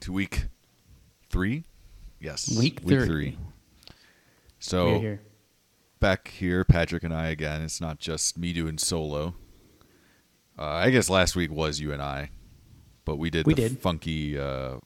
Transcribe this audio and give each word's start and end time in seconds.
to 0.00 0.12
week 0.12 0.46
three. 1.30 1.64
Yes, 2.20 2.48
Week 2.58 2.80
week 2.82 3.04
three. 3.04 3.38
So 4.58 4.98
here. 4.98 5.20
back 6.00 6.28
here, 6.28 6.64
Patrick 6.64 7.04
and 7.04 7.14
I 7.14 7.28
again. 7.28 7.62
It's 7.62 7.80
not 7.80 7.98
just 7.98 8.36
me 8.36 8.52
doing 8.52 8.76
solo. 8.78 9.34
Uh, 10.58 10.64
I 10.64 10.90
guess 10.90 11.08
last 11.08 11.36
week 11.36 11.52
was 11.52 11.78
you 11.78 11.92
and 11.92 12.02
I, 12.02 12.30
but 13.04 13.16
we 13.16 13.30
did 13.30 13.46
We 13.46 13.54
the 13.54 13.68
did. 13.68 13.78
funky 13.78 14.36
uh, 14.36 14.78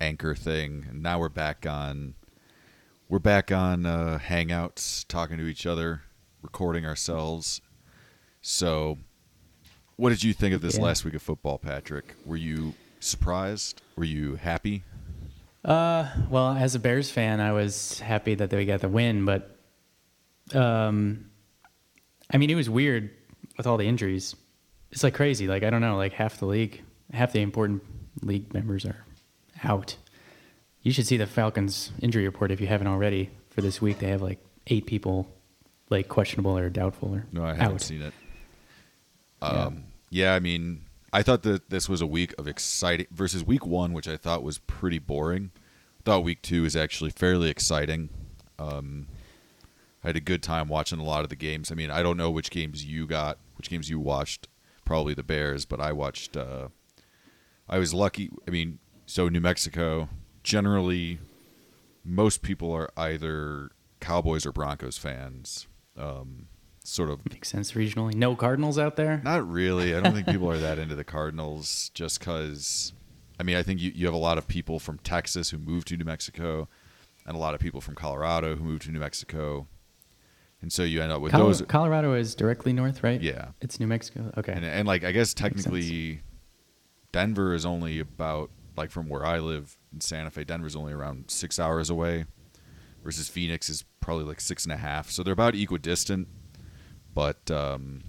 anchor 0.00 0.36
thing, 0.36 0.86
and 0.90 1.02
now 1.02 1.18
we're 1.18 1.28
back 1.28 1.66
on. 1.66 2.14
We're 3.08 3.18
back 3.18 3.50
on 3.52 3.84
uh, 3.84 4.18
Hangouts, 4.24 5.04
talking 5.08 5.36
to 5.38 5.44
each 5.46 5.66
other, 5.66 6.02
recording 6.40 6.86
ourselves. 6.86 7.60
So, 8.40 8.98
what 9.96 10.10
did 10.10 10.22
you 10.22 10.32
think 10.32 10.54
of 10.54 10.62
this 10.62 10.76
Yeah. 10.76 10.84
last 10.84 11.04
week 11.04 11.14
of 11.14 11.22
football, 11.22 11.58
Patrick? 11.58 12.14
Were 12.24 12.36
you 12.36 12.74
surprised? 13.06 13.82
Were 13.96 14.04
you 14.04 14.36
happy? 14.36 14.82
Uh, 15.64 16.08
well, 16.28 16.50
as 16.52 16.74
a 16.74 16.78
Bears 16.78 17.10
fan, 17.10 17.40
I 17.40 17.52
was 17.52 17.98
happy 18.00 18.34
that 18.34 18.50
they 18.50 18.64
got 18.66 18.80
the 18.80 18.88
win, 18.88 19.24
but 19.24 19.56
um, 20.52 21.30
I 22.30 22.36
mean, 22.38 22.50
it 22.50 22.54
was 22.54 22.68
weird 22.68 23.10
with 23.56 23.66
all 23.66 23.76
the 23.76 23.86
injuries. 23.86 24.34
It's 24.90 25.02
like 25.02 25.14
crazy. 25.14 25.46
Like 25.46 25.62
I 25.62 25.70
don't 25.70 25.80
know, 25.80 25.96
like 25.96 26.12
half 26.12 26.38
the 26.38 26.46
league, 26.46 26.82
half 27.12 27.32
the 27.32 27.40
important 27.40 27.82
league 28.22 28.52
members 28.52 28.84
are 28.84 29.04
out. 29.62 29.96
You 30.82 30.92
should 30.92 31.06
see 31.06 31.16
the 31.16 31.26
Falcons 31.26 31.92
injury 32.02 32.26
report 32.26 32.50
if 32.50 32.60
you 32.60 32.66
haven't 32.66 32.86
already 32.88 33.30
for 33.50 33.62
this 33.62 33.80
week. 33.80 33.98
They 34.00 34.08
have 34.08 34.20
like 34.22 34.38
eight 34.66 34.86
people, 34.86 35.26
like 35.88 36.08
questionable 36.08 36.56
or 36.58 36.68
doubtful 36.68 37.14
or 37.14 37.26
No, 37.32 37.42
I 37.42 37.54
haven't 37.54 37.76
out. 37.76 37.80
seen 37.80 38.02
it. 38.02 38.12
Yeah. 39.42 39.48
Um, 39.48 39.84
yeah. 40.10 40.34
I 40.34 40.40
mean, 40.40 40.82
I 41.14 41.22
thought 41.22 41.44
that 41.44 41.70
this 41.70 41.88
was 41.88 42.00
a 42.00 42.08
week 42.08 42.34
of 42.38 42.48
exciting 42.48 43.06
versus 43.12 43.44
week 43.44 43.64
one, 43.64 43.92
which 43.92 44.08
I 44.08 44.16
thought 44.16 44.42
was 44.42 44.58
pretty 44.58 44.98
boring. 44.98 45.52
I 46.00 46.02
thought 46.02 46.24
week 46.24 46.42
two 46.42 46.62
was 46.62 46.74
actually 46.74 47.10
fairly 47.10 47.50
exciting. 47.50 48.08
Um, 48.58 49.06
I 50.02 50.08
had 50.08 50.16
a 50.16 50.20
good 50.20 50.42
time 50.42 50.66
watching 50.66 50.98
a 50.98 51.04
lot 51.04 51.22
of 51.22 51.28
the 51.30 51.36
games. 51.36 51.70
I 51.70 51.76
mean, 51.76 51.88
I 51.88 52.02
don't 52.02 52.16
know 52.16 52.32
which 52.32 52.50
games 52.50 52.84
you 52.84 53.06
got, 53.06 53.38
which 53.56 53.70
games 53.70 53.88
you 53.88 54.00
watched. 54.00 54.48
Probably 54.84 55.14
the 55.14 55.22
Bears, 55.22 55.64
but 55.64 55.80
I 55.80 55.92
watched. 55.92 56.36
Uh, 56.36 56.68
I 57.68 57.78
was 57.78 57.94
lucky. 57.94 58.30
I 58.48 58.50
mean, 58.50 58.80
so 59.06 59.28
New 59.28 59.40
Mexico. 59.40 60.08
Generally, 60.42 61.20
most 62.04 62.42
people 62.42 62.72
are 62.72 62.90
either 62.96 63.70
Cowboys 64.00 64.44
or 64.44 64.50
Broncos 64.50 64.98
fans. 64.98 65.68
Um, 65.96 66.48
sort 66.84 67.10
of 67.10 67.18
Makes 67.30 67.48
sense 67.48 67.72
regionally. 67.72 68.14
No 68.14 68.36
Cardinals 68.36 68.78
out 68.78 68.94
there. 68.96 69.20
not 69.24 69.48
really. 69.50 69.94
I 69.96 70.00
don't 70.00 70.12
think 70.14 70.26
people 70.26 70.50
are 70.50 70.58
that 70.58 70.78
into 70.78 70.94
the 70.94 71.02
Cardinals 71.04 71.90
just 71.94 72.20
because, 72.20 72.92
I 73.40 73.42
mean, 73.42 73.56
I 73.56 73.62
think 73.62 73.80
you, 73.80 73.90
you 73.94 74.04
have 74.06 74.14
a 74.14 74.18
lot 74.18 74.38
of 74.38 74.46
people 74.46 74.78
from 74.78 74.98
Texas 74.98 75.50
who 75.50 75.58
moved 75.58 75.88
to 75.88 75.96
New 75.96 76.04
Mexico 76.04 76.68
and 77.26 77.34
a 77.34 77.38
lot 77.40 77.54
of 77.54 77.60
people 77.60 77.80
from 77.80 77.94
Colorado 77.94 78.54
who 78.54 78.62
moved 78.64 78.82
to 78.82 78.90
New 78.92 79.00
Mexico. 79.00 79.66
And 80.60 80.72
so 80.72 80.82
you 80.82 81.02
end 81.02 81.10
up 81.10 81.20
with 81.22 81.32
Colo- 81.32 81.46
those. 81.46 81.62
Colorado 81.62 82.12
is 82.14 82.34
directly 82.34 82.72
north, 82.72 83.02
right? 83.02 83.20
Yeah. 83.20 83.48
It's 83.60 83.80
New 83.80 83.86
Mexico. 83.86 84.30
Okay. 84.36 84.52
And, 84.52 84.64
and 84.64 84.86
like, 84.86 85.04
I 85.04 85.12
guess 85.12 85.34
technically, 85.34 86.20
Denver 87.12 87.54
is 87.54 87.64
only 87.66 87.98
about, 87.98 88.50
like, 88.76 88.90
from 88.90 89.08
where 89.08 89.24
I 89.24 89.38
live 89.38 89.76
in 89.92 90.00
Santa 90.00 90.30
Fe, 90.30 90.44
Denver's 90.44 90.76
only 90.76 90.92
around 90.92 91.30
six 91.30 91.58
hours 91.58 91.88
away 91.90 92.24
versus 93.02 93.28
Phoenix 93.28 93.68
is 93.68 93.84
probably 94.00 94.24
like 94.24 94.40
six 94.40 94.64
and 94.64 94.72
a 94.72 94.76
half. 94.76 95.10
So 95.10 95.22
they're 95.22 95.32
about 95.32 95.54
equidistant. 95.54 96.28
But, 97.14 97.50
um, 97.50 98.02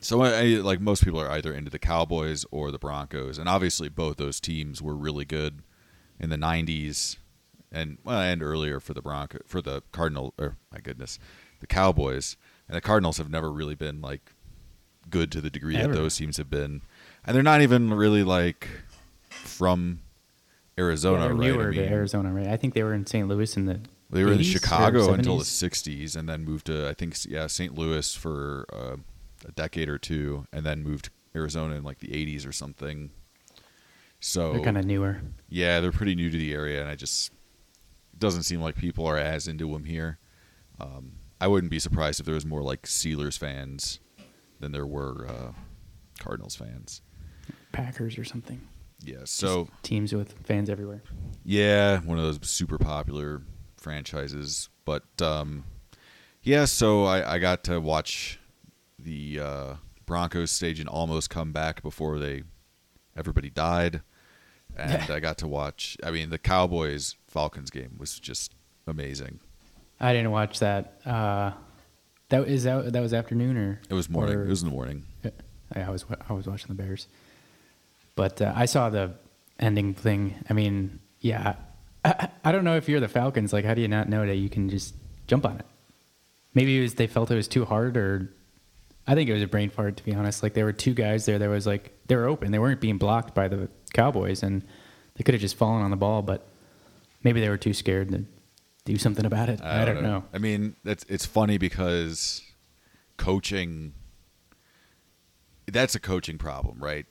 So, 0.00 0.22
I, 0.22 0.40
I- 0.40 0.60
like 0.60 0.80
most 0.80 1.04
people 1.04 1.20
are 1.20 1.30
either 1.30 1.52
into 1.52 1.70
the 1.70 1.78
Cowboys 1.78 2.44
or 2.50 2.70
the 2.70 2.78
Broncos, 2.78 3.38
and 3.38 3.48
obviously 3.48 3.88
both 3.88 4.16
those 4.18 4.40
teams 4.40 4.80
were 4.80 4.94
really 4.94 5.24
good 5.24 5.62
in 6.20 6.30
the 6.30 6.36
'90s, 6.36 7.16
and 7.72 7.98
well, 8.04 8.20
and 8.20 8.42
earlier 8.42 8.78
for 8.78 8.94
the 8.94 9.02
Bronco 9.02 9.38
for 9.46 9.60
the 9.60 9.82
Cardinal 9.92 10.32
or 10.38 10.56
my 10.72 10.78
goodness, 10.78 11.18
the 11.60 11.66
Cowboys, 11.66 12.36
and 12.68 12.76
the 12.76 12.80
Cardinals 12.80 13.18
have 13.18 13.30
never 13.30 13.50
really 13.50 13.74
been 13.74 14.00
like 14.00 14.32
good 15.10 15.32
to 15.32 15.40
the 15.40 15.50
degree 15.50 15.76
Ever. 15.76 15.92
that 15.92 15.98
those 15.98 16.16
teams 16.16 16.36
have 16.36 16.50
been, 16.50 16.82
and 17.24 17.34
they're 17.34 17.42
not 17.42 17.62
even 17.62 17.92
really 17.92 18.22
like 18.22 18.68
from 19.30 20.00
Arizona, 20.78 21.22
yeah, 21.22 21.50
right? 21.50 21.60
I 21.60 21.70
mean, 21.70 21.74
to 21.74 21.88
Arizona, 21.90 22.32
right? 22.32 22.48
I 22.48 22.56
think 22.56 22.74
they 22.74 22.82
were 22.82 22.94
in 22.94 23.06
St. 23.06 23.26
Louis 23.26 23.56
in 23.56 23.66
the. 23.66 23.80
They 24.10 24.24
were 24.24 24.32
in 24.32 24.42
Chicago 24.42 25.12
until 25.12 25.38
the 25.38 25.44
'60s, 25.44 26.16
and 26.16 26.28
then 26.28 26.44
moved 26.44 26.66
to 26.66 26.88
I 26.88 26.94
think 26.94 27.16
yeah 27.28 27.46
St. 27.46 27.74
Louis 27.74 28.14
for 28.14 28.66
uh, 28.72 28.96
a 29.46 29.52
decade 29.52 29.88
or 29.88 29.98
two, 29.98 30.46
and 30.52 30.64
then 30.64 30.82
moved 30.82 31.06
to 31.06 31.10
Arizona 31.34 31.74
in 31.74 31.82
like 31.84 31.98
the 31.98 32.08
'80s 32.08 32.46
or 32.46 32.52
something. 32.52 33.10
So 34.20 34.54
They're 34.54 34.62
kind 34.64 34.78
of 34.78 34.86
newer. 34.86 35.20
yeah, 35.48 35.80
they're 35.80 35.92
pretty 35.92 36.14
new 36.14 36.30
to 36.30 36.38
the 36.38 36.52
area, 36.52 36.80
and 36.80 36.88
I 36.88 36.94
just 36.94 37.32
it 38.12 38.18
doesn't 38.18 38.44
seem 38.44 38.60
like 38.60 38.76
people 38.76 39.06
are 39.06 39.18
as 39.18 39.46
into 39.48 39.70
them 39.72 39.84
here. 39.84 40.18
Um, 40.80 41.12
I 41.40 41.48
wouldn't 41.48 41.70
be 41.70 41.78
surprised 41.78 42.18
if 42.20 42.26
there 42.26 42.34
was 42.34 42.46
more 42.46 42.62
like 42.62 42.82
Steelers 42.82 43.38
fans 43.38 44.00
than 44.60 44.72
there 44.72 44.86
were 44.86 45.26
uh, 45.28 45.52
Cardinals 46.18 46.56
fans. 46.56 47.02
Packers 47.72 48.16
or 48.18 48.24
something. 48.24 48.66
Yeah, 49.02 49.24
so 49.24 49.66
Just 49.66 49.82
teams 49.82 50.14
with 50.14 50.32
fans 50.44 50.70
everywhere. 50.70 51.02
Yeah, 51.44 52.00
one 52.00 52.18
of 52.18 52.24
those 52.24 52.48
super 52.48 52.78
popular 52.78 53.42
franchises. 53.90 54.68
But 54.84 55.04
um, 55.22 55.62
yeah, 56.42 56.64
so 56.64 57.04
I, 57.04 57.34
I 57.34 57.38
got 57.38 57.62
to 57.64 57.80
watch 57.80 58.40
the 58.98 59.38
uh, 59.40 59.74
Broncos 60.06 60.50
stage 60.50 60.80
and 60.80 60.88
almost 60.88 61.30
come 61.30 61.52
back 61.52 61.82
before 61.82 62.18
they 62.18 62.42
everybody 63.16 63.48
died, 63.48 64.02
and 64.76 65.08
I 65.08 65.20
got 65.20 65.38
to 65.38 65.46
watch. 65.46 65.96
I 66.02 66.10
mean, 66.10 66.30
the 66.30 66.38
Cowboys 66.38 67.14
Falcons 67.28 67.70
game 67.70 67.94
was 67.96 68.18
just 68.18 68.52
amazing. 68.88 69.38
I 70.00 70.12
didn't 70.12 70.32
watch 70.32 70.58
that. 70.58 71.00
Uh, 71.06 71.52
that 72.30 72.48
is 72.48 72.64
that 72.64 72.92
that 72.92 73.00
was 73.00 73.14
afternoon 73.14 73.56
or 73.56 73.80
It 73.88 73.94
was 73.94 74.10
morning. 74.10 74.34
or- 74.36 74.44
it 74.46 74.48
was 74.48 74.62
in 74.64 74.68
the 74.68 74.74
morning. 74.74 75.04
I 75.72 75.90
was 75.90 76.04
I 76.28 76.32
was 76.32 76.46
watching 76.48 76.68
the 76.68 76.74
Bears, 76.74 77.06
but 78.16 78.42
uh, 78.42 78.52
I 78.56 78.66
saw 78.66 78.90
the 78.90 79.12
ending 79.60 79.94
thing. 79.94 80.34
I 80.50 80.54
mean, 80.54 80.98
yeah, 81.20 81.54
I, 82.06 82.28
I 82.44 82.52
don't 82.52 82.64
know 82.64 82.76
if 82.76 82.88
you're 82.88 83.00
the 83.00 83.08
Falcons. 83.08 83.52
Like, 83.52 83.64
how 83.64 83.74
do 83.74 83.80
you 83.80 83.88
not 83.88 84.08
know 84.08 84.24
that 84.24 84.36
you 84.36 84.48
can 84.48 84.68
just 84.70 84.94
jump 85.26 85.44
on 85.44 85.58
it? 85.58 85.66
Maybe 86.54 86.78
it 86.78 86.82
was 86.82 86.94
they 86.94 87.06
felt 87.06 87.30
it 87.30 87.34
was 87.34 87.48
too 87.48 87.64
hard, 87.64 87.96
or 87.96 88.32
I 89.06 89.14
think 89.14 89.28
it 89.28 89.32
was 89.32 89.42
a 89.42 89.46
brain 89.46 89.70
fart. 89.70 89.96
To 89.96 90.04
be 90.04 90.14
honest, 90.14 90.42
like 90.42 90.54
there 90.54 90.64
were 90.64 90.72
two 90.72 90.94
guys 90.94 91.26
there. 91.26 91.38
that 91.38 91.48
was 91.48 91.66
like 91.66 91.92
they 92.06 92.16
were 92.16 92.26
open. 92.26 92.52
They 92.52 92.58
weren't 92.58 92.80
being 92.80 92.98
blocked 92.98 93.34
by 93.34 93.48
the 93.48 93.68
Cowboys, 93.92 94.42
and 94.42 94.62
they 95.16 95.24
could 95.24 95.34
have 95.34 95.40
just 95.40 95.56
fallen 95.56 95.82
on 95.82 95.90
the 95.90 95.96
ball. 95.96 96.22
But 96.22 96.46
maybe 97.22 97.40
they 97.40 97.48
were 97.48 97.58
too 97.58 97.74
scared 97.74 98.10
to 98.12 98.24
do 98.84 98.96
something 98.96 99.26
about 99.26 99.48
it. 99.48 99.60
I, 99.62 99.84
don't 99.84 100.02
know. 100.02 100.24
I 100.32 100.38
mean, 100.38 100.76
that's 100.84 101.04
it's 101.08 101.26
funny 101.26 101.58
because 101.58 102.42
coaching 103.16 103.94
that's 105.66 105.94
a 105.94 106.00
coaching 106.00 106.38
problem, 106.38 106.78
right? 106.78 107.06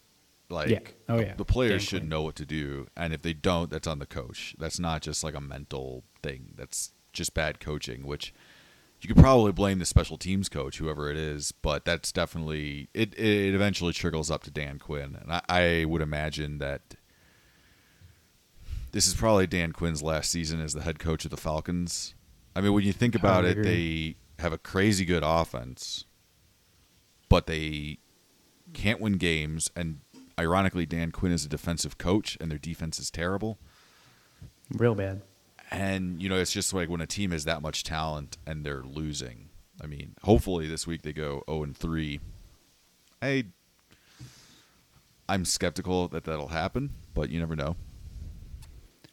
Like 0.50 0.70
Yeah. 0.70 0.80
Oh, 1.10 1.20
yeah. 1.20 1.34
the 1.36 1.46
players 1.46 1.84
should 1.84 2.08
know 2.08 2.22
what 2.22 2.36
to 2.36 2.46
do, 2.46 2.88
and 2.96 3.14
if 3.14 3.22
they 3.22 3.34
don't, 3.34 3.70
that's 3.70 3.88
on 3.88 4.00
the 4.00 4.06
coach. 4.06 4.56
That's 4.60 4.80
not 4.80 5.02
just 5.02 5.24
like 5.24 5.36
a 5.36 5.42
mental 5.42 6.04
thing. 6.22 6.54
That's 6.56 6.92
just 7.14 7.34
bad 7.34 7.60
coaching, 7.60 8.06
which 8.06 8.34
you 9.02 9.08
could 9.14 9.22
probably 9.22 9.52
blame 9.52 9.80
the 9.80 9.86
special 9.86 10.18
teams 10.18 10.50
coach, 10.50 10.78
whoever 10.78 11.10
it 11.10 11.18
is, 11.18 11.52
but 11.52 11.86
that's 11.86 12.12
definitely 12.12 12.90
it. 12.94 13.18
It 13.18 13.54
eventually 13.56 13.94
trickles 13.94 14.30
up 14.32 14.44
to 14.44 14.52
Dan 14.52 14.80
Quinn, 14.80 15.18
and 15.22 15.32
I, 15.32 15.42
I 15.48 15.86
would 15.86 16.02
imagine 16.02 16.60
that 16.60 16.96
this 18.92 19.08
is 19.08 19.14
probably 19.14 19.46
Dan 19.46 19.74
Quinn's 19.74 20.02
last 20.02 20.32
season 20.32 20.62
as 20.62 20.74
the 20.74 20.82
head 20.82 21.00
coach 21.00 21.26
of 21.26 21.32
the 21.32 21.38
Falcons. 21.38 22.14
I 22.56 22.62
mean, 22.62 22.72
when 22.74 22.86
you 22.86 22.94
think 22.94 23.14
about 23.14 23.44
it, 23.44 23.62
they 23.62 24.16
have 24.40 24.54
a 24.54 24.58
crazy 24.58 25.04
good 25.04 25.24
offense, 25.26 26.06
but 27.28 27.46
they 27.46 28.00
can't 28.74 29.02
win 29.02 29.14
games. 29.14 29.70
And 29.76 30.00
ironically, 30.40 30.86
Dan 30.86 31.12
Quinn 31.12 31.32
is 31.32 31.46
a 31.46 31.50
defensive 31.50 31.98
coach, 31.98 32.38
and 32.40 32.50
their 32.52 32.58
defense 32.58 33.00
is 33.00 33.10
terrible. 33.12 33.58
Real 34.72 34.96
bad. 34.96 35.22
And 35.72 36.22
you 36.22 36.30
know, 36.30 36.38
it's 36.38 36.52
just 36.52 36.74
like 36.74 36.90
when 36.90 37.02
a 37.02 37.08
team 37.08 37.32
has 37.32 37.46
that 37.46 37.62
much 37.62 37.84
talent 37.84 38.38
and 38.46 38.66
they're 38.66 38.84
losing. 38.84 39.50
I 39.82 39.88
mean, 39.88 40.16
hopefully 40.24 40.68
this 40.68 40.88
week 40.88 41.02
they 41.02 41.14
go 41.14 41.44
zero 41.50 41.64
and 41.64 41.76
three. 41.76 42.20
I 43.22 43.46
I'm 45.28 45.44
skeptical 45.46 46.08
that 46.10 46.24
that'll 46.26 46.50
happen, 46.50 46.92
but 47.14 47.30
you 47.30 47.40
never 47.40 47.56
know. 47.56 47.76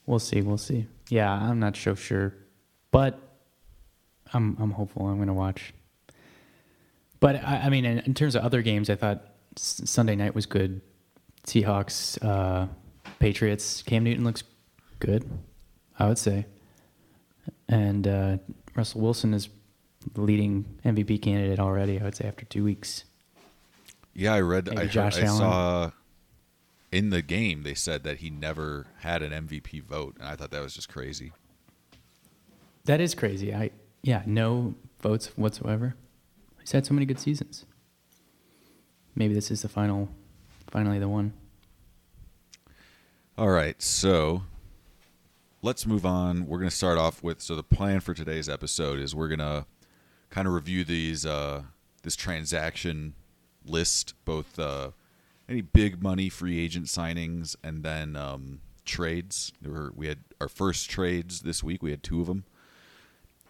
We'll 0.07 0.19
see. 0.19 0.43
We'll 0.43 0.59
see. 0.59 0.87
Yeah, 1.09 1.33
I'm 1.33 1.59
not 1.59 1.77
so 1.77 1.95
sure, 1.95 2.35
but 2.91 3.19
I'm 4.35 4.57
I'm 4.61 4.73
hopeful. 4.73 5.07
I'm 5.07 5.19
gonna 5.19 5.35
watch. 5.35 5.73
But 7.21 7.37
I, 7.37 7.63
I 7.65 7.69
mean, 7.71 7.85
in, 7.85 8.01
in 8.01 8.15
terms 8.15 8.35
of 8.35 8.43
other 8.45 8.63
games, 8.63 8.91
I 8.91 8.97
thought 8.97 9.25
S- 9.57 9.83
Sunday 9.85 10.17
night 10.17 10.35
was 10.35 10.45
good. 10.45 10.81
Seahawks, 11.47 12.23
uh, 12.25 12.67
Patriots. 13.19 13.83
Cam 13.83 14.05
Newton 14.05 14.25
looks 14.25 14.45
good, 14.99 15.29
I 15.99 16.09
would 16.09 16.19
say, 16.19 16.47
and 17.69 18.07
uh, 18.07 18.39
Russell 18.75 19.01
Wilson 19.01 19.35
is 19.35 19.49
the 20.15 20.21
leading 20.21 20.65
MVP 20.85 21.23
candidate 21.23 21.59
already. 21.59 22.01
I 22.01 22.05
would 22.05 22.17
say 22.17 22.27
after 22.27 22.45
two 22.45 22.65
weeks. 22.65 23.05
Yeah, 24.15 24.35
I 24.35 24.41
read. 24.41 24.67
Maybe 24.67 24.83
I, 24.83 24.87
Josh 24.87 25.17
heard, 25.17 25.25
I 25.25 25.29
saw 25.29 25.91
in 26.91 27.11
the 27.11 27.23
game 27.23 27.63
they 27.63 27.75
said 27.75 28.05
that 28.05 28.19
he 28.19 28.31
never 28.31 28.87
had 28.99 29.23
an 29.23 29.33
MVP 29.49 29.83
vote, 29.83 30.17
and 30.19 30.29
I 30.29 30.37
thought 30.37 30.51
that 30.51 30.63
was 30.63 30.75
just 30.75 30.89
crazy. 30.89 31.33
That 32.85 33.01
is 33.01 33.15
crazy. 33.15 33.55
I 33.55 33.71
yeah, 34.03 34.23
no 34.27 34.75
votes 35.01 35.29
whatsoever. 35.37 35.95
He's 36.61 36.73
had 36.73 36.87
so 36.87 36.95
many 36.95 37.07
good 37.07 37.19
seasons. 37.19 37.65
Maybe 39.15 39.35
this 39.35 39.51
is 39.51 39.63
the 39.63 39.69
final, 39.69 40.09
finally 40.73 40.99
the 40.99 41.09
one. 41.09 41.35
All 43.37 43.51
right, 43.51 43.81
so 43.81 44.43
let's 45.61 45.87
move 45.87 46.07
on. 46.07 46.47
We're 46.47 46.59
going 46.59 46.71
to 46.71 46.75
start 46.75 46.99
off 46.99 47.23
with 47.23 47.41
so 47.43 47.55
the 47.55 47.63
plan 47.63 48.01
for 48.01 48.15
today's 48.15 48.49
episode 48.49 48.99
is 48.99 49.15
we're 49.15 49.29
going 49.29 49.39
to 49.39 49.67
kind 50.31 50.49
of 50.49 50.55
review 50.55 50.83
these 50.83 51.27
uh, 51.27 51.63
this 52.03 52.17
transaction 52.17 53.15
list, 53.67 54.15
both 54.25 54.59
uh, 54.59 54.93
any 55.47 55.61
big 55.61 56.03
money 56.03 56.31
free 56.31 56.59
agent 56.59 56.87
signings 56.87 57.55
and 57.63 57.85
then 57.85 58.17
um, 58.17 58.61
trades. 58.87 59.53
Were, 59.63 59.93
we 59.95 60.09
had 60.09 60.21
our 60.41 60.49
first 60.49 60.89
trades 60.89 61.41
this 61.41 61.63
week. 61.63 61.83
We 61.83 61.91
had 61.91 62.03
two 62.03 62.23
of 62.23 62.27
them. 62.27 62.45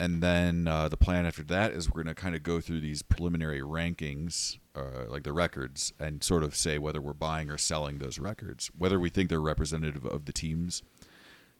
And 0.02 0.20
then 0.20 0.66
uh, 0.66 0.88
the 0.88 0.96
plan 0.96 1.26
after 1.26 1.44
that 1.44 1.70
is 1.70 1.88
we're 1.88 2.02
going 2.02 2.12
to 2.12 2.20
kind 2.20 2.34
of 2.34 2.42
go 2.42 2.60
through 2.60 2.80
these 2.80 3.02
preliminary 3.02 3.60
rankings, 3.60 4.58
uh, 4.74 5.04
like 5.08 5.22
the 5.22 5.32
records, 5.32 5.92
and 6.00 6.24
sort 6.24 6.42
of 6.42 6.56
say 6.56 6.76
whether 6.76 7.00
we're 7.00 7.12
buying 7.12 7.48
or 7.48 7.56
selling 7.56 7.98
those 7.98 8.18
records, 8.18 8.68
whether 8.76 8.98
we 8.98 9.10
think 9.10 9.28
they're 9.28 9.40
representative 9.40 10.04
of 10.04 10.24
the 10.24 10.32
teams. 10.32 10.82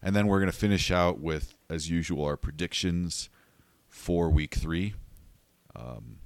And 0.03 0.17
then 0.17 0.27
we're 0.27 0.41
going 0.41 0.51
to 0.51 0.59
finish 0.59 0.91
out 0.91 1.21
with, 1.21 1.55
as 1.71 1.89
usual, 1.89 2.25
our 2.25 2.37
predictions 2.37 3.31
for 3.87 4.29
week 4.29 4.57
three. 4.57 4.95
Um, 5.77 6.17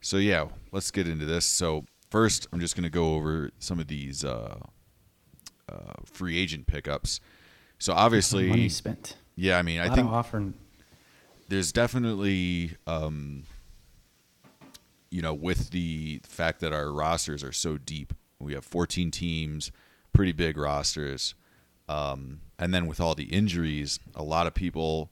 so, 0.00 0.18
yeah, 0.18 0.46
let's 0.70 0.92
get 0.92 1.08
into 1.08 1.26
this. 1.26 1.44
So, 1.44 1.84
first, 2.10 2.46
I'm 2.52 2.60
just 2.60 2.76
going 2.76 2.84
to 2.84 2.90
go 2.90 3.14
over 3.14 3.50
some 3.58 3.80
of 3.80 3.88
these 3.88 4.24
uh, 4.24 4.60
uh, 5.68 5.94
free 6.04 6.38
agent 6.38 6.68
pickups. 6.68 7.18
So, 7.80 7.92
obviously, 7.92 8.46
money 8.48 8.68
spent. 8.68 9.16
yeah, 9.34 9.58
I 9.58 9.62
mean, 9.62 9.80
I 9.80 9.92
think 9.92 10.08
offering. 10.08 10.54
There's 11.52 11.72
definitely 11.72 12.76
um, 12.86 13.44
you 15.10 15.22
know 15.22 15.34
with 15.34 15.70
the 15.70 16.20
fact 16.24 16.60
that 16.60 16.72
our 16.72 16.90
rosters 16.90 17.44
are 17.44 17.52
so 17.52 17.76
deep 17.76 18.14
we 18.38 18.54
have 18.54 18.64
14 18.64 19.10
teams 19.10 19.70
pretty 20.12 20.32
big 20.32 20.56
rosters 20.56 21.34
um, 21.88 22.40
and 22.58 22.72
then 22.72 22.86
with 22.86 23.00
all 23.00 23.14
the 23.14 23.24
injuries 23.24 24.00
a 24.14 24.22
lot 24.22 24.46
of 24.46 24.54
people 24.54 25.10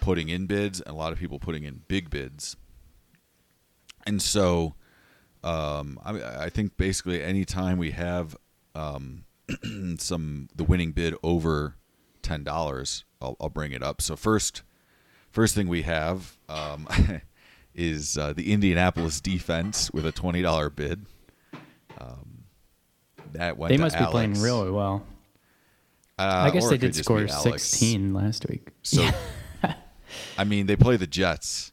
putting 0.00 0.28
in 0.28 0.46
bids 0.46 0.80
and 0.80 0.94
a 0.94 0.96
lot 0.96 1.12
of 1.12 1.18
people 1.18 1.38
putting 1.38 1.64
in 1.64 1.82
big 1.88 2.10
bids. 2.10 2.56
And 4.06 4.22
so 4.22 4.74
um, 5.42 5.98
I, 6.04 6.44
I 6.44 6.50
think 6.50 6.76
basically 6.76 7.22
anytime 7.22 7.78
we 7.78 7.90
have 7.92 8.36
um, 8.74 9.24
some 9.98 10.48
the 10.54 10.64
winning 10.64 10.92
bid 10.92 11.14
over 11.22 11.74
ten 12.22 12.44
dollars 12.44 13.04
I'll, 13.20 13.36
I'll 13.40 13.48
bring 13.48 13.72
it 13.72 13.82
up. 13.82 14.00
So 14.00 14.16
first 14.16 14.62
First 15.36 15.54
thing 15.54 15.68
we 15.68 15.82
have 15.82 16.34
um, 16.48 16.88
is 17.74 18.16
uh, 18.16 18.32
the 18.32 18.54
Indianapolis 18.54 19.20
defense 19.20 19.90
with 19.90 20.06
a 20.06 20.10
twenty 20.10 20.40
dollar 20.40 20.70
bid. 20.70 21.04
Um, 22.00 22.44
that 23.34 23.58
went. 23.58 23.68
They 23.68 23.76
must 23.76 23.98
be 23.98 24.06
playing 24.06 24.40
really 24.40 24.70
well. 24.70 25.04
Uh, 26.18 26.22
I 26.22 26.50
guess 26.52 26.70
they 26.70 26.78
did 26.78 26.94
score 26.94 27.28
16 27.28 28.14
last 28.14 28.48
week. 28.48 28.70
So, 28.82 29.06
I 30.38 30.44
mean, 30.44 30.64
they 30.64 30.74
play 30.74 30.96
the 30.96 31.06
Jets, 31.06 31.70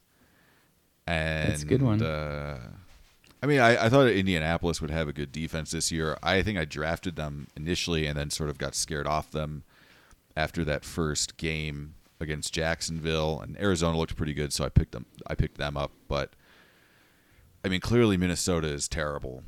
and 1.06 1.52
That's 1.52 1.62
a 1.62 1.66
good 1.66 1.80
one. 1.80 2.02
Uh, 2.02 2.58
I 3.42 3.46
mean, 3.46 3.60
I, 3.60 3.86
I 3.86 3.88
thought 3.88 4.08
Indianapolis 4.08 4.82
would 4.82 4.90
have 4.90 5.08
a 5.08 5.14
good 5.14 5.32
defense 5.32 5.70
this 5.70 5.90
year. 5.90 6.18
I 6.22 6.42
think 6.42 6.58
I 6.58 6.66
drafted 6.66 7.16
them 7.16 7.46
initially, 7.56 8.04
and 8.04 8.18
then 8.18 8.28
sort 8.28 8.50
of 8.50 8.58
got 8.58 8.74
scared 8.74 9.06
off 9.06 9.30
them 9.30 9.64
after 10.36 10.64
that 10.64 10.84
first 10.84 11.38
game 11.38 11.94
against 12.20 12.54
Jacksonville, 12.54 13.40
and 13.40 13.58
Arizona 13.60 13.98
looked 13.98 14.16
pretty 14.16 14.34
good, 14.34 14.52
so 14.52 14.64
I 14.64 14.68
picked 14.68 14.92
them. 14.92 15.06
I 15.26 15.34
picked 15.34 15.58
them 15.58 15.76
up, 15.76 15.92
but 16.08 16.34
I 17.64 17.68
mean, 17.68 17.80
clearly 17.80 18.16
Minnesota 18.16 18.68
is 18.68 18.88
terrible, 18.88 19.42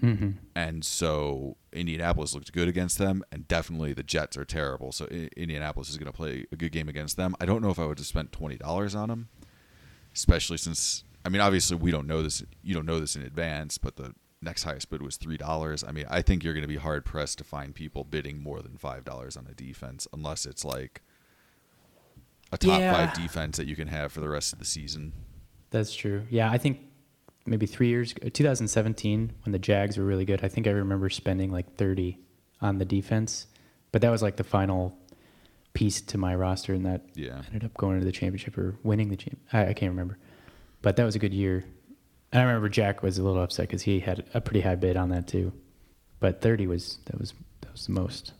hmm 0.00 0.30
and 0.54 0.84
so 0.84 1.56
Indianapolis 1.72 2.34
looked 2.34 2.52
good 2.52 2.68
against 2.68 2.98
them, 2.98 3.22
and 3.30 3.46
definitely 3.48 3.92
the 3.92 4.02
Jets 4.02 4.36
are 4.36 4.44
terrible. 4.44 4.92
So 4.92 5.06
I- 5.10 5.28
Indianapolis 5.36 5.88
is 5.88 5.96
going 5.96 6.10
to 6.10 6.16
play 6.16 6.46
a 6.50 6.56
good 6.56 6.72
game 6.72 6.88
against 6.88 7.16
them. 7.16 7.34
I 7.40 7.46
don't 7.46 7.62
know 7.62 7.70
if 7.70 7.78
I 7.78 7.86
would 7.86 7.98
have 7.98 8.06
spent 8.06 8.32
twenty 8.32 8.56
dollars 8.56 8.94
on 8.94 9.08
them, 9.08 9.28
especially 10.14 10.56
since 10.58 11.04
I 11.24 11.28
mean, 11.30 11.40
obviously 11.40 11.76
we 11.76 11.90
don't 11.90 12.06
know 12.06 12.22
this. 12.22 12.42
You 12.62 12.74
don't 12.74 12.86
know 12.86 13.00
this 13.00 13.16
in 13.16 13.22
advance, 13.22 13.78
but 13.78 13.96
the 13.96 14.14
next 14.40 14.62
highest 14.62 14.88
bid 14.90 15.02
was 15.02 15.16
three 15.16 15.36
dollars. 15.36 15.84
I 15.84 15.90
mean, 15.92 16.06
I 16.08 16.22
think 16.22 16.42
you're 16.44 16.54
going 16.54 16.62
to 16.62 16.68
be 16.68 16.76
hard 16.76 17.04
pressed 17.04 17.38
to 17.38 17.44
find 17.44 17.74
people 17.74 18.04
bidding 18.04 18.42
more 18.42 18.62
than 18.62 18.76
five 18.78 19.04
dollars 19.04 19.36
on 19.36 19.46
a 19.50 19.54
defense, 19.54 20.06
unless 20.12 20.46
it's 20.46 20.64
like 20.64 21.02
a 22.52 22.58
top 22.58 22.80
Yeah. 22.80 22.92
five 22.92 23.14
defense 23.14 23.56
that 23.58 23.66
you 23.66 23.76
can 23.76 23.88
have 23.88 24.12
for 24.12 24.20
the 24.20 24.28
rest 24.28 24.52
of 24.52 24.58
the 24.58 24.64
season. 24.64 25.12
That's 25.70 25.94
true. 25.94 26.22
Yeah, 26.30 26.50
I 26.50 26.58
think 26.58 26.80
maybe 27.46 27.66
three 27.66 27.88
years, 27.88 28.14
uh, 28.24 28.28
2017, 28.32 29.32
when 29.44 29.52
the 29.52 29.58
Jags 29.58 29.96
were 29.98 30.04
really 30.04 30.24
good. 30.24 30.42
I 30.44 30.48
think 30.48 30.66
I 30.66 30.70
remember 30.70 31.08
spending 31.10 31.50
like 31.50 31.76
30 31.76 32.18
on 32.60 32.78
the 32.78 32.84
defense, 32.84 33.46
but 33.92 34.02
that 34.02 34.10
was 34.10 34.22
like 34.22 34.36
the 34.36 34.44
final 34.44 34.96
piece 35.74 36.00
to 36.00 36.18
my 36.18 36.34
roster, 36.34 36.72
and 36.74 36.84
that 36.86 37.02
Yeah. 37.14 37.42
ended 37.46 37.64
up 37.64 37.74
going 37.74 37.98
to 38.00 38.04
the 38.04 38.12
championship 38.12 38.56
or 38.58 38.76
winning 38.82 39.08
the 39.10 39.16
champ. 39.16 39.38
I, 39.52 39.66
I 39.68 39.72
can't 39.74 39.90
remember, 39.90 40.18
but 40.82 40.96
that 40.96 41.04
was 41.04 41.14
a 41.14 41.18
good 41.18 41.34
year. 41.34 41.64
And 42.32 42.42
I 42.42 42.44
remember 42.44 42.68
Jack 42.68 43.02
was 43.02 43.16
a 43.18 43.22
little 43.22 43.42
upset 43.42 43.68
because 43.68 43.82
he 43.82 44.00
had 44.00 44.24
a 44.34 44.40
pretty 44.40 44.60
high 44.62 44.74
bid 44.74 44.96
on 44.96 45.08
that 45.10 45.26
too, 45.28 45.52
but 46.20 46.40
30 46.40 46.66
was 46.66 46.98
that 47.06 47.18
was 47.18 47.32
that 47.60 47.72
was 47.72 47.86
the 47.86 47.92
most. 47.92 48.32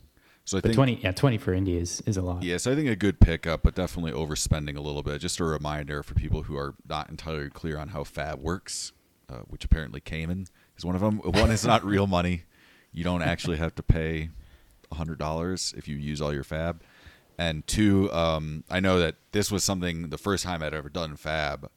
So 0.49 0.57
I 0.57 0.61
But 0.61 0.69
think 0.69 0.77
20, 0.77 0.99
yeah, 1.03 1.11
20 1.11 1.37
for 1.37 1.53
Indy 1.53 1.77
is 1.77 2.01
is 2.07 2.17
a 2.17 2.23
lot. 2.23 2.41
Yes, 2.41 2.65
I 2.65 2.73
think 2.73 2.89
a 2.89 2.95
good 2.95 3.19
pickup, 3.19 3.61
but 3.61 3.75
definitely 3.75 4.13
overspending 4.13 4.75
a 4.75 4.81
little 4.81 5.03
bit. 5.03 5.21
Just 5.21 5.39
a 5.39 5.43
reminder 5.43 6.01
for 6.01 6.15
people 6.15 6.41
who 6.41 6.57
are 6.57 6.73
not 6.89 7.07
entirely 7.07 7.51
clear 7.51 7.77
on 7.77 7.89
how 7.89 8.03
FAAB 8.03 8.39
works, 8.39 8.91
uh, 9.29 9.41
which 9.47 9.63
apparently 9.63 9.99
Cayman 9.99 10.47
is 10.75 10.83
one 10.83 10.95
of 10.95 11.01
them. 11.01 11.17
One 11.23 11.51
is 11.51 11.63
not 11.63 11.85
real 11.85 12.07
money; 12.07 12.45
you 12.91 13.03
don't 13.03 13.21
actually 13.21 13.57
have 13.57 13.75
to 13.75 13.83
pay 13.83 14.31
hundred 14.91 15.19
dollars 15.19 15.71
if 15.77 15.87
you 15.87 15.97
use 15.97 16.19
all 16.19 16.33
your 16.33 16.43
FAAB. 16.43 16.79
And 17.37 17.67
two, 17.67 18.11
um, 18.11 18.63
I 18.71 18.79
know 18.79 18.97
that 18.97 19.17
this 19.33 19.51
was 19.51 19.63
something 19.63 20.09
the 20.09 20.17
first 20.17 20.43
time 20.43 20.63
I'd 20.63 20.73
ever 20.73 20.89
done 20.89 21.15
FAAB. 21.15 21.69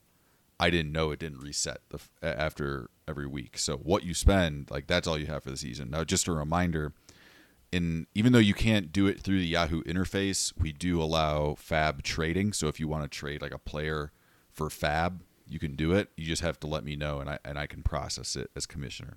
I 0.59 0.71
didn't 0.71 0.93
know 0.93 1.11
it 1.11 1.19
didn't 1.19 1.41
reset 1.41 1.81
the, 1.91 2.01
after 2.23 2.89
every 3.07 3.27
week. 3.27 3.59
So 3.59 3.77
what 3.77 4.03
you 4.03 4.15
spend, 4.15 4.71
like 4.71 4.87
that's 4.87 5.07
all 5.07 5.19
you 5.19 5.27
have 5.27 5.43
for 5.43 5.51
the 5.51 5.59
season. 5.59 5.91
Now, 5.91 6.05
just 6.05 6.27
a 6.27 6.33
reminder 6.33 6.95
in 7.73 8.07
even 8.15 8.33
though 8.33 8.39
you 8.39 8.55
can't 8.55 8.93
do 8.93 9.07
it 9.07 9.21
through 9.21 9.39
the 9.39 9.47
Yahoo 9.47 9.83
interface, 9.85 10.53
we 10.59 10.73
do 10.73 11.03
allow 11.03 11.55
FAAB 11.55 12.03
trading. 12.03 12.53
So 12.53 12.69
if 12.69 12.79
you 12.79 12.87
want 12.87 13.03
to 13.05 13.09
trade 13.09 13.41
like 13.41 13.55
a 13.55 13.59
player 13.59 14.13
for 14.51 14.69
FAAB, 14.69 15.21
you 15.49 15.59
can 15.59 15.75
do 15.75 15.93
it. 15.93 16.09
You 16.17 16.27
just 16.27 16.43
have 16.43 16.61
to 16.61 16.67
let 16.67 16.85
me 16.85 16.97
know, 16.97 17.19
and 17.19 17.29
I 17.29 17.39
and 17.45 17.59
I 17.59 17.67
can 17.67 17.83
process 17.83 18.37
it 18.37 18.51
as 18.55 18.67
commissioner. 18.67 19.17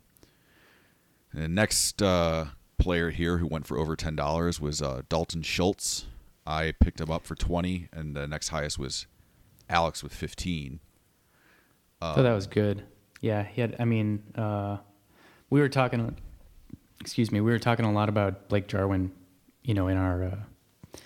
And 1.32 1.44
the 1.44 1.50
next 1.50 2.02
uh, 2.02 2.46
player 2.78 3.10
here 3.10 3.38
who 3.38 3.48
went 3.48 3.68
for 3.68 3.78
over 3.78 3.96
ten 3.96 4.16
dollars 4.16 4.60
was 4.60 4.82
uh, 4.82 5.02
Dalton 5.10 5.44
Schultz. 5.44 6.06
I 6.48 6.74
picked 6.80 7.02
him 7.02 7.12
up 7.12 7.26
for 7.26 7.36
twenty, 7.36 7.90
and 7.92 8.16
the 8.16 8.28
next 8.28 8.50
highest 8.50 8.80
was 8.80 9.08
Alex 9.70 10.02
with 10.02 10.14
fifteen. 10.14 10.80
I 12.02 12.16
thought 12.16 12.24
that 12.24 12.34
was 12.34 12.48
good. 12.48 12.84
Yeah, 13.22 13.44
he 13.44 13.62
had. 13.62 13.76
I 13.80 13.86
mean, 13.86 14.24
uh, 14.36 14.78
we 15.50 15.60
were 15.60 15.70
talking. 15.70 16.16
Excuse 17.06 17.32
me. 17.32 17.40
We 17.40 17.52
were 17.52 17.60
talking 17.60 17.86
a 17.86 17.92
lot 17.92 18.10
about 18.10 18.50
Blake 18.50 18.68
Jarwin. 18.68 19.12
You 19.62 19.76
know, 19.76 19.88
in 19.88 19.96
our 19.98 20.24
uh, 20.24 20.98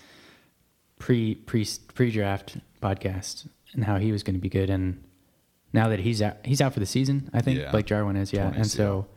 pre 0.98 1.36
pre 1.36 1.68
pre 1.94 2.10
draft 2.10 2.58
podcast, 2.82 3.48
and 3.74 3.84
how 3.84 3.98
he 3.98 4.14
was 4.14 4.24
going 4.24 4.36
to 4.36 4.40
be 4.40 4.48
good. 4.48 4.70
And 4.70 5.04
now 5.74 5.90
that 5.90 6.00
he's 6.00 6.22
out, 6.22 6.38
he's 6.46 6.62
out 6.62 6.74
for 6.74 6.80
the 6.80 6.86
season. 6.86 7.30
I 7.34 7.42
think 7.42 7.60
Yeah. 7.60 7.72
Blake 7.72 7.86
Jarwin 7.86 8.16
is. 8.16 8.32
Yeah, 8.32 8.50
20s, 8.52 8.56
and 8.56 8.68
so 8.68 9.08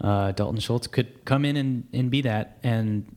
uh, 0.00 0.32
Dalton 0.32 0.60
Schultz 0.60 0.88
could 0.88 1.24
come 1.24 1.44
in 1.44 1.56
and, 1.56 1.86
and 1.92 2.10
be 2.10 2.22
that. 2.22 2.58
And 2.64 3.14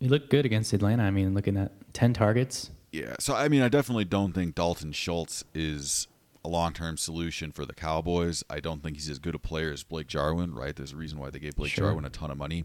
he 0.00 0.08
looked 0.08 0.28
good 0.30 0.44
against 0.44 0.72
Atlanta. 0.72 1.04
I 1.04 1.10
mean, 1.12 1.34
looking 1.34 1.56
at 1.56 1.70
ten 1.92 2.12
targets. 2.14 2.70
Yeah, 2.90 3.14
so 3.20 3.34
I 3.36 3.48
mean, 3.48 3.62
I 3.62 3.68
definitely 3.68 4.06
don't 4.06 4.32
think 4.32 4.56
Dalton 4.56 4.90
Schultz 4.92 5.44
is 5.54 6.06
a 6.44 6.48
long-term 6.48 6.96
solution 6.96 7.50
for 7.52 7.64
the 7.64 7.72
Cowboys. 7.72 8.44
I 8.50 8.60
don't 8.60 8.82
think 8.82 8.96
he's 8.96 9.08
as 9.08 9.18
good 9.18 9.34
a 9.34 9.38
player 9.38 9.72
as 9.72 9.82
Blake 9.82 10.06
Jarwin. 10.06 10.54
Right? 10.54 10.74
There's 10.76 10.92
a 10.92 10.96
reason 10.96 11.18
why 11.18 11.30
they 11.30 11.38
gave 11.38 11.56
Blake 11.56 11.72
Sure. 11.72 11.88
Jarwin 11.88 12.04
a 12.04 12.10
ton 12.10 12.30
of 12.30 12.36
money. 12.36 12.64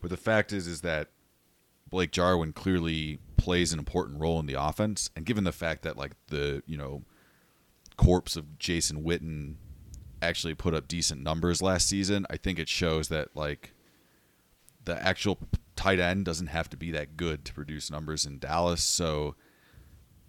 But 0.00 0.10
the 0.10 0.16
fact 0.16 0.52
is, 0.52 0.66
is 0.66 0.82
that 0.82 1.08
Blake 1.90 2.12
Jarwin 2.12 2.52
clearly 2.52 3.18
plays 3.36 3.72
an 3.72 3.78
important 3.78 4.20
role 4.20 4.38
in 4.38 4.46
the 4.46 4.54
offense, 4.54 5.10
and 5.16 5.24
given 5.24 5.44
the 5.44 5.52
fact 5.52 5.82
that 5.82 5.96
like 5.96 6.12
the 6.28 6.62
you 6.66 6.76
know 6.76 7.02
corpse 7.96 8.36
of 8.36 8.58
Jason 8.58 9.02
Witten 9.02 9.54
actually 10.22 10.54
put 10.54 10.74
up 10.74 10.88
decent 10.88 11.22
numbers 11.22 11.62
last 11.62 11.88
season, 11.88 12.26
I 12.30 12.36
think 12.36 12.58
it 12.58 12.68
shows 12.68 13.08
that 13.08 13.34
like 13.34 13.72
the 14.84 15.00
actual 15.02 15.38
tight 15.76 15.98
end 15.98 16.24
doesn't 16.24 16.48
have 16.48 16.68
to 16.70 16.76
be 16.76 16.90
that 16.92 17.16
good 17.16 17.44
to 17.44 17.54
produce 17.54 17.90
numbers 17.90 18.24
in 18.24 18.38
Dallas. 18.38 18.82
So 18.82 19.34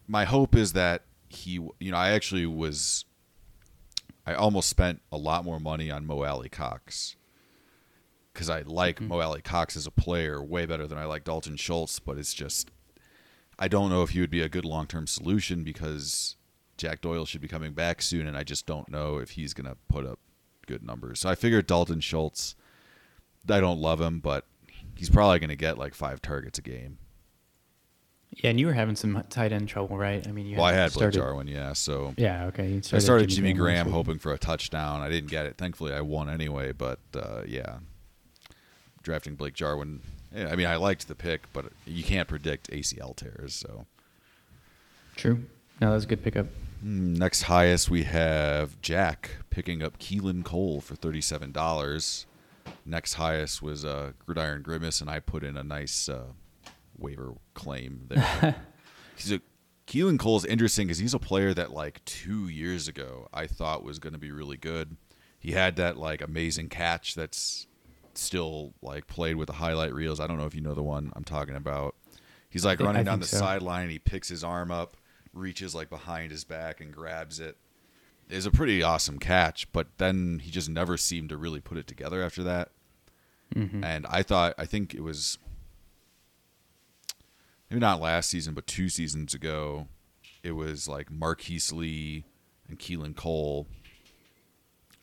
my 0.08 0.26
hope 0.26 0.56
is 0.56 0.74
that 0.74 1.04
he, 1.30 1.54
you 1.80 1.92
know, 1.92 1.98
I 1.98 2.10
actually 2.12 2.46
was 2.46 3.06
I 4.26 4.34
almost 4.34 4.70
spent 4.70 5.02
a 5.12 5.18
lot 5.18 5.44
more 5.46 5.60
money 5.60 5.90
on 5.90 6.06
Mo 6.06 6.24
Alie-Cox 6.24 7.16
because 8.34 8.50
I 8.50 8.62
like 8.62 8.98
Mm-hmm. 8.98 9.08
Mo 9.08 9.22
Alie-Cox 9.22 9.76
as 9.76 9.88
a 9.88 9.92
player 9.92 10.44
way 10.44 10.66
better 10.66 10.86
than 10.88 10.98
I 10.98 11.06
like 11.06 11.24
Dalton 11.24 11.56
Schultz, 11.56 12.00
but 12.00 12.18
it's 12.18 12.34
just 12.34 12.70
I 13.58 13.68
don't 13.68 13.90
know 13.90 14.04
if 14.04 14.12
he 14.12 14.22
would 14.22 14.30
be 14.30 14.42
a 14.42 14.50
good 14.50 14.66
long 14.66 14.88
term 14.88 15.08
solution 15.08 15.64
because 15.64 16.36
Jack 16.78 17.02
Doyle 17.02 17.26
should 17.26 17.42
be 17.42 17.48
coming 17.48 17.74
back 17.74 18.02
soon, 18.02 18.26
and 18.28 18.38
I 18.38 18.44
just 18.44 18.66
don't 18.66 18.90
know 18.90 19.18
if 19.18 19.32
he's 19.32 19.54
gonna 19.54 19.76
put 19.90 20.06
up 20.06 20.20
good 20.66 20.84
numbers. 20.84 21.20
So 21.20 21.30
I 21.30 21.36
figured 21.36 21.68
Dalton 21.68 22.00
Schultz. 22.00 22.56
I 23.50 23.60
don't 23.60 23.82
love 23.82 24.00
him, 24.00 24.20
but 24.20 24.46
he's 24.96 25.10
probably 25.10 25.40
gonna 25.40 25.56
get 25.56 25.78
like 25.78 25.94
five 25.94 26.22
targets 26.22 26.60
a 26.60 26.62
game. 26.62 27.00
Yeah, 28.32 28.52
and 28.52 28.60
you 28.60 28.68
were 28.68 28.74
having 28.74 28.96
some 28.96 29.24
tight 29.30 29.52
end 29.52 29.68
trouble, 29.68 29.98
right? 29.98 30.26
I 30.28 30.32
mean, 30.32 30.46
you 30.46 30.58
Well, 30.58 30.66
I 30.66 30.74
had 30.74 30.94
Blake 30.94 31.12
Jarwin, 31.14 31.48
yeah. 31.48 31.74
So 31.74 32.14
Yeah, 32.16 32.46
okay. 32.46 32.70
You 32.70 32.82
I 32.94 33.00
started 33.00 33.28
Jimmy 33.30 33.54
last 33.54 33.60
Graham 33.60 33.86
week. 33.88 33.96
hoping 33.96 34.20
for 34.20 34.32
a 34.32 34.38
touchdown. 34.38 35.02
I 35.02 35.10
didn't 35.10 35.30
get 35.30 35.46
it. 35.46 35.58
Thankfully, 35.58 35.94
I 35.94 36.02
won 36.02 36.30
anyway. 36.30 36.72
But 36.72 37.00
uh, 37.16 37.42
yeah, 37.48 37.80
drafting 39.02 39.36
Blake 39.36 39.56
Jarwin. 39.56 40.02
Yeah, 40.34 40.50
I 40.52 40.56
mean, 40.56 40.68
I 40.68 40.76
liked 40.76 41.08
the 41.08 41.16
pick, 41.16 41.52
but 41.54 41.66
you 41.86 42.04
can't 42.04 42.28
predict 42.28 42.70
ACL 42.70 43.16
tears. 43.16 43.56
So 43.56 43.86
True. 45.16 45.44
No, 45.82 45.90
that 45.90 45.96
was 45.96 46.04
a 46.04 46.08
good 46.08 46.24
pickup. 46.24 46.46
Mm, 46.86 47.18
next 47.18 47.44
highest, 47.44 47.90
we 47.90 48.04
have 48.04 48.80
Jack 48.82 49.32
picking 49.50 49.82
up 49.82 49.98
Keelan 50.00 50.46
Cole 50.46 50.82
for 50.82 50.96
thirty-seven 50.96 51.52
dollars. 51.52 52.26
Next 52.86 53.16
highest 53.16 53.62
was 53.62 53.84
uh, 53.84 54.12
Gridiron 54.26 54.62
Grimace, 54.62 55.02
and 55.02 55.10
I 55.10 55.20
put 55.20 55.44
in 55.44 55.58
a 55.58 55.64
nice 55.64 56.08
uh, 56.08 56.28
waiver 57.00 57.34
claim 57.54 58.06
there. 58.10 58.56
he's 59.16 59.32
a 59.32 59.42
Keelan 59.88 60.20
Cole's 60.20 60.46
interesting 60.46 60.88
because 60.88 61.00
he's 61.00 61.16
a 61.16 61.20
player 61.20 61.54
that 61.54 61.72
like 61.72 62.04
two 62.06 62.48
years 62.48 62.88
ago 62.88 63.28
I 63.34 63.48
thought 63.48 63.84
was 63.84 64.00
going 64.00 64.14
to 64.14 64.20
be 64.20 64.32
really 64.32 64.58
good. 64.58 64.98
He 65.40 65.54
had 65.54 65.78
that 65.78 65.98
like 65.98 66.22
amazing 66.22 66.70
catch 66.70 67.16
that's 67.16 67.68
still 68.14 68.74
like 68.82 69.08
played 69.08 69.36
with 69.36 69.48
the 69.48 69.54
highlight 69.54 69.94
reels. 69.94 70.20
I 70.20 70.28
don't 70.28 70.38
know 70.38 70.46
if 70.46 70.54
you 70.54 70.62
know 70.62 70.76
the 70.76 70.84
one 70.84 71.12
I'm 71.16 71.24
talking 71.24 71.56
about. 71.56 71.96
He's 72.50 72.66
like 72.66 72.78
think- 72.78 72.88
running 72.88 73.06
down 73.06 73.20
the 73.20 73.26
so. 73.26 73.38
sideline 73.38 73.84
and 73.84 73.92
he 73.92 74.00
picks 74.00 74.28
his 74.28 74.44
arm 74.44 74.72
up, 74.72 74.98
reaches 75.34 75.74
like 75.74 75.90
behind 75.90 76.32
his 76.32 76.44
back 76.44 76.82
and 76.82 76.94
grabs 76.94 77.40
it. 77.40 77.58
It's 78.30 78.46
a 78.46 78.52
pretty 78.52 78.84
awesome 78.84 79.18
catch, 79.18 79.72
but 79.72 79.88
then 79.98 80.40
he 80.44 80.52
just 80.52 80.70
never 80.70 80.98
seemed 80.98 81.30
to 81.30 81.38
really 81.38 81.62
put 81.62 81.80
it 81.80 81.88
together 81.88 82.22
after 82.22 82.44
that. 82.44 82.70
Mm-hmm. 83.56 83.84
And 83.84 84.06
I 84.08 84.22
thought, 84.22 84.54
I 84.58 84.66
think 84.66 84.94
it 84.94 85.02
was 85.02 85.40
maybe 87.70 87.80
not 87.80 88.00
last 88.02 88.30
season, 88.30 88.54
but 88.54 88.68
two 88.68 88.90
seasons 88.90 89.34
ago, 89.34 89.88
it 90.44 90.52
was 90.54 90.88
like 90.88 91.12
Marquise 91.12 91.72
Lee 91.72 92.26
and 92.68 92.80
Keelan 92.80 93.16
Cole 93.16 93.68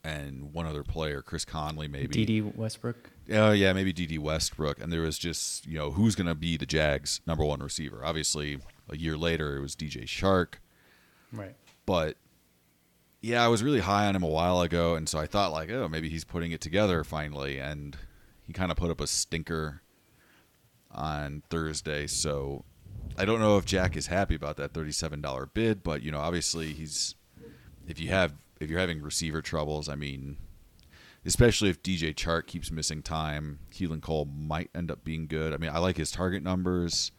and 0.04 0.52
one 0.52 0.66
other 0.66 0.82
player, 0.84 1.20
Chris 1.20 1.44
Conley, 1.44 1.88
maybe. 1.88 2.24
Dede 2.24 2.56
Westbrook. 2.56 3.10
Oh 3.32 3.50
yeah, 3.50 3.72
maybe 3.72 3.92
Dede 3.92 4.18
Westbrook, 4.18 4.80
and 4.80 4.92
there 4.92 5.00
was 5.02 5.18
just 5.18 5.66
you 5.66 5.76
know 5.76 5.90
who's 5.90 6.14
going 6.14 6.28
to 6.28 6.34
be 6.34 6.56
the 6.56 6.66
Jags' 6.66 7.20
number 7.26 7.44
one 7.44 7.60
receiver. 7.60 8.04
Obviously, 8.04 8.58
a 8.88 8.96
year 8.96 9.16
later 9.16 9.56
it 9.56 9.60
was 9.60 9.74
DJ 9.74 10.04
Chark, 10.04 10.54
Right. 11.32 11.56
but 11.86 12.16
yeah, 13.20 13.44
I 13.44 13.48
was 13.48 13.64
really 13.64 13.80
high 13.80 14.06
on 14.06 14.14
him 14.14 14.22
a 14.22 14.28
while 14.28 14.60
ago, 14.60 14.94
and 14.94 15.08
so 15.08 15.18
I 15.18 15.26
thought 15.26 15.50
like, 15.50 15.70
oh, 15.70 15.88
maybe 15.88 16.08
he's 16.08 16.22
putting 16.24 16.52
it 16.52 16.60
together 16.60 17.02
finally, 17.02 17.58
and 17.58 17.96
he 18.46 18.52
kind 18.52 18.70
of 18.70 18.76
put 18.76 18.90
up 18.92 19.00
a 19.00 19.08
stinker 19.08 19.82
on 20.96 21.42
Thursday. 21.50 22.06
So 22.06 22.64
I 23.16 23.24
don't 23.24 23.40
know 23.40 23.58
if 23.58 23.64
Jack 23.64 23.96
is 23.96 24.08
happy 24.08 24.34
about 24.34 24.56
that 24.56 24.72
thirty-seven 24.72 25.20
dollar 25.20 25.46
bid, 25.46 25.82
but 25.82 26.02
you 26.02 26.10
know, 26.10 26.18
obviously 26.18 26.72
he's 26.72 27.14
if 27.86 28.00
you 28.00 28.08
have 28.08 28.34
if 28.60 28.70
you're 28.70 28.80
having 28.80 29.02
receiver 29.02 29.42
troubles, 29.42 29.88
I 29.88 29.94
mean, 29.94 30.38
especially 31.24 31.68
if 31.68 31.82
DJ 31.82 32.14
Chark 32.14 32.46
keeps 32.46 32.70
missing 32.70 33.02
time, 33.02 33.60
Keelan 33.70 34.00
Cole 34.00 34.24
might 34.24 34.70
end 34.74 34.90
up 34.90 35.04
being 35.04 35.26
good. 35.26 35.52
I 35.52 35.58
mean, 35.58 35.70
I 35.70 35.78
like 35.78 35.96
his 35.96 36.10
target 36.10 36.42
numbers, 36.42 37.12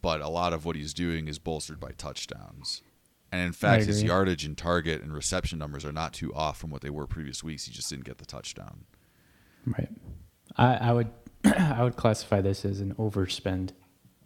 but 0.00 0.20
a 0.20 0.28
lot 0.28 0.52
of 0.52 0.64
what 0.64 0.76
he's 0.76 0.94
doing 0.94 1.28
is 1.28 1.38
bolstered 1.38 1.78
by 1.78 1.92
touchdowns. 1.92 2.82
And 3.30 3.42
in 3.42 3.52
fact, 3.52 3.84
his 3.84 4.02
yardage 4.02 4.46
and 4.46 4.56
target 4.56 5.02
and 5.02 5.12
reception 5.12 5.58
numbers 5.58 5.84
are 5.84 5.92
not 5.92 6.14
too 6.14 6.32
off 6.32 6.56
from 6.56 6.70
what 6.70 6.80
they 6.80 6.88
were 6.88 7.06
previous 7.06 7.44
weeks. 7.44 7.66
He 7.66 7.72
just 7.72 7.90
didn't 7.90 8.06
get 8.06 8.16
the 8.16 8.24
touchdown. 8.24 8.86
Right. 9.66 9.90
I, 10.56 10.76
I 10.76 10.92
would 10.94 11.08
I 11.44 11.82
would 11.82 11.96
classify 11.96 12.40
this 12.40 12.64
as 12.64 12.80
an 12.80 12.94
overspend. 12.94 13.70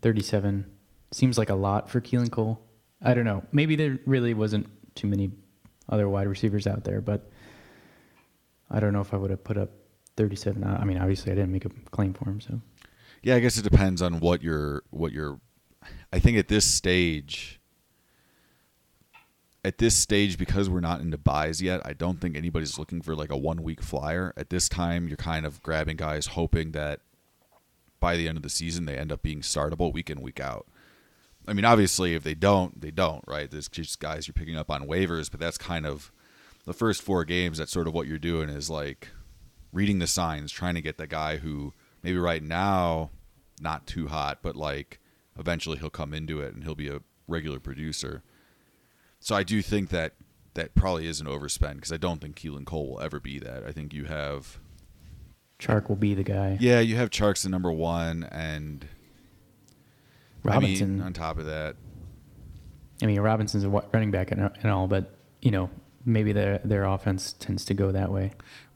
Thirty-seven 0.01 0.71
seems 1.11 1.39
like 1.39 1.51
a 1.51 1.55
lot 1.55 1.91
for 1.91 2.01
Keelan 2.01 2.31
Cole. 2.31 2.61
I 3.03 3.15
don't 3.15 3.25
know. 3.25 3.45
Maybe 3.53 3.77
there 3.77 3.99
really 4.07 4.35
wasn't 4.35 4.69
too 4.95 5.07
many 5.07 5.31
other 5.89 6.09
wide 6.09 6.27
receivers 6.27 6.67
out 6.67 6.85
there, 6.85 7.01
but 7.01 7.31
I 8.71 8.81
don't 8.81 8.93
know 8.93 9.01
if 9.01 9.13
I 9.13 9.17
would 9.17 9.31
have 9.31 9.45
put 9.45 9.57
up 9.59 9.71
thirty-seven. 10.17 10.65
I 10.65 10.77
I 10.77 10.85
mean, 10.85 10.99
obviously, 10.99 11.33
I 11.33 11.35
didn't 11.35 11.53
make 11.53 11.65
a 11.65 11.71
claim 11.91 12.15
for 12.15 12.29
him, 12.29 12.41
so 12.41 12.61
Yeah, 13.23 13.37
I 13.37 13.41
guess 13.41 13.57
it 13.59 13.63
depends 13.63 14.03
on 14.03 14.21
what 14.21 14.43
your 14.43 14.83
what 14.91 15.13
your. 15.13 15.41
I 16.13 16.19
think 16.19 16.37
at 16.39 16.49
this 16.49 16.65
stage. 16.65 17.61
At 19.65 19.79
this 19.79 19.95
stage, 19.95 20.39
because 20.39 20.69
we're 20.69 20.81
not 20.81 21.01
into 21.01 21.17
byes 21.17 21.63
yet, 21.63 21.81
I 21.85 21.93
don't 21.93 22.21
think 22.21 22.37
anybody's 22.37 22.79
looking 22.79 23.01
for 23.01 23.15
like 23.15 23.31
a 23.31 23.37
one 23.37 23.63
week 23.63 23.81
flyer. 23.81 24.33
At 24.37 24.51
this 24.51 24.69
time, 24.69 25.07
you're 25.07 25.17
kind 25.17 25.47
of 25.47 25.63
grabbing 25.63 25.97
guys, 25.97 26.27
hoping 26.27 26.73
that 26.73 27.01
by 28.01 28.17
the 28.17 28.27
end 28.27 28.37
of 28.37 28.43
the 28.43 28.51
season 28.51 28.85
they 28.85 28.99
end 28.99 29.13
up 29.13 29.23
being 29.23 29.41
startable 29.41 29.93
week 29.93 30.11
in 30.11 30.21
week 30.21 30.41
out. 30.41 30.67
I 31.47 31.53
mean, 31.53 31.65
obviously, 31.65 32.15
if 32.15 32.25
they 32.25 32.35
don't, 32.35 32.81
they 32.81 32.91
don't, 32.91 33.23
right? 33.29 33.51
There's 33.51 33.69
just 33.69 34.01
guys 34.01 34.27
you're 34.27 34.35
picking 34.35 34.57
up 34.57 34.71
on 34.71 34.89
waivers, 34.89 35.31
but 35.31 35.39
that's 35.39 35.59
kind 35.59 35.87
of 35.87 36.11
the 36.65 36.73
first 36.73 37.03
four 37.03 37.25
games. 37.25 37.59
That's 37.59 37.73
sort 37.73 37.87
of 37.87 37.95
what 37.95 38.07
you're 38.07 38.19
doing 38.19 38.49
is 38.49 38.69
like 38.69 39.09
reading 39.73 40.01
the 40.01 40.07
signs, 40.07 40.53
trying 40.53 40.75
to 40.75 40.83
get 40.83 40.99
the 40.99 41.07
guy 41.07 41.37
who 41.37 41.73
maybe 42.03 42.19
right 42.19 42.43
now 42.43 43.11
not 43.61 43.87
too 43.87 44.09
hot, 44.09 44.39
but 44.43 44.57
like 44.57 45.01
eventually 45.39 45.79
he'll 45.79 45.91
come 45.91 46.13
into 46.13 46.41
it 46.41 46.55
and 46.55 46.65
he'll 46.65 46.75
be 46.75 46.89
a 46.89 47.01
regular 47.27 47.61
producer. 47.61 48.23
So 49.23 49.37
I 49.37 49.43
do 49.45 49.63
think 49.63 49.91
that 49.91 50.15
that 50.55 50.75
probably 50.75 51.07
is 51.07 51.21
an 51.21 51.27
overspend 51.27 51.77
because 51.77 51.93
I 51.93 51.97
don't 51.97 52.21
think 52.21 52.37
Keelan 52.37 52.67
Cole 52.67 52.91
will 52.91 53.01
ever 53.01 53.21
be 53.21 53.39
that. 53.39 53.65
I 53.65 53.73
think 53.73 53.95
you 53.95 54.05
have 54.05 54.59
Chark 55.59 55.89
will 55.89 55.97
be 55.97 56.15
the 56.15 56.25
guy. 56.25 56.59
yeah, 56.61 56.81
you 56.81 56.97
have 56.97 57.11
Charks 57.11 57.45
the 57.45 57.49
number 57.49 57.71
one, 57.71 58.25
and 58.25 58.87
Robinson. 60.43 60.91
I 60.91 60.93
mean, 60.95 61.03
on 61.03 61.13
top 61.13 61.39
of 61.39 61.47
that, 61.47 61.77
I 63.01 63.07
mean, 63.07 63.21
Robinson's 63.21 63.65
a 63.65 63.69
running 63.69 64.11
back 64.11 64.33
and, 64.33 64.51
and 64.61 64.73
all, 64.73 64.89
but 64.89 65.15
you 65.41 65.51
know, 65.51 65.71
maybe 66.05 66.33
their 66.33 66.59
their 66.65 66.85
offense 66.85 67.33
tends 67.33 67.65
to 67.67 67.75
go 67.75 67.93
that 67.93 68.11
way. 68.11 68.33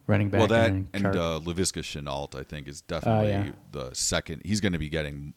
Running 0.07 0.31
back 0.31 0.39
well, 0.39 0.49
that 0.49 0.71
and, 0.71 0.89
and 0.95 1.07
uh, 1.07 1.41
Laviska 1.43 1.83
Shenault, 1.83 2.39
I 2.39 2.45
think, 2.45 2.69
is 2.69 2.81
definitely 2.81 3.31
yeah. 3.31 3.51
the 3.73 3.93
second. 3.93 4.43
He's 4.45 4.61
going 4.61 4.73
to 4.73 4.79
be 4.79 4.89
getting. 4.89 5.35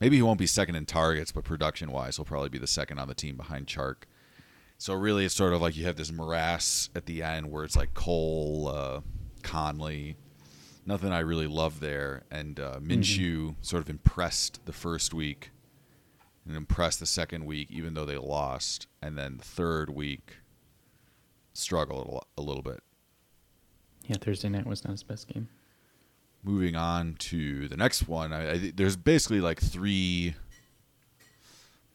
Maybe 0.00 0.16
he 0.16 0.22
won't 0.22 0.38
be 0.38 0.46
second 0.46 0.76
in 0.76 0.86
targets, 0.86 1.32
but 1.32 1.44
production 1.44 1.90
wise, 1.90 2.16
he'll 2.16 2.24
probably 2.24 2.48
be 2.48 2.58
the 2.58 2.66
second 2.66 2.98
on 2.98 3.08
the 3.08 3.14
team 3.14 3.36
behind 3.36 3.66
Chark. 3.66 4.04
So 4.78 4.94
really, 4.94 5.24
it's 5.24 5.34
sort 5.34 5.52
of 5.52 5.60
like 5.60 5.76
you 5.76 5.86
have 5.86 5.96
this 5.96 6.12
morass 6.12 6.88
at 6.94 7.06
the 7.06 7.22
end 7.22 7.50
where 7.50 7.64
it's 7.64 7.76
like 7.76 7.94
Cole, 7.94 8.68
uh, 8.72 9.00
Conley. 9.42 10.16
Nothing 10.86 11.12
I 11.12 11.18
really 11.18 11.48
love 11.48 11.80
there, 11.80 12.22
and 12.30 12.58
uh, 12.60 12.78
Minshew 12.80 13.56
sort 13.60 13.82
of 13.82 13.90
impressed 13.90 14.64
the 14.64 14.72
first 14.72 15.12
week, 15.12 15.50
and 16.46 16.56
impressed 16.56 17.00
the 17.00 17.06
second 17.06 17.44
week, 17.44 17.70
even 17.70 17.94
though 17.94 18.06
they 18.06 18.16
lost, 18.16 18.86
and 19.02 19.18
then 19.18 19.36
the 19.36 19.44
third 19.44 19.90
week 19.90 20.36
struggled 21.52 22.24
a 22.38 22.40
little 22.40 22.62
bit. 22.62 22.80
yeah, 24.06 24.16
Thursday 24.18 24.48
night 24.48 24.64
was 24.64 24.84
not 24.84 24.92
his 24.92 25.02
best 25.02 25.26
game. 25.28 25.48
Moving 26.48 26.76
on 26.76 27.14
to 27.18 27.68
the 27.68 27.76
next 27.76 28.08
one, 28.08 28.32
I, 28.32 28.52
I, 28.52 28.72
there's 28.74 28.96
basically 28.96 29.40
like 29.40 29.60
three. 29.60 30.34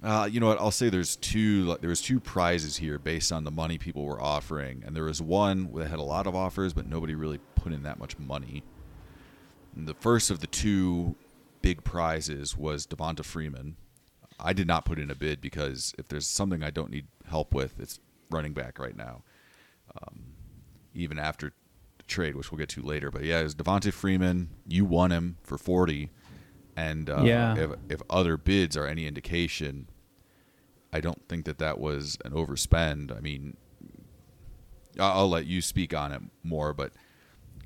Uh, 0.03 0.27
you 0.29 0.39
know 0.39 0.47
what? 0.47 0.59
I'll 0.59 0.71
say 0.71 0.89
there's 0.89 1.15
two. 1.15 1.63
like, 1.65 1.81
There 1.81 1.89
was 1.89 2.01
two 2.01 2.19
prizes 2.19 2.77
here 2.77 2.99
based 2.99 3.31
on 3.31 3.45
the 3.45 3.51
money 3.51 3.77
people 3.77 4.05
were 4.05 4.21
offering, 4.21 4.83
and 4.85 4.95
there 4.95 5.05
was 5.05 5.21
one 5.21 5.73
that 5.73 5.87
had 5.87 5.99
a 5.99 6.03
lot 6.03 6.27
of 6.27 6.35
offers, 6.35 6.73
but 6.73 6.87
nobody 6.87 7.15
really 7.15 7.39
put 7.55 7.73
in 7.73 7.83
that 7.83 7.97
much 7.97 8.19
money. 8.19 8.63
And 9.75 9.87
the 9.87 9.95
first 9.95 10.29
of 10.29 10.39
the 10.39 10.47
two 10.47 11.15
big 11.61 11.83
prizes 11.83 12.55
was 12.55 12.85
Devonta 12.85 13.25
Freeman. 13.25 13.75
I 14.39 14.53
did 14.53 14.67
not 14.67 14.85
put 14.85 14.99
in 14.99 15.09
a 15.09 15.15
bid 15.15 15.41
because 15.41 15.95
if 15.97 16.09
there's 16.09 16.27
something 16.27 16.63
I 16.63 16.69
don't 16.69 16.91
need 16.91 17.07
help 17.27 17.53
with, 17.53 17.79
it's 17.79 17.99
running 18.29 18.53
back 18.53 18.77
right 18.77 18.95
now. 18.95 19.23
Um, 19.95 20.23
even 20.93 21.17
after 21.17 21.53
trade, 22.07 22.35
which 22.35 22.51
we'll 22.51 22.59
get 22.59 22.69
to 22.69 22.81
later. 22.81 23.09
But 23.11 23.23
yeah, 23.23 23.39
it's 23.39 23.53
Devonta 23.55 23.91
Freeman. 23.93 24.49
You 24.67 24.85
won 24.85 25.11
him 25.11 25.37
for 25.43 25.57
forty, 25.57 26.09
and 26.75 27.09
uh, 27.09 27.23
Yeah. 27.23 27.55
if 27.57 27.69
if 27.89 28.01
other 28.09 28.37
bids 28.37 28.75
are 28.77 28.85
any 28.87 29.05
indication, 29.07 29.87
I 30.91 30.99
don't 30.99 31.27
think 31.27 31.45
that 31.45 31.57
that 31.59 31.79
was 31.79 32.17
an 32.25 32.33
overspend. 32.33 33.15
I 33.15 33.19
mean, 33.19 33.57
I'll, 34.99 35.11
I'll 35.19 35.29
let 35.29 35.45
you 35.45 35.61
speak 35.61 35.93
on 35.93 36.11
it 36.11 36.21
more, 36.43 36.73
but 36.73 36.91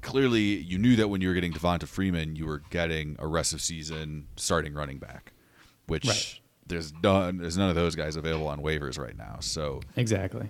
clearly 0.01 0.41
you 0.57 0.77
knew 0.77 0.95
that 0.95 1.07
when 1.09 1.21
you 1.21 1.27
were 1.27 1.33
getting 1.33 1.51
Devonta 1.53 1.87
Freeman, 1.87 2.35
you 2.35 2.45
were 2.45 2.61
getting 2.69 3.15
a 3.19 3.27
rest 3.27 3.53
of 3.53 3.61
season 3.61 4.27
starting 4.35 4.73
running 4.73 4.99
back, 4.99 5.33
which 5.87 6.05
Right. 6.05 6.39
there's 6.67 6.93
none 7.03 7.37
there's 7.37 7.57
none 7.57 7.69
of 7.69 7.75
those 7.75 7.95
guys 7.95 8.15
available 8.15 8.47
on 8.47 8.59
waivers 8.59 8.97
right 8.99 9.17
now. 9.17 9.37
So 9.41 9.81
Exactly. 9.95 10.49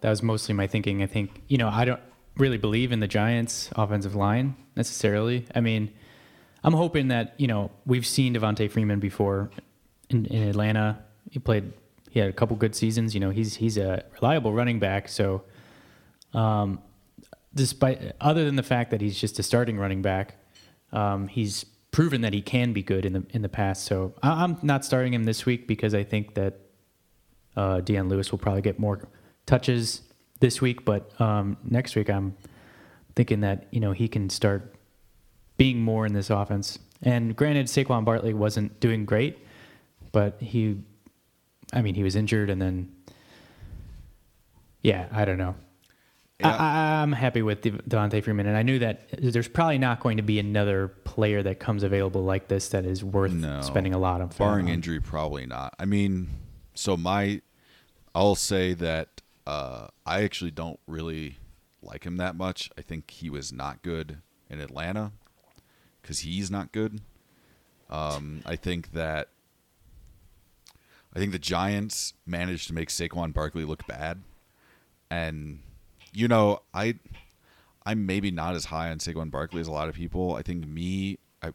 That 0.00 0.10
was 0.10 0.22
mostly 0.22 0.54
my 0.54 0.66
thinking. 0.66 1.02
I 1.02 1.06
think 1.06 1.42
you 1.46 1.58
know 1.58 1.68
I 1.68 1.84
don't 1.84 2.00
really 2.36 2.58
believe 2.58 2.92
in 2.92 3.00
the 3.00 3.08
Giants' 3.08 3.70
offensive 3.76 4.14
line 4.14 4.56
necessarily. 4.76 5.46
I 5.54 5.60
mean, 5.60 5.92
I'm 6.64 6.72
hoping 6.72 7.08
that 7.08 7.34
you 7.38 7.46
know 7.46 7.70
we've 7.86 8.06
seen 8.06 8.34
Devonta 8.34 8.70
Freeman 8.70 9.00
before 9.00 9.50
in, 10.10 10.26
in 10.26 10.48
Atlanta. 10.48 11.02
He 11.30 11.38
played. 11.38 11.72
He 12.10 12.20
had 12.20 12.28
a 12.28 12.32
couple 12.32 12.56
good 12.56 12.74
seasons. 12.74 13.14
You 13.14 13.20
know, 13.20 13.30
he's 13.30 13.56
he's 13.56 13.76
a 13.76 14.04
reliable 14.14 14.52
running 14.52 14.78
back. 14.78 15.08
So, 15.08 15.42
um, 16.34 16.80
despite 17.54 18.12
other 18.20 18.44
than 18.44 18.56
the 18.56 18.62
fact 18.62 18.90
that 18.90 19.00
he's 19.00 19.18
just 19.18 19.38
a 19.38 19.42
starting 19.42 19.78
running 19.78 20.02
back, 20.02 20.36
um, 20.92 21.28
he's 21.28 21.64
proven 21.90 22.22
that 22.22 22.32
he 22.32 22.40
can 22.40 22.72
be 22.72 22.82
good 22.82 23.04
in 23.04 23.12
the 23.12 23.24
in 23.30 23.42
the 23.42 23.48
past. 23.48 23.84
So 23.84 24.14
I, 24.22 24.44
I'm 24.44 24.58
not 24.62 24.84
starting 24.84 25.14
him 25.14 25.24
this 25.24 25.44
week 25.44 25.66
because 25.66 25.94
I 25.94 26.04
think 26.04 26.34
that 26.34 26.60
uh, 27.56 27.80
Dion 27.80 28.08
Lewis 28.08 28.30
will 28.30 28.38
probably 28.38 28.62
get 28.62 28.78
more 28.78 29.08
touches 29.46 30.02
this 30.42 30.60
week. 30.60 30.84
But 30.84 31.18
um, 31.18 31.56
next 31.64 31.96
week, 31.96 32.10
I'm 32.10 32.36
thinking 33.16 33.40
that 33.40 33.68
you 33.70 33.80
know 33.80 33.92
he 33.92 34.08
can 34.08 34.28
start 34.28 34.74
being 35.56 35.80
more 35.80 36.04
in 36.04 36.12
this 36.12 36.28
offense. 36.28 36.78
And 37.02 37.34
granted, 37.34 37.66
Saquon 37.66 38.04
Barkley 38.04 38.34
wasn't 38.34 38.78
doing 38.80 39.04
great, 39.06 39.38
but 40.12 40.36
he, 40.40 40.78
I 41.72 41.82
mean, 41.82 41.94
he 41.94 42.02
was 42.04 42.14
injured, 42.14 42.48
and 42.48 42.60
then, 42.62 42.92
yeah, 44.82 45.06
I 45.10 45.24
don't 45.24 45.38
know. 45.38 45.54
Yeah. 46.38 46.48
I, 46.56 47.02
I'm 47.02 47.12
happy 47.12 47.42
with 47.42 47.60
Dev- 47.62 47.82
Devonta 47.88 48.22
Freeman, 48.22 48.46
and 48.46 48.56
I 48.56 48.62
knew 48.62 48.78
that 48.80 49.08
there's 49.18 49.48
probably 49.48 49.78
not 49.78 50.00
going 50.00 50.16
to 50.16 50.22
be 50.22 50.38
another 50.38 50.88
player 51.04 51.42
that 51.42 51.58
comes 51.60 51.82
available 51.82 52.22
like 52.22 52.48
this 52.48 52.68
that 52.68 52.84
is 52.84 53.02
worth 53.04 53.32
No. 53.32 53.60
spending 53.62 53.94
a 53.94 53.98
lot 53.98 54.20
of. 54.20 54.36
Barring 54.38 54.66
on. 54.66 54.72
injury, 54.74 55.00
probably 55.00 55.46
not. 55.46 55.74
I 55.80 55.84
mean, 55.84 56.28
so 56.74 56.96
my, 56.96 57.42
I'll 58.14 58.34
say 58.36 58.74
that 58.74 59.11
uh, 59.46 59.88
I 60.06 60.22
actually 60.22 60.50
don't 60.50 60.80
really 60.86 61.38
like 61.82 62.04
him 62.04 62.16
that 62.18 62.36
much. 62.36 62.70
I 62.78 62.82
think 62.82 63.10
he 63.10 63.28
was 63.30 63.52
not 63.52 63.82
good 63.82 64.18
in 64.48 64.60
Atlanta 64.60 65.12
because 66.00 66.20
he's 66.20 66.50
not 66.50 66.72
good. 66.72 67.00
Um, 67.90 68.42
I 68.46 68.56
think 68.56 68.92
that 68.92 69.28
I 71.14 71.18
think 71.18 71.32
the 71.32 71.38
Giants 71.38 72.14
managed 72.26 72.68
to 72.68 72.74
make 72.74 72.88
Saquon 72.88 73.32
Barkley 73.32 73.64
look 73.64 73.86
bad, 73.86 74.22
and 75.10 75.60
you 76.12 76.26
know 76.28 76.62
I 76.72 76.94
I'm 77.84 78.06
maybe 78.06 78.30
not 78.30 78.54
as 78.54 78.66
high 78.66 78.90
on 78.90 78.98
Saquon 78.98 79.30
Barkley 79.30 79.60
as 79.60 79.68
a 79.68 79.72
lot 79.72 79.88
of 79.88 79.94
people. 79.94 80.34
I 80.34 80.42
think 80.42 80.66
me, 80.66 81.18
I, 81.42 81.52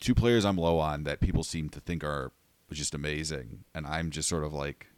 two 0.00 0.14
players 0.14 0.44
I'm 0.44 0.56
low 0.56 0.78
on 0.78 1.04
that 1.04 1.20
people 1.20 1.42
seem 1.42 1.68
to 1.70 1.80
think 1.80 2.04
are 2.04 2.32
just 2.70 2.94
amazing, 2.94 3.64
and 3.74 3.86
I'm 3.86 4.10
just 4.10 4.28
sort 4.28 4.44
of 4.44 4.52
like, 4.52 4.88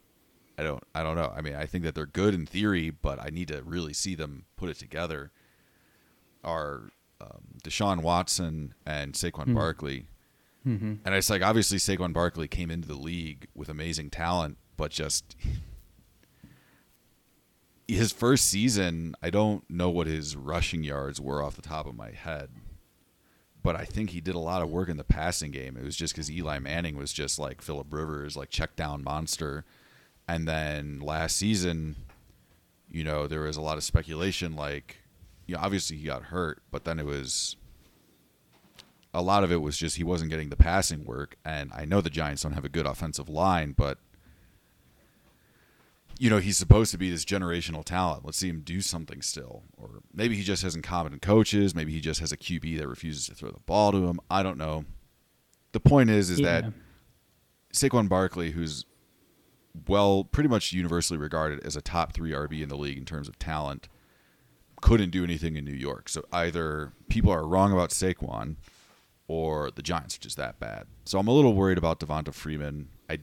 I 0.57 0.63
don't, 0.63 0.83
I 0.95 1.03
don't 1.03 1.15
know. 1.15 1.31
I 1.35 1.41
mean, 1.41 1.55
I 1.55 1.65
think 1.65 1.83
that 1.83 1.93
they're 1.95 2.05
good 2.05 2.33
in 2.33 2.45
theory, 2.45 2.89
but 2.89 3.19
I 3.21 3.29
need 3.29 3.47
to 3.49 3.61
really 3.63 3.93
see 3.93 4.15
them 4.15 4.45
put 4.55 4.69
it 4.69 4.77
together. 4.79 5.31
Are 6.43 6.89
um, 7.19 7.57
Deshaun 7.63 8.01
Watson 8.01 8.73
and 8.85 9.13
Saquon 9.13 9.53
Barkley, 9.55 10.05
and 11.05 11.15
it's 11.15 11.29
like 11.29 11.41
obviously 11.41 11.77
Saquon 11.77 12.13
Barkley 12.13 12.47
came 12.47 12.71
into 12.71 12.87
the 12.87 12.95
league 12.95 13.47
with 13.55 13.69
amazing 13.69 14.09
talent, 14.09 14.57
but 14.77 14.91
just 14.91 15.35
his 17.87 18.11
first 18.11 18.45
season, 18.47 19.15
I 19.21 19.29
don't 19.29 19.67
know 19.69 19.89
what 19.89 20.07
his 20.07 20.35
rushing 20.35 20.83
yards 20.83 21.21
were 21.21 21.41
off 21.41 21.55
the 21.55 21.61
top 21.61 21.85
of 21.87 21.95
my 21.95 22.11
head, 22.11 22.49
but 23.63 23.75
I 23.75 23.85
think 23.85 24.09
he 24.11 24.21
did 24.21 24.35
a 24.35 24.39
lot 24.39 24.61
of 24.61 24.69
work 24.69 24.89
in 24.89 24.97
the 24.97 25.03
passing 25.03 25.51
game. 25.51 25.77
It 25.77 25.83
was 25.83 25.95
just 25.95 26.13
because 26.13 26.29
Eli 26.31 26.59
Manning 26.59 26.97
was 26.97 27.13
just 27.13 27.39
like 27.39 27.61
Philip 27.61 27.87
Rivers, 27.91 28.35
like 28.37 28.49
check 28.49 28.75
down 28.75 29.03
monster. 29.03 29.65
And 30.27 30.47
then 30.47 30.99
last 30.99 31.37
season, 31.37 31.95
you 32.89 33.03
know, 33.03 33.27
there 33.27 33.41
was 33.41 33.57
a 33.57 33.61
lot 33.61 33.77
of 33.77 33.83
speculation, 33.83 34.55
like, 34.55 34.97
you 35.45 35.55
know, 35.55 35.61
obviously 35.61 35.97
he 35.97 36.05
got 36.05 36.23
hurt, 36.23 36.61
but 36.71 36.83
then 36.83 36.99
it 36.99 37.05
was 37.05 37.55
a 39.13 39.21
lot 39.21 39.43
of 39.43 39.51
it 39.51 39.61
was 39.61 39.77
just 39.77 39.95
he 39.97 40.03
wasn't 40.03 40.29
getting 40.29 40.49
the 40.49 40.55
passing 40.57 41.05
work. 41.05 41.37
And 41.45 41.71
I 41.73 41.85
know 41.85 42.01
the 42.01 42.09
Giants 42.09 42.43
don't 42.43 42.51
have 42.53 42.65
a 42.65 42.69
good 42.69 42.85
offensive 42.85 43.29
line, 43.29 43.73
but 43.77 43.97
you 46.19 46.29
know, 46.31 46.39
he's 46.39 46.57
supposed 46.57 46.91
to 46.91 46.97
be 46.97 47.11
this 47.11 47.23
generational 47.23 47.85
talent. 47.85 48.25
Let's 48.25 48.39
see 48.39 48.49
him 48.49 48.61
do 48.61 48.81
something 48.81 49.21
still. 49.21 49.63
Or 49.77 50.01
maybe 50.13 50.35
he 50.35 50.41
just 50.41 50.63
has 50.63 50.75
incompetent 50.75 51.21
coaches. 51.21 51.75
Maybe 51.75 51.91
he 51.93 52.01
just 52.01 52.19
has 52.21 52.31
a 52.31 52.37
QB 52.37 52.79
that 52.79 52.87
refuses 52.87 53.27
to 53.27 53.35
throw 53.35 53.51
the 53.51 53.59
ball 53.67 53.91
to 53.91 54.07
him. 54.07 54.19
I 54.29 54.41
don't 54.41 54.57
know. 54.57 54.85
The 55.73 55.79
point 55.79 56.09
is, 56.09 56.31
is 56.31 56.39
Yeah. 56.39 56.61
that 56.61 56.73
Saquon 57.71 58.09
Barkley, 58.09 58.51
who's 58.51 58.83
well, 59.87 60.23
pretty 60.23 60.49
much 60.49 60.73
universally 60.73 61.19
regarded 61.19 61.65
as 61.65 61.75
a 61.75 61.81
top 61.81 62.13
three 62.13 62.31
RB 62.31 62.61
in 62.61 62.69
the 62.69 62.77
league 62.77 62.97
in 62.97 63.05
terms 63.05 63.27
of 63.27 63.37
talent, 63.39 63.87
couldn't 64.81 65.11
do 65.11 65.23
anything 65.23 65.55
in 65.55 65.65
New 65.65 65.71
York. 65.71 66.09
So 66.09 66.23
either 66.31 66.93
people 67.09 67.31
are 67.31 67.47
wrong 67.47 67.73
about 67.73 67.89
Saquon, 67.89 68.55
or 69.27 69.71
the 69.71 69.81
Giants 69.81 70.15
are 70.15 70.21
just 70.21 70.37
that 70.37 70.59
bad. 70.59 70.87
So 71.05 71.19
I'm 71.19 71.27
a 71.27 71.33
little 71.33 71.53
worried 71.53 71.77
about 71.77 71.99
Devonta 71.99 72.33
Freeman. 72.33 72.89
I 73.09 73.19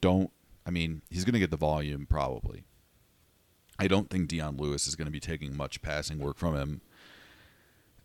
don't. 0.00 0.30
I 0.66 0.70
mean, 0.70 1.02
he's 1.10 1.24
going 1.24 1.32
to 1.32 1.38
get 1.40 1.50
the 1.50 1.56
volume 1.56 2.06
probably. 2.06 2.64
I 3.78 3.88
don't 3.88 4.10
think 4.10 4.28
Dion 4.28 4.56
Lewis 4.56 4.86
is 4.86 4.96
going 4.96 5.06
to 5.06 5.12
be 5.12 5.20
taking 5.20 5.56
much 5.56 5.80
passing 5.82 6.18
work 6.18 6.36
from 6.36 6.56
him. 6.56 6.80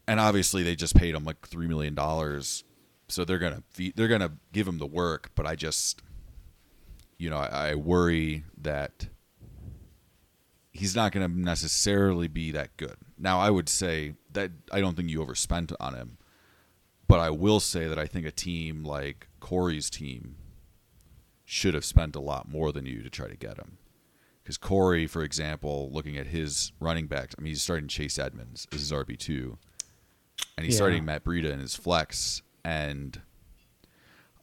And 0.07 0.19
obviously, 0.19 0.63
they 0.63 0.75
just 0.75 0.95
paid 0.95 1.15
him 1.15 1.23
like 1.23 1.47
three 1.47 1.67
million 1.67 1.95
dollars, 1.95 2.63
so 3.07 3.23
they're 3.23 3.39
gonna 3.39 3.63
they're 3.95 4.09
gonna 4.09 4.33
give 4.51 4.67
him 4.67 4.77
the 4.77 4.85
work. 4.85 5.31
But 5.33 5.45
I 5.45 5.55
just, 5.55 6.01
you 7.17 7.30
know, 7.30 7.38
I, 7.38 7.69
I 7.71 7.76
worry 7.76 8.43
that 8.62 9.08
he's 10.71 10.95
not 10.95 11.12
going 11.12 11.28
to 11.30 11.39
necessarily 11.39 12.28
be 12.28 12.52
that 12.52 12.76
good. 12.78 12.95
Now, 13.17 13.39
I 13.39 13.49
would 13.49 13.69
say 13.69 14.15
that 14.32 14.52
I 14.71 14.80
don't 14.82 14.95
think 14.95 15.10
you 15.10 15.21
overspent 15.21 15.71
on 15.80 15.93
him, 15.95 16.17
but 17.08 17.19
I 17.19 17.30
will 17.30 17.60
say 17.60 17.88
that 17.88 17.99
I 17.99 18.06
think 18.08 18.26
a 18.26 18.32
team 18.32 18.84
like 18.84 19.28
Corey's 19.39 19.89
team 19.89 20.36
should 21.45 21.73
have 21.73 21.86
spent 21.86 22.15
a 22.15 22.19
lot 22.19 22.47
more 22.49 22.71
than 22.71 22.86
you 22.86 23.04
to 23.04 23.10
try 23.10 23.28
to 23.28 23.36
get 23.38 23.58
him. 23.58 23.78
Because 24.41 24.58
Corey, 24.58 25.08
for 25.08 25.23
example, 25.23 25.89
looking 25.93 26.17
at 26.17 26.28
his 26.28 26.71
running 26.80 27.08
backs, 27.08 27.36
I 27.38 27.41
mean, 27.41 27.52
he's 27.52 27.62
starting 27.62 27.88
Chase 27.88 28.17
Edmonds 28.19 28.67
as 28.73 28.80
his 28.82 28.91
RB 28.91 29.17
two, 29.17 29.58
and 30.58 30.65
he's 30.65 30.76
Yeah. 30.76 30.80
starting 30.80 31.06
Matt 31.06 31.23
Breida 31.23 31.52
in 31.52 31.60
his 31.60 31.76
flex. 31.76 32.41
And 32.65 33.21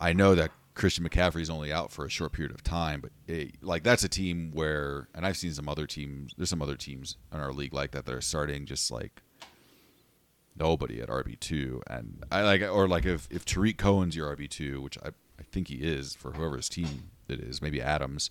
I 0.01 0.13
know 0.13 0.35
that 0.37 0.53
Christian 0.75 1.09
McCaffrey's 1.09 1.51
only 1.51 1.73
out 1.73 1.91
for 1.91 2.05
a 2.05 2.11
short 2.11 2.33
period 2.33 2.55
of 2.55 2.63
time, 2.63 3.01
but 3.01 3.11
it, 3.27 3.63
like 3.63 3.83
that's 3.83 4.05
a 4.05 4.09
team 4.09 4.51
where, 4.53 5.09
and 5.15 5.27
I've 5.27 5.37
seen 5.37 5.53
some 5.53 5.69
other 5.69 5.87
teams. 5.87 6.33
There's 6.37 6.51
some 6.51 6.63
other 6.63 6.77
teams 6.77 7.17
in 7.33 7.41
our 7.41 7.53
league 7.53 7.75
like 7.75 7.91
that 7.93 8.07
that 8.07 8.15
are 8.15 8.21
starting 8.21 8.67
just 8.67 8.91
like 8.91 9.23
nobody 10.57 11.01
at 11.01 11.09
RB 11.09 11.39
two, 11.41 11.83
and 11.89 12.25
I 12.31 12.43
like 12.43 12.63
or 12.63 12.89
like 12.89 13.05
if 13.05 13.29
if 13.31 13.45
Tarik 13.45 13.79
Cohen's 13.79 14.17
your 14.17 14.35
RB 14.35 14.49
two, 14.49 14.81
which 14.81 14.97
I 14.99 15.09
I 15.39 15.43
think 15.51 15.69
he 15.69 15.77
is 15.77 16.15
for 16.15 16.33
whoever's 16.33 16.69
team 16.69 17.11
it 17.29 17.41
is, 17.41 17.61
maybe 17.61 17.81
Adams. 17.81 18.31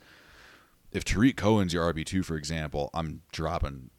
If 0.91 1.05
Tarik 1.05 1.37
Cohen's 1.37 1.73
your 1.73 1.91
RB 1.93 2.05
two, 2.05 2.23
for 2.23 2.35
example, 2.35 2.89
I'm 2.93 3.21
dropping 3.31 3.91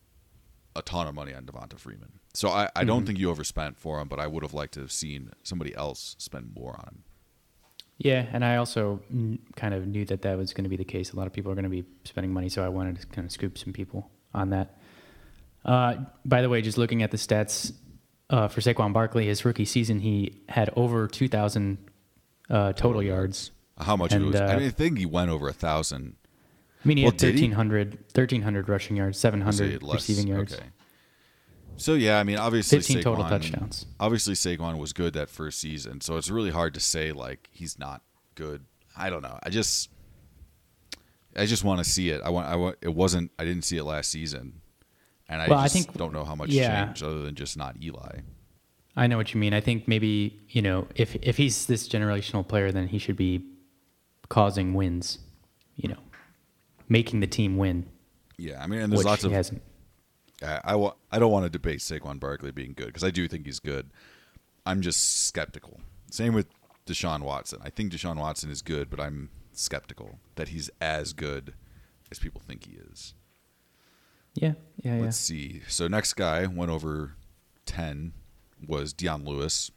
a 0.74 0.82
ton 0.82 1.06
of 1.06 1.14
money 1.14 1.34
on 1.34 1.44
Devonta 1.44 1.78
Freeman. 1.78 2.20
So 2.32 2.48
I, 2.48 2.68
I 2.76 2.84
don't 2.84 2.98
mm-hmm. 2.98 3.06
think 3.06 3.18
you 3.18 3.30
overspent 3.30 3.78
for 3.78 4.00
him, 4.00 4.08
but 4.08 4.20
I 4.20 4.26
would 4.26 4.42
have 4.42 4.54
liked 4.54 4.74
to 4.74 4.80
have 4.80 4.92
seen 4.92 5.32
somebody 5.42 5.74
else 5.74 6.14
spend 6.18 6.54
more 6.54 6.74
on 6.74 6.86
him. 6.86 7.04
Yeah, 8.02 8.24
and 8.32 8.42
I 8.42 8.56
also 8.56 9.00
kind 9.56 9.74
of 9.74 9.86
knew 9.86 10.06
that 10.06 10.22
that 10.22 10.38
was 10.38 10.54
going 10.54 10.64
to 10.64 10.70
be 10.70 10.76
the 10.78 10.84
case. 10.86 11.12
A 11.12 11.16
lot 11.16 11.26
of 11.26 11.34
people 11.34 11.52
are 11.52 11.54
going 11.54 11.64
to 11.64 11.70
be 11.70 11.84
spending 12.04 12.32
money, 12.32 12.48
so 12.48 12.64
I 12.64 12.68
wanted 12.70 12.98
to 12.98 13.06
kind 13.08 13.26
of 13.26 13.30
scoop 13.30 13.58
some 13.58 13.74
people 13.74 14.10
on 14.32 14.50
that. 14.50 14.78
Uh, 15.66 15.96
by 16.24 16.40
the 16.40 16.48
way, 16.48 16.62
just 16.62 16.78
looking 16.78 17.02
at 17.02 17.10
the 17.10 17.18
stats 17.18 17.74
uh, 18.30 18.48
for 18.48 18.62
Saquon 18.62 18.94
Barkley, 18.94 19.26
his 19.26 19.44
rookie 19.44 19.66
season, 19.66 20.00
he 20.00 20.40
had 20.48 20.70
over 20.76 21.08
2,000 21.08 21.76
uh, 22.48 22.72
total 22.72 23.02
yards. 23.02 23.50
How 23.78 23.96
much 23.96 24.12
And, 24.14 24.28
was? 24.28 24.36
I 24.36 24.46
uh, 24.54 24.58
mean, 24.58 24.68
I 24.68 24.70
think 24.70 24.96
he 24.96 25.04
went 25.04 25.30
over 25.30 25.48
a 25.48 25.52
thousand. 25.52 26.16
I 26.82 26.88
mean, 26.88 26.96
he 26.96 27.02
Well, 27.04 27.12
had 27.12 27.18
did 27.18 27.34
1,300, 27.34 27.92
1,300 28.14 28.68
rushing 28.70 28.96
yards, 28.96 29.18
700 29.18 29.82
receiving 29.82 30.26
yards. 30.26 30.54
Okay. 30.54 30.64
So 31.80 31.94
yeah, 31.94 32.18
I 32.18 32.24
mean, 32.24 32.36
obviously 32.36 32.78
15 32.78 33.02
total 33.02 33.24
touchdowns. 33.24 33.86
Obviously, 33.98 34.34
Saquon 34.34 34.78
was 34.78 34.92
good 34.92 35.14
that 35.14 35.30
first 35.30 35.58
season, 35.60 36.00
so 36.02 36.16
it's 36.18 36.30
really 36.30 36.50
hard 36.50 36.74
to 36.74 36.80
say 36.80 37.10
like 37.12 37.48
he's 37.52 37.78
not 37.78 38.02
good. 38.34 38.64
I 38.96 39.08
don't 39.08 39.22
know. 39.22 39.38
I 39.42 39.48
just, 39.48 39.88
I 41.34 41.46
just 41.46 41.64
want 41.64 41.82
to 41.82 41.84
see 41.88 42.10
it. 42.10 42.20
I 42.22 42.28
want. 42.28 42.48
I 42.48 42.56
want. 42.56 42.76
It 42.82 42.94
wasn't. 42.94 43.30
I 43.38 43.44
didn't 43.44 43.64
see 43.64 43.78
it 43.78 43.84
last 43.84 44.10
season, 44.10 44.60
and 45.28 45.40
I 45.40 45.48
Well, 45.48 45.58
I 45.58 45.68
think- 45.68 45.92
don't 45.94 46.12
know 46.12 46.24
how 46.24 46.34
much 46.34 46.50
yeah. 46.50 46.84
changed 46.86 47.02
other 47.02 47.22
than 47.22 47.34
just 47.34 47.56
not 47.56 47.76
Eli. 47.82 48.18
I 48.96 49.06
know 49.06 49.16
what 49.16 49.32
you 49.32 49.40
mean. 49.40 49.54
I 49.54 49.60
think 49.60 49.88
maybe 49.88 50.40
you 50.50 50.60
know 50.60 50.86
if 50.96 51.16
if 51.22 51.36
he's 51.38 51.64
this 51.66 51.88
generational 51.88 52.46
player, 52.46 52.72
then 52.72 52.88
he 52.88 52.98
should 52.98 53.16
be 53.16 53.46
causing 54.28 54.74
wins. 54.74 55.18
You 55.76 55.88
know, 55.90 55.98
making 56.90 57.20
the 57.20 57.26
team 57.26 57.56
win, 57.56 57.86
Yeah, 58.36 58.62
I 58.62 58.66
mean, 58.66 58.80
and 58.80 58.92
there's 58.92 59.04
lots 59.04 59.24
of 59.24 59.32
hasn't. 59.32 59.62
I, 60.42 60.60
I, 60.64 60.74
wa- 60.76 60.94
I 61.10 61.18
don't 61.18 61.30
want 61.32 61.44
to 61.44 61.50
debate 61.50 61.80
Saquon 61.80 62.18
Barkley 62.20 62.50
being 62.50 62.72
good 62.74 62.86
because 62.86 63.04
I 63.04 63.10
do 63.10 63.28
think 63.28 63.46
he's 63.46 63.60
good. 63.60 63.90
I'm 64.66 64.80
just 64.80 65.26
skeptical. 65.26 65.80
Same 66.10 66.34
with 66.34 66.46
Deshaun 66.86 67.22
Watson. 67.22 67.60
I 67.62 67.70
think 67.70 67.92
Deshaun 67.92 68.16
Watson 68.16 68.50
is 68.50 68.62
good, 68.62 68.90
but 68.90 69.00
I'm 69.00 69.30
skeptical 69.52 70.18
that 70.36 70.48
he's 70.48 70.70
as 70.80 71.12
good 71.12 71.54
as 72.10 72.18
people 72.18 72.40
think 72.40 72.66
he 72.66 72.76
is. 72.90 73.14
Yeah, 74.34 74.52
yeah, 74.82 74.96
yeah. 74.96 75.02
Let's 75.02 75.16
see. 75.16 75.62
So 75.68 75.88
next 75.88 76.14
guy 76.14 76.46
went 76.46 76.70
over 76.70 77.14
ten 77.66 78.12
was 78.66 78.92
Dion 78.92 79.24
Lewis. 79.24 79.70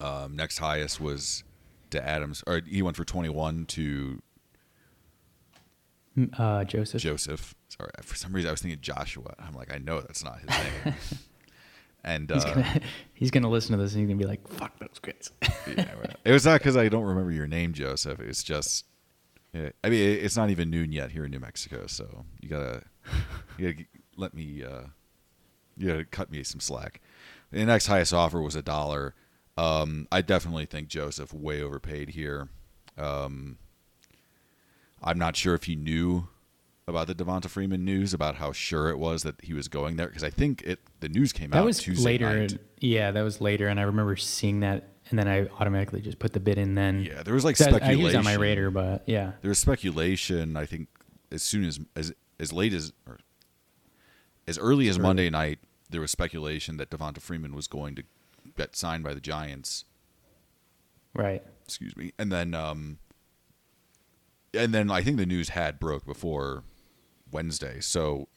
Um, 0.00 0.36
next 0.36 0.58
highest 0.58 1.00
was 1.00 1.42
to 1.90 2.06
Adams, 2.06 2.44
or 2.46 2.60
he 2.66 2.82
went 2.82 2.96
for 2.96 3.04
twenty 3.04 3.28
one 3.28 3.66
to 3.66 4.20
Uh, 6.36 6.64
Joseph. 6.64 7.00
Joseph. 7.00 7.54
Sorry, 7.68 7.90
for 8.02 8.16
some 8.16 8.32
reason 8.32 8.48
I 8.48 8.52
was 8.52 8.62
thinking 8.62 8.80
Joshua. 8.80 9.34
I'm 9.38 9.54
like, 9.54 9.72
I 9.72 9.78
know 9.78 10.00
that's 10.00 10.24
not 10.24 10.40
his 10.40 10.48
name. 10.48 10.94
and 12.04 12.30
He's 12.30 12.44
uh, 12.44 12.54
gonna 12.54 12.80
he's 13.14 13.30
gonna 13.30 13.50
listen 13.50 13.76
to 13.76 13.82
this 13.82 13.92
and 13.92 14.00
he's 14.00 14.08
gonna 14.08 14.18
be 14.18 14.26
like, 14.26 14.46
"Fuck 14.48 14.78
those 14.78 14.98
kids." 15.02 15.32
yeah, 15.76 15.84
it 16.24 16.32
was 16.32 16.44
not 16.46 16.60
because 16.60 16.76
I 16.76 16.88
don't 16.88 17.04
remember 17.04 17.30
your 17.30 17.46
name, 17.46 17.72
Joseph. 17.74 18.20
It's 18.20 18.42
just, 18.42 18.86
I 19.54 19.58
mean, 19.84 19.94
it- 19.94 20.24
it's 20.24 20.36
not 20.36 20.50
even 20.50 20.70
noon 20.70 20.92
yet 20.92 21.10
here 21.10 21.24
in 21.24 21.30
New 21.30 21.40
Mexico, 21.40 21.86
so 21.86 22.24
you 22.40 22.48
gotta, 22.48 22.82
you 23.58 23.72
gotta 23.72 23.84
let 24.16 24.32
me, 24.34 24.64
uh, 24.64 24.82
you 25.76 25.88
gotta 25.88 26.04
cut 26.04 26.30
me 26.30 26.42
some 26.44 26.60
slack. 26.60 27.00
The 27.50 27.64
next 27.64 27.86
highest 27.86 28.12
offer 28.14 28.40
was 28.40 28.54
a 28.54 28.62
dollar. 28.62 29.14
Um, 29.56 30.06
I 30.12 30.22
definitely 30.22 30.66
think 30.66 30.88
Joseph 30.88 31.32
way 31.34 31.60
overpaid 31.62 32.10
here. 32.10 32.48
Um, 32.96 33.58
I'm 35.02 35.18
not 35.18 35.36
sure 35.36 35.54
if 35.54 35.64
he 35.64 35.74
knew 35.76 36.28
about 36.88 37.06
the 37.06 37.14
Devonta 37.14 37.46
Freeman 37.48 37.84
news 37.84 38.14
about 38.14 38.36
how 38.36 38.50
sure 38.52 38.88
it 38.88 38.98
was 38.98 39.22
that 39.22 39.34
he 39.42 39.52
was 39.52 39.68
going 39.68 39.96
there 39.96 40.06
because 40.08 40.24
I 40.24 40.30
think 40.30 40.62
it 40.62 40.80
the 41.00 41.08
news 41.08 41.32
came 41.32 41.50
that 41.50 41.58
out 41.58 41.64
was 41.66 41.78
Tuesday 41.78 42.04
later. 42.18 42.38
night. 42.40 42.58
Yeah, 42.80 43.10
that 43.10 43.22
was 43.22 43.40
later, 43.40 43.68
and 43.68 43.78
I 43.78 43.82
remember 43.84 44.16
seeing 44.16 44.60
that, 44.60 44.88
and 45.10 45.18
then 45.18 45.28
I 45.28 45.46
automatically 45.60 46.00
just 46.00 46.18
put 46.18 46.32
the 46.32 46.40
bid 46.40 46.56
in. 46.58 46.74
Then 46.74 47.02
Yeah, 47.02 47.22
there 47.22 47.34
was 47.34 47.44
like 47.44 47.56
That- 47.58 47.68
I 47.68 47.76
speculation. 47.76 48.00
used 48.04 48.16
on 48.16 48.24
my 48.24 48.34
radar, 48.34 48.70
but 48.70 49.02
yeah, 49.06 49.32
there 49.42 49.50
was 49.50 49.58
speculation. 49.58 50.56
I 50.56 50.64
think 50.66 50.88
as 51.30 51.42
soon 51.42 51.64
as 51.64 51.78
as 51.94 52.12
as 52.40 52.52
late 52.52 52.72
as 52.72 52.92
or 53.06 53.18
as 54.46 54.58
early 54.58 54.88
as 54.88 54.98
Monday 54.98 55.28
night, 55.28 55.58
there 55.90 56.00
was 56.00 56.10
speculation 56.10 56.78
that 56.78 56.88
Devonta 56.90 57.20
Freeman 57.20 57.54
was 57.54 57.66
going 57.68 57.94
to 57.96 58.02
get 58.56 58.74
signed 58.76 59.04
by 59.04 59.12
the 59.12 59.20
Giants. 59.20 59.84
right. 61.14 61.42
Excuse 61.64 61.94
me, 61.98 62.12
and 62.18 62.32
then 62.32 62.54
um, 62.54 62.98
and 64.54 64.72
then 64.72 64.90
I 64.90 65.02
think 65.02 65.18
the 65.18 65.26
news 65.26 65.50
had 65.50 65.78
broke 65.78 66.06
before 66.06 66.64
Wednesday. 67.32 67.80
So 67.80 68.28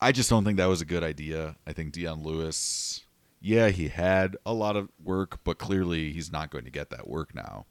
I 0.00 0.12
just 0.12 0.30
don't 0.30 0.44
think 0.44 0.56
that 0.58 0.66
was 0.66 0.80
a 0.80 0.86
good 0.86 1.02
idea. 1.02 1.56
I 1.66 1.72
think 1.72 1.92
Dion 1.92 2.22
Lewis, 2.22 3.04
yeah, 3.40 3.68
he 3.68 3.88
had 3.88 4.36
a 4.44 4.52
lot 4.52 4.76
of 4.76 4.90
work, 5.02 5.40
but 5.44 5.58
clearly 5.58 6.12
he's 6.12 6.30
not 6.32 6.50
going 6.50 6.64
to 6.64 6.70
get 6.70 6.90
that 6.90 7.08
work 7.08 7.34
now. 7.34 7.66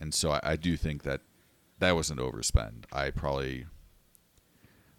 And 0.00 0.14
so 0.14 0.32
I, 0.32 0.40
I 0.42 0.56
do 0.56 0.76
think 0.76 1.02
that 1.02 1.20
that 1.78 1.96
was 1.96 2.10
an 2.10 2.18
overspend. 2.18 2.84
I 2.92 3.10
probably, 3.10 3.66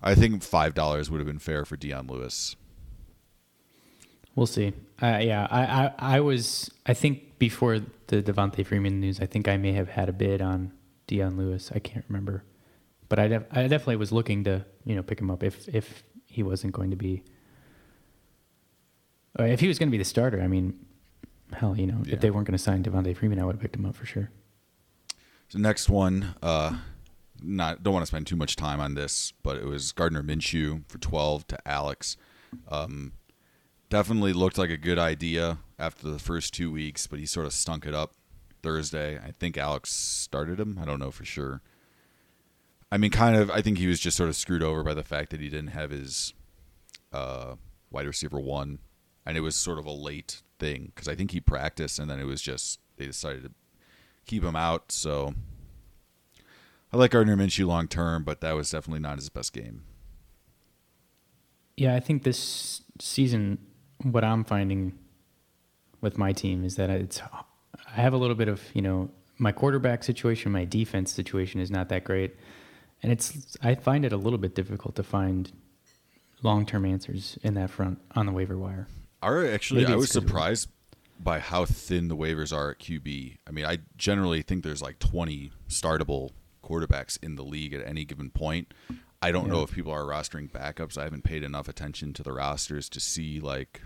I 0.01 0.15
think 0.15 0.43
five 0.43 0.73
dollars 0.73 1.09
would 1.09 1.19
have 1.19 1.27
been 1.27 1.39
fair 1.39 1.65
for 1.65 1.77
Dion 1.77 2.07
Lewis. 2.07 2.55
We'll 4.35 4.47
see. 4.47 4.73
Uh, 5.01 5.19
yeah, 5.21 5.47
I, 5.49 5.63
I, 5.65 5.93
I 6.15 6.19
was. 6.21 6.71
I 6.85 6.93
think 6.93 7.39
before 7.39 7.79
the 8.07 8.21
Devonta 8.21 8.65
Freeman 8.65 8.99
news, 9.01 9.19
I 9.19 9.25
think 9.25 9.47
I 9.47 9.57
may 9.57 9.73
have 9.73 9.89
had 9.89 10.07
a 10.07 10.13
bid 10.13 10.41
on 10.41 10.71
Dion 11.07 11.35
Lewis. 11.35 11.71
I 11.73 11.79
can't 11.79 12.05
remember, 12.07 12.43
but 13.09 13.19
I, 13.19 13.27
def- 13.27 13.45
I 13.51 13.61
definitely 13.63 13.97
was 13.97 14.11
looking 14.11 14.43
to 14.45 14.65
you 14.85 14.95
know 14.95 15.03
pick 15.03 15.19
him 15.19 15.29
up 15.29 15.43
if 15.43 15.67
if 15.67 16.03
he 16.25 16.43
wasn't 16.43 16.73
going 16.73 16.91
to 16.91 16.95
be. 16.95 17.23
Or 19.37 19.45
if 19.45 19.59
he 19.59 19.67
was 19.67 19.77
going 19.79 19.89
to 19.89 19.91
be 19.91 19.97
the 19.97 20.03
starter, 20.05 20.41
I 20.41 20.47
mean, 20.47 20.85
hell, 21.53 21.77
you 21.77 21.87
know, 21.87 22.01
Yeah. 22.03 22.15
if 22.15 22.21
they 22.21 22.29
weren't 22.31 22.47
going 22.47 22.57
to 22.57 22.63
sign 22.63 22.83
Devonta 22.83 23.15
Freeman, 23.15 23.39
I 23.39 23.45
would 23.45 23.55
have 23.55 23.61
picked 23.61 23.75
him 23.75 23.85
up 23.85 23.95
for 23.95 24.05
sure. 24.05 24.31
So 25.49 25.59
next 25.59 25.87
one, 25.89 26.35
uh, 26.41 26.77
not 27.41 27.83
don't 27.83 27.93
want 27.93 28.03
to 28.03 28.07
spend 28.07 28.27
too 28.27 28.35
much 28.35 28.55
time 28.55 28.79
on 28.79 28.95
this, 28.95 29.33
but 29.43 29.57
it 29.57 29.65
was 29.65 29.91
Gardner 29.91 30.21
Minshew 30.23 30.83
for 30.87 30.97
twelve 30.97 31.47
to 31.47 31.57
Alex. 31.67 32.17
Um, 32.67 33.13
definitely 33.89 34.33
looked 34.33 34.57
like 34.57 34.69
a 34.69 34.77
good 34.77 34.99
idea 34.99 35.59
after 35.77 36.09
the 36.09 36.19
first 36.19 36.53
two 36.53 36.71
weeks, 36.71 37.07
but 37.07 37.19
he 37.19 37.25
sort 37.25 37.45
of 37.45 37.53
stunk 37.53 37.85
it 37.85 37.93
up 37.95 38.13
Thursday. 38.61 39.17
I 39.17 39.31
think 39.39 39.57
Alex 39.57 39.91
started 39.91 40.59
him. 40.59 40.77
I 40.81 40.85
don't 40.85 40.99
know 40.99 41.11
for 41.11 41.23
sure. 41.25 41.61
I 42.91 42.97
mean, 42.97 43.11
kind 43.11 43.35
of. 43.35 43.51
I 43.51 43.61
think 43.61 43.77
he 43.77 43.87
was 43.87 43.99
just 43.99 44.17
sort 44.17 44.29
of 44.29 44.35
screwed 44.35 44.63
over 44.63 44.83
by 44.83 44.93
the 44.93 45.03
fact 45.03 45.29
that 45.31 45.39
he 45.39 45.49
didn't 45.49 45.69
have 45.69 45.91
his 45.91 46.33
uh, 47.13 47.55
wide 47.91 48.07
receiver 48.07 48.39
one, 48.39 48.79
and 49.25 49.37
it 49.37 49.41
was 49.41 49.55
sort 49.55 49.77
of 49.77 49.85
a 49.85 49.91
late 49.91 50.41
thing 50.57 50.91
because 50.93 51.07
I 51.07 51.15
think 51.15 51.31
he 51.31 51.39
practiced, 51.39 51.99
and 51.99 52.09
then 52.09 52.19
it 52.19 52.25
was 52.25 52.41
just 52.41 52.79
they 52.97 53.05
decided 53.05 53.43
to 53.43 53.51
keep 54.25 54.43
him 54.43 54.55
out. 54.55 54.91
So 54.91 55.33
I 56.91 56.97
like 56.97 57.11
Gardner 57.11 57.35
Minshew 57.35 57.67
long 57.67 57.87
term, 57.87 58.23
but 58.23 58.41
that 58.41 58.53
was 58.53 58.71
definitely 58.71 59.01
not 59.01 59.17
his 59.17 59.29
best 59.29 59.53
game. 59.53 59.83
Yeah, 61.77 61.95
I 61.95 61.99
think 61.99 62.23
this 62.23 62.81
season, 62.99 63.59
what 64.03 64.23
I'm 64.23 64.43
finding 64.43 64.97
with 66.01 66.17
my 66.17 66.33
team 66.33 66.65
is 66.65 66.75
that 66.75 66.89
it's 66.89 67.21
I 67.21 68.01
have 68.01 68.13
a 68.13 68.17
little 68.17 68.35
bit 68.35 68.47
of 68.47 68.61
you 68.73 68.81
know 68.81 69.11
my 69.37 69.51
quarterback 69.51 70.03
situation, 70.03 70.51
my 70.51 70.65
defense 70.65 71.11
situation 71.11 71.61
is 71.61 71.71
not 71.71 71.89
that 71.89 72.03
great, 72.03 72.35
and 73.03 73.11
it's 73.11 73.57
I 73.61 73.75
find 73.75 74.05
it 74.05 74.11
a 74.13 74.17
little 74.17 74.39
bit 74.39 74.55
difficult 74.55 74.95
to 74.95 75.03
find 75.03 75.51
long 76.43 76.65
term 76.65 76.85
answers 76.85 77.37
in 77.43 77.53
that 77.55 77.69
front 77.69 77.99
on 78.15 78.25
the 78.25 78.31
waiver 78.31 78.57
wire. 78.57 78.87
Our 79.21 79.45
actually, 79.45 79.81
Maybe 79.81 79.93
I 79.93 79.95
was 79.95 80.03
was 80.03 80.11
'cause 80.11 80.15
of- 80.23 80.29
surprised 80.29 80.69
by 81.21 81.39
how 81.39 81.65
thin 81.65 82.07
the 82.07 82.15
waivers 82.15 82.55
are 82.55 82.71
at 82.71 82.79
QB. 82.79 83.39
I 83.45 83.51
mean, 83.51 83.65
I 83.65 83.79
generally 83.97 84.41
think 84.41 84.63
there's 84.63 84.81
like 84.81 84.99
20 84.99 85.51
startable 85.67 86.31
quarterbacks 86.63 87.17
in 87.21 87.35
the 87.35 87.43
league 87.43 87.73
at 87.73 87.85
any 87.85 88.05
given 88.05 88.29
point. 88.29 88.73
I 89.21 89.33
don't 89.33 89.49
know 89.49 89.61
if 89.63 89.71
people 89.73 89.91
are 89.91 90.03
rostering 90.05 90.49
backups. 90.49 90.97
I 90.97 91.03
haven't 91.03 91.25
paid 91.25 91.43
enough 91.43 91.67
attention 91.67 92.13
to 92.13 92.23
the 92.23 92.31
rosters 92.31 92.87
to 92.89 93.01
see 93.01 93.41
like 93.41 93.81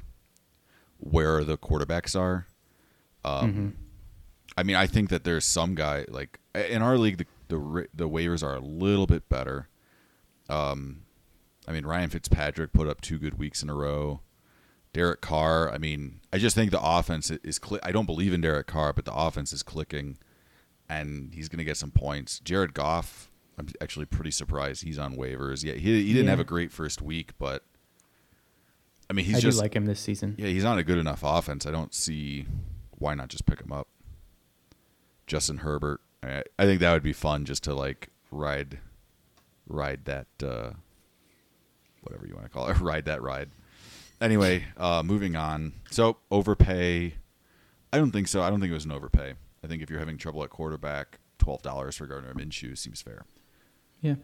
where 1.00 1.44
the 1.44 1.58
quarterbacks 1.58 2.16
are. 2.20 2.46
Um, 3.26 3.78
I 4.56 4.62
mean, 4.62 4.76
I 4.76 4.86
think 4.86 5.10
that 5.10 5.24
there's 5.24 5.46
some 5.46 5.74
guy 5.74 6.06
like 6.08 6.40
in 6.54 6.84
our 6.84 7.00
league, 7.00 7.18
the 7.18 7.26
the, 7.60 7.88
the 7.94 8.10
waivers 8.10 8.44
are 8.44 8.56
a 8.56 8.60
little 8.60 9.08
bit 9.08 9.28
better. 9.30 9.70
Um, 10.50 11.04
I 11.68 11.72
mean, 11.72 11.86
Ryan 11.86 12.10
Fitzpatrick 12.10 12.74
put 12.74 12.88
up 12.88 13.02
two 13.02 13.18
good 13.18 13.38
weeks 13.38 13.64
in 13.64 13.70
a 13.70 13.74
row. 13.76 14.22
Derek 14.94 15.22
Carr. 15.22 15.72
I 15.72 15.78
mean, 15.78 16.20
I 16.32 16.38
just 16.38 16.56
think 16.56 16.72
the 16.72 16.82
offense 16.84 17.32
is. 17.32 17.58
Cli- 17.60 17.80
I 17.84 17.92
don't 17.92 18.06
believe 18.06 18.34
in 18.34 18.42
Derek 18.42 18.68
Carr, 18.68 18.94
but 18.94 19.06
the 19.06 19.14
offense 19.14 19.52
is 19.54 19.64
clicking, 19.64 20.18
and 20.88 21.34
he's 21.34 21.50
going 21.50 21.58
to 21.58 21.64
get 21.64 21.78
some 21.78 21.92
points. 21.92 22.40
Jared 22.40 22.74
Goff. 22.74 23.30
I'm 23.58 23.68
actually 23.82 24.06
pretty 24.06 24.32
surprised 24.32 24.84
he's 24.84 24.98
on 25.00 25.16
waivers. 25.16 25.64
Yeah, 25.64 25.74
he 25.74 26.04
he 26.04 26.14
didn't 26.14 26.26
Yeah. 26.26 26.30
have 26.32 26.40
a 26.40 26.44
great 26.44 26.72
first 26.72 27.02
week, 27.02 27.32
but 27.40 27.64
I 29.10 29.14
mean, 29.14 29.26
he's 29.26 29.38
I 29.38 29.40
just 29.40 29.58
do 29.58 29.62
like 29.64 29.76
him 29.76 29.86
this 29.86 30.00
season. 30.00 30.36
yeah, 30.38 30.48
he's 30.48 30.66
on 30.66 30.78
a 30.78 30.84
good 30.84 30.98
enough 30.98 31.22
offense. 31.24 31.66
I 31.66 31.72
don't 31.72 31.94
see 31.94 32.46
why 32.98 33.16
not 33.16 33.30
just 33.30 33.46
pick 33.46 33.62
him 33.62 33.72
up. 33.72 33.88
Justin 35.28 35.58
Herbert. 35.58 36.02
I, 36.24 36.44
I 36.58 36.66
think 36.66 36.80
that 36.80 36.94
would 36.94 37.04
be 37.04 37.14
fun 37.14 37.46
just 37.46 37.64
to 37.66 37.74
like 37.74 38.10
ride, 38.32 38.80
ride 39.68 40.06
that, 40.06 40.28
uh, 40.42 40.72
whatever 42.02 42.26
you 42.28 42.34
want 42.34 42.46
to 42.46 42.50
call 42.52 42.68
it, 42.70 42.80
ride 42.82 43.06
that 43.06 43.22
ride. 43.22 43.50
Anyway, 44.22 44.66
uh, 44.78 45.04
moving 45.04 45.36
on. 45.36 45.74
So 45.92 46.18
overpay. 46.32 47.16
I 47.92 47.98
don't 47.98 48.12
think 48.12 48.28
so. 48.28 48.42
I 48.42 48.50
don't 48.50 48.60
think 48.60 48.72
it 48.72 48.76
was 48.76 48.86
an 48.86 48.92
overpay. 48.92 49.34
I 49.64 49.68
think 49.68 49.82
if 49.82 49.90
you're 49.90 50.00
having 50.00 50.18
trouble 50.18 50.44
at 50.44 50.50
quarterback, 50.50 51.20
twelve 51.38 51.62
dollars 51.62 51.98
for 51.98 52.08
Gardner 52.08 52.34
Minshew 52.34 52.78
seems 52.78 53.02
fair. 53.02 53.26
Yeah, 54.02 54.16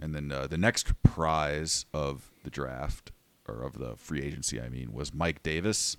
And 0.00 0.14
then 0.14 0.32
uh, 0.32 0.46
the 0.46 0.56
next 0.56 1.02
prize 1.02 1.84
of 1.92 2.30
the 2.42 2.48
draft, 2.50 3.12
or 3.46 3.62
of 3.62 3.78
the 3.78 3.96
free 3.96 4.22
agency, 4.22 4.58
I 4.60 4.68
mean, 4.70 4.92
was 4.92 5.12
Mike 5.12 5.42
Davis. 5.42 5.96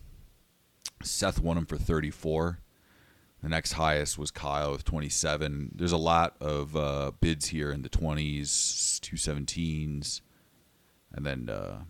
Seth 1.04 1.40
won 1.40 1.58
him 1.58 1.66
for 1.68 1.78
34. 1.78 2.60
The 3.42 3.50
next 3.50 3.74
highest 3.74 4.18
was 4.18 4.32
Kyle 4.32 4.72
with 4.72 4.84
27. 4.84 5.72
There's 5.74 5.94
a 5.94 5.98
lot 5.98 6.36
of 6.42 6.76
uh, 6.76 7.12
bids 7.22 7.48
here 7.48 7.72
in 7.72 7.84
the 7.84 7.90
20s, 7.90 9.00
217s. 9.00 10.22
And 11.14 11.26
then 11.26 11.50
uh, 11.50 11.84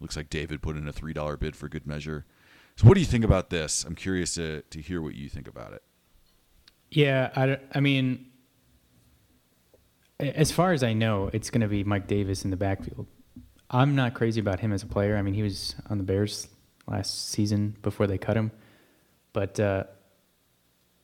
looks 0.00 0.16
like 0.16 0.28
David 0.28 0.60
put 0.60 0.76
in 0.76 0.86
a 0.86 0.92
$3 0.92 1.38
bid 1.38 1.56
for 1.56 1.68
good 1.68 1.86
measure. 1.86 2.26
So, 2.76 2.86
what 2.86 2.94
do 2.94 3.00
you 3.00 3.06
think 3.06 3.24
about 3.24 3.50
this? 3.50 3.84
I'm 3.84 3.94
curious 3.94 4.34
to, 4.34 4.62
to 4.62 4.80
hear 4.80 5.02
what 5.02 5.14
you 5.14 5.28
think 5.28 5.48
about 5.48 5.72
it. 5.72 5.82
yeah. 6.90 7.30
I, 7.34 7.58
I 7.74 7.80
mean, 7.80 8.26
as 10.18 10.52
far 10.52 10.72
as 10.72 10.82
I 10.82 10.92
know, 10.92 11.30
it's 11.32 11.50
going 11.50 11.62
to 11.62 11.68
be 11.68 11.84
Mike 11.84 12.06
Davis 12.06 12.44
in 12.44 12.50
the 12.50 12.56
backfield. 12.56 13.06
I'm 13.70 13.94
not 13.94 14.14
crazy 14.14 14.40
about 14.40 14.60
him 14.60 14.72
as 14.72 14.82
a 14.82 14.86
player. 14.86 15.16
I 15.16 15.22
mean, 15.22 15.34
he 15.34 15.42
was 15.42 15.74
on 15.88 15.98
the 15.98 16.04
Bears 16.04 16.48
last 16.86 17.30
season 17.30 17.76
before 17.82 18.06
they 18.06 18.18
cut 18.18 18.36
him. 18.36 18.50
But 19.32 19.60
uh, 19.60 19.84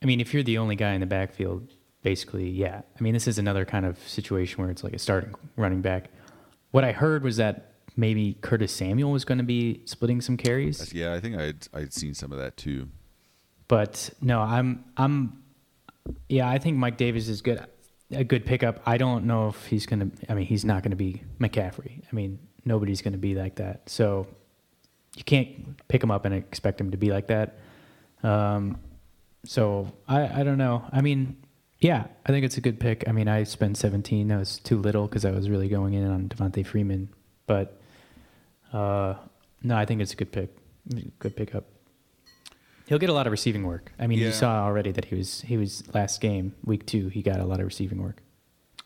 I 0.07 0.09
mean, 0.09 0.21
if 0.21 0.33
you're 0.33 0.45
the 0.45 0.59
only 0.59 0.77
guy 0.77 0.92
in 0.92 1.01
the 1.01 1.07
backfield, 1.07 1.69
basically, 2.03 2.49
yeah. 2.49 2.83
I 2.97 3.03
mean, 3.03 3.12
this 3.12 3.27
is 3.27 3.38
another 3.38 3.64
kind 3.64 3.85
of 3.85 3.99
situation 4.09 4.62
where 4.62 4.71
it's 4.71 4.85
like 4.85 4.92
a 4.92 5.01
starting 5.01 5.35
running 5.57 5.81
back. 5.83 6.11
What 6.71 6.85
I 6.85 6.92
heard 6.92 7.25
was 7.25 7.38
that 7.38 7.73
maybe 7.97 8.35
Curtis 8.40 8.71
Samuel 8.71 9.11
was 9.11 9.25
going 9.25 9.38
to 9.38 9.45
be 9.45 9.83
splitting 9.85 10.21
some 10.21 10.37
carries. 10.37 10.95
Yeah, 10.95 11.12
I 11.12 11.19
think 11.19 11.37
I'd, 11.37 11.66
I'd 11.75 11.92
seen 11.92 12.14
some 12.14 12.31
of 12.31 12.38
that 12.38 12.57
too. 12.57 12.87
But 13.66 14.11
no, 14.21 14.42
I'm 14.42 14.85
I'm 14.97 15.42
yeah, 16.29 16.49
I 16.49 16.59
think 16.59 16.77
Mike 16.77 16.99
Davis 16.99 17.27
is 17.27 17.42
good. 17.42 17.66
a 18.12 18.23
good 18.23 18.47
pickup. 18.47 18.81
I 18.87 18.99
don't 18.99 19.25
know 19.25 19.49
if 19.49 19.66
he's 19.66 19.87
going 19.87 20.09
to. 20.09 20.31
I 20.31 20.35
mean, 20.35 20.47
he's 20.47 20.64
not 20.64 20.85
going 20.85 20.92
to 20.92 20.97
be 20.97 21.25
McCaffrey. 21.40 22.01
I 22.01 22.14
mean, 22.14 22.38
nobody's 22.64 23.03
going 23.03 23.14
to 23.14 23.19
be 23.19 23.35
like 23.35 23.57
that. 23.57 23.90
So 23.90 24.29
you 25.16 25.25
can't 25.25 25.85
pick 25.88 26.01
him 26.01 26.12
up 26.12 26.27
and 26.27 26.33
expect 26.33 26.81
him 26.81 26.92
to 26.92 26.97
be 26.97 27.11
like 27.11 27.27
that. 27.27 27.59
Um, 28.23 28.79
so 29.46 29.92
I, 30.09 30.40
I 30.40 30.42
don't 30.42 30.59
know. 30.59 30.85
I 30.92 31.00
mean, 31.00 31.37
yeah, 31.80 32.06
I 32.24 32.32
think 32.32 32.44
it's 32.44 32.56
a 32.56 32.61
good 32.61 32.80
pick. 32.80 33.04
I 33.09 33.12
mean, 33.12 33.28
I 33.28 33.44
spent 33.44 33.76
17. 33.76 34.28
That 34.28 34.38
was 34.38 34.59
too 34.59 34.78
little 34.78 35.06
because 35.06 35.24
I 35.24 35.30
was 35.30 35.48
really 35.48 35.68
going 35.68 35.94
in 35.94 36.06
on 36.11 36.28
Devonta 36.28 36.66
Freeman. 36.66 37.09
But 37.46 37.80
uh, 38.72 39.14
no, 39.62 39.76
I 39.76 39.85
think 39.85 40.00
it's 40.00 40.12
a 40.12 40.16
good 40.16 40.32
pick. 40.32 40.56
Good 41.18 41.37
pickup. 41.37 41.64
He'll 42.87 42.98
get 42.98 43.11
a 43.11 43.12
lot 43.12 43.26
of 43.26 43.32
receiving 43.32 43.66
work. 43.66 43.92
I 43.98 44.06
mean, 44.06 44.18
Yeah. 44.20 44.26
you 44.26 44.32
saw 44.32 44.62
already 44.64 44.92
that 44.92 45.06
he 45.06 45.16
was 45.16 45.40
he 45.42 45.56
was 45.56 45.82
last 45.92 46.20
game, 46.20 46.54
week 46.64 46.87
two. 46.87 47.09
He 47.09 47.20
got 47.22 47.40
a 47.40 47.44
lot 47.44 47.59
of 47.59 47.66
receiving 47.66 48.00
work. 48.00 48.22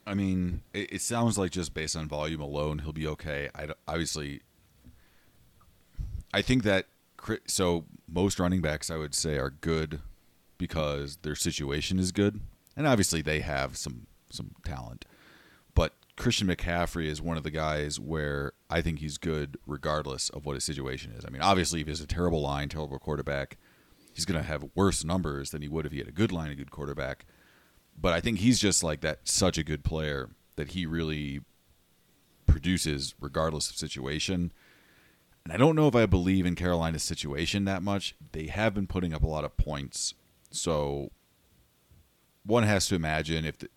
I 0.07 0.15
mean, 0.15 0.63
it, 0.73 0.95
it 0.95 1.03
sounds 1.03 1.37
like 1.37 1.51
just 1.51 1.75
based 1.75 1.95
on 1.97 2.09
volume 2.09 2.41
alone, 2.41 2.79
he'll 2.81 2.95
be 2.95 3.07
okay. 3.07 3.51
I 3.55 3.69
obviously, 3.87 4.41
I 6.33 6.43
think 6.43 6.63
that 6.65 6.87
so 7.47 7.85
most 8.09 8.41
running 8.41 8.63
backs 8.63 8.91
I 8.91 8.97
would 8.97 9.15
say 9.15 9.37
are 9.39 9.51
good 9.51 10.01
because 10.61 11.17
their 11.23 11.35
situation 11.35 11.99
is 11.99 12.13
good, 12.13 12.41
and 12.77 12.87
obviously 12.87 13.21
they 13.21 13.41
have 13.41 13.77
some 13.77 14.07
some 14.31 14.53
talent. 14.65 15.05
But 15.75 15.95
Christian 16.17 16.47
McCaffrey 16.47 17.07
is 17.07 17.21
one 17.21 17.37
of 17.37 17.43
the 17.43 17.51
guys 17.51 17.99
where 17.99 18.53
I 18.69 18.81
think 18.81 19.01
he's 19.01 19.19
good 19.19 19.57
regardless 19.67 20.29
of 20.29 20.47
what 20.47 20.55
his 20.55 20.63
situation 20.63 21.13
is. 21.13 21.25
I 21.25 21.31
mean, 21.31 21.43
obviously, 21.43 21.81
if 21.81 21.87
he 21.87 21.91
has 21.91 22.01
a 22.01 22.07
terrible 22.07 22.41
line, 22.41 22.69
terrible 22.69 23.01
quarterback, 23.01 23.57
he's 24.13 24.25
going 24.25 24.41
to 24.41 24.47
have 24.47 24.71
worse 24.77 25.03
numbers 25.03 25.51
than 25.51 25.63
he 25.63 25.69
would 25.69 25.87
if 25.87 25.93
he 25.93 25.99
had 25.99 26.09
a 26.09 26.13
good 26.13 26.31
line, 26.31 26.53
a 26.53 26.55
good 26.55 26.71
quarterback 26.71 27.25
but 28.01 28.13
I 28.13 28.21
think 28.21 28.39
he's 28.39 28.59
just 28.59 28.83
like 28.83 29.01
that 29.03 29.21
such 29.25 29.59
a 29.59 29.65
good 29.65 29.85
player 29.85 30.31
that 30.57 30.73
he 30.73 30.87
really 30.87 31.41
produces 32.47 33.15
regardless 33.21 33.71
of 33.71 33.77
situation. 33.77 34.53
And 35.45 35.53
I 35.53 35.57
don't 35.57 35.77
know 35.77 35.89
if 35.89 35.95
I 35.95 36.07
believe 36.07 36.47
in 36.47 36.55
Carolina's 36.55 37.03
situation 37.03 37.65
that 37.65 37.83
much. 37.83 38.15
They 38.33 38.47
have 38.47 38.75
been 38.75 38.87
putting 38.87 39.13
up 39.13 39.23
a 39.23 39.29
lot 39.29 39.45
of 39.45 39.57
points. 39.57 40.15
So 40.51 41.11
one 42.45 42.65
has 42.65 42.87
to 42.89 42.95
imagine 42.95 43.45
if 43.45 43.59
the, 43.59 43.69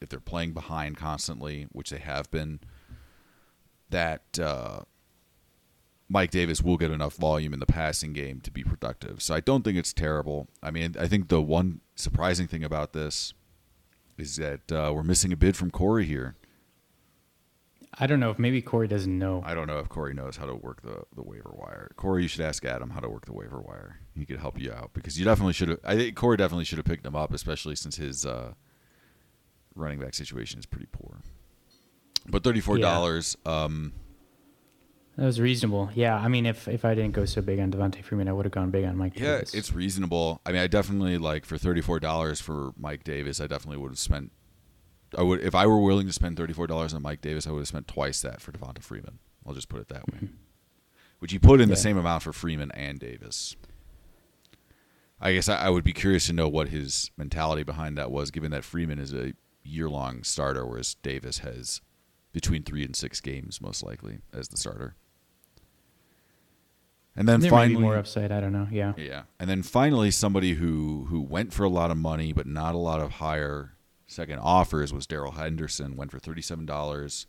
if 0.00 0.08
they're 0.08 0.20
playing 0.20 0.52
behind 0.52 0.96
constantly, 0.96 1.66
which 1.72 1.90
they 1.90 1.98
have 1.98 2.30
been, 2.30 2.60
that 3.90 4.38
uh, 4.38 4.80
Mike 6.08 6.30
Davis 6.30 6.62
will 6.62 6.76
get 6.76 6.90
enough 6.90 7.14
volume 7.14 7.52
in 7.52 7.60
the 7.60 7.66
passing 7.66 8.12
game 8.12 8.40
to 8.40 8.50
be 8.50 8.62
productive. 8.62 9.22
So 9.22 9.34
I 9.34 9.40
don't 9.40 9.62
think 9.62 9.78
it's 9.78 9.92
terrible. 9.92 10.48
I 10.62 10.70
mean, 10.70 10.96
I 10.98 11.06
think 11.06 11.28
the 11.28 11.40
one 11.40 11.80
surprising 11.94 12.46
thing 12.46 12.64
about 12.64 12.92
this 12.92 13.32
is 14.18 14.36
that 14.36 14.70
uh, 14.70 14.92
we're 14.94 15.02
missing 15.02 15.32
a 15.32 15.36
bid 15.36 15.56
from 15.56 15.70
Corey 15.70 16.06
here. 16.06 16.34
I 17.98 18.06
don't 18.06 18.20
know 18.20 18.30
if 18.30 18.38
maybe 18.38 18.62
Corey 18.62 18.86
doesn't 18.88 19.18
know. 19.18 19.42
I 19.44 19.54
don't 19.54 19.66
know 19.66 19.78
if 19.78 19.88
Corey 19.88 20.14
knows 20.14 20.36
how 20.36 20.46
to 20.46 20.54
work 20.54 20.80
the, 20.82 21.02
the 21.14 21.22
waiver 21.22 21.50
wire. 21.52 21.90
Corey, 21.96 22.22
you 22.22 22.28
should 22.28 22.40
ask 22.40 22.64
Adam 22.64 22.90
how 22.90 23.00
to 23.00 23.08
work 23.08 23.26
the 23.26 23.32
waiver 23.32 23.60
wire. 23.60 23.98
He 24.14 24.24
could 24.24 24.38
help 24.38 24.60
you 24.60 24.72
out 24.72 24.92
because 24.94 25.18
you 25.18 25.24
definitely 25.24 25.54
should 25.54 25.68
have. 25.70 25.80
I 25.84 25.96
think 25.96 26.14
Corey 26.14 26.36
definitely 26.36 26.64
should 26.64 26.78
have 26.78 26.84
picked 26.86 27.04
him 27.04 27.16
up, 27.16 27.34
especially 27.34 27.74
since 27.76 27.96
his 27.96 28.24
uh, 28.24 28.52
running 29.74 29.98
back 29.98 30.14
situation 30.14 30.60
is 30.60 30.66
pretty 30.66 30.86
poor. 30.92 31.18
But 32.28 32.44
thirty 32.44 32.60
four 32.60 32.78
dollars. 32.78 33.36
Um, 33.44 33.92
That 35.16 35.24
was 35.24 35.40
reasonable. 35.40 35.90
Yeah, 35.94 36.16
I 36.16 36.28
mean, 36.28 36.46
if 36.46 36.68
if 36.68 36.84
I 36.84 36.94
didn't 36.94 37.12
go 37.12 37.24
so 37.24 37.42
big 37.42 37.58
on 37.58 37.72
Devonta 37.72 38.04
Freeman, 38.04 38.28
I 38.28 38.32
would 38.32 38.44
have 38.44 38.52
gone 38.52 38.70
big 38.70 38.84
on 38.84 38.96
Mike 38.96 39.18
yeah, 39.18 39.38
Davis. 39.38 39.54
it's 39.54 39.72
reasonable. 39.72 40.40
I 40.46 40.52
mean, 40.52 40.60
I 40.60 40.66
definitely 40.68 41.18
like 41.18 41.44
for 41.44 41.58
thirty 41.58 41.80
four 41.80 41.98
dollars 41.98 42.40
for 42.40 42.72
Mike 42.78 43.02
Davis. 43.04 43.40
I 43.40 43.46
definitely 43.48 43.78
would 43.78 43.90
have 43.90 43.98
spent. 43.98 44.30
I 45.16 45.22
would 45.22 45.40
if 45.40 45.54
I 45.54 45.66
were 45.66 45.80
willing 45.80 46.06
to 46.06 46.12
spend 46.12 46.36
thirty 46.36 46.52
four 46.52 46.66
dollars 46.66 46.94
on 46.94 47.02
Mike 47.02 47.20
Davis. 47.20 47.46
I 47.46 47.50
would 47.50 47.60
have 47.60 47.68
spent 47.68 47.88
twice 47.88 48.22
that 48.22 48.40
for 48.40 48.52
Devonta 48.52 48.82
Freeman. 48.82 49.18
I'll 49.46 49.54
just 49.54 49.68
put 49.68 49.80
it 49.80 49.88
that 49.88 50.06
way. 50.12 50.28
Would 51.20 51.32
you 51.32 51.40
put 51.40 51.60
in 51.60 51.68
the 51.68 51.76
same 51.76 51.98
amount 51.98 52.22
for 52.22 52.32
Freeman 52.32 52.70
and 52.72 52.98
Davis. 52.98 53.54
I 55.20 55.34
guess 55.34 55.50
I, 55.50 55.66
I 55.66 55.68
would 55.68 55.84
be 55.84 55.92
curious 55.92 56.26
to 56.26 56.32
know 56.32 56.48
what 56.48 56.68
his 56.68 57.10
mentality 57.16 57.62
behind 57.62 57.98
that 57.98 58.10
was, 58.10 58.30
given 58.30 58.50
that 58.52 58.64
Freeman 58.64 58.98
is 58.98 59.12
a 59.12 59.34
year 59.62 59.90
long 59.90 60.22
starter, 60.22 60.66
whereas 60.66 60.94
Davis 61.02 61.38
has 61.38 61.82
between 62.32 62.62
three 62.62 62.84
and 62.84 62.96
six 62.96 63.20
games 63.20 63.60
most 63.60 63.82
likely 63.82 64.20
as 64.32 64.48
the 64.48 64.56
starter. 64.56 64.94
And 67.14 67.28
then 67.28 67.40
there 67.40 67.50
finally, 67.50 67.82
more 67.82 67.96
upside. 67.96 68.32
I 68.32 68.40
don't 68.40 68.52
know. 68.52 68.68
Yeah. 68.70 68.94
yeah, 68.96 69.22
and 69.38 69.50
then 69.50 69.62
finally, 69.62 70.10
somebody 70.10 70.54
who 70.54 71.06
who 71.10 71.20
went 71.20 71.52
for 71.52 71.64
a 71.64 71.68
lot 71.68 71.90
of 71.90 71.98
money 71.98 72.32
but 72.32 72.46
not 72.46 72.74
a 72.74 72.78
lot 72.78 73.00
of 73.00 73.12
higher 73.12 73.74
second 74.10 74.40
offers 74.40 74.92
was 74.92 75.06
Darrell 75.06 75.32
Henderson. 75.32 75.96
Went 75.96 76.10
for 76.10 76.18
thirty 76.18 76.42
seven 76.42 76.66
dollars 76.66 77.26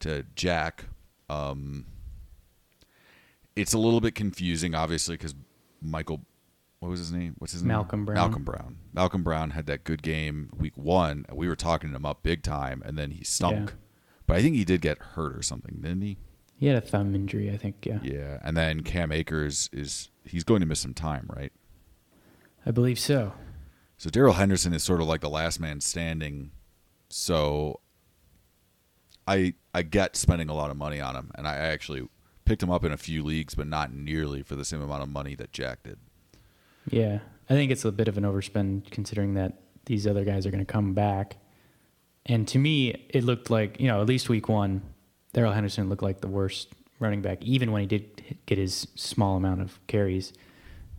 to 0.00 0.24
Jack. 0.34 0.86
Um, 1.28 1.86
it's 3.54 3.72
a 3.72 3.78
little 3.78 4.00
bit 4.00 4.14
confusing, 4.14 4.74
obviously, 4.74 5.16
because 5.16 5.34
Michael, 5.82 6.22
what 6.78 6.88
was 6.88 7.00
his 7.00 7.12
name? 7.12 7.34
What's 7.38 7.52
his 7.52 7.62
name? 7.62 7.68
Malcolm 7.68 8.04
Brown. 8.04 8.16
Malcolm 8.16 8.44
Brown. 8.44 8.76
Malcolm 8.92 9.22
Brown 9.22 9.50
had 9.50 9.66
that 9.66 9.84
good 9.84 10.02
game 10.02 10.50
week 10.56 10.76
one, 10.76 11.26
and 11.28 11.36
we 11.36 11.48
were 11.48 11.56
talking 11.56 11.90
him 11.90 12.06
up 12.06 12.22
big 12.22 12.42
time, 12.42 12.82
and 12.84 12.96
then 12.96 13.10
he 13.10 13.24
stunk. 13.24 13.70
Yeah. 13.70 13.76
But 14.26 14.36
I 14.36 14.42
think 14.42 14.56
he 14.56 14.64
did 14.64 14.80
get 14.80 14.98
hurt 14.98 15.36
or 15.36 15.42
something, 15.42 15.78
didn't 15.80 16.02
he? 16.02 16.18
He 16.56 16.66
had 16.66 16.76
a 16.76 16.80
thumb 16.80 17.14
injury, 17.14 17.50
I 17.50 17.56
think. 17.56 17.86
Yeah. 17.86 17.98
Yeah, 18.02 18.38
and 18.42 18.56
then 18.56 18.82
Cam 18.82 19.12
Akers 19.12 19.70
is 19.72 20.10
he's 20.24 20.44
going 20.44 20.60
to 20.60 20.66
miss 20.66 20.80
some 20.80 20.94
time, 20.94 21.28
right? 21.34 21.52
I 22.66 22.70
believe 22.70 22.98
so. 22.98 23.32
So 23.98 24.10
Darrell 24.10 24.34
Henderson 24.34 24.72
is 24.72 24.84
sort 24.84 25.00
of 25.00 25.08
like 25.08 25.20
the 25.20 25.28
last 25.28 25.58
man 25.58 25.80
standing. 25.80 26.52
So 27.10 27.80
I 29.26 29.54
I 29.74 29.82
get 29.82 30.14
spending 30.14 30.48
a 30.48 30.54
lot 30.54 30.70
of 30.70 30.76
money 30.76 31.00
on 31.00 31.16
him, 31.16 31.32
and 31.34 31.48
I 31.48 31.56
actually 31.56 32.08
picked 32.44 32.62
him 32.62 32.70
up 32.70 32.84
in 32.84 32.92
a 32.92 32.96
few 32.96 33.24
leagues, 33.24 33.56
but 33.56 33.66
not 33.66 33.92
nearly 33.92 34.42
for 34.42 34.54
the 34.54 34.64
same 34.64 34.80
amount 34.80 35.02
of 35.02 35.08
money 35.08 35.34
that 35.34 35.52
Jack 35.52 35.82
did. 35.82 35.98
Yeah, 36.88 37.18
I 37.50 37.54
think 37.54 37.72
it's 37.72 37.84
a 37.84 37.90
bit 37.90 38.06
of 38.06 38.16
an 38.16 38.24
overspend 38.24 38.90
considering 38.92 39.34
that 39.34 39.60
these 39.86 40.06
other 40.06 40.24
guys 40.24 40.46
are 40.46 40.50
going 40.50 40.64
to 40.64 40.72
come 40.72 40.94
back. 40.94 41.36
And 42.24 42.46
to 42.48 42.58
me, 42.58 43.04
it 43.10 43.24
looked 43.24 43.50
like 43.50 43.80
you 43.80 43.88
know 43.88 44.00
at 44.00 44.06
least 44.06 44.28
week 44.28 44.48
one, 44.48 44.82
Darrell 45.32 45.52
Henderson 45.52 45.88
looked 45.88 46.04
like 46.04 46.20
the 46.20 46.28
worst 46.28 46.68
running 47.00 47.20
back, 47.20 47.42
even 47.42 47.72
when 47.72 47.80
he 47.80 47.86
did 47.88 48.22
get 48.46 48.58
his 48.58 48.86
small 48.94 49.36
amount 49.36 49.60
of 49.60 49.84
carries. 49.88 50.32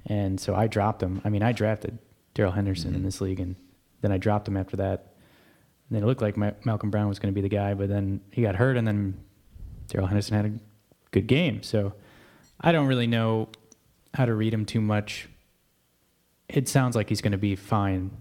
And 0.05 0.39
so 0.39 0.53
I 0.53 0.67
dropped 0.67 1.01
him. 1.01 1.21
I 1.23 1.29
mean, 1.29 1.43
I 1.43 1.53
drafted 1.53 1.97
Darrell 2.39 2.53
Henderson 2.53 2.91
in 2.91 2.95
mm-hmm. 2.95 3.05
this 3.05 3.19
league, 3.19 3.41
and 3.41 3.57
then 3.99 4.13
I 4.13 4.17
dropped 4.17 4.47
him 4.47 4.55
after 4.55 4.77
that. 4.77 5.11
And 5.89 5.97
then 5.97 6.03
it 6.03 6.05
looked 6.05 6.21
like 6.21 6.37
Ma- 6.37 6.51
Malcolm 6.63 6.89
Brown 6.89 7.09
was 7.09 7.19
going 7.19 7.33
to 7.33 7.35
be 7.35 7.41
the 7.41 7.53
guy, 7.53 7.73
but 7.73 7.89
then 7.89 8.21
he 8.31 8.41
got 8.41 8.55
hurt, 8.55 8.77
and 8.77 8.87
then 8.87 9.19
Darrell 9.89 10.07
Henderson 10.07 10.37
had 10.37 10.45
a 10.45 10.51
good 11.11 11.27
game. 11.27 11.61
So 11.63 11.91
I 12.61 12.71
don't 12.71 12.87
really 12.87 13.07
know 13.07 13.49
how 14.13 14.23
to 14.23 14.33
read 14.33 14.53
him 14.53 14.65
too 14.65 14.79
much. 14.79 15.27
It 16.47 16.69
sounds 16.69 16.95
like 16.95 17.09
he's 17.09 17.19
going 17.19 17.33
to 17.33 17.37
be 17.37 17.57
fine 17.57 18.11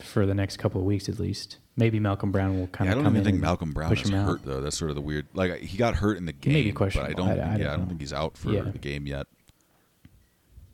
for 0.00 0.26
the 0.26 0.34
next 0.34 0.58
couple 0.58 0.82
of 0.82 0.86
weeks 0.86 1.08
at 1.08 1.18
least. 1.18 1.56
Maybe 1.74 1.98
Malcolm 1.98 2.30
Brown 2.30 2.60
will 2.60 2.66
kind 2.66 2.88
Yeah, 2.88 2.92
I 2.92 2.94
don't 2.96 3.04
come 3.04 3.14
even 3.14 3.26
in 3.26 3.32
think 3.32 3.40
Malcolm 3.40 3.72
Brown 3.72 3.90
is 3.90 4.10
hurt 4.10 4.44
though. 4.44 4.60
That's 4.60 4.76
sort 4.76 4.90
of 4.90 4.96
the 4.96 5.00
weird. 5.00 5.28
Like 5.32 5.60
he 5.60 5.78
got 5.78 5.94
hurt 5.94 6.18
in 6.18 6.26
the 6.26 6.34
game, 6.34 6.52
Maybe 6.52 6.72
but 6.72 6.74
I 6.74 6.76
questionable. 6.76 7.24
don't. 7.24 7.28
I- 7.28 7.32
I 7.32 7.36
yeah, 7.36 7.56
don't 7.56 7.66
I 7.66 7.76
don't 7.76 7.86
think 7.88 8.00
he's 8.02 8.12
out 8.12 8.36
for 8.36 8.52
Yeah. 8.52 8.64
the 8.64 8.76
game 8.76 9.06
yet. 9.06 9.28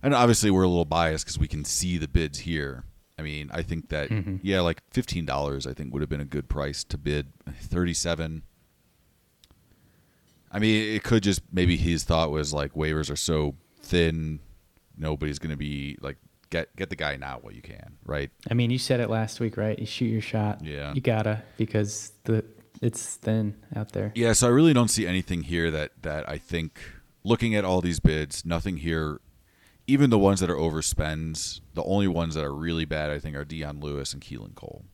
And 0.02 0.14
obviously, 0.14 0.50
we're 0.50 0.62
a 0.62 0.68
little 0.68 0.84
biased 0.84 1.24
because 1.24 1.38
we 1.38 1.48
can 1.48 1.64
see 1.64 1.98
the 1.98 2.08
bids 2.08 2.40
here. 2.40 2.84
I 3.18 3.22
mean, 3.22 3.50
I 3.52 3.62
think 3.62 3.88
that 3.88 4.10
Mhm. 4.10 4.38
yeah, 4.42 4.60
like 4.60 4.80
fifteen 4.90 5.24
dollars, 5.26 5.66
I 5.66 5.74
think 5.74 5.92
would 5.92 6.02
have 6.02 6.08
been 6.08 6.20
a 6.20 6.24
good 6.24 6.48
price 6.48 6.84
to 6.84 6.96
bid. 6.98 7.32
Thirty-seven. 7.60 8.42
I 10.50 10.58
mean, 10.58 10.94
it 10.94 11.02
could 11.02 11.22
just 11.22 11.42
maybe 11.52 11.76
his 11.76 12.04
thought 12.04 12.30
was 12.30 12.52
like 12.52 12.72
waivers 12.74 13.10
are 13.10 13.16
so 13.16 13.56
thin, 13.80 14.40
nobody's 14.96 15.38
going 15.38 15.50
to 15.50 15.56
be 15.56 15.96
like 16.00 16.16
get 16.50 16.74
get 16.76 16.88
the 16.90 16.96
guy 16.96 17.16
now 17.16 17.38
while 17.42 17.52
you 17.52 17.60
can, 17.60 17.98
right? 18.06 18.30
I 18.50 18.54
mean, 18.54 18.70
you 18.70 18.78
said 18.78 19.00
it 19.00 19.10
last 19.10 19.40
week, 19.40 19.56
right? 19.56 19.78
You 19.78 19.84
shoot 19.86 20.06
your 20.06 20.22
shot. 20.22 20.64
Yeah. 20.64 20.94
You 20.94 21.00
gotta 21.00 21.42
because 21.56 22.12
the 22.24 22.44
it's 22.80 23.16
thin 23.16 23.56
out 23.74 23.92
there. 23.92 24.12
Yeah, 24.14 24.32
so 24.32 24.46
I 24.46 24.50
really 24.50 24.72
don't 24.72 24.88
see 24.88 25.06
anything 25.06 25.42
here 25.42 25.70
that 25.72 25.90
that 26.02 26.28
I 26.28 26.38
think 26.38 26.80
looking 27.24 27.54
at 27.54 27.64
all 27.64 27.80
these 27.80 28.00
bids, 28.00 28.44
nothing 28.46 28.78
here 28.78 29.20
even 29.88 30.10
the 30.10 30.18
ones 30.18 30.38
that 30.40 30.50
are 30.50 30.56
overspends, 30.56 31.60
the 31.72 31.82
only 31.82 32.06
ones 32.06 32.34
that 32.34 32.44
are 32.44 32.54
really 32.54 32.84
bad 32.84 33.10
I 33.10 33.18
think 33.18 33.34
are 33.34 33.44
Dion 33.44 33.80
Lewis 33.80 34.12
and 34.12 34.22
Keelan 34.22 34.54
Cole. 34.54 34.84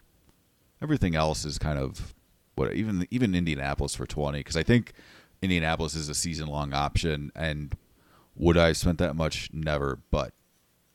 Everything 0.80 1.16
else 1.16 1.44
is 1.44 1.58
kind 1.58 1.78
of 1.78 2.14
what 2.54 2.72
even 2.72 3.06
even 3.10 3.34
Indianapolis 3.34 3.96
for 3.96 4.06
20 4.06 4.42
cuz 4.44 4.56
I 4.56 4.62
think 4.62 4.92
Indianapolis 5.42 5.96
is 5.96 6.08
a 6.08 6.14
season 6.14 6.46
long 6.46 6.72
option 6.72 7.32
and 7.34 7.76
would 8.36 8.56
I 8.56 8.68
have 8.68 8.76
spent 8.76 8.98
that 8.98 9.16
much 9.16 9.50
never, 9.52 9.98
but 10.10 10.32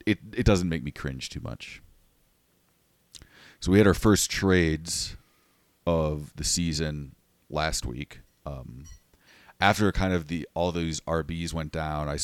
it 0.05 0.19
it 0.33 0.45
doesn't 0.45 0.69
make 0.69 0.83
me 0.83 0.91
cringe 0.91 1.29
too 1.29 1.41
much. 1.41 1.81
So 3.59 3.73
we 3.73 3.77
had 3.77 3.87
our 3.87 3.93
first 3.93 4.31
trades 4.31 5.17
of 5.85 6.33
the 6.37 6.45
season 6.45 7.15
last 7.49 7.85
week. 7.85 8.21
Um, 8.45 8.85
after 9.59 9.91
kind 9.91 10.13
of 10.13 10.27
the 10.27 10.47
all 10.53 10.71
these 10.71 11.01
RBs 11.01 11.53
went 11.53 11.73
down, 11.73 12.07
I 12.07 12.15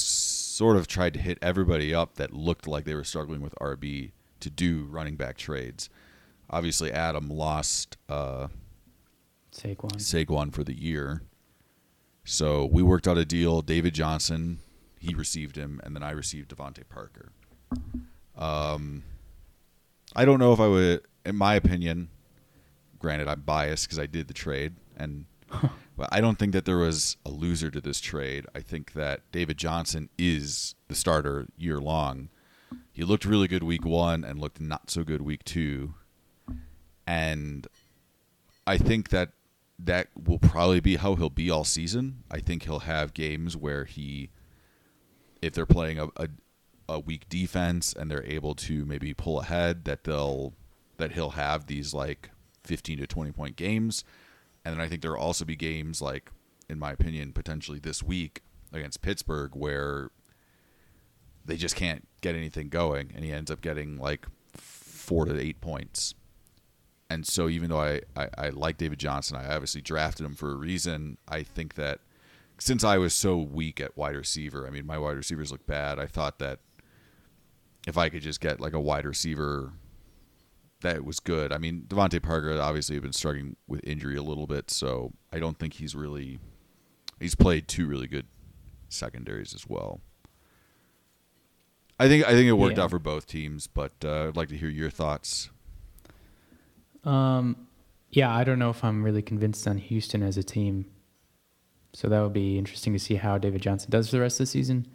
sort 0.56 0.78
of 0.78 0.88
tried 0.88 1.14
to 1.14 1.20
hit 1.20 1.38
everybody 1.42 1.94
up 1.94 2.16
that 2.16 2.34
looked 2.34 2.66
like 2.66 2.86
they 2.86 2.96
were 2.96 3.04
struggling 3.04 3.42
with 3.42 3.54
RB 3.60 4.12
to 4.40 4.50
do 4.50 4.86
running 4.90 5.18
back 5.18 5.36
trades. 5.36 5.90
obviously 6.50 6.90
Adam 6.94 7.30
lost 7.30 7.98
uh, 8.08 8.48
Saquon. 9.52 9.98
Saquon 9.98 10.54
for 10.54 10.64
the 10.64 10.74
year. 10.74 11.24
So 12.24 12.66
we 12.66 12.82
worked 12.82 13.06
out 13.06 13.18
a 13.18 13.26
deal. 13.26 13.62
David 13.62 13.94
Johnson, 13.94 14.60
he 14.98 15.14
received 15.14 15.58
him, 15.58 15.82
and 15.84 15.94
then 15.94 16.04
I 16.04 16.12
received 16.12 16.56
DeVante 16.56 16.88
Parker. 16.88 17.34
Um, 18.38 19.04
I 20.16 20.24
don't 20.24 20.40
know 20.40 20.54
if 20.54 20.62
I 20.62 20.68
would, 20.68 21.02
in 21.26 21.36
my 21.36 21.56
opinion. 21.56 22.08
Granted, 22.98 23.28
I'm 23.28 23.42
biased 23.42 23.88
because 23.88 24.00
I 24.00 24.06
did 24.06 24.30
the 24.30 24.34
trade, 24.34 24.74
and 24.96 25.26
but 25.96 26.10
I 26.12 26.22
don't 26.22 26.38
think 26.38 26.54
that 26.54 26.66
there 26.66 26.78
was 26.78 27.18
a 27.26 27.30
loser 27.30 27.72
to 27.72 27.82
this 27.82 28.00
trade. 28.00 28.46
I 28.54 28.60
think 28.60 28.94
that 28.94 29.22
David 29.32 29.58
Johnson 29.58 30.10
is 30.18 30.76
the 30.88 30.96
starter 30.96 31.48
year 31.58 31.80
long. 31.80 32.30
He 32.92 33.04
looked 33.04 33.26
really 33.26 33.48
good 33.48 33.64
week 33.64 33.86
one 33.86 34.24
and 34.24 34.40
looked 34.40 34.60
not 34.60 34.90
so 34.90 35.04
good 35.04 35.22
week 35.22 35.44
two, 35.44 35.96
and 37.06 37.68
I 38.66 38.78
think 38.78 39.10
that 39.10 39.32
that 39.78 40.08
will 40.16 40.40
probably 40.40 40.80
be 40.80 40.96
how 40.96 41.16
he'll 41.16 41.30
be 41.30 41.50
all 41.50 41.66
season. 41.66 42.24
I 42.32 42.40
think 42.40 42.64
he'll 42.64 42.80
have 42.80 43.14
games 43.14 43.58
where 43.58 43.84
he, 43.84 44.30
if 45.42 45.54
they're 45.54 45.66
playing 45.66 46.00
a, 46.00 46.08
a, 46.16 46.30
a 46.88 47.00
weak 47.00 47.28
defense 47.28 47.92
and 47.94 48.10
they're 48.10 48.26
able 48.26 48.56
to 48.56 48.86
maybe 48.86 49.14
pull 49.14 49.42
ahead, 49.42 49.84
that 49.86 50.06
they'll 50.06 50.54
that 50.98 51.12
he'll 51.12 51.32
have 51.32 51.68
these 51.68 51.94
like 51.94 52.30
fifteen 52.64 52.98
to 53.00 53.08
twenty 53.08 53.32
point 53.32 53.58
games, 53.58 54.06
and 54.66 54.74
then 54.74 54.82
I 54.82 54.90
think 54.90 55.02
there 55.02 55.12
will 55.12 55.20
also 55.20 55.46
be 55.46 55.56
games 55.56 56.02
like, 56.02 56.32
in 56.68 56.80
my 56.80 56.92
opinion, 56.92 57.32
potentially 57.32 57.80
this 57.80 58.04
week 58.04 58.42
against 58.74 59.02
Pittsburgh 59.02 59.56
where 59.56 60.10
they 61.46 61.56
just 61.56 61.76
can't 61.76 62.08
get 62.22 62.36
anything 62.36 62.70
going, 62.70 63.12
and 63.16 63.24
he 63.24 63.32
ends 63.32 63.52
up 63.52 63.62
getting 63.62 63.98
like 63.98 64.26
four 64.58 65.26
to 65.26 65.40
eight 65.40 65.62
points 65.62 66.16
and 67.10 67.26
so 67.26 67.48
even 67.50 67.70
though 67.70 67.82
I, 67.82 68.02
I, 68.16 68.30
I, 68.38 68.50
like 68.50 68.78
David 68.78 69.00
Johnson, 69.00 69.38
I 69.38 69.54
obviously 69.54 69.82
drafted 69.82 70.26
him 70.26 70.34
for 70.34 70.52
a 70.52 70.56
reason. 70.56 71.18
I 71.28 71.44
think 71.44 71.76
that 71.76 72.00
since 72.58 72.84
I 72.84 72.98
was 72.98 73.14
so 73.14 73.38
weak 73.38 73.80
at 73.80 73.96
wide 73.96 74.16
receiver, 74.16 74.66
I 74.66 74.72
mean 74.72 74.86
my 74.86 74.98
wide 74.98 75.18
receivers 75.18 75.52
look 75.52 75.66
bad. 75.68 76.00
I 76.00 76.08
thought 76.08 76.40
that 76.40 76.60
if 77.88 77.98
I 77.98 78.10
could 78.10 78.22
just 78.22 78.42
get 78.42 78.60
like 78.60 78.74
a 78.74 78.80
wide 78.80 79.06
receiver 79.06 79.74
that 80.86 81.04
was 81.04 81.20
good. 81.20 81.52
I 81.52 81.58
mean 81.58 81.84
DeVante 81.88 82.22
Parker 82.22 82.60
obviously 82.60 82.96
has 82.96 83.02
been 83.04 83.14
struggling 83.14 83.56
with 83.68 83.82
injury 83.84 84.16
a 84.16 84.24
little 84.24 84.48
bit, 84.48 84.70
so 84.72 85.14
I 85.34 85.40
don't 85.40 85.58
think 85.60 85.74
he's 85.74 85.96
really 85.96 86.40
he's 87.20 87.36
played 87.36 87.68
two 87.68 87.88
really 87.88 88.08
good 88.08 88.28
secondaries 88.90 89.54
as 89.54 89.68
well. 89.68 90.02
I 92.00 92.08
think 92.08 92.26
I 92.26 92.32
think 92.32 92.48
it 92.48 92.54
worked 92.54 92.78
Yeah. 92.78 92.84
out 92.86 92.90
for 92.92 93.00
both 93.00 93.26
teams, 93.28 93.68
but 93.68 93.94
uh, 94.04 94.28
I'd 94.28 94.36
like 94.36 94.50
to 94.50 94.58
hear 94.58 94.70
your 94.70 94.90
thoughts. 94.90 95.50
Um, 97.04 97.68
yeah, 98.12 98.34
I 98.36 98.44
don't 98.44 98.60
know 98.60 98.70
if 98.70 98.84
I'm 98.84 99.04
really 99.04 99.22
convinced 99.22 99.68
on 99.68 99.78
Houston 99.78 100.24
as 100.24 100.38
a 100.38 100.44
team. 100.44 100.86
So 101.94 102.10
that 102.10 102.22
would 102.22 102.34
be 102.34 102.58
interesting 102.58 102.92
to 102.94 103.00
see 103.00 103.16
how 103.16 103.38
David 103.38 103.62
Johnson 103.62 103.90
does 103.90 104.10
for 104.10 104.18
the 104.18 104.22
rest 104.22 104.40
of 104.40 104.48
the 104.48 104.52
season. 104.52 104.88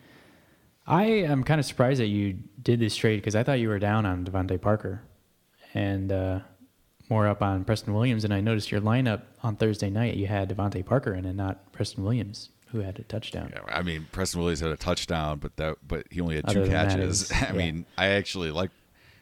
I 0.87 1.05
am 1.05 1.45
kind 1.45 1.59
of 1.59 1.65
surprised 1.65 2.01
that 2.01 2.09
you 2.09 2.39
did 2.63 2.81
this 2.81 2.95
trade 2.97 3.17
because 3.17 3.35
I 3.37 3.43
thought 3.43 3.61
you 3.61 3.69
were 3.69 3.79
down 3.79 4.05
on 4.05 4.25
DeVante 4.25 4.61
Parker 4.61 5.03
and 5.75 6.11
uh, 6.13 6.41
more 7.09 7.27
up 7.27 7.43
on 7.43 7.65
Preston 7.65 7.95
Williams. 7.95 8.25
And 8.25 8.33
I 8.35 8.41
noticed 8.41 8.71
your 8.71 8.81
lineup 8.81 9.23
on 9.43 9.57
Thursday 9.57 9.91
night, 9.91 10.15
you 10.17 10.27
had 10.27 10.49
DeVante 10.49 10.85
Parker 10.85 11.15
in 11.15 11.25
and 11.25 11.37
not 11.37 11.73
Preston 11.73 12.05
Williams, 12.05 12.51
who 12.69 12.81
had 12.81 12.99
a 12.99 13.03
touchdown. 13.03 13.53
Yeah, 13.55 13.63
I 13.75 13.83
mean, 13.83 14.07
Preston 14.13 14.41
Williams 14.41 14.61
had 14.61 14.71
a 14.71 14.77
touchdown, 14.77 15.39
but 15.39 15.57
that 15.57 15.77
but 15.87 16.07
he 16.11 16.21
only 16.21 16.37
had 16.37 16.49
two 16.49 16.61
Other 16.63 16.69
that, 16.71 16.89
catches. 16.91 17.31
was- 17.31 17.33
I 17.43 17.47
yeah. 17.47 17.53
mean, 17.53 17.87
I 17.99 18.07
actually 18.09 18.51
like 18.51 18.71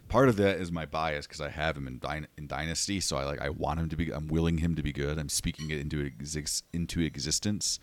part 0.09 0.29
of 0.31 0.37
that 0.37 0.59
is 0.59 0.73
my 0.73 0.87
bias 0.87 1.27
because 1.27 1.41
I 1.41 1.51
have 1.51 1.77
him 1.77 1.87
in 1.87 1.99
Dyn- 2.01 2.27
in 2.37 2.47
Dynasty, 2.47 3.01
so 3.01 3.17
I 3.17 3.25
like 3.25 3.41
I 3.41 3.51
want 3.51 3.81
him 3.81 3.89
to 3.91 3.97
be. 3.97 4.11
I'm 4.13 4.29
willing 4.29 4.59
him 4.59 4.75
to 4.77 4.83
be 4.83 4.93
good. 4.93 5.19
I'm 5.19 5.29
speaking 5.29 5.71
it 5.71 5.79
into 5.79 6.03
exis- 6.11 6.63
into 6.73 7.01
existence, 7.01 7.79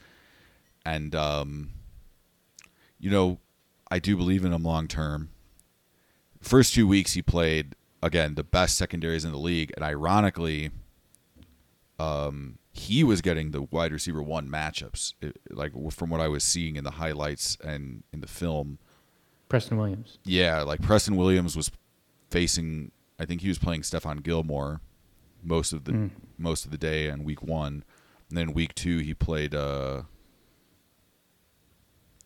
and 0.86 1.13
um, 1.15 1.71
you 2.99 3.10
know, 3.12 3.39
I 3.91 3.99
do 3.99 4.15
believe 4.15 4.45
in 4.45 4.54
him 4.54 4.63
long 4.63 4.88
term. 4.88 5.30
First 6.41 6.73
two 6.75 6.88
weeks 6.88 7.13
he 7.13 7.21
played 7.23 7.75
again 8.05 8.35
the 8.35 8.43
best 8.43 8.77
secondaries 8.77 9.25
in 9.25 9.31
the 9.31 9.37
league, 9.37 9.71
and 9.75 9.83
ironically, 9.83 10.71
um, 11.99 12.57
he 12.71 13.03
was 13.03 13.21
getting 13.21 13.51
the 13.51 13.63
wide 13.63 13.91
receiver 13.91 14.21
one 14.21 14.47
matchups. 14.49 15.13
It, 15.21 15.37
like 15.49 15.71
from 15.91 16.09
what 16.09 16.21
I 16.21 16.27
was 16.27 16.43
seeing 16.43 16.75
in 16.75 16.83
the 16.83 16.91
highlights 16.91 17.57
and 17.63 18.03
in 18.13 18.21
the 18.21 18.27
film, 18.27 18.79
Preston 19.49 19.77
Williams. 19.77 20.19
yeah, 20.23 20.61
like 20.61 20.81
Preston 20.81 21.15
Williams 21.15 21.55
was 21.55 21.71
facing. 22.29 22.91
I 23.19 23.25
think 23.25 23.41
he 23.41 23.47
was 23.47 23.57
playing 23.59 23.81
Stephon 23.81 24.21
Gilmore 24.23 24.81
most 25.43 25.73
of 25.73 25.83
the 25.85 25.91
Mm. 25.91 26.11
most 26.37 26.65
of 26.65 26.71
the 26.71 26.77
day 26.77 27.07
in 27.07 27.23
week 27.23 27.41
one, 27.41 27.83
and 28.29 28.37
then 28.37 28.53
week 28.53 28.75
two 28.75 28.97
he 28.99 29.13
played. 29.13 29.53
uh 29.55 30.03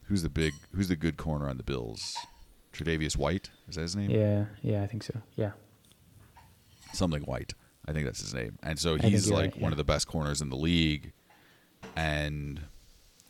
Who's 0.05 0.23
the 0.23 0.29
big? 0.29 0.53
Who's 0.73 0.87
the 0.87 0.95
good 0.95 1.17
corner 1.17 1.47
on 1.47 1.57
the 1.57 1.63
Bills? 1.63 2.17
Tre'Davious 2.73 3.15
White 3.15 3.49
is 3.67 3.75
that 3.75 3.81
his 3.81 3.95
name? 3.95 4.09
Yeah, 4.09 4.45
yeah, 4.63 4.81
I 4.83 4.87
think 4.87 5.03
so. 5.03 5.13
Yeah. 5.35 5.51
Something 6.93 7.21
White. 7.23 7.53
I 7.87 7.93
think 7.93 8.05
that's 8.05 8.21
his 8.21 8.33
name. 8.33 8.59
And 8.61 8.77
so 8.77 8.95
he's 8.95 9.31
like 9.31 9.53
right, 9.53 9.61
one 9.61 9.71
yeah. 9.71 9.73
of 9.73 9.77
the 9.77 9.83
best 9.83 10.07
corners 10.07 10.41
in 10.41 10.49
the 10.49 10.55
league. 10.57 11.11
And 11.95 12.61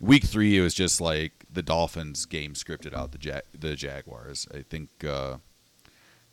week 0.02 0.24
three, 0.26 0.58
it 0.58 0.62
was 0.62 0.74
just 0.74 1.00
like 1.00 1.46
the 1.52 1.62
Dolphins 1.62 2.26
game 2.26 2.54
scripted 2.54 2.94
out 2.94 3.12
the 3.12 3.20
ja- 3.22 3.42
the 3.58 3.76
Jaguars. 3.76 4.48
I 4.54 4.64
think 4.64 4.90
uh, 5.04 5.38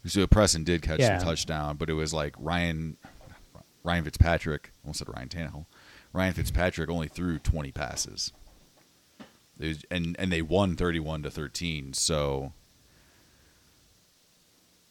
so. 0.04 0.26
Preston 0.26 0.64
did 0.64 0.82
catch 0.82 1.00
Yeah. 1.00 1.18
the 1.18 1.24
touchdown, 1.24 1.76
but 1.76 1.88
it 1.88 1.94
was 1.94 2.12
like 2.12 2.34
Ryan 2.38 2.96
Ryan 3.84 4.04
Fitzpatrick. 4.04 4.72
I 4.82 4.86
almost 4.86 4.98
said 4.98 5.08
Ryan 5.08 5.28
Tannehill. 5.28 5.66
Ryan 6.12 6.32
Fitzpatrick 6.32 6.90
only 6.90 7.08
threw 7.08 7.38
twenty 7.38 7.70
passes. 7.70 8.32
Was, 9.60 9.84
and 9.90 10.16
and 10.18 10.32
they 10.32 10.42
won 10.42 10.74
thirty 10.74 10.98
one 11.00 11.22
to 11.22 11.30
thirteen. 11.30 11.92
So 11.92 12.52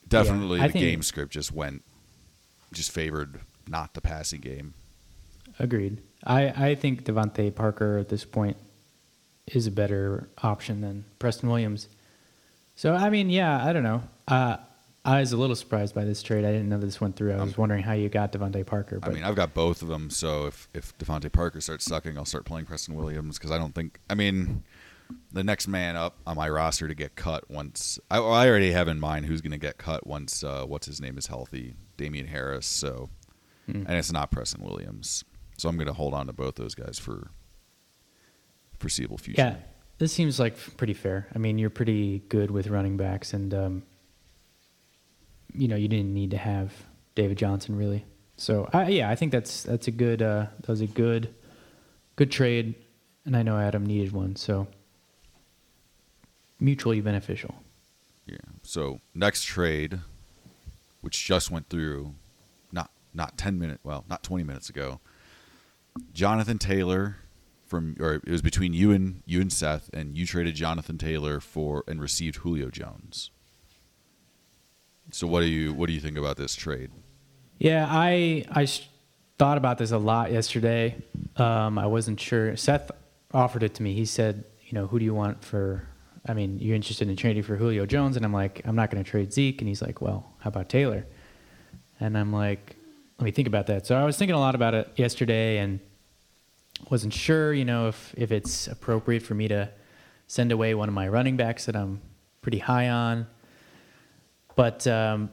definitely 0.08 0.60
I 0.60 0.68
the 0.68 0.72
think- 0.72 0.84
game 0.84 1.02
script 1.02 1.32
just 1.32 1.52
went 1.52 1.82
just 2.72 2.90
favored 2.90 3.40
not 3.68 3.94
the 3.94 4.00
passing 4.00 4.40
game. 4.40 4.74
Agreed. 5.58 6.02
I, 6.24 6.68
I 6.70 6.74
think 6.74 7.04
DeVante 7.04 7.54
Parker 7.54 7.98
at 7.98 8.08
this 8.08 8.24
point 8.24 8.56
is 9.46 9.66
a 9.66 9.70
better 9.70 10.28
option 10.42 10.80
than 10.80 11.04
Preston 11.18 11.48
Williams. 11.48 11.88
So 12.74 12.94
I 12.94 13.10
mean, 13.10 13.30
yeah, 13.30 13.64
I 13.64 13.72
don't 13.72 13.82
know. 13.82 14.02
Uh, 14.28 14.58
I 15.04 15.20
was 15.20 15.32
a 15.32 15.36
little 15.36 15.54
surprised 15.54 15.94
by 15.94 16.04
this 16.04 16.20
trade. 16.20 16.44
I 16.44 16.50
didn't 16.50 16.68
know 16.68 16.78
this 16.78 17.00
went 17.00 17.14
through. 17.14 17.32
I 17.32 17.42
was 17.42 17.56
wondering 17.56 17.84
how 17.84 17.92
you 17.92 18.08
got 18.08 18.32
DeVante 18.32 18.66
Parker. 18.66 18.98
But 18.98 19.10
I 19.10 19.12
mean, 19.12 19.22
I've 19.22 19.36
got 19.36 19.54
both 19.54 19.80
of 19.80 19.88
them. 19.88 20.10
So 20.10 20.46
if 20.46 20.68
if 20.74 20.98
DeVante 20.98 21.30
Parker 21.30 21.60
starts 21.60 21.84
sucking, 21.84 22.18
I'll 22.18 22.24
start 22.24 22.44
playing 22.44 22.66
Preston 22.66 22.96
Williams 22.96 23.38
because 23.38 23.52
I 23.52 23.58
don't 23.58 23.72
think. 23.72 24.00
I 24.10 24.14
mean, 24.14 24.64
the 25.32 25.44
next 25.44 25.68
man 25.68 25.94
up 25.94 26.16
on 26.26 26.36
my 26.36 26.48
roster 26.48 26.88
to 26.88 26.94
get 26.94 27.14
cut 27.14 27.48
once. 27.48 28.00
I, 28.10 28.18
I 28.18 28.48
already 28.48 28.72
have 28.72 28.88
in 28.88 28.98
mind 28.98 29.26
who's 29.26 29.40
going 29.40 29.52
to 29.52 29.58
get 29.58 29.78
cut 29.78 30.06
once. 30.06 30.42
Uh, 30.42 30.64
what's 30.66 30.86
his 30.86 31.00
name 31.00 31.16
is 31.16 31.28
healthy, 31.28 31.74
Damien 31.96 32.26
Harris. 32.26 32.66
So, 32.66 33.10
Hmm. 33.66 33.82
and 33.86 33.92
it's 33.98 34.12
not 34.12 34.30
Preston 34.30 34.62
Williams. 34.62 35.24
So 35.58 35.68
I'm 35.68 35.76
going 35.76 35.86
to 35.88 35.92
hold 35.92 36.14
on 36.14 36.26
to 36.28 36.32
both 36.32 36.54
those 36.56 36.74
guys 36.74 36.98
for 36.98 37.30
foreseeable 38.78 39.18
future. 39.18 39.40
yeah, 39.42 39.56
this 39.98 40.12
seems 40.12 40.38
like 40.38 40.56
pretty 40.76 40.92
fair. 40.94 41.26
I 41.34 41.38
mean, 41.38 41.58
you're 41.58 41.70
pretty 41.70 42.20
good 42.28 42.50
with 42.50 42.68
running 42.68 42.96
backs, 42.96 43.32
and 43.32 43.52
um, 43.54 43.82
you 45.54 45.66
know 45.68 45.76
you 45.76 45.88
didn't 45.88 46.12
need 46.14 46.30
to 46.32 46.36
have 46.36 46.72
David 47.14 47.38
Johnson 47.38 47.74
really. 47.76 48.04
So 48.36 48.68
I, 48.72 48.88
yeah, 48.88 49.10
I 49.10 49.14
think 49.16 49.32
that's 49.32 49.62
that's 49.62 49.88
a 49.88 49.90
good 49.90 50.20
uh, 50.22 50.46
that 50.60 50.68
was 50.68 50.82
a 50.82 50.86
good 50.86 51.34
good 52.16 52.30
trade, 52.30 52.74
and 53.24 53.34
I 53.36 53.42
know 53.42 53.58
Adam 53.58 53.84
needed 53.86 54.12
one, 54.12 54.36
so 54.36 54.68
mutually 56.60 57.00
beneficial. 57.00 57.54
Yeah. 58.26 58.36
So 58.62 59.00
next 59.14 59.44
trade, 59.44 60.00
which 61.06 61.24
just 61.24 61.52
went 61.52 61.68
through, 61.68 62.16
not 62.72 62.90
not 63.14 63.38
ten 63.38 63.60
minutes, 63.60 63.78
well, 63.84 64.04
not 64.10 64.24
twenty 64.24 64.42
minutes 64.42 64.68
ago. 64.68 64.98
Jonathan 66.12 66.58
Taylor 66.58 67.18
from, 67.64 67.94
or 68.00 68.14
it 68.14 68.28
was 68.28 68.42
between 68.42 68.72
you 68.72 68.90
and 68.90 69.22
you 69.24 69.40
and 69.40 69.52
Seth, 69.52 69.88
and 69.92 70.18
you 70.18 70.26
traded 70.26 70.56
Jonathan 70.56 70.98
Taylor 70.98 71.38
for 71.38 71.84
and 71.86 72.00
received 72.00 72.38
Julio 72.38 72.70
Jones. 72.70 73.30
So 75.12 75.28
what 75.28 75.42
do 75.42 75.46
you 75.46 75.72
what 75.72 75.86
do 75.86 75.92
you 75.92 76.00
think 76.00 76.18
about 76.18 76.38
this 76.38 76.56
trade? 76.56 76.90
Yeah, 77.60 77.86
I 77.88 78.44
I 78.50 78.66
thought 79.38 79.58
about 79.58 79.78
this 79.78 79.92
a 79.92 79.98
lot 79.98 80.32
yesterday. 80.32 80.96
Um, 81.36 81.78
I 81.78 81.86
wasn't 81.86 82.18
sure. 82.18 82.56
Seth 82.56 82.90
offered 83.32 83.62
it 83.62 83.74
to 83.74 83.82
me. 83.84 83.94
He 83.94 84.06
said, 84.06 84.44
you 84.64 84.72
know, 84.72 84.88
who 84.88 84.98
do 84.98 85.04
you 85.04 85.14
want 85.14 85.44
for? 85.44 85.86
I 86.28 86.34
mean, 86.34 86.58
you're 86.58 86.74
interested 86.74 87.08
in 87.08 87.14
trading 87.14 87.44
for 87.44 87.54
Julio 87.54 87.86
Jones, 87.86 88.16
and 88.16 88.24
I'm 88.24 88.32
like, 88.32 88.60
I'm 88.64 88.74
not 88.74 88.90
going 88.90 89.04
to 89.04 89.08
trade 89.08 89.32
Zeke. 89.32 89.60
And 89.60 89.68
he's 89.68 89.80
like, 89.80 90.00
well, 90.00 90.35
how 90.46 90.50
about 90.50 90.68
Taylor? 90.68 91.04
And 91.98 92.16
I'm 92.16 92.32
like, 92.32 92.76
let 93.18 93.24
me 93.24 93.32
think 93.32 93.48
about 93.48 93.66
that. 93.66 93.84
So 93.84 93.96
I 93.96 94.04
was 94.04 94.16
thinking 94.16 94.36
a 94.36 94.38
lot 94.38 94.54
about 94.54 94.74
it 94.74 94.88
yesterday, 94.94 95.58
and 95.58 95.80
wasn't 96.88 97.12
sure, 97.12 97.52
you 97.52 97.64
know, 97.64 97.88
if 97.88 98.14
if 98.16 98.30
it's 98.30 98.68
appropriate 98.68 99.24
for 99.24 99.34
me 99.34 99.48
to 99.48 99.68
send 100.28 100.52
away 100.52 100.72
one 100.74 100.88
of 100.88 100.94
my 100.94 101.08
running 101.08 101.36
backs 101.36 101.66
that 101.66 101.74
I'm 101.74 102.00
pretty 102.42 102.60
high 102.60 102.90
on. 102.90 103.26
But 104.54 104.86
um, 104.86 105.30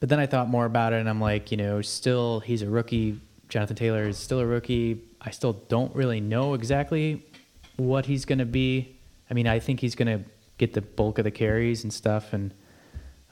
but 0.00 0.08
then 0.08 0.18
I 0.18 0.24
thought 0.24 0.48
more 0.48 0.64
about 0.64 0.94
it, 0.94 1.00
and 1.00 1.10
I'm 1.10 1.20
like, 1.20 1.50
you 1.50 1.58
know, 1.58 1.82
still 1.82 2.40
he's 2.40 2.62
a 2.62 2.70
rookie. 2.70 3.20
Jonathan 3.50 3.76
Taylor 3.76 4.08
is 4.08 4.16
still 4.16 4.40
a 4.40 4.46
rookie. 4.46 5.02
I 5.20 5.30
still 5.30 5.52
don't 5.68 5.94
really 5.94 6.22
know 6.22 6.54
exactly 6.54 7.22
what 7.76 8.06
he's 8.06 8.24
going 8.24 8.38
to 8.38 8.46
be. 8.46 8.96
I 9.30 9.34
mean, 9.34 9.46
I 9.46 9.58
think 9.58 9.80
he's 9.80 9.94
going 9.94 10.08
to 10.08 10.24
get 10.56 10.72
the 10.72 10.80
bulk 10.80 11.18
of 11.18 11.24
the 11.24 11.30
carries 11.30 11.82
and 11.84 11.92
stuff, 11.92 12.32
and 12.32 12.54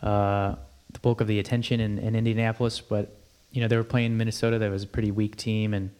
uh, 0.02 0.56
the 0.96 1.00
bulk 1.00 1.20
of 1.20 1.26
the 1.26 1.38
attention 1.38 1.80
in, 1.80 1.98
in 1.98 2.16
Indianapolis. 2.16 2.80
But 2.80 3.16
you 3.50 3.60
know, 3.60 3.68
they 3.68 3.76
were 3.76 3.84
playing 3.84 4.16
Minnesota. 4.16 4.58
That 4.58 4.70
was 4.70 4.82
a 4.82 4.86
pretty 4.86 5.10
weak 5.10 5.36
team, 5.36 5.74
and 5.74 5.90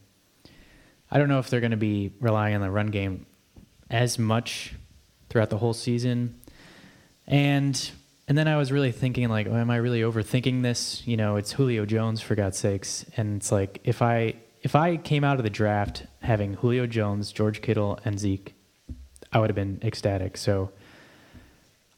I 1.10 1.18
don't 1.18 1.28
know 1.28 1.38
if 1.38 1.48
they're 1.48 1.60
going 1.60 1.70
to 1.70 1.76
be 1.76 2.12
relying 2.20 2.54
on 2.54 2.60
the 2.60 2.70
run 2.70 2.88
game 2.88 3.26
as 3.90 4.18
much 4.18 4.74
throughout 5.28 5.50
the 5.50 5.58
whole 5.58 5.74
season. 5.74 6.40
And 7.26 7.90
and 8.28 8.36
then 8.36 8.48
I 8.48 8.56
was 8.56 8.72
really 8.72 8.92
thinking 8.92 9.28
like, 9.28 9.46
oh, 9.46 9.54
am 9.54 9.70
I 9.70 9.76
really 9.76 10.00
overthinking 10.00 10.62
this? 10.62 11.06
You 11.06 11.16
know, 11.16 11.36
it's 11.36 11.52
Julio 11.52 11.86
Jones 11.86 12.20
for 12.20 12.34
God's 12.34 12.58
sakes, 12.58 13.04
and 13.16 13.36
it's 13.36 13.52
like 13.52 13.80
if 13.84 14.02
I 14.02 14.34
if 14.62 14.74
I 14.74 14.96
came 14.96 15.22
out 15.22 15.38
of 15.38 15.44
the 15.44 15.50
draft 15.50 16.06
having 16.22 16.54
Julio 16.54 16.86
Jones, 16.86 17.30
George 17.32 17.62
Kittle, 17.62 18.00
and 18.04 18.18
Zeke, 18.18 18.54
I 19.32 19.38
would 19.38 19.48
have 19.50 19.54
been 19.54 19.78
ecstatic. 19.82 20.36
So 20.36 20.72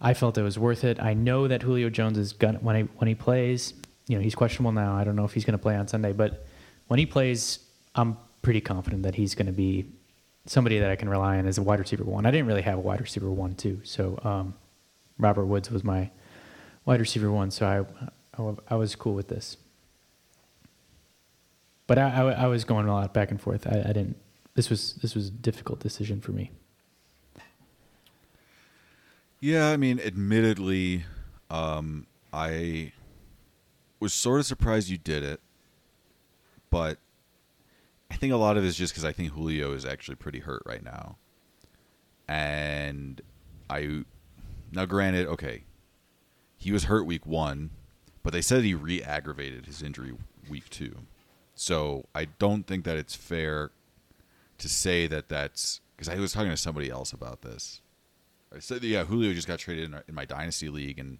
I 0.00 0.14
felt 0.14 0.38
it 0.38 0.42
was 0.42 0.58
worth 0.58 0.84
it. 0.84 1.00
I 1.00 1.14
know 1.14 1.48
that 1.48 1.62
Julio 1.62 1.90
Jones 1.90 2.18
is 2.18 2.32
gonna 2.32 2.58
when 2.58 2.76
he 2.76 2.82
when 2.82 3.08
he 3.08 3.14
plays. 3.14 3.74
You 4.06 4.16
know, 4.16 4.22
he's 4.22 4.34
questionable 4.34 4.72
now. 4.72 4.96
I 4.96 5.04
don't 5.04 5.16
know 5.16 5.24
if 5.24 5.34
he's 5.34 5.44
going 5.44 5.52
to 5.52 5.62
play 5.62 5.76
on 5.76 5.86
Sunday, 5.86 6.12
but 6.12 6.46
when 6.86 6.98
he 6.98 7.04
plays, 7.04 7.58
I'm 7.94 8.16
pretty 8.40 8.62
confident 8.62 9.02
that 9.02 9.14
he's 9.14 9.34
going 9.34 9.46
to 9.46 9.52
be 9.52 9.84
somebody 10.46 10.78
that 10.78 10.90
I 10.90 10.96
can 10.96 11.10
rely 11.10 11.36
on 11.38 11.46
as 11.46 11.58
a 11.58 11.62
wide 11.62 11.78
receiver 11.78 12.04
one. 12.04 12.24
I 12.24 12.30
didn't 12.30 12.46
really 12.46 12.62
have 12.62 12.78
a 12.78 12.80
wide 12.80 13.02
receiver 13.02 13.30
one 13.30 13.54
too, 13.54 13.80
so 13.84 14.18
um, 14.22 14.54
Robert 15.18 15.44
Woods 15.44 15.70
was 15.70 15.84
my 15.84 16.10
wide 16.86 17.00
receiver 17.00 17.30
one, 17.30 17.50
so 17.50 17.66
I, 17.66 18.42
I, 18.42 18.54
I 18.68 18.74
was 18.76 18.96
cool 18.96 19.14
with 19.14 19.28
this. 19.28 19.58
But 21.86 21.98
I, 21.98 22.08
I, 22.08 22.30
I, 22.30 22.46
was 22.46 22.64
going 22.64 22.86
a 22.86 22.92
lot 22.92 23.12
back 23.14 23.30
and 23.30 23.40
forth. 23.40 23.66
I, 23.66 23.80
I 23.80 23.92
didn't. 23.92 24.16
This 24.54 24.70
was 24.70 24.94
this 24.94 25.14
was 25.14 25.28
a 25.28 25.30
difficult 25.30 25.80
decision 25.80 26.20
for 26.20 26.32
me. 26.32 26.50
Yeah, 29.40 29.68
I 29.68 29.76
mean, 29.76 30.00
admittedly, 30.00 31.04
um, 31.48 32.06
I 32.32 32.92
was 34.00 34.12
sort 34.12 34.40
of 34.40 34.46
surprised 34.46 34.88
you 34.88 34.98
did 34.98 35.22
it, 35.22 35.40
but 36.70 36.98
I 38.10 38.16
think 38.16 38.32
a 38.32 38.36
lot 38.36 38.56
of 38.56 38.64
it 38.64 38.66
is 38.66 38.76
just 38.76 38.92
because 38.92 39.04
I 39.04 39.12
think 39.12 39.32
Julio 39.32 39.72
is 39.72 39.84
actually 39.84 40.16
pretty 40.16 40.40
hurt 40.40 40.62
right 40.66 40.82
now, 40.82 41.18
and 42.26 43.20
I 43.70 44.04
now 44.72 44.86
granted, 44.86 45.28
okay, 45.28 45.62
he 46.56 46.72
was 46.72 46.84
hurt 46.84 47.06
week 47.06 47.24
one, 47.24 47.70
but 48.24 48.32
they 48.32 48.42
said 48.42 48.64
he 48.64 48.74
re-aggravated 48.74 49.66
his 49.66 49.82
injury 49.82 50.14
week 50.50 50.68
two, 50.68 50.96
so 51.54 52.06
I 52.12 52.24
don't 52.24 52.66
think 52.66 52.84
that 52.86 52.96
it's 52.96 53.14
fair 53.14 53.70
to 54.58 54.68
say 54.68 55.06
that 55.06 55.28
that's 55.28 55.80
because 55.96 56.08
I 56.08 56.18
was 56.18 56.32
talking 56.32 56.50
to 56.50 56.56
somebody 56.56 56.90
else 56.90 57.12
about 57.12 57.42
this. 57.42 57.82
I 58.54 58.60
said, 58.60 58.82
yeah, 58.82 59.04
Julio 59.04 59.32
just 59.34 59.46
got 59.46 59.58
traded 59.58 59.84
in, 59.84 60.00
in 60.08 60.14
my 60.14 60.24
dynasty 60.24 60.68
league, 60.68 60.98
and 60.98 61.18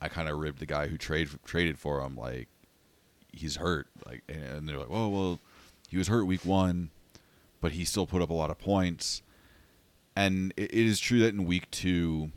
I 0.00 0.08
kind 0.08 0.28
of 0.28 0.38
ribbed 0.38 0.58
the 0.58 0.66
guy 0.66 0.88
who 0.88 0.98
trade 0.98 1.28
traded 1.44 1.78
for 1.78 2.00
him, 2.00 2.16
like 2.16 2.48
he's 3.32 3.56
hurt, 3.56 3.88
like, 4.06 4.22
and 4.28 4.68
they're 4.68 4.78
like, 4.78 4.90
oh 4.90 5.08
well 5.08 5.40
he 5.88 5.96
was 5.96 6.08
hurt 6.08 6.24
week 6.24 6.44
one, 6.44 6.90
but 7.60 7.72
he 7.72 7.84
still 7.84 8.06
put 8.06 8.22
up 8.22 8.30
a 8.30 8.34
lot 8.34 8.50
of 8.50 8.58
points. 8.58 9.22
And 10.14 10.52
it, 10.56 10.70
it 10.72 10.86
is 10.86 10.98
true 10.98 11.20
that 11.20 11.34
in 11.34 11.44
week 11.44 11.70
two, 11.70 12.32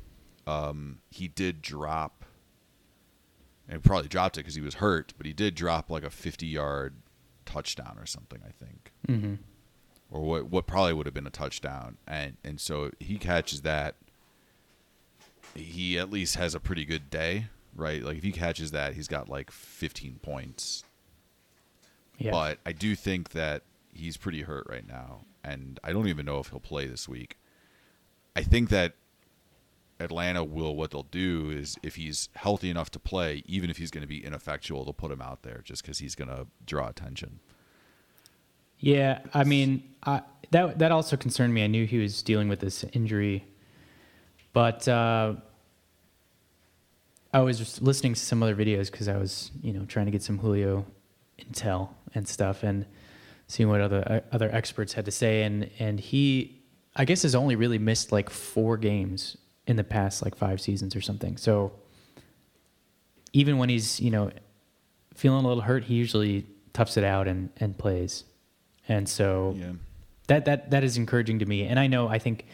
um, 0.46 1.00
he 1.10 1.28
did 1.28 1.62
drop, 1.62 2.26
and 3.68 3.84
probably 3.84 4.08
dropped 4.08 4.38
it 4.38 4.42
because 4.42 4.56
he 4.56 4.62
was 4.62 4.76
hurt, 4.76 5.14
but 5.18 5.26
he 5.26 5.34
did 5.34 5.56
drop 5.56 5.90
like 5.90 6.04
a 6.04 6.10
50 6.10 6.46
yard 6.46 6.96
touchdown 7.46 7.98
or 8.00 8.06
something, 8.06 8.42
I 8.46 8.52
think. 8.52 8.92
Mm-hmm. 9.08 9.36
Or 10.12 10.22
what, 10.22 10.46
what 10.48 10.68
probably 10.68 10.94
would 10.94 11.06
have 11.06 11.14
been 11.14 11.28
a 11.28 11.32
touchdown. 11.32 11.98
And, 12.08 12.38
and 12.44 12.60
so 12.60 12.92
he 13.00 13.18
catches 13.18 13.62
that. 13.62 13.96
He 15.56 15.98
at 15.98 16.10
least 16.12 16.36
has 16.36 16.56
a 16.56 16.60
pretty 16.60 16.86
good 16.86 17.10
day, 17.10 17.48
right? 17.76 18.04
Like 18.04 18.18
if 18.18 18.24
he 18.24 18.32
catches 18.32 18.72
that, 18.72 18.94
he's 18.94 19.08
got 19.08 19.30
like 19.30 19.52
15 19.52 20.20
points 20.22 20.84
yeah. 22.20 22.32
But 22.32 22.60
I 22.66 22.74
do 22.74 22.96
think 22.96 23.30
that 23.30 23.64
he's 23.94 24.18
pretty 24.18 24.42
hurt 24.42 24.68
right 24.70 24.88
now, 24.88 25.22
and 25.44 25.80
I 25.84 25.94
don't 25.94 26.08
even 26.08 26.26
know 26.26 26.40
if 26.40 26.50
he'll 26.50 26.60
play 26.60 26.86
this 26.86 27.08
week. 27.08 27.38
I 28.36 28.44
think 28.44 28.70
that 28.70 28.94
Atlanta 30.00 30.44
will 30.44 30.76
what 30.76 30.92
they'll 30.92 31.04
do 31.04 31.50
is 31.50 31.78
if 31.82 31.96
he's 31.96 32.30
healthy 32.36 32.70
enough 32.70 32.92
to 32.92 33.00
play, 33.00 33.44
even 33.46 33.70
if 33.70 33.78
he's 33.78 33.90
going 33.90 34.02
to 34.02 34.08
be 34.08 34.24
ineffectual, 34.24 34.84
they'll 34.84 34.94
put 34.94 35.12
him 35.12 35.22
out 35.22 35.44
there 35.44 35.62
just 35.64 35.82
because 35.82 36.00
he's 36.00 36.16
going 36.16 36.30
to 36.30 36.48
draw 36.66 36.90
attention. 36.90 37.40
Yeah, 38.80 39.20
I 39.34 39.44
mean, 39.46 39.84
I, 40.06 40.22
that 40.52 40.80
that 40.80 40.92
also 40.92 41.18
concerned 41.18 41.54
me. 41.54 41.64
I 41.64 41.68
knew 41.68 41.86
he 41.86 41.98
was 41.98 42.22
dealing 42.22 42.50
with 42.50 42.60
this 42.60 42.84
injury, 42.94 43.46
but 44.54 44.88
uh, 44.88 45.36
I 47.34 47.40
was 47.42 47.58
just 47.58 47.82
listening 47.82 48.14
to 48.14 48.20
some 48.20 48.42
other 48.42 48.56
videos 48.56 48.92
because 48.92 49.08
I 49.08 49.18
was, 49.18 49.52
you 49.62 49.74
know, 49.74 49.86
trying 49.86 50.06
to 50.06 50.12
get 50.12 50.24
some 50.24 50.40
Julio 50.40 50.86
intel 51.40 51.90
and 52.16 52.28
stuff 52.28 52.64
and 52.64 52.86
seeing 53.48 53.70
what 53.70 53.82
other 53.82 54.04
uh, 54.06 54.36
other 54.36 54.50
experts 54.54 54.94
had 54.94 55.06
to 55.06 55.12
say 55.12 55.44
and 55.44 55.70
and 55.80 56.00
he 56.00 56.62
I 56.96 57.06
guess 57.06 57.22
has 57.22 57.36
only 57.36 57.56
really 57.56 57.78
missed 57.78 58.12
like 58.12 58.30
four 58.30 58.78
games 58.78 59.38
in 59.68 59.76
the 59.76 59.84
past 59.84 60.24
like 60.24 60.36
5 60.36 60.60
seasons 60.60 60.96
or 60.96 61.02
something. 61.02 61.38
So 61.38 61.72
even 63.34 63.60
when 63.60 63.70
he's, 63.70 64.00
you 64.00 64.10
know, 64.10 64.32
feeling 65.14 65.46
a 65.46 65.48
little 65.48 65.62
hurt, 65.62 65.84
he 65.84 65.94
usually 65.94 66.48
toughs 66.74 66.98
it 66.98 67.04
out 67.04 67.28
and 67.28 67.50
and 67.58 67.78
plays. 67.78 68.24
And 68.88 69.08
so 69.08 69.56
yeah. 69.56 69.72
that 70.28 70.46
that 70.46 70.72
that 70.72 70.84
is 70.84 70.98
encouraging 70.98 71.40
to 71.40 71.46
me. 71.46 71.66
And 71.66 71.80
I 71.80 71.88
know 71.88 72.08
I 72.08 72.18
think 72.18 72.46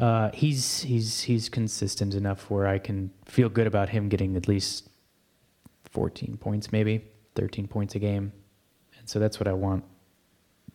uh, 0.00 0.30
he's 0.32 0.80
he's 0.80 1.20
he's 1.20 1.48
consistent 1.48 2.14
enough 2.14 2.50
where 2.50 2.66
I 2.66 2.78
can 2.78 3.10
feel 3.26 3.50
good 3.50 3.66
about 3.66 3.90
him 3.90 4.08
getting 4.08 4.34
at 4.34 4.48
least 4.48 4.88
14 5.90 6.38
points, 6.38 6.72
maybe 6.72 7.04
13 7.34 7.68
points 7.68 7.94
a 7.94 7.98
game. 7.98 8.32
And 8.98 9.08
so 9.08 9.18
that's 9.18 9.38
what 9.38 9.46
I 9.46 9.52
want. 9.52 9.84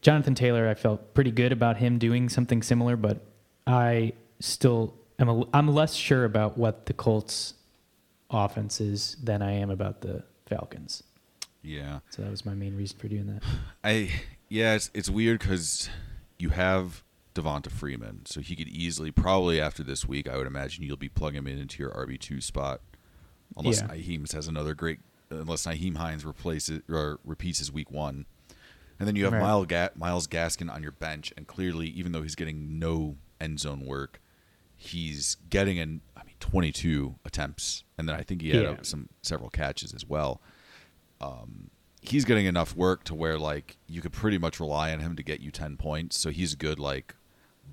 Jonathan 0.02 0.36
Taylor, 0.36 0.68
I 0.70 0.76
felt 0.76 1.16
pretty 1.16 1.32
good 1.32 1.52
about 1.52 1.78
him 1.78 1.98
doing 1.98 2.30
something 2.30 2.62
similar, 2.62 2.96
but 2.96 3.26
I 3.66 4.14
still 4.40 4.94
am 5.18 5.30
a, 5.30 5.44
I'm 5.54 5.68
less 5.70 5.96
sure 5.96 6.26
about 6.26 6.58
what 6.58 6.86
the 6.86 6.94
Colts 6.94 7.56
offense 8.30 8.80
is 8.80 9.18
than 9.24 9.42
I 9.42 9.54
am 9.54 9.72
about 9.72 10.02
the 10.02 10.24
Falcons. 10.46 11.02
Yeah. 11.64 12.00
So 12.12 12.22
that 12.22 12.30
was 12.30 12.46
my 12.46 12.54
main 12.54 12.76
reason 12.76 13.00
for 13.00 13.08
doing 13.08 13.26
that. 13.28 13.42
I 13.84 14.12
yeah, 14.50 14.76
it's 14.76 14.92
it's 14.94 15.10
weird 15.10 15.40
because 15.40 15.90
you 16.38 16.50
have 16.50 17.02
Devonta 17.36 17.70
Freeman, 17.70 18.26
so 18.26 18.40
he 18.40 18.56
could 18.56 18.70
easily 18.70 19.12
probably 19.12 19.60
after 19.62 19.84
this 19.84 20.08
week, 20.08 20.28
I 20.28 20.38
would 20.38 20.48
imagine 20.48 20.84
you'll 20.84 20.98
be 20.98 21.10
plugging 21.10 21.40
him 21.40 21.48
in 21.48 21.60
into 21.60 21.84
your 21.84 21.92
RB 21.92 22.20
two 22.20 22.42
spot 22.42 22.82
unless 23.58 23.82
yeah. 23.82 23.88
Nyheim 23.88 24.32
has 24.32 24.48
another 24.48 24.74
great, 24.74 25.00
unless 25.30 25.66
Nyheim 25.66 25.98
Hines 25.98 26.26
replaces 26.26 26.82
or 26.90 27.20
repeats 27.24 27.60
his 27.60 27.72
week 27.72 27.92
one, 27.92 28.26
and 28.98 29.08
then 29.08 29.16
you 29.16 29.26
have 29.26 29.34
right. 29.34 29.42
Myles, 29.42 29.68
Ga- 29.68 29.90
Myles 29.96 30.28
Gaskin 30.28 30.74
on 30.74 30.82
your 30.82 30.94
bench, 30.94 31.34
and 31.36 31.46
clearly, 31.46 31.88
even 31.88 32.14
though 32.14 32.22
he's 32.22 32.36
getting 32.36 32.80
no 32.80 33.18
end 33.40 33.60
zone 33.60 33.86
work, 33.86 34.22
he's 34.78 35.36
getting 35.50 35.78
an 35.78 36.02
I 36.16 36.24
mean 36.24 36.36
22 36.40 37.16
attempts, 37.26 37.84
and 37.98 38.08
then 38.08 38.16
I 38.16 38.24
think 38.24 38.42
he 38.42 38.50
had 38.52 38.64
yeah. 38.64 38.76
some 38.82 39.10
several 39.22 39.50
catches 39.50 39.94
as 39.94 40.06
well. 40.06 40.42
Um, 41.20 41.70
he's 42.02 42.26
getting 42.26 42.46
enough 42.46 42.76
work 42.76 43.04
to 43.06 43.16
where 43.16 43.38
like 43.38 43.78
you 43.88 44.02
could 44.02 44.14
pretty 44.14 44.38
much 44.38 44.60
rely 44.60 44.94
on 44.94 45.00
him 45.00 45.16
to 45.16 45.24
get 45.24 45.40
you 45.40 45.52
10 45.52 45.78
points. 45.78 46.18
So 46.18 46.30
he's 46.30 46.56
good 46.56 46.80
like 46.80 47.16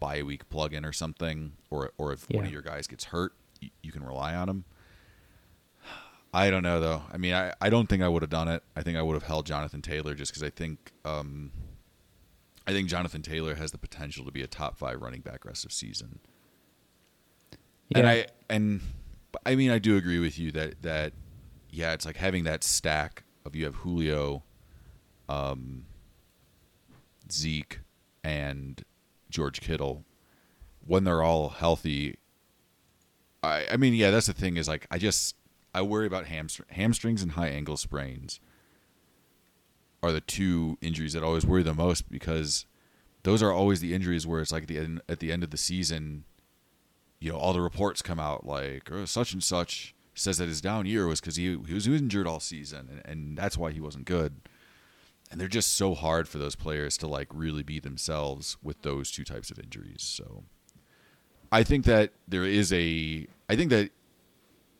bye 0.03 0.23
week 0.23 0.49
plug 0.51 0.75
in 0.75 0.85
or 0.85 0.93
something, 0.93 1.53
or 1.71 1.93
or 1.97 2.13
if 2.13 2.27
yeah. 2.29 2.39
one 2.39 2.47
of 2.47 2.53
your 2.53 2.63
guys 2.63 2.89
gets 2.89 3.05
hurt, 3.05 3.35
you, 3.61 3.71
you 3.85 3.93
can 3.93 4.05
rely 4.05 4.35
on 4.35 4.49
him. 4.49 4.65
I 6.35 6.51
don't 6.51 6.65
know 6.65 6.81
though. 6.81 7.03
I 7.13 7.19
mean, 7.19 7.35
I, 7.35 7.55
I 7.61 7.71
don't 7.71 7.89
think 7.89 8.03
I 8.03 8.09
would 8.09 8.23
have 8.23 8.31
done 8.31 8.49
it. 8.49 8.65
I 8.75 8.83
think 8.83 8.99
I 8.99 9.03
would 9.03 9.15
have 9.15 9.23
held 9.23 9.47
Jonathan 9.47 9.81
Taylor 9.81 10.15
just 10.15 10.33
because 10.33 10.43
I 10.43 10.51
think 10.51 10.91
um, 11.05 11.53
I 12.67 12.73
think 12.73 12.89
Jonathan 12.89 13.23
Taylor 13.23 13.55
has 13.55 13.71
the 13.71 13.79
potential 13.79 14.25
to 14.25 14.33
be 14.33 14.43
a 14.43 14.49
top 14.49 14.77
five 14.77 15.01
running 15.01 15.21
back 15.21 15.45
rest 15.45 15.65
of 15.65 15.73
season. 15.73 16.19
Yeah. 17.89 17.99
And 17.99 18.09
I 18.09 18.27
and 18.51 18.81
I 19.47 19.55
mean 19.55 19.71
I 19.71 19.79
do 19.79 19.97
agree 19.97 20.19
with 20.19 20.37
you 20.37 20.51
that 20.53 20.83
that 20.83 21.13
yeah, 21.71 21.93
it's 21.93 22.05
like 22.05 22.17
having 22.17 22.43
that 22.45 22.65
stack 22.65 23.23
of 23.47 23.55
you 23.55 23.65
have 23.67 23.77
Julio, 23.77 24.43
um, 25.29 25.85
Zeke, 27.31 27.81
and 28.25 28.83
George 29.33 29.61
Kittle. 29.61 30.05
When 30.85 31.05
they're 31.05 31.22
all 31.22 31.51
healthy, 31.51 32.18
I 33.43 33.66
I 33.72 33.76
mean 33.76 33.95
yeah, 33.95 34.11
that's 34.11 34.26
the 34.26 34.33
thing 34.33 34.57
is 34.57 34.68
like 34.68 34.87
I 34.91 34.99
just 34.99 35.37
I 35.74 35.83
worry 35.83 36.07
about 36.07 36.26
hamstr- 36.26 36.70
hamstrings 36.70 37.22
and 37.22 37.33
high 37.33 37.49
ankle 37.49 37.76
sprains 37.76 38.41
are 40.03 40.12
the 40.12 40.20
two 40.20 40.76
injuries 40.80 41.12
that 41.12 41.22
always 41.22 41.47
worry 41.47 41.62
the 41.62 41.74
most 41.74 42.11
because 42.11 42.66
those 43.22 43.43
are 43.43 43.53
always 43.53 43.80
the 43.80 43.95
injuries 43.95 44.26
where 44.26 44.41
it's 44.41 44.53
like 44.53 44.66
the 44.66 44.78
end, 44.78 45.01
at 45.09 45.20
the 45.20 45.30
end 45.30 45.45
of 45.45 45.51
the 45.51 45.57
season, 45.57 46.24
you 47.20 47.30
know, 47.30 47.39
all 47.39 47.53
the 47.53 47.61
reports 47.61 48.03
come 48.03 48.18
out 48.18 48.45
like 48.45 48.91
oh, 48.91 49.05
such 49.05 49.33
and 49.33 49.43
such 49.43 49.95
says 50.14 50.39
that 50.39 50.49
his 50.49 50.61
down 50.61 50.87
year 50.87 51.07
was 51.07 51.20
because 51.20 51.37
he, 51.37 51.57
he 51.66 51.74
was 51.74 51.87
injured 51.87 52.26
all 52.26 52.41
season, 52.41 52.89
and, 52.91 53.03
and 53.07 53.39
that's 53.39 53.57
why 53.57 53.70
he 53.70 53.80
wasn't 53.80 54.05
good. 54.05 54.41
And 55.33 55.41
they're 55.41 55.49
just 55.49 55.72
so 55.72 55.95
hard 55.95 56.28
for 56.28 56.37
those 56.37 56.55
players 56.55 56.99
to 56.99 57.07
like 57.07 57.28
really 57.33 57.62
be 57.62 57.80
themselves 57.80 58.59
with 58.62 58.83
those 58.83 59.11
two 59.11 59.24
types 59.24 59.51
of 59.51 59.59
injuries. 59.59 60.03
So 60.03 60.45
I 61.51 61.62
think 61.62 61.87
that 61.87 62.12
there 62.28 62.45
is 62.45 62.70
a 62.70 63.26
I 63.49 63.57
think 63.57 63.70
that 63.70 63.91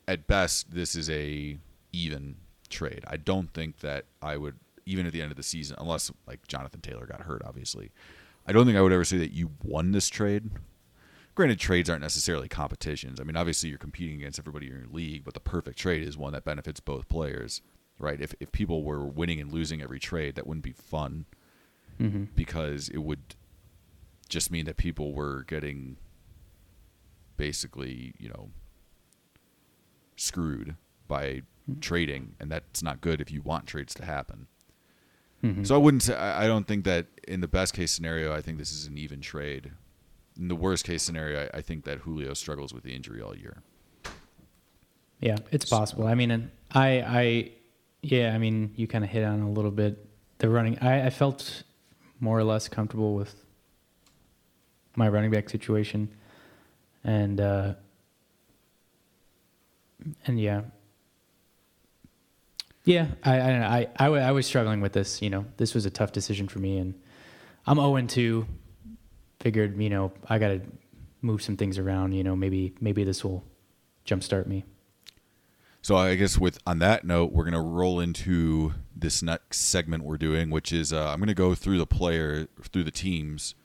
at 0.07 0.27
best 0.27 0.71
this 0.71 0.95
is 0.95 1.09
a 1.09 1.57
even 1.93 2.37
trade. 2.69 3.03
I 3.07 3.17
don't 3.17 3.51
think 3.55 3.79
that 3.79 4.05
I 4.21 4.37
would 4.37 4.57
even 4.85 5.07
at 5.07 5.13
the 5.15 5.23
end 5.23 5.31
of 5.31 5.39
the 5.39 5.43
season 5.43 5.77
unless 5.81 6.13
like 6.27 6.47
Jonathan 6.49 6.83
Taylor 6.83 7.07
got 7.07 7.23
hurt 7.23 7.41
obviously. 7.47 7.91
I 8.47 8.53
don't 8.53 8.67
think 8.67 8.77
I 8.77 8.83
would 8.83 8.93
ever 8.93 9.05
say 9.05 9.17
that 9.19 9.33
you 9.33 9.53
won 9.63 9.93
this 9.93 10.11
trade. 10.11 10.51
Granted, 11.35 11.61
trades 11.61 11.89
aren't 11.89 12.03
necessarily 12.03 12.49
competitions. 12.49 13.19
I 13.19 13.25
mean, 13.25 13.37
obviously 13.37 13.71
you're 13.71 13.79
competing 13.79 14.17
against 14.17 14.39
everybody 14.39 14.67
in 14.67 14.73
your 14.73 14.87
league, 14.91 15.25
but 15.25 15.33
the 15.33 15.41
perfect 15.41 15.79
trade 15.79 16.03
is 16.07 16.19
one 16.19 16.35
that 16.35 16.45
benefits 16.45 16.79
both 16.79 17.09
players, 17.09 17.63
right? 18.03 18.21
If 18.21 18.35
if 18.41 18.53
people 18.53 18.83
were 18.85 19.07
winning 19.07 19.41
and 19.41 19.53
losing 19.53 19.81
every 19.81 19.99
trade, 20.01 20.35
that 20.35 20.47
wouldn't 20.47 20.65
be 20.65 20.73
fun 20.73 21.27
Mm-hmm. 22.01 22.25
because 22.35 22.89
it 22.89 22.99
would 22.99 23.37
just 24.29 24.51
mean 24.51 24.65
that 24.65 24.77
people 24.77 25.13
were 25.13 25.45
getting 25.47 25.99
basically, 27.37 28.15
you 28.19 28.29
know, 28.29 28.51
screwed 30.17 30.75
by 31.07 31.43
trading, 31.81 32.35
and 32.41 32.51
that's 32.51 32.83
not 32.83 33.01
good 33.01 33.21
if 33.21 33.31
you 33.31 33.43
want 33.43 33.67
trades 33.67 33.95
to 33.95 34.05
happen. 34.05 34.47
Mm-hmm. 35.45 35.65
So 35.65 35.75
I 35.75 35.79
wouldn't 35.79 36.03
say 36.03 36.15
I 36.17 36.47
don't 36.47 36.67
think 36.67 36.85
that 36.85 37.07
in 37.29 37.41
the 37.41 37.49
best 37.49 37.75
case 37.75 37.93
scenario, 37.93 38.33
I 38.33 38.41
think 38.41 38.59
this 38.59 38.73
is 38.73 38.87
an 38.87 38.97
even 38.97 39.21
trade. 39.21 39.71
In 40.39 40.49
the 40.49 40.57
worst 40.57 40.85
case 40.85 41.03
scenario, 41.03 41.49
I, 41.53 41.59
I 41.59 41.61
think 41.61 41.85
that 41.85 41.99
Julio 41.99 42.33
struggles 42.35 42.73
with 42.73 42.85
the 42.85 42.95
injury 42.95 43.21
all 43.21 43.37
year. 43.37 43.63
Yeah, 45.21 45.37
it's 45.51 45.67
possible. 45.69 46.07
I 46.07 46.15
mean, 46.15 46.31
and 46.31 46.51
I, 46.73 46.89
I, 47.01 47.53
yeah, 48.03 48.35
I 48.35 48.39
mean, 48.39 48.73
you 48.77 48.87
kind 48.87 49.05
of 49.05 49.11
hit 49.11 49.25
on 49.25 49.41
a 49.41 49.51
little 49.51 49.71
bit 49.71 50.05
the 50.39 50.49
running. 50.49 50.79
I, 50.81 51.07
I 51.07 51.11
felt 51.11 51.63
more 52.21 52.39
or 52.39 52.45
less 52.45 52.69
comfortable 52.69 53.15
with 53.15 53.35
my 54.97 55.09
running 55.09 55.31
back 55.31 55.49
situation, 55.49 56.09
and 57.05 57.41
uh, 57.41 57.75
and 60.27 60.41
yeah, 60.41 60.63
yeah, 62.85 63.07
I, 63.23 63.41
I 63.41 63.59
know. 63.59 63.67
I, 63.67 63.89
I, 63.97 64.07
I 64.07 64.33
was 64.33 64.47
struggling 64.47 64.81
with 64.81 64.93
this. 64.93 65.23
You 65.23 65.31
know, 65.31 65.47
this 65.57 65.73
was 65.75 65.87
a 65.87 65.91
tough 65.91 66.13
decision 66.13 66.49
for 66.49 66.59
me, 66.59 66.79
and 66.79 66.95
I'm 67.67 67.77
0 67.77 68.01
2. 68.01 68.47
Figured, 69.41 69.81
you 69.81 69.91
know, 69.91 70.13
I 70.29 70.39
got 70.39 70.49
to 70.49 70.61
move 71.21 71.43
some 71.43 71.57
things 71.57 71.79
around. 71.79 72.13
You 72.13 72.25
know, 72.25 72.35
maybe 72.35 72.75
maybe 72.81 73.05
this 73.05 73.25
will 73.25 73.45
jumpstart 74.05 74.47
me. 74.47 74.65
So 75.83 75.97
I 75.97 76.15
guess 76.15 76.39
with 76.39 76.61
on 76.65 76.79
that 76.79 77.05
note, 77.05 77.33
we're 77.33 77.45
gonna 77.45 77.61
roll 77.61 77.99
into 77.99 78.73
this 78.95 79.21
next 79.21 79.59
segment 79.63 80.05
we're 80.05 80.17
doing, 80.17 80.49
which 80.49 80.73
is 80.73 80.93
uh, 80.93 81.09
I'm 81.09 81.19
gonna 81.19 81.35
go 81.35 81.57
through 81.57 81.79
the 81.79 81.87
player 81.87 82.47
through 82.63 82.85
the 82.85 82.93
teams 82.93 83.57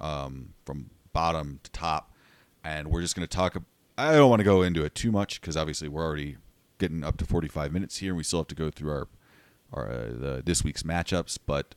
um, 0.00 0.54
from 0.64 0.88
bottom 1.12 1.60
to 1.62 1.70
top, 1.72 2.14
and 2.64 2.88
we're 2.90 3.02
just 3.02 3.14
gonna 3.14 3.26
talk. 3.26 3.62
I 3.98 4.12
don't 4.12 4.30
want 4.30 4.40
to 4.40 4.44
go 4.44 4.62
into 4.62 4.84
it 4.84 4.94
too 4.94 5.12
much 5.12 5.38
because 5.38 5.54
obviously 5.54 5.88
we're 5.88 6.04
already 6.04 6.38
getting 6.78 7.04
up 7.04 7.18
to 7.18 7.26
45 7.26 7.72
minutes 7.72 7.98
here, 7.98 8.12
and 8.12 8.16
we 8.16 8.22
still 8.22 8.40
have 8.40 8.48
to 8.48 8.54
go 8.54 8.70
through 8.70 8.90
our 8.90 9.08
our 9.70 9.90
uh, 9.90 10.06
the, 10.18 10.42
this 10.46 10.64
week's 10.64 10.82
matchups. 10.82 11.38
But 11.44 11.74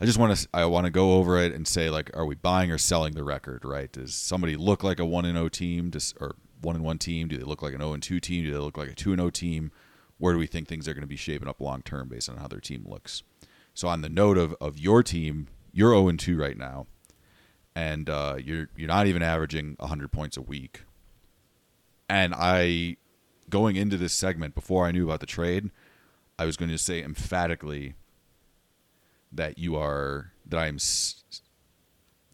I 0.00 0.04
just 0.04 0.18
want 0.18 0.36
to 0.36 0.48
I 0.54 0.66
want 0.66 0.84
to 0.84 0.90
go 0.92 1.14
over 1.14 1.36
it 1.36 1.52
and 1.52 1.66
say 1.66 1.90
like, 1.90 2.16
are 2.16 2.26
we 2.26 2.36
buying 2.36 2.70
or 2.70 2.78
selling 2.78 3.14
the 3.14 3.24
record? 3.24 3.64
Right? 3.64 3.90
Does 3.90 4.14
somebody 4.14 4.54
look 4.54 4.84
like 4.84 5.00
a 5.00 5.04
one 5.04 5.24
and 5.24 5.36
zero 5.36 5.48
team, 5.48 5.90
Does, 5.90 6.14
or 6.20 6.36
one 6.60 6.76
and 6.76 6.84
one 6.84 6.98
team? 6.98 7.28
Do 7.28 7.36
they 7.36 7.44
look 7.44 7.62
like 7.62 7.74
an 7.74 7.80
zero 7.80 7.92
and 7.92 8.02
two 8.02 8.20
team? 8.20 8.44
Do 8.44 8.52
they 8.52 8.58
look 8.58 8.78
like 8.78 8.90
a 8.90 8.94
two 8.94 9.12
and 9.12 9.20
zero 9.20 9.30
team? 9.30 9.72
Where 10.18 10.32
do 10.32 10.38
we 10.38 10.46
think 10.46 10.66
things 10.66 10.88
are 10.88 10.94
going 10.94 11.02
to 11.02 11.08
be 11.08 11.16
shaping 11.16 11.48
up 11.48 11.60
long 11.60 11.82
term 11.82 12.08
based 12.08 12.28
on 12.28 12.38
how 12.38 12.48
their 12.48 12.60
team 12.60 12.84
looks? 12.86 13.22
So 13.74 13.88
on 13.88 14.00
the 14.00 14.08
note 14.08 14.38
of, 14.38 14.54
of 14.60 14.78
your 14.78 15.02
team, 15.02 15.48
you're 15.72 15.90
zero 15.90 16.08
and 16.08 16.18
two 16.18 16.38
right 16.38 16.56
now, 16.56 16.86
and 17.74 18.08
uh, 18.08 18.36
you're 18.42 18.68
you're 18.76 18.88
not 18.88 19.06
even 19.06 19.22
averaging 19.22 19.76
hundred 19.78 20.10
points 20.12 20.36
a 20.36 20.42
week. 20.42 20.82
And 22.08 22.34
I, 22.34 22.96
going 23.50 23.76
into 23.76 23.96
this 23.96 24.14
segment 24.14 24.54
before 24.54 24.86
I 24.86 24.92
knew 24.92 25.04
about 25.04 25.20
the 25.20 25.26
trade, 25.26 25.70
I 26.38 26.46
was 26.46 26.56
going 26.56 26.70
to 26.70 26.78
say 26.78 27.02
emphatically 27.02 27.94
that 29.32 29.58
you 29.58 29.76
are 29.76 30.32
that 30.46 30.58
I'm. 30.58 30.78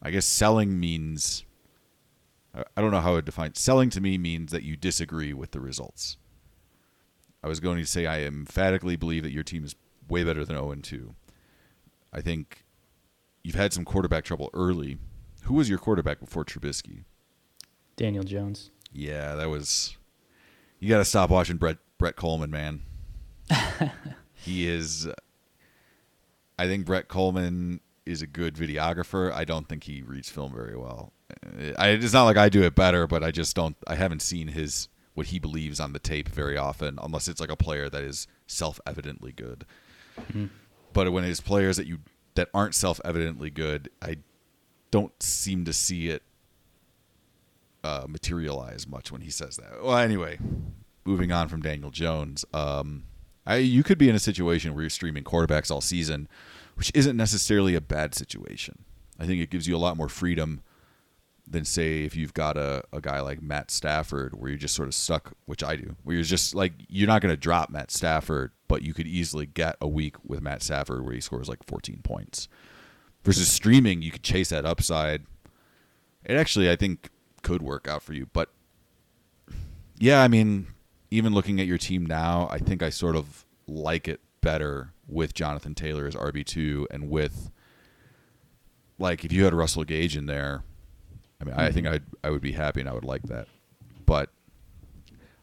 I 0.01 0.11
guess 0.11 0.25
selling 0.25 0.79
means. 0.79 1.43
I- 2.53 2.81
don't 2.81 2.91
know 2.91 2.99
how 3.01 3.15
to 3.15 3.21
define 3.21 3.55
selling. 3.55 3.89
To 3.91 4.01
me 4.01 4.17
means 4.17 4.51
that 4.51 4.63
you 4.63 4.75
disagree 4.75 5.33
with 5.33 5.51
the 5.51 5.59
results. 5.59 6.17
I 7.43 7.47
was 7.47 7.59
going 7.59 7.77
to 7.79 7.85
say 7.85 8.05
I 8.05 8.21
emphatically 8.21 8.95
believe 8.95 9.23
that 9.23 9.31
your 9.31 9.43
team 9.43 9.63
is 9.65 9.75
way 10.07 10.23
better 10.23 10.45
than 10.45 10.55
zero 10.55 10.71
and 10.71 10.83
two. 10.83 11.15
I 12.13 12.21
think 12.21 12.63
you've 13.43 13.55
had 13.55 13.73
some 13.73 13.83
quarterback 13.85 14.23
trouble 14.23 14.49
early. 14.53 14.97
Who 15.43 15.55
was 15.55 15.67
your 15.69 15.79
quarterback 15.79 16.19
before 16.19 16.45
Trubisky? 16.45 17.03
Daniel 17.95 18.23
Jones. 18.23 18.71
Yeah, 18.91 19.35
that 19.35 19.49
was. 19.49 19.97
You 20.79 20.89
got 20.89 20.99
to 20.99 21.05
stop 21.05 21.29
watching 21.29 21.57
Brett 21.57 21.77
Brett 21.97 22.15
Kollmann, 22.15 22.49
man. 22.49 22.81
he 24.33 24.67
is. 24.67 25.07
I 26.57 26.67
think 26.67 26.85
Brett 26.85 27.07
Kollmann 27.09 27.79
is 28.05 28.21
a 28.21 28.27
good 28.27 28.55
videographer. 28.55 29.31
I 29.33 29.43
don't 29.43 29.67
think 29.67 29.85
he 29.85 30.01
reads 30.01 30.29
film 30.29 30.53
very 30.53 30.77
well. 30.77 31.11
I, 31.77 31.89
it's 31.89 32.13
not 32.13 32.23
like 32.23 32.37
I 32.37 32.49
do 32.49 32.63
it 32.63 32.75
better, 32.75 33.07
but 33.07 33.23
I 33.23 33.31
just 33.31 33.55
don't. 33.55 33.75
I 33.87 33.95
haven't 33.95 34.21
seen 34.21 34.49
his 34.49 34.89
what 35.13 35.27
he 35.27 35.39
believes 35.39 35.79
on 35.79 35.93
the 35.93 35.99
tape 35.99 36.27
very 36.27 36.57
often, 36.57 36.97
unless 37.01 37.27
it's 37.27 37.39
like 37.39 37.51
a 37.51 37.55
player 37.55 37.89
that 37.89 38.03
is 38.03 38.27
self 38.47 38.79
evidently 38.85 39.31
good. 39.31 39.65
But 40.93 41.11
when 41.11 41.23
it's 41.23 41.41
players 41.41 41.77
that 41.77 41.87
you 41.87 41.99
that 42.35 42.49
aren't 42.53 42.75
self 42.75 42.99
evidently 43.05 43.49
good, 43.49 43.89
I 44.01 44.17
don't 44.91 45.13
seem 45.21 45.65
to 45.65 45.73
see 45.73 46.09
it 46.09 46.23
uh, 47.83 48.05
materialize 48.07 48.87
much 48.87 49.11
when 49.11 49.21
he 49.21 49.29
says 49.29 49.57
that. 49.57 49.83
Well, 49.83 49.97
anyway, 49.97 50.39
moving 51.05 51.31
on 51.31 51.47
from 51.47 51.61
Daniel 51.61 51.91
Jones, 51.91 52.45
um, 52.53 53.03
I, 53.45 53.57
you 53.57 53.83
could 53.83 53.97
be 53.97 54.09
in 54.09 54.15
a 54.15 54.19
situation 54.19 54.73
where 54.73 54.83
you're 54.83 54.89
streaming 54.89 55.23
quarterbacks 55.23 55.69
all 55.69 55.81
season, 55.81 56.27
which 56.75 56.91
isn't 56.93 57.17
necessarily 57.17 57.75
a 57.75 57.81
bad 57.81 58.15
situation. 58.15 58.85
I 59.19 59.25
think 59.25 59.41
it 59.41 59.49
gives 59.49 59.67
you 59.67 59.75
a 59.75 59.77
lot 59.77 59.97
more 59.97 60.09
freedom 60.09 60.61
than 61.47 61.65
say 61.65 62.03
if 62.03 62.15
you've 62.15 62.33
got 62.33 62.57
a, 62.57 62.83
a 62.93 63.01
guy 63.01 63.19
like 63.19 63.41
Matt 63.41 63.69
Stafford 63.69 64.33
where 64.33 64.49
you're 64.49 64.57
just 64.57 64.75
sort 64.75 64.87
of 64.87 64.95
stuck, 64.95 65.33
which 65.45 65.63
I 65.63 65.75
do, 65.75 65.95
where 66.03 66.15
you're 66.15 66.23
just 66.23 66.55
like 66.55 66.73
you're 66.87 67.07
not 67.07 67.21
to 67.21 67.37
drop 67.37 67.69
Matt 67.69 67.91
Stafford, 67.91 68.51
but 68.67 68.81
you 68.81 68.93
could 68.93 69.07
easily 69.07 69.45
get 69.45 69.75
a 69.81 69.87
week 69.87 70.15
with 70.23 70.41
Matt 70.41 70.63
Stafford 70.63 71.03
where 71.03 71.13
he 71.13 71.21
scores 71.21 71.49
like 71.49 71.63
14 71.65 71.99
points. 72.03 72.47
Versus 73.23 73.49
streaming, 73.49 74.01
you 74.01 74.11
could 74.11 74.23
chase 74.23 74.49
that 74.49 74.65
upside. 74.65 75.25
It 76.25 76.35
actually, 76.35 76.69
I 76.69 76.75
think, 76.75 77.09
could 77.41 77.61
work 77.61 77.87
out 77.87 78.03
for 78.03 78.13
you. 78.13 78.27
But 78.33 78.49
yeah, 79.97 80.21
I 80.21 80.27
mean, 80.27 80.67
even 81.11 81.33
looking 81.33 81.59
at 81.61 81.67
your 81.67 81.77
team 81.77 82.05
now, 82.05 82.47
I 82.51 82.57
think 82.57 82.83
I 82.83 82.89
sort 82.89 83.15
of 83.15 83.45
like 83.67 84.07
it 84.07 84.19
better 84.41 84.91
with 85.07 85.33
Jonathan 85.33 85.75
Taylor 85.75 86.07
as 86.07 86.15
RB 86.15 86.45
two 86.45 86.87
and 86.91 87.09
with 87.09 87.51
like 88.97 89.23
if 89.23 89.31
you 89.31 89.43
had 89.45 89.53
Russell 89.53 89.83
Gage 89.83 90.17
in 90.17 90.25
there. 90.25 90.63
I 91.43 91.57
mean, 91.57 91.67
I 91.67 91.71
think 91.71 91.87
mm-hmm. 91.87 92.05
I 92.23 92.27
I 92.27 92.31
would 92.31 92.41
be 92.41 92.53
happy 92.53 92.79
and 92.79 92.89
I 92.89 92.93
would 92.93 93.05
like 93.05 93.23
that. 93.23 93.47
But 94.05 94.29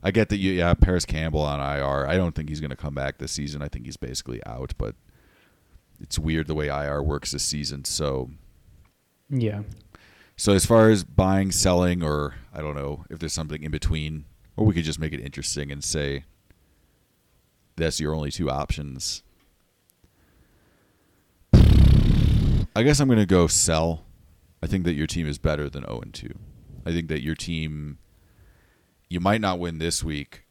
I 0.03 0.11
get 0.11 0.29
that 0.31 0.39
you 0.39 0.53
yeah 0.53 0.73
Parris 0.75 1.05
Campbell 1.05 1.41
on 1.41 1.61
IR. 1.61 2.07
I 2.07 2.17
don't 2.17 2.35
think 2.35 2.49
he's 2.49 2.61
going 2.61 2.71
to 2.71 2.77
come 2.77 2.95
back 2.95 3.19
this 3.19 3.33
season. 3.33 3.63
I 3.63 3.69
think 3.69 3.85
he's 3.87 3.97
basically 3.97 4.45
out. 4.47 4.73
But 4.79 4.95
it's 6.01 6.19
weird 6.19 6.47
the 6.47 6.55
way 6.55 6.69
IR 6.69 7.03
works 7.03 7.33
this 7.33 7.45
season. 7.45 7.85
So 7.85 8.31
Yeah. 9.29 9.63
so 10.37 10.53
as 10.55 10.65
far 10.65 10.89
as 10.89 11.05
buying, 11.05 11.53
selling, 11.53 12.03
or 12.03 12.37
I 12.55 12.61
don't 12.63 12.75
know 12.75 13.05
if 13.11 13.19
there's 13.19 13.35
something 13.35 13.63
in 13.63 13.71
between, 13.71 14.25
or 14.57 14.65
we 14.65 14.75
could 14.75 14.85
just 14.85 14.99
make 14.99 15.13
it 15.13 15.21
interesting 15.21 15.71
and 15.71 15.85
say 15.85 16.25
that's 17.77 18.01
your 18.01 18.15
only 18.15 18.31
two 18.31 18.51
options. 18.51 19.23
I 21.53 22.83
guess 22.83 23.01
I'm 23.01 23.09
going 23.09 23.19
to 23.19 23.27
go 23.27 23.47
sell. 23.47 24.05
I 24.63 24.67
think 24.67 24.85
that 24.85 24.93
your 24.95 25.07
team 25.07 25.27
is 25.27 25.39
better 25.39 25.69
than 25.71 25.85
0 25.85 26.01
and 26.01 26.13
2. 26.15 26.29
I 26.87 26.93
think 26.93 27.09
that 27.09 27.23
your 27.23 27.35
team 27.35 27.99
you 29.09 29.21
might 29.21 29.41
not 29.41 29.59
win 29.59 29.79
this 29.79 30.05
week 30.05 30.45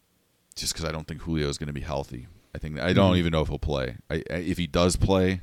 just 0.56 0.76
cuz 0.76 0.84
I 0.84 0.92
don't 0.92 1.08
think 1.08 1.22
Julio 1.22 1.48
is 1.48 1.58
going 1.58 1.68
to 1.68 1.74
be 1.74 1.82
healthy. 1.82 2.28
I 2.54 2.58
think 2.58 2.80
I 2.80 2.92
don't 2.94 3.14
Mhm. 3.16 3.18
even 3.20 3.32
know 3.32 3.42
if 3.42 3.48
he'll 3.50 3.60
play. 3.60 3.98
I, 4.10 4.16
I, 4.30 4.36
if 4.38 4.58
he 4.58 4.68
does 4.68 4.96
play, 4.96 5.42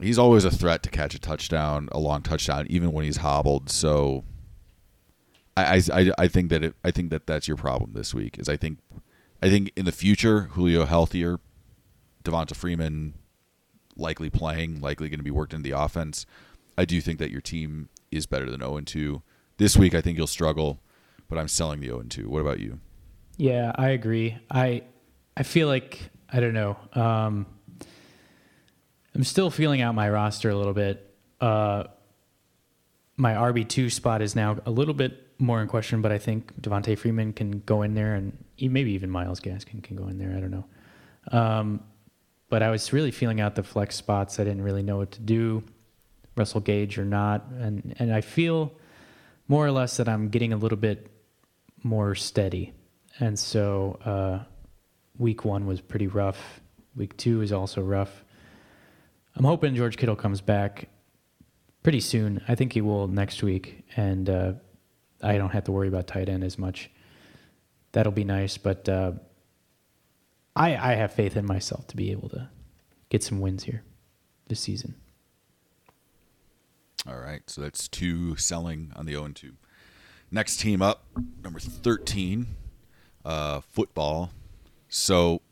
he's 0.00 0.18
always 0.18 0.44
a 0.44 0.50
threat 0.50 0.82
to 0.82 0.90
catch 0.90 1.14
a 1.14 1.18
touchdown, 1.18 1.88
a 1.92 1.98
long 1.98 2.22
touchdown, 2.22 2.66
even 2.68 2.92
when 2.92 3.04
he's 3.04 3.18
hobbled. 3.18 3.70
So, 3.70 4.24
I, 5.56 5.76
I, 5.92 6.00
I- 6.00 6.12
I 6.18 6.28
think 6.28 6.50
that 6.50 6.62
it, 6.64 6.74
I 6.84 6.90
think 6.90 7.10
that 7.10 7.26
that's 7.26 7.46
your 7.48 7.56
problem 7.56 7.92
this 7.94 8.14
week. 8.14 8.38
Is 8.38 8.48
I 8.48 8.56
think, 8.56 8.78
I 9.42 9.48
think 9.48 9.72
in 9.76 9.84
the 9.84 9.92
future, 9.92 10.42
Julio 10.52 10.84
healthier, 10.86 11.40
Devonta 12.24 12.54
Freeman 12.54 13.14
likely 14.02 14.28
playing, 14.28 14.80
likely 14.80 15.08
going 15.08 15.20
to 15.20 15.24
be 15.24 15.30
worked 15.30 15.54
into 15.54 15.68
the 15.68 15.78
offense. 15.78 16.26
I 16.76 16.84
do 16.84 17.00
think 17.00 17.18
that 17.18 17.30
your 17.30 17.40
team 17.40 17.88
is 18.10 18.26
better 18.26 18.50
than 18.50 18.60
zero 18.60 18.76
and 18.76 18.86
two 18.86 19.22
this 19.56 19.76
week. 19.76 19.94
I 19.94 20.00
think 20.00 20.18
you'll 20.18 20.26
struggle, 20.26 20.80
but 21.28 21.38
I'm 21.38 21.48
selling 21.48 21.80
the 21.80 21.86
0 21.86 22.02
2. 22.08 22.28
What 22.28 22.40
about 22.40 22.60
you? 22.60 22.80
Yeah, 23.36 23.72
I 23.74 23.88
agree. 23.88 24.38
I 24.50 24.82
I 25.36 25.42
feel 25.42 25.68
like 25.68 26.10
I 26.30 26.40
don't 26.40 26.54
know. 26.54 26.76
Um, 26.94 27.46
I'm 29.14 29.24
still 29.24 29.50
feeling 29.50 29.80
out 29.80 29.94
my 29.94 30.08
roster 30.08 30.50
a 30.50 30.54
little 30.56 30.72
bit. 30.72 31.14
Uh, 31.40 31.84
my 33.16 33.34
RB 33.34 33.68
two 33.68 33.90
spot 33.90 34.22
is 34.22 34.34
now 34.34 34.58
a 34.64 34.70
little 34.70 34.94
bit 34.94 35.28
more 35.38 35.60
in 35.60 35.68
question, 35.68 36.02
but 36.02 36.12
I 36.12 36.18
think 36.18 36.60
Devonta 36.60 36.96
Freeman 36.96 37.32
can 37.32 37.60
go 37.60 37.82
in 37.82 37.94
there, 37.94 38.14
and 38.14 38.36
maybe 38.58 38.92
even 38.92 39.10
Myles 39.10 39.40
Gaskin 39.40 39.82
can 39.82 39.96
go 39.96 40.08
in 40.08 40.18
there. 40.18 40.34
I 40.36 40.40
don't 40.40 40.50
know. 40.50 40.64
Um, 41.30 41.80
but 42.52 42.62
I 42.62 42.68
was 42.68 42.92
really 42.92 43.12
feeling 43.12 43.40
out 43.40 43.54
the 43.54 43.62
flex 43.62 43.96
spots. 43.96 44.38
I 44.38 44.44
didn't 44.44 44.60
really 44.60 44.82
know 44.82 44.98
what 44.98 45.12
to 45.12 45.22
do, 45.22 45.64
Russell 46.36 46.60
Gage 46.60 46.98
or 46.98 47.04
not, 47.06 47.46
and 47.58 47.94
and 47.98 48.14
I 48.14 48.20
feel 48.20 48.74
more 49.48 49.66
or 49.66 49.70
less 49.70 49.96
that 49.96 50.06
I'm 50.06 50.28
getting 50.28 50.52
a 50.52 50.58
little 50.58 50.76
bit 50.76 51.10
more 51.82 52.14
steady, 52.14 52.74
and 53.18 53.38
so 53.38 53.98
uh, 54.04 54.44
week 55.16 55.46
one 55.46 55.66
was 55.66 55.80
pretty 55.80 56.08
rough. 56.08 56.60
Week 56.94 57.16
two 57.16 57.40
is 57.40 57.52
also 57.52 57.80
rough. 57.80 58.22
I'm 59.34 59.44
hoping 59.44 59.74
George 59.74 59.96
Kittle 59.96 60.14
comes 60.14 60.42
back 60.42 60.90
pretty 61.82 62.00
soon. 62.00 62.42
I 62.48 62.54
think 62.54 62.74
he 62.74 62.82
will 62.82 63.08
next 63.08 63.42
week, 63.42 63.82
and 63.96 64.28
uh, 64.28 64.52
I 65.22 65.38
don't 65.38 65.52
have 65.54 65.64
to 65.64 65.72
worry 65.72 65.88
about 65.88 66.06
tight 66.06 66.28
end 66.28 66.44
as 66.44 66.58
much. 66.58 66.90
That'll 67.92 68.12
be 68.12 68.24
nice, 68.24 68.58
but 68.58 68.86
uh, 68.90 69.12
I 70.54 70.76
I 70.76 70.94
have 70.94 71.12
faith 71.12 71.36
in 71.36 71.46
myself 71.46 71.86
to 71.88 71.96
be 71.96 72.10
able 72.10 72.28
to 72.30 72.48
get 73.08 73.22
some 73.22 73.40
wins 73.40 73.64
here 73.64 73.82
this 74.48 74.60
season. 74.60 74.96
All 77.06 77.18
right, 77.18 77.42
so 77.48 77.60
that's 77.60 77.88
two 77.88 78.36
selling 78.36 78.92
on 78.94 79.06
the 79.06 79.12
0 79.12 79.28
2. 79.34 79.52
Next 80.30 80.58
team 80.58 80.80
up, 80.80 81.04
number 81.42 81.58
13, 81.58 82.46
uh, 83.24 83.60
football. 83.60 84.30
So 84.88 85.42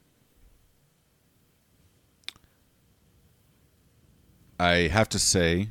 I 4.61 4.88
have 4.88 5.09
to 5.09 5.18
say, 5.18 5.70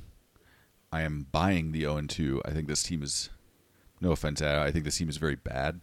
I 0.92 1.04
am 1.04 1.28
buying 1.32 1.72
the 1.72 1.82
0 1.82 2.02
2. 2.08 2.42
I 2.44 2.52
think 2.52 2.68
this 2.68 2.84
team 2.84 3.02
is, 3.02 3.30
no 4.02 4.12
offense, 4.12 4.42
I 4.42 4.72
think 4.72 4.84
this 4.84 4.98
team 4.98 5.08
is 5.08 5.18
very 5.18 5.36
bad. 5.36 5.80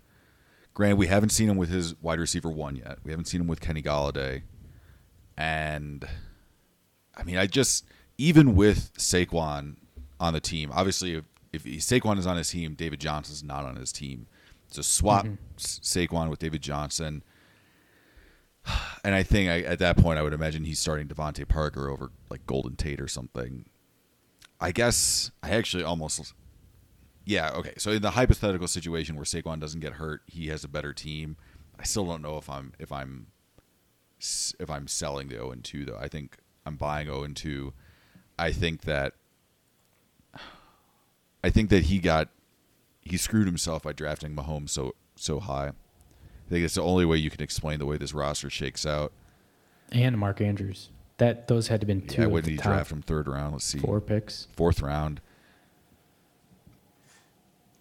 Granted, 0.76 0.98
we 0.98 1.06
haven't 1.06 1.30
seen 1.30 1.48
him 1.48 1.56
with 1.56 1.70
his 1.70 1.94
wide 2.02 2.20
receiver 2.20 2.50
one 2.50 2.76
yet. 2.76 2.98
We 3.02 3.10
haven't 3.10 3.24
seen 3.24 3.40
him 3.40 3.46
with 3.46 3.62
Kenny 3.62 3.80
Golladay. 3.80 4.42
And 5.38 6.06
I 7.16 7.22
mean, 7.22 7.38
I 7.38 7.46
just 7.46 7.86
even 8.18 8.54
with 8.54 8.92
Saquon 8.98 9.76
on 10.20 10.34
the 10.34 10.40
team, 10.40 10.70
obviously 10.74 11.14
if, 11.14 11.24
if 11.54 11.64
Saquon 11.64 12.18
is 12.18 12.26
on 12.26 12.36
his 12.36 12.50
team, 12.50 12.74
David 12.74 13.00
Johnson's 13.00 13.42
not 13.42 13.64
on 13.64 13.76
his 13.76 13.90
team. 13.90 14.26
So 14.68 14.82
swap 14.82 15.24
Mm-hmm. 15.24 15.56
Saquon 15.56 16.28
with 16.28 16.40
David 16.40 16.60
Johnson. 16.60 17.22
And 19.02 19.14
I 19.14 19.22
think 19.22 19.48
I, 19.48 19.60
at 19.62 19.78
that 19.78 19.96
point, 19.96 20.18
I 20.18 20.22
would 20.22 20.34
imagine 20.34 20.64
he's 20.64 20.78
starting 20.78 21.08
DeVante 21.08 21.48
Parker 21.48 21.88
over 21.88 22.10
like 22.28 22.44
Golden 22.46 22.76
Tate 22.76 23.00
or 23.00 23.08
something. 23.08 23.64
I 24.60 24.72
guess 24.72 25.30
I 25.42 25.52
actually 25.52 25.84
almost, 25.84 26.34
yeah, 27.26 27.50
okay. 27.54 27.74
So 27.76 27.90
in 27.90 28.02
the 28.02 28.12
hypothetical 28.12 28.68
situation 28.68 29.16
where 29.16 29.24
Saquon 29.24 29.58
doesn't 29.58 29.80
get 29.80 29.94
hurt, 29.94 30.22
he 30.26 30.46
has 30.46 30.62
a 30.62 30.68
better 30.68 30.92
team. 30.92 31.36
I 31.78 31.82
still 31.82 32.06
don't 32.06 32.22
know 32.22 32.38
if 32.38 32.48
I'm 32.48 32.72
if 32.78 32.92
I'm 32.92 33.26
if 34.60 34.70
I'm 34.70 34.86
selling 34.86 35.28
the 35.28 35.34
0 35.34 35.50
and 35.50 35.64
2 35.64 35.84
though. 35.84 35.98
I 36.00 36.06
think 36.06 36.38
I'm 36.64 36.76
buying 36.76 37.08
0 37.08 37.24
and 37.24 37.36
2. 37.36 37.72
I 38.38 38.52
think 38.52 38.82
that 38.82 39.14
I 41.42 41.50
think 41.50 41.68
that 41.70 41.84
he 41.84 41.98
got 41.98 42.28
he 43.00 43.16
screwed 43.16 43.46
himself 43.46 43.82
by 43.82 43.92
drafting 43.92 44.34
Mahomes 44.34 44.70
so 44.70 44.94
so 45.16 45.40
high. 45.40 45.68
I 45.68 46.48
think 46.48 46.64
it's 46.64 46.76
the 46.76 46.82
only 46.82 47.04
way 47.04 47.16
you 47.16 47.30
can 47.30 47.42
explain 47.42 47.80
the 47.80 47.86
way 47.86 47.96
this 47.96 48.14
roster 48.14 48.48
shakes 48.48 48.86
out. 48.86 49.12
And 49.90 50.16
Mark 50.16 50.40
Andrews. 50.40 50.90
That 51.18 51.48
those 51.48 51.68
had 51.68 51.80
to 51.80 51.86
been 51.86 52.06
two 52.06 52.22
yeah, 52.22 52.26
of 52.26 52.32
when 52.32 52.44
the 52.44 52.50
did 52.50 52.52
he 52.52 52.58
top 52.58 52.72
draft 52.72 52.92
him 52.92 53.02
third 53.02 53.26
round? 53.26 53.54
Let's 53.54 53.64
see, 53.64 53.78
four 53.78 54.00
picks. 54.00 54.46
fourth 54.54 54.80
round. 54.80 55.20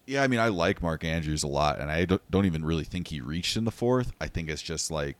Yeah, 0.06 0.22
I 0.22 0.28
mean, 0.28 0.38
I 0.40 0.48
like 0.48 0.82
Mark 0.82 1.02
Andrews 1.04 1.42
a 1.42 1.48
lot, 1.48 1.80
and 1.80 1.90
I 1.90 2.04
don't, 2.04 2.30
don't 2.30 2.46
even 2.46 2.64
really 2.64 2.84
think 2.84 3.08
he 3.08 3.20
reached 3.20 3.56
in 3.56 3.64
the 3.64 3.72
fourth. 3.72 4.12
I 4.20 4.28
think 4.28 4.48
it's 4.48 4.62
just 4.62 4.90
like 4.90 5.16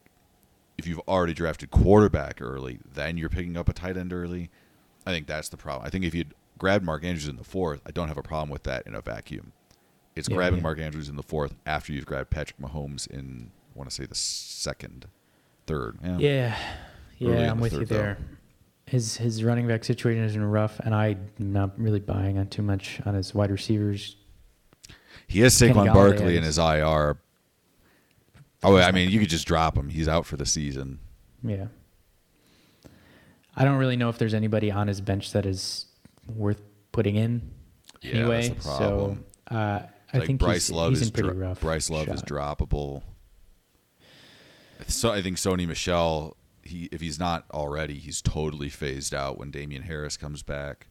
if 0.78 0.86
you've 0.86 1.00
already 1.08 1.34
drafted 1.34 1.70
quarterback 1.70 2.40
early, 2.40 2.78
then 2.94 3.16
you're 3.16 3.28
picking 3.28 3.56
up 3.56 3.68
a 3.68 3.72
tight 3.72 3.96
end 3.96 4.12
early. 4.12 4.50
I 5.06 5.10
think 5.10 5.26
that's 5.26 5.48
the 5.48 5.56
problem. 5.56 5.86
I 5.86 5.90
think 5.90 6.04
if 6.04 6.14
you'd 6.14 6.34
grabbed 6.58 6.84
Mark 6.84 7.04
Andrews 7.04 7.28
in 7.28 7.36
the 7.36 7.44
fourth, 7.44 7.80
I 7.86 7.90
don't 7.90 8.08
have 8.08 8.18
a 8.18 8.22
problem 8.22 8.50
with 8.50 8.62
that 8.64 8.86
in 8.86 8.94
a 8.94 9.00
vacuum. 9.00 9.52
It's 10.14 10.28
Yeah, 10.28 10.36
grabbing 10.36 10.58
yeah. 10.58 10.62
Mark 10.62 10.78
Andrews 10.78 11.08
in 11.08 11.16
the 11.16 11.22
fourth 11.22 11.54
after 11.66 11.92
you've 11.92 12.06
grabbed 12.06 12.30
Patrick 12.30 12.58
Mahomes 12.60 13.06
in, 13.08 13.50
I 13.74 13.78
want 13.78 13.90
to 13.90 13.94
say 13.94 14.06
the 14.06 14.14
second, 14.14 15.06
third. 15.66 15.98
Yeah. 16.02 16.18
Yeah, 16.18 16.56
yeah, 17.18 17.50
I'm 17.50 17.60
with 17.60 17.72
you 17.72 17.84
though. 17.86 17.94
there. 17.94 18.18
His 18.86 19.16
his 19.16 19.42
running 19.42 19.66
back 19.66 19.84
situation 19.84 20.22
is 20.22 20.36
rough, 20.38 20.78
and 20.80 20.94
I'm 20.94 21.30
not 21.38 21.78
really 21.78 21.98
buying 21.98 22.38
on 22.38 22.46
too 22.48 22.62
much 22.62 23.00
on 23.04 23.14
his 23.14 23.34
wide 23.34 23.50
receivers. 23.50 24.16
He 25.28 25.40
has 25.40 25.54
Saquon 25.54 25.92
Barkley 25.92 26.36
in 26.36 26.42
his 26.42 26.58
IR. 26.58 27.18
Oh, 28.62 28.76
I 28.76 28.90
mean, 28.92 29.10
you 29.10 29.20
could 29.20 29.28
just 29.28 29.46
drop 29.46 29.76
him. 29.76 29.88
He's 29.88 30.08
out 30.08 30.26
for 30.26 30.36
the 30.36 30.46
season. 30.46 30.98
Yeah, 31.42 31.66
I 33.56 33.64
don't 33.64 33.76
really 33.78 33.96
know 33.96 34.08
if 34.08 34.18
there's 34.18 34.34
anybody 34.34 34.70
on 34.70 34.88
his 34.88 35.00
bench 35.00 35.32
that 35.32 35.46
is 35.46 35.86
worth 36.34 36.60
putting 36.92 37.16
in. 37.16 37.50
Yeah, 38.02 38.14
anyway, 38.14 38.48
that's 38.48 38.64
the 38.64 38.70
problem. 38.78 39.24
so 39.48 39.54
uh, 39.54 39.82
I 40.12 40.18
like 40.18 40.26
think 40.26 40.40
Bryce 40.40 40.68
he's, 40.68 40.76
Love 40.76 40.90
he's 40.90 41.02
is 41.02 41.10
pretty 41.10 41.28
dro- 41.28 41.38
rough. 41.38 41.60
Bryce 41.60 41.90
Love 41.90 42.08
is 42.08 42.22
droppable. 42.22 43.02
So 44.88 45.10
I 45.10 45.22
think 45.22 45.36
Sony 45.36 45.66
Michel, 45.66 46.36
he 46.62 46.88
if 46.92 47.00
he's 47.00 47.18
not 47.18 47.44
already, 47.52 47.94
he's 47.94 48.20
totally 48.20 48.68
phased 48.68 49.14
out 49.14 49.38
when 49.38 49.50
Damien 49.50 49.82
Harris 49.82 50.16
comes 50.16 50.42
back. 50.42 50.88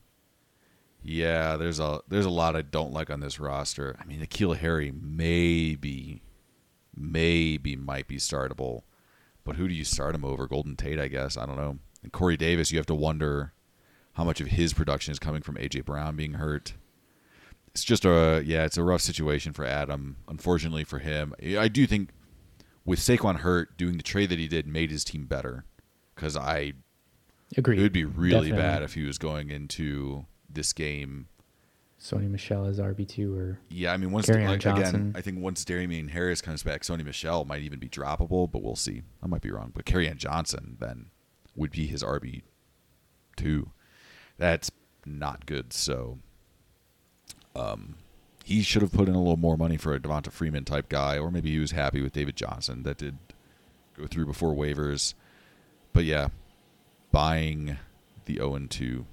Yeah, 1.08 1.56
there's 1.58 1.80
a 1.80 2.02
there's 2.08 2.26
a 2.26 2.32
lot 2.32 2.56
I 2.56 2.64
don't 2.64 2.94
like 2.94 3.10
on 3.10 3.20
this 3.20 3.40
roster. 3.40 3.96
I 4.00 4.06
mean, 4.06 4.22
N'Keal 4.22 4.58
Harry 4.58 4.92
maybe, 4.92 6.24
maybe 6.96 7.76
might 7.76 8.08
be 8.08 8.18
startable, 8.18 8.82
but 9.44 9.56
who 9.56 9.68
do 9.68 9.74
you 9.74 9.84
start 9.84 10.16
him 10.16 10.26
over? 10.26 10.48
Golden 10.48 10.76
Tate, 10.76 11.00
I 11.00 11.08
guess. 11.08 11.38
I 11.38 11.46
don't 11.46 11.58
know. 11.58 11.78
And 12.02 12.12
Corey 12.12 12.38
Davis, 12.38 12.72
you 12.72 12.80
have 12.80 12.88
to 12.88 12.96
wonder 12.96 13.54
how 14.14 14.24
much 14.24 14.42
of 14.42 14.48
his 14.48 14.74
production 14.74 15.12
is 15.12 15.20
coming 15.20 15.42
from 15.42 15.56
AJ 15.56 15.86
Brown 15.86 16.16
being 16.16 16.34
hurt 16.34 16.74
it's 17.76 17.84
just 17.84 18.06
a 18.06 18.42
yeah, 18.46 18.64
it's 18.64 18.78
a 18.78 18.84
rough 18.84 19.02
situation 19.02 19.52
for 19.52 19.66
Adam. 19.66 20.16
Unfortunately 20.30 20.86
for 20.86 21.00
him, 21.00 21.36
I 21.44 21.68
do 21.68 21.86
think 21.86 22.12
with 22.86 23.00
Saquon 23.00 23.40
hurt, 23.40 23.78
doing 23.78 23.98
the 23.98 24.04
trade 24.04 24.30
that 24.30 24.40
he 24.40 24.48
did 24.48 24.66
made 24.66 24.92
his 24.92 25.04
team 25.04 25.26
better. 25.26 25.66
Because 26.16 26.38
I, 26.38 26.72
agree. 27.58 27.78
it 27.78 27.82
would 27.82 27.92
be 27.92 28.06
really 28.06 28.52
Definitely. 28.52 28.62
bad 28.62 28.84
if 28.84 28.94
he 28.94 29.04
was 29.04 29.18
going 29.18 29.50
into 29.50 30.26
this 30.56 30.74
game. 30.74 31.28
Sony 32.00 32.30
Michel 32.30 32.66
as 32.66 32.80
RB 32.80 33.08
two 33.08 33.36
or 33.36 33.60
Yeah, 33.70 33.94
I 33.94 33.98
mean, 33.98 34.12
once 34.12 34.28
Kerryon 34.28 34.48
like, 34.48 34.66
again, 34.66 35.14
I 35.16 35.22
think 35.22 35.40
once 35.40 35.64
Damien 35.64 36.10
Harris 36.10 36.42
comes 36.42 36.62
back, 36.62 36.82
Sony 36.82 37.06
Michel 37.06 37.46
might 37.46 37.62
even 37.62 37.80
be 37.80 37.88
droppable, 37.88 38.52
but 38.52 38.62
we'll 38.62 38.76
see. 38.76 39.02
I 39.24 39.28
might 39.28 39.42
be 39.42 39.52
wrong, 39.52 39.72
but 39.74 39.86
Kerryon 39.86 40.18
Johnson 40.18 40.78
then 40.80 41.08
would 41.56 41.72
be 41.72 41.88
his 41.88 42.04
RB 42.04 42.42
two. 43.38 43.72
That's 44.38 44.72
not 45.06 45.46
good. 45.46 45.72
So, 45.72 46.20
um, 47.56 47.96
he 48.44 48.62
should 48.62 48.82
have 48.82 48.92
put 48.92 49.08
in 49.08 49.16
a 49.16 49.20
little 49.20 49.38
more 49.38 49.58
money 49.58 49.78
for 49.78 49.96
a 49.96 50.00
Devonta 50.00 50.32
Freeman 50.32 50.66
type 50.66 50.90
guy, 50.90 51.18
or 51.18 51.32
maybe 51.32 51.52
he 51.52 51.60
was 51.60 51.72
happy 51.72 52.02
with 52.02 52.14
David 52.14 52.36
Johnson 52.36 52.84
that 52.84 52.98
did 52.98 53.18
go 53.98 54.06
through 54.06 54.26
before 54.26 54.54
waivers. 54.54 55.14
But 55.94 56.04
yeah, 56.04 56.28
buying 57.12 57.78
the 58.26 58.36
0 58.36 58.56
and 58.56 58.70
2 58.70 59.06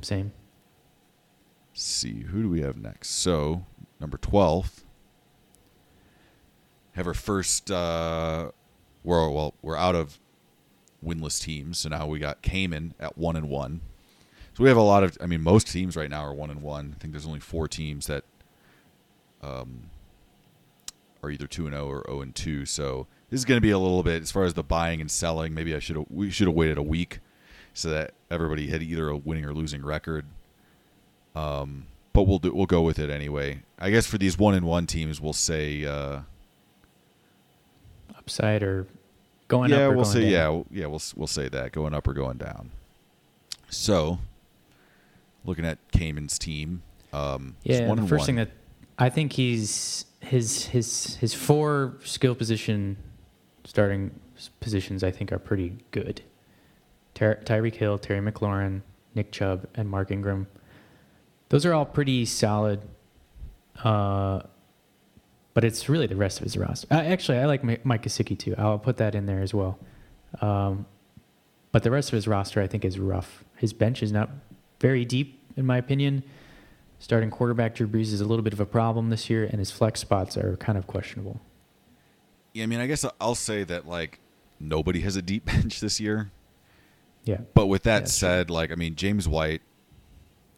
same. 0.00 0.32
see 1.72 2.20
who 2.22 2.42
do 2.42 2.48
we 2.48 2.60
have 2.60 2.76
next? 2.76 3.10
So 3.10 3.64
number 4.00 4.18
12 4.18 4.84
have 6.92 7.06
our 7.06 7.14
first 7.14 7.70
uh 7.70 8.50
we're 9.04 9.28
well 9.30 9.54
we're 9.62 9.76
out 9.76 9.94
of 9.94 10.18
winless 11.04 11.40
teams 11.40 11.78
so 11.78 11.88
now 11.88 12.06
we 12.06 12.18
got 12.18 12.42
Cayman 12.42 12.94
at 12.98 13.16
one 13.16 13.36
and 13.36 13.48
one. 13.48 13.80
So 14.54 14.64
we 14.64 14.68
have 14.68 14.76
a 14.76 14.82
lot 14.82 15.04
of 15.04 15.16
i 15.20 15.26
mean 15.26 15.42
most 15.42 15.68
teams 15.68 15.96
right 15.96 16.10
now 16.10 16.24
are 16.24 16.34
one 16.34 16.50
and 16.50 16.62
one. 16.62 16.94
I 16.96 17.00
think 17.00 17.12
there's 17.12 17.26
only 17.26 17.40
four 17.40 17.68
teams 17.68 18.06
that 18.06 18.24
um 19.42 19.90
are 21.22 21.30
either 21.30 21.46
2 21.46 21.66
and 21.66 21.74
0 21.74 21.86
or 21.88 22.04
0 22.06 22.20
and 22.22 22.34
2 22.34 22.64
so 22.64 23.06
this 23.30 23.38
is 23.38 23.44
going 23.44 23.56
to 23.56 23.62
be 23.62 23.70
a 23.70 23.78
little 23.78 24.02
bit 24.02 24.22
as 24.22 24.30
far 24.30 24.44
as 24.44 24.54
the 24.54 24.62
buying 24.62 25.00
and 25.00 25.10
selling 25.10 25.52
maybe 25.54 25.74
i 25.74 25.78
should 25.78 26.04
we 26.10 26.30
should 26.30 26.46
have 26.46 26.56
waited 26.56 26.78
a 26.78 26.82
week 26.82 27.18
so 27.78 27.90
that 27.90 28.12
everybody 28.30 28.66
had 28.68 28.82
either 28.82 29.08
a 29.08 29.16
winning 29.16 29.44
or 29.44 29.54
losing 29.54 29.84
record 29.84 30.24
um, 31.34 31.86
but 32.12 32.22
we'll 32.24 32.40
do, 32.40 32.52
we'll 32.52 32.66
go 32.66 32.82
with 32.82 32.98
it 32.98 33.10
anyway. 33.10 33.62
I 33.78 33.90
guess 33.90 34.06
for 34.06 34.18
these 34.18 34.36
one 34.36 34.54
and 34.54 34.66
one 34.66 34.86
teams, 34.86 35.20
we'll 35.20 35.32
say 35.32 35.84
uh, 35.84 36.20
Upside 38.16 38.62
or 38.64 38.86
going 39.46 39.70
yeah, 39.70 39.76
up 39.76 39.82
or 39.92 39.94
we'll 39.96 40.04
going 40.04 40.14
say 40.14 40.30
down. 40.32 40.64
yeah, 40.72 40.80
yeah, 40.80 40.86
we'll 40.86 41.02
we'll 41.16 41.26
say 41.28 41.48
that 41.48 41.70
going 41.72 41.94
up 41.94 42.08
or 42.08 42.12
going 42.14 42.38
down. 42.38 42.70
So, 43.70 44.18
looking 45.44 45.64
at 45.64 45.78
Cayman's 45.92 46.38
team, 46.38 46.82
um, 47.12 47.54
Yeah, 47.62 47.86
one 47.86 47.96
the 48.00 48.02
first 48.08 48.20
one. 48.22 48.26
thing 48.26 48.36
that 48.36 48.50
I 48.98 49.10
think 49.10 49.32
he's 49.34 50.06
his 50.20 50.66
his 50.66 51.16
his 51.16 51.34
four 51.34 51.94
skill 52.02 52.34
position 52.34 52.96
starting 53.64 54.18
positions. 54.60 55.04
I 55.04 55.12
think 55.12 55.30
are 55.30 55.38
pretty 55.38 55.76
good. 55.92 56.22
Ty- 57.14 57.36
Tyreek 57.44 57.74
Hill, 57.74 57.98
Terry 57.98 58.20
McLaurin, 58.20 58.82
Nick 59.14 59.32
Chubb, 59.32 59.66
and 59.74 59.88
Mark 59.88 60.10
Ingram. 60.10 60.46
Those 61.48 61.64
are 61.66 61.72
all 61.72 61.86
pretty 61.86 62.24
solid. 62.24 62.82
Uh, 63.82 64.40
but 65.54 65.64
it's 65.64 65.88
really 65.88 66.06
the 66.06 66.16
rest 66.16 66.38
of 66.38 66.44
his 66.44 66.56
roster. 66.56 66.86
Uh, 66.90 67.00
actually, 67.00 67.38
I 67.38 67.46
like 67.46 67.64
Mi- 67.64 67.78
Mike 67.84 68.02
Gesicki 68.02 68.38
too. 68.38 68.54
I'll 68.58 68.78
put 68.78 68.96
that 68.98 69.14
in 69.14 69.26
there 69.26 69.40
as 69.40 69.52
well. 69.52 69.78
Um, 70.40 70.86
but 71.72 71.82
the 71.82 71.90
rest 71.90 72.10
of 72.10 72.12
his 72.14 72.28
roster, 72.28 72.60
I 72.62 72.66
think, 72.66 72.84
is 72.84 72.98
rough. 72.98 73.44
His 73.56 73.72
bench 73.72 74.02
is 74.02 74.12
not 74.12 74.30
very 74.80 75.04
deep, 75.04 75.40
in 75.56 75.66
my 75.66 75.76
opinion. 75.78 76.22
Starting 77.00 77.30
quarterback 77.30 77.74
Drew 77.74 77.86
Brees 77.86 78.12
is 78.12 78.20
a 78.20 78.24
little 78.24 78.42
bit 78.42 78.52
of 78.52 78.60
a 78.60 78.66
problem 78.66 79.10
this 79.10 79.30
year, 79.30 79.44
and 79.44 79.58
his 79.58 79.70
flex 79.70 80.00
spots 80.00 80.36
are 80.36 80.56
kind 80.56 80.76
of 80.76 80.86
questionable. 80.86 81.40
Yeah, 82.52 82.64
I 82.64 82.66
mean, 82.66 82.80
I 82.80 82.86
guess 82.86 83.04
I'll 83.20 83.34
say 83.34 83.64
that 83.64 83.86
like 83.86 84.20
nobody 84.58 85.00
has 85.00 85.16
a 85.16 85.22
deep 85.22 85.44
bench 85.46 85.80
this 85.80 86.00
year. 86.00 86.30
Yeah, 87.28 87.40
But 87.52 87.66
with 87.66 87.82
that 87.82 88.02
Yeah, 88.02 88.06
said, 88.06 88.48
like 88.50 88.72
I 88.72 88.74
mean, 88.74 88.94
James 88.94 89.28
White, 89.28 89.60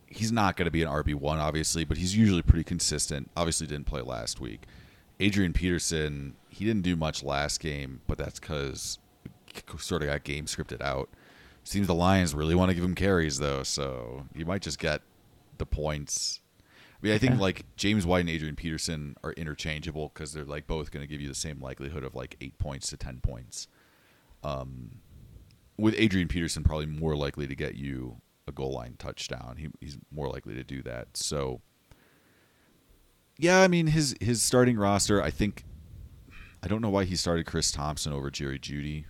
he's 0.07 0.31
not 0.31 0.57
going 0.57 0.67
to 0.67 0.71
be 0.71 0.83
an 0.83 0.89
RB 0.89 1.17
one, 1.17 1.41
obviously, 1.41 1.85
but 1.85 1.97
he's 1.97 2.17
usually 2.17 2.43
pretty 2.43 2.63
consistent. 2.63 3.29
Obviously, 3.37 3.67
didn't 3.67 3.87
play 3.87 4.03
last 4.03 4.41
week. 4.41 4.67
Adrian 5.19 5.53
Peterson, 5.53 6.37
he 6.49 6.65
didn't 6.65 6.83
do 6.83 6.95
much 6.95 7.25
last 7.25 7.59
game, 7.59 8.03
but 8.07 8.19
that's 8.19 8.39
because 8.39 9.01
sort 9.79 10.03
of 10.03 10.09
got 10.09 10.23
game 10.23 10.47
scripted 10.47 10.81
out. 10.81 11.09
Seems 11.65 11.89
the 11.89 11.95
Lions 11.95 12.35
really 12.37 12.55
want 12.55 12.69
to 12.71 12.75
give 12.75 12.85
him 12.85 12.95
carries 12.95 13.39
though, 13.41 13.65
so 13.65 14.27
he 14.35 14.45
might 14.45 14.63
just 14.63 14.79
get 14.79 15.03
the 15.59 15.67
points. 15.67 16.41
I 16.61 17.07
mean, 17.07 17.13
I 17.15 17.19
think 17.19 17.35
Yeah. 17.35 17.41
like 17.41 17.65
James 17.77 18.07
White 18.07 18.21
and 18.21 18.31
Adrian 18.31 18.55
Peterson 18.55 19.17
are 19.25 19.33
interchangeable 19.33 20.13
because 20.15 20.33
they're 20.33 20.45
like 20.45 20.69
both 20.69 20.93
going 20.93 21.03
to 21.03 21.11
give 21.11 21.21
you 21.21 21.27
the 21.29 21.35
same 21.35 21.61
likelihood 21.61 22.05
of 22.05 22.15
like 22.15 22.37
eight 22.41 22.59
points 22.59 22.91
to 22.91 22.97
ten 22.97 23.19
points. 23.21 23.67
Um, 24.45 25.01
with 25.81 25.95
Adrian 25.97 26.29
Peterson 26.29 26.63
probably 26.63 26.87
more 26.87 27.17
likely 27.17 27.47
to 27.47 27.55
get 27.55 27.75
you 27.75 28.21
a 28.47 28.53
goal 28.53 28.73
line 28.73 28.97
touchdown. 28.99 29.57
He, 29.59 29.69
he's 29.81 29.99
more 30.11 30.29
likely 30.29 30.55
to 30.55 30.65
do 30.65 30.83
that. 30.83 31.17
So, 31.17 31.61
yeah, 33.39 33.61
I 33.61 33.69
mean 33.69 33.89
his 33.89 34.15
his 34.21 34.43
starting 34.43 34.77
roster. 34.77 35.23
I 35.23 35.31
think 35.31 35.65
I 36.63 36.69
don't 36.69 36.83
know 36.83 36.91
why 36.91 37.05
he 37.05 37.17
started 37.17 37.47
Chris 37.47 37.73
Thompson 37.73 38.13
over 38.13 38.31
Jerry 38.31 38.59
Jeudy. 38.59 39.05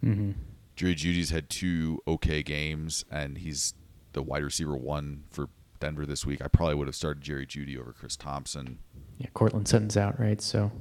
hmm 0.00 0.32
Jerry 0.76 0.94
Jeudy's 0.94 1.30
had 1.30 1.50
two 1.50 2.00
okay 2.08 2.42
games, 2.42 3.04
and 3.10 3.38
he's 3.38 3.74
the 4.14 4.22
wide 4.22 4.42
receiver 4.42 4.74
one 4.76 5.24
for 5.30 5.48
Denver 5.80 6.06
this 6.06 6.24
week. 6.24 6.40
I 6.42 6.48
probably 6.48 6.76
would 6.76 6.88
have 6.88 6.94
started 6.96 7.22
Jerry 7.22 7.46
Jeudy 7.46 7.78
over 7.78 7.92
Chris 7.92 8.16
Thompson. 8.16 8.78
yeah. 9.18 9.26
Courtland 9.34 9.68
Sutton's 9.68 9.96
out, 9.98 10.18
right? 10.18 10.40
So, 10.40 10.72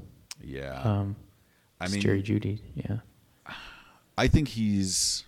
Yeah, 0.41 0.79
um, 0.81 1.15
I 1.79 1.87
mean, 1.89 1.99
Jerry 2.01 2.23
Jeudy. 2.23 2.61
Yeah, 2.75 2.99
I 4.21 4.27
think 4.27 4.49
he's. 4.49 5.23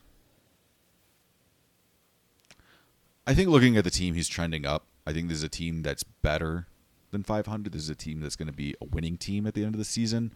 I 3.25 3.33
think 3.33 3.49
looking 3.49 3.75
at 3.75 3.83
the 3.83 3.89
team, 3.89 4.13
he's 4.13 4.27
trending 4.27 4.67
up. 4.67 4.85
I 5.07 5.13
think 5.13 5.29
this 5.29 5.39
is 5.39 5.43
a 5.43 5.49
team 5.49 5.81
that's 5.81 6.03
better 6.03 6.67
than 7.09 7.23
500. 7.23 7.73
This 7.73 7.81
is 7.81 7.89
a 7.89 7.95
team 7.95 8.21
that's 8.21 8.35
going 8.35 8.49
to 8.49 8.53
be 8.53 8.75
a 8.79 8.85
winning 8.85 9.17
team 9.17 9.47
at 9.47 9.55
the 9.55 9.65
end 9.65 9.73
of 9.73 9.79
the 9.79 9.85
season. 9.85 10.31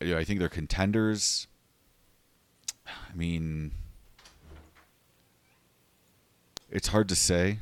I 0.00 0.24
think 0.24 0.40
they're 0.40 0.48
contenders. 0.48 1.48
I 2.86 3.14
mean, 3.14 3.72
it's 6.70 6.88
hard 6.88 7.10
to 7.10 7.14
say. 7.14 7.58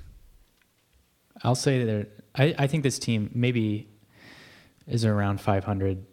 I'll 1.43 1.57
say 1.57 1.83
that 1.83 2.07
I, 2.37 2.55
I 2.57 2.67
think 2.69 2.85
this 2.85 3.01
team 3.01 3.33
maybe 3.35 3.89
is 4.87 5.05
around 5.05 5.41
500. 5.41 6.07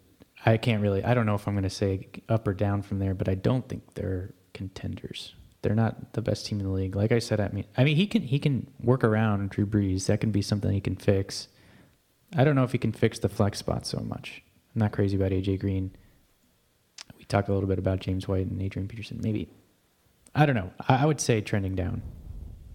I 0.48 0.56
can't 0.56 0.82
really. 0.82 1.04
I 1.04 1.14
don't 1.14 1.26
know 1.26 1.36
if 1.36 1.46
I'm 1.46 1.56
going 1.56 1.64
to 1.64 1.70
say 1.70 2.08
up 2.30 2.48
or 2.48 2.54
down 2.54 2.82
from 2.82 3.00
there, 3.00 3.14
but 3.14 3.28
I 3.28 3.36
don't 3.36 3.68
think 3.68 3.96
they're 3.96 4.34
contenders. 4.54 5.36
They're 5.62 5.76
not 5.76 6.14
the 6.14 6.22
best 6.22 6.46
team 6.46 6.62
in 6.62 6.66
the 6.66 6.72
league. 6.72 6.96
Like 6.96 7.12
I 7.12 7.20
said, 7.20 7.42
I 7.42 7.50
mean, 7.50 7.66
I 7.76 7.84
mean 7.84 7.98
he 7.98 8.08
can 8.08 8.22
he 8.22 8.40
can 8.40 8.68
work 8.80 9.04
around 9.04 9.50
Drew 9.50 9.66
Brees. 9.66 10.06
That 10.06 10.22
can 10.22 10.32
be 10.32 10.42
something 10.42 10.72
he 10.72 10.80
can 10.80 10.96
fix. 10.96 11.50
I 12.36 12.46
don't 12.46 12.56
know 12.56 12.64
if 12.64 12.72
he 12.72 12.78
can 12.78 12.94
fix 12.94 13.20
the 13.20 13.28
flex 13.28 13.60
spot 13.60 13.86
so 13.86 14.00
much. 14.00 14.42
I'm 14.74 14.80
not 14.80 14.94
crazy 14.94 15.18
about 15.18 15.32
AJ 15.32 15.60
Green. 15.60 15.92
We 17.18 17.26
talked 17.26 17.50
a 17.50 17.54
little 17.54 17.68
bit 17.68 17.80
about 17.80 18.00
James 18.00 18.28
White 18.28 18.48
and 18.48 18.62
Adrian 18.62 18.88
Peterson. 18.88 19.20
Maybe 19.22 19.50
I 20.34 20.46
don't 20.46 20.56
know. 20.56 20.72
I, 20.88 21.04
I 21.04 21.06
would 21.06 21.20
say 21.20 21.42
trending 21.42 21.76
down. 21.76 22.04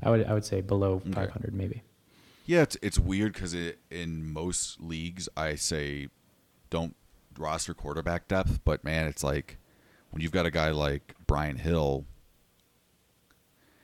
I 0.03 0.11
would 0.11 0.27
I 0.27 0.35
would 0.35 0.45
say 0.45 0.61
below 0.61 0.97
Okay. 0.97 1.12
500 1.12 1.55
maybe. 1.55 1.83
Yeah, 2.45 2.61
it's 2.62 2.77
it's 2.83 2.99
weird 2.99 3.33
because 3.33 3.55
it, 3.55 3.79
in 3.91 4.31
most 4.31 4.79
leagues 4.79 5.27
I 5.39 5.55
say 5.55 6.09
don't 6.68 6.97
roster 7.39 7.74
quarterback 7.74 8.28
depth, 8.28 8.61
but 8.64 8.85
man, 8.85 9.07
it's 9.07 9.24
like 9.24 9.59
when 10.11 10.22
you've 10.22 10.33
got 10.33 10.47
a 10.47 10.51
guy 10.51 10.70
like 10.70 11.14
Brian 11.26 11.57
Hill, 11.57 12.05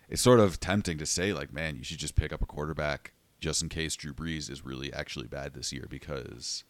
it's 0.09 0.22
sort 0.22 0.40
of 0.40 0.61
tempting 0.61 0.99
to 0.99 1.07
say 1.07 1.32
like, 1.32 1.53
man, 1.53 1.76
you 1.76 1.84
should 1.84 1.99
just 1.99 2.16
pick 2.16 2.32
up 2.32 2.42
a 2.42 2.46
quarterback 2.46 3.12
just 3.40 3.62
in 3.62 3.68
case 3.68 3.94
Drew 3.94 4.12
Brees 4.12 4.51
is 4.51 4.64
really 4.64 4.92
actually 4.92 5.28
bad 5.28 5.55
this 5.55 5.72
year 5.72 5.86
because. 5.88 6.64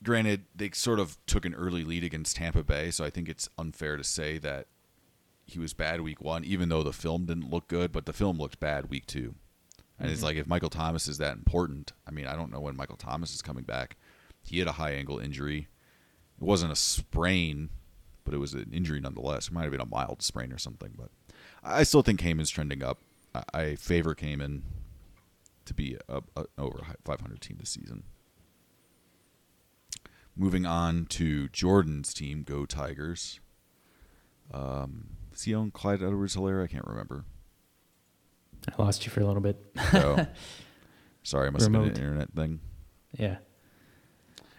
Granted, 0.00 0.44
they 0.54 0.70
sort 0.70 1.00
of 1.00 1.18
took 1.26 1.44
an 1.44 1.54
early 1.54 1.82
lead 1.82 2.04
against 2.04 2.36
Tampa 2.36 2.62
Bay, 2.62 2.92
so 2.92 3.04
I 3.04 3.10
think 3.10 3.28
it's 3.28 3.48
unfair 3.58 3.96
to 3.96 4.04
say 4.04 4.38
that 4.38 4.68
he 5.44 5.58
was 5.58 5.72
bad 5.72 6.02
week 6.02 6.20
one, 6.20 6.44
even 6.44 6.68
though 6.68 6.84
the 6.84 6.92
film 6.92 7.24
didn't 7.24 7.50
look 7.50 7.66
good, 7.66 7.90
but 7.90 8.06
the 8.06 8.12
film 8.12 8.38
looked 8.38 8.60
bad 8.60 8.90
week 8.90 9.06
two. 9.06 9.34
And 9.98 10.10
it's 10.10 10.18
mm-hmm. 10.18 10.26
like 10.26 10.36
if 10.36 10.46
Michael 10.46 10.70
Thomas 10.70 11.08
is 11.08 11.18
that 11.18 11.36
important, 11.36 11.92
I 12.06 12.10
mean, 12.10 12.26
I 12.26 12.36
don't 12.36 12.52
know 12.52 12.60
when 12.60 12.76
Michael 12.76 12.96
Thomas 12.96 13.34
is 13.34 13.42
coming 13.42 13.64
back. 13.64 13.96
He 14.48 14.58
had 14.58 14.68
a 14.68 14.72
high 14.72 14.92
ankle 14.92 15.18
injury. 15.18 15.68
It 16.40 16.44
wasn't 16.44 16.72
a 16.72 16.76
sprain, 16.76 17.70
but 18.24 18.34
it 18.34 18.38
was 18.38 18.54
an 18.54 18.70
injury 18.72 19.00
nonetheless. 19.00 19.48
It 19.48 19.52
might 19.52 19.62
have 19.62 19.72
been 19.72 19.80
a 19.80 19.86
mild 19.86 20.22
sprain 20.22 20.52
or 20.52 20.58
something, 20.58 20.92
but 20.96 21.10
I 21.62 21.82
still 21.82 22.02
think 22.02 22.20
Cayman's 22.20 22.50
trending 22.50 22.82
up. 22.82 23.00
I, 23.34 23.42
I 23.52 23.74
favor 23.74 24.14
Cayman 24.14 24.62
to 25.66 25.74
be 25.74 25.96
a, 26.08 26.22
a, 26.36 26.46
over 26.56 26.80
500 27.04 27.40
team 27.40 27.58
this 27.60 27.70
season. 27.70 28.04
Moving 30.36 30.64
on 30.64 31.06
to 31.06 31.48
Jordan's 31.48 32.14
team, 32.14 32.42
Go 32.44 32.64
Tigers. 32.64 33.40
Um, 34.52 35.08
is 35.32 35.42
he 35.42 35.52
on 35.52 35.70
Clyde 35.70 36.02
Edwards 36.02 36.36
Helaire? 36.36 36.62
I 36.62 36.68
can't 36.68 36.86
remember. 36.86 37.24
I 38.68 38.82
lost 38.82 39.04
you 39.04 39.10
for 39.10 39.20
a 39.20 39.26
little 39.26 39.42
bit. 39.42 39.58
So, 39.90 40.26
sorry, 41.22 41.48
it 41.48 41.50
must 41.52 41.64
have 41.64 41.72
been 41.72 41.82
an 41.82 41.88
internet 41.88 42.32
thing. 42.34 42.60
yeah. 43.18 43.38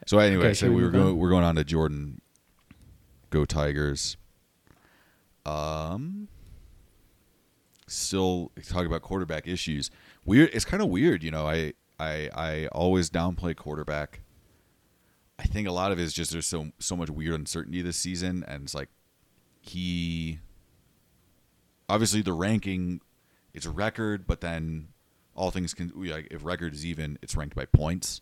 So 0.06 0.18
anyway, 0.20 0.45
Okay, 0.47 0.54
so 0.54 0.68
we 0.70 0.76
we 0.76 0.82
were 0.82 0.88
on? 0.88 0.93
going 0.93 1.18
we're 1.18 1.30
going 1.30 1.43
on 1.43 1.56
to 1.56 1.64
Jordan. 1.64 2.22
Go 3.30 3.45
Tigers. 3.45 4.18
Um 5.45 6.28
still 7.88 8.52
talking 8.68 8.86
about 8.88 9.02
quarterback 9.02 9.47
issues. 9.47 9.89
Weird 10.26 10.50
it's 10.54 10.66
kind 10.66 10.82
of 10.82 10.89
weird, 10.89 11.24
you 11.24 11.32
know. 11.32 11.47
I 11.47 11.74
I 12.00 12.30
I 12.36 12.68
always 12.68 13.10
downplay 13.10 13.56
quarterback. 13.56 14.22
I 15.38 15.43
think 15.43 15.68
a 15.68 15.72
lot 15.72 15.91
of 15.91 16.00
it 16.00 16.04
is 16.04 16.14
just 16.14 16.32
there's 16.32 16.47
so 16.47 16.72
so 16.80 16.95
much 16.95 17.10
weird 17.10 17.34
uncertainty 17.36 17.82
this 17.82 17.97
season 17.97 18.43
and 18.47 18.64
it's 18.64 18.76
like 18.76 18.89
he 19.62 20.39
obviously 21.88 22.22
the 22.22 22.34
ranking 22.34 23.02
it's 23.54 23.66
a 23.66 23.72
record, 23.72 24.28
but 24.28 24.41
then 24.41 24.89
all 25.36 25.50
things 25.52 25.74
can 25.74 25.91
like 25.95 26.28
if 26.30 26.45
record 26.45 26.74
is 26.74 26.86
even, 26.86 27.18
it's 27.22 27.36
ranked 27.36 27.56
by 27.56 27.66
points. 27.66 28.22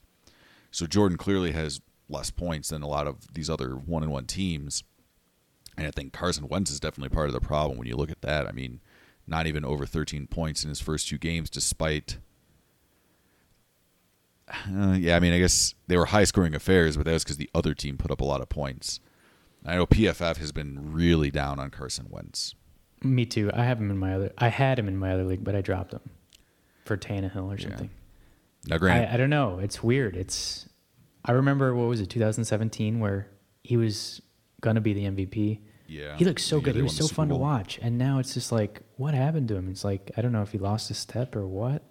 So 0.77 0.85
Jordan 0.85 1.17
clearly 1.17 1.53
has 1.53 1.81
less 2.07 2.29
points 2.29 2.69
than 2.69 2.83
a 2.83 2.87
lot 2.87 3.07
of 3.07 3.33
these 3.33 3.49
other 3.49 3.71
one 3.71 4.03
and 4.03 4.11
one 4.11 4.25
teams. 4.25 4.83
And 5.75 5.87
I 5.87 5.89
think 5.89 6.13
Carson 6.13 6.47
Wentz 6.47 6.69
is 6.69 6.79
definitely 6.79 7.09
part 7.09 7.29
of 7.29 7.33
the 7.33 7.41
problem 7.41 7.79
when 7.79 7.87
you 7.87 7.95
look 7.95 8.11
at 8.11 8.21
that. 8.21 8.45
I 8.45 8.51
mean, 8.51 8.79
not 9.25 9.47
even 9.47 9.65
over 9.65 9.87
13 9.87 10.27
points 10.27 10.63
in 10.63 10.69
his 10.69 10.79
first 10.79 11.07
two 11.07 11.17
games, 11.17 11.49
despite. 11.49 12.19
Uh, 14.47 14.95
yeah, 14.99 15.15
I 15.15 15.19
mean, 15.19 15.33
I 15.33 15.39
guess 15.39 15.73
they 15.87 15.97
were 15.97 16.05
high 16.05 16.25
scoring 16.25 16.53
affairs, 16.53 16.95
but 16.95 17.07
that 17.07 17.13
was 17.13 17.23
because 17.23 17.37
the 17.37 17.49
other 17.55 17.73
team 17.73 17.97
put 17.97 18.11
up 18.11 18.21
a 18.21 18.25
lot 18.25 18.41
of 18.41 18.47
points. 18.47 18.99
I 19.65 19.77
know 19.77 19.87
PFF 19.87 20.37
has 20.37 20.51
been 20.51 20.93
really 20.93 21.31
down 21.31 21.59
on 21.59 21.71
Carson 21.71 22.05
Wentz. 22.07 22.53
Me 23.01 23.25
too. 23.25 23.49
I 23.51 23.63
have 23.63 23.79
him 23.79 23.89
in 23.89 23.97
my 23.97 24.13
other. 24.13 24.31
I 24.37 24.49
had 24.49 24.77
him 24.77 24.87
in 24.87 24.95
my 24.95 25.11
other 25.11 25.23
league, 25.23 25.43
but 25.43 25.55
I 25.55 25.61
dropped 25.61 25.93
him 25.93 26.01
for 26.85 26.95
Tannehill 26.97 27.51
or 27.51 27.57
Yeah. 27.57 27.87
Now, 28.67 28.77
granted, 28.77 29.09
I, 29.11 29.13
I 29.15 29.17
don't 29.17 29.29
know. 29.29 29.59
It's 29.59 29.81
weird. 29.83 30.15
It's. 30.15 30.67
I 31.25 31.33
remember 31.33 31.75
what 31.75 31.87
was 31.87 31.99
it, 32.01 32.09
2017, 32.09 32.99
where 32.99 33.27
he 33.63 33.75
was 33.77 34.21
gonna 34.61 34.79
be 34.81 34.93
the 34.93 35.05
MVP. 35.05 35.59
yeah, 35.87 36.15
He 36.17 36.23
looked 36.25 36.39
so 36.41 36.57
Yeah, 36.57 36.63
good. 36.63 36.75
He 36.75 36.81
was 36.81 36.95
so 36.95 37.07
fun 37.07 37.29
to 37.29 37.35
watch, 37.35 37.79
and 37.81 37.97
now 37.97 38.19
it's 38.19 38.33
just 38.33 38.51
like, 38.51 38.81
what 38.95 39.13
happened 39.13 39.47
to 39.49 39.55
him? 39.55 39.69
It's 39.69 39.83
like 39.83 40.11
I 40.17 40.21
don't 40.21 40.31
know 40.31 40.41
if 40.41 40.51
he 40.51 40.57
lost 40.57 40.89
a 40.89 40.93
step 40.93 41.35
or 41.35 41.45
what, 41.45 41.83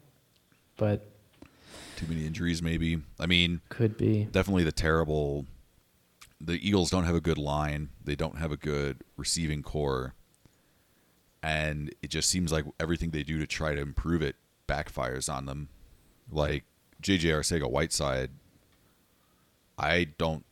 but 0.76 1.10
Too 1.96 2.06
many 2.08 2.26
injuries, 2.26 2.62
maybe. 2.62 3.02
I 3.20 3.26
mean, 3.26 3.60
could 3.68 3.96
be. 3.96 4.24
definitely 4.30 4.64
the 4.64 4.72
terrible. 4.72 5.46
The 6.40 6.54
Eagles 6.66 6.90
don't 6.90 7.04
have 7.04 7.14
a 7.14 7.20
good 7.20 7.38
line. 7.38 7.88
They 8.04 8.16
don't 8.16 8.36
have 8.38 8.52
a 8.52 8.56
good 8.58 9.02
receiving 9.16 9.62
corps, 9.62 10.14
and 11.42 11.94
it 12.02 12.08
just 12.08 12.28
seems 12.30 12.52
like 12.52 12.64
everything 12.80 13.10
they 13.10 13.22
do 13.22 13.38
to 13.38 13.46
try 13.46 13.74
to 13.74 13.80
improve 13.80 14.22
it 14.22 14.36
backfires 14.68 15.32
on 15.32 15.46
them. 15.46 15.68
Like 16.30 16.64
JJ 17.02 17.30
Arcega 17.32 17.70
Whiteside, 17.70 18.30
I 19.78 20.08
don't. 20.18 20.44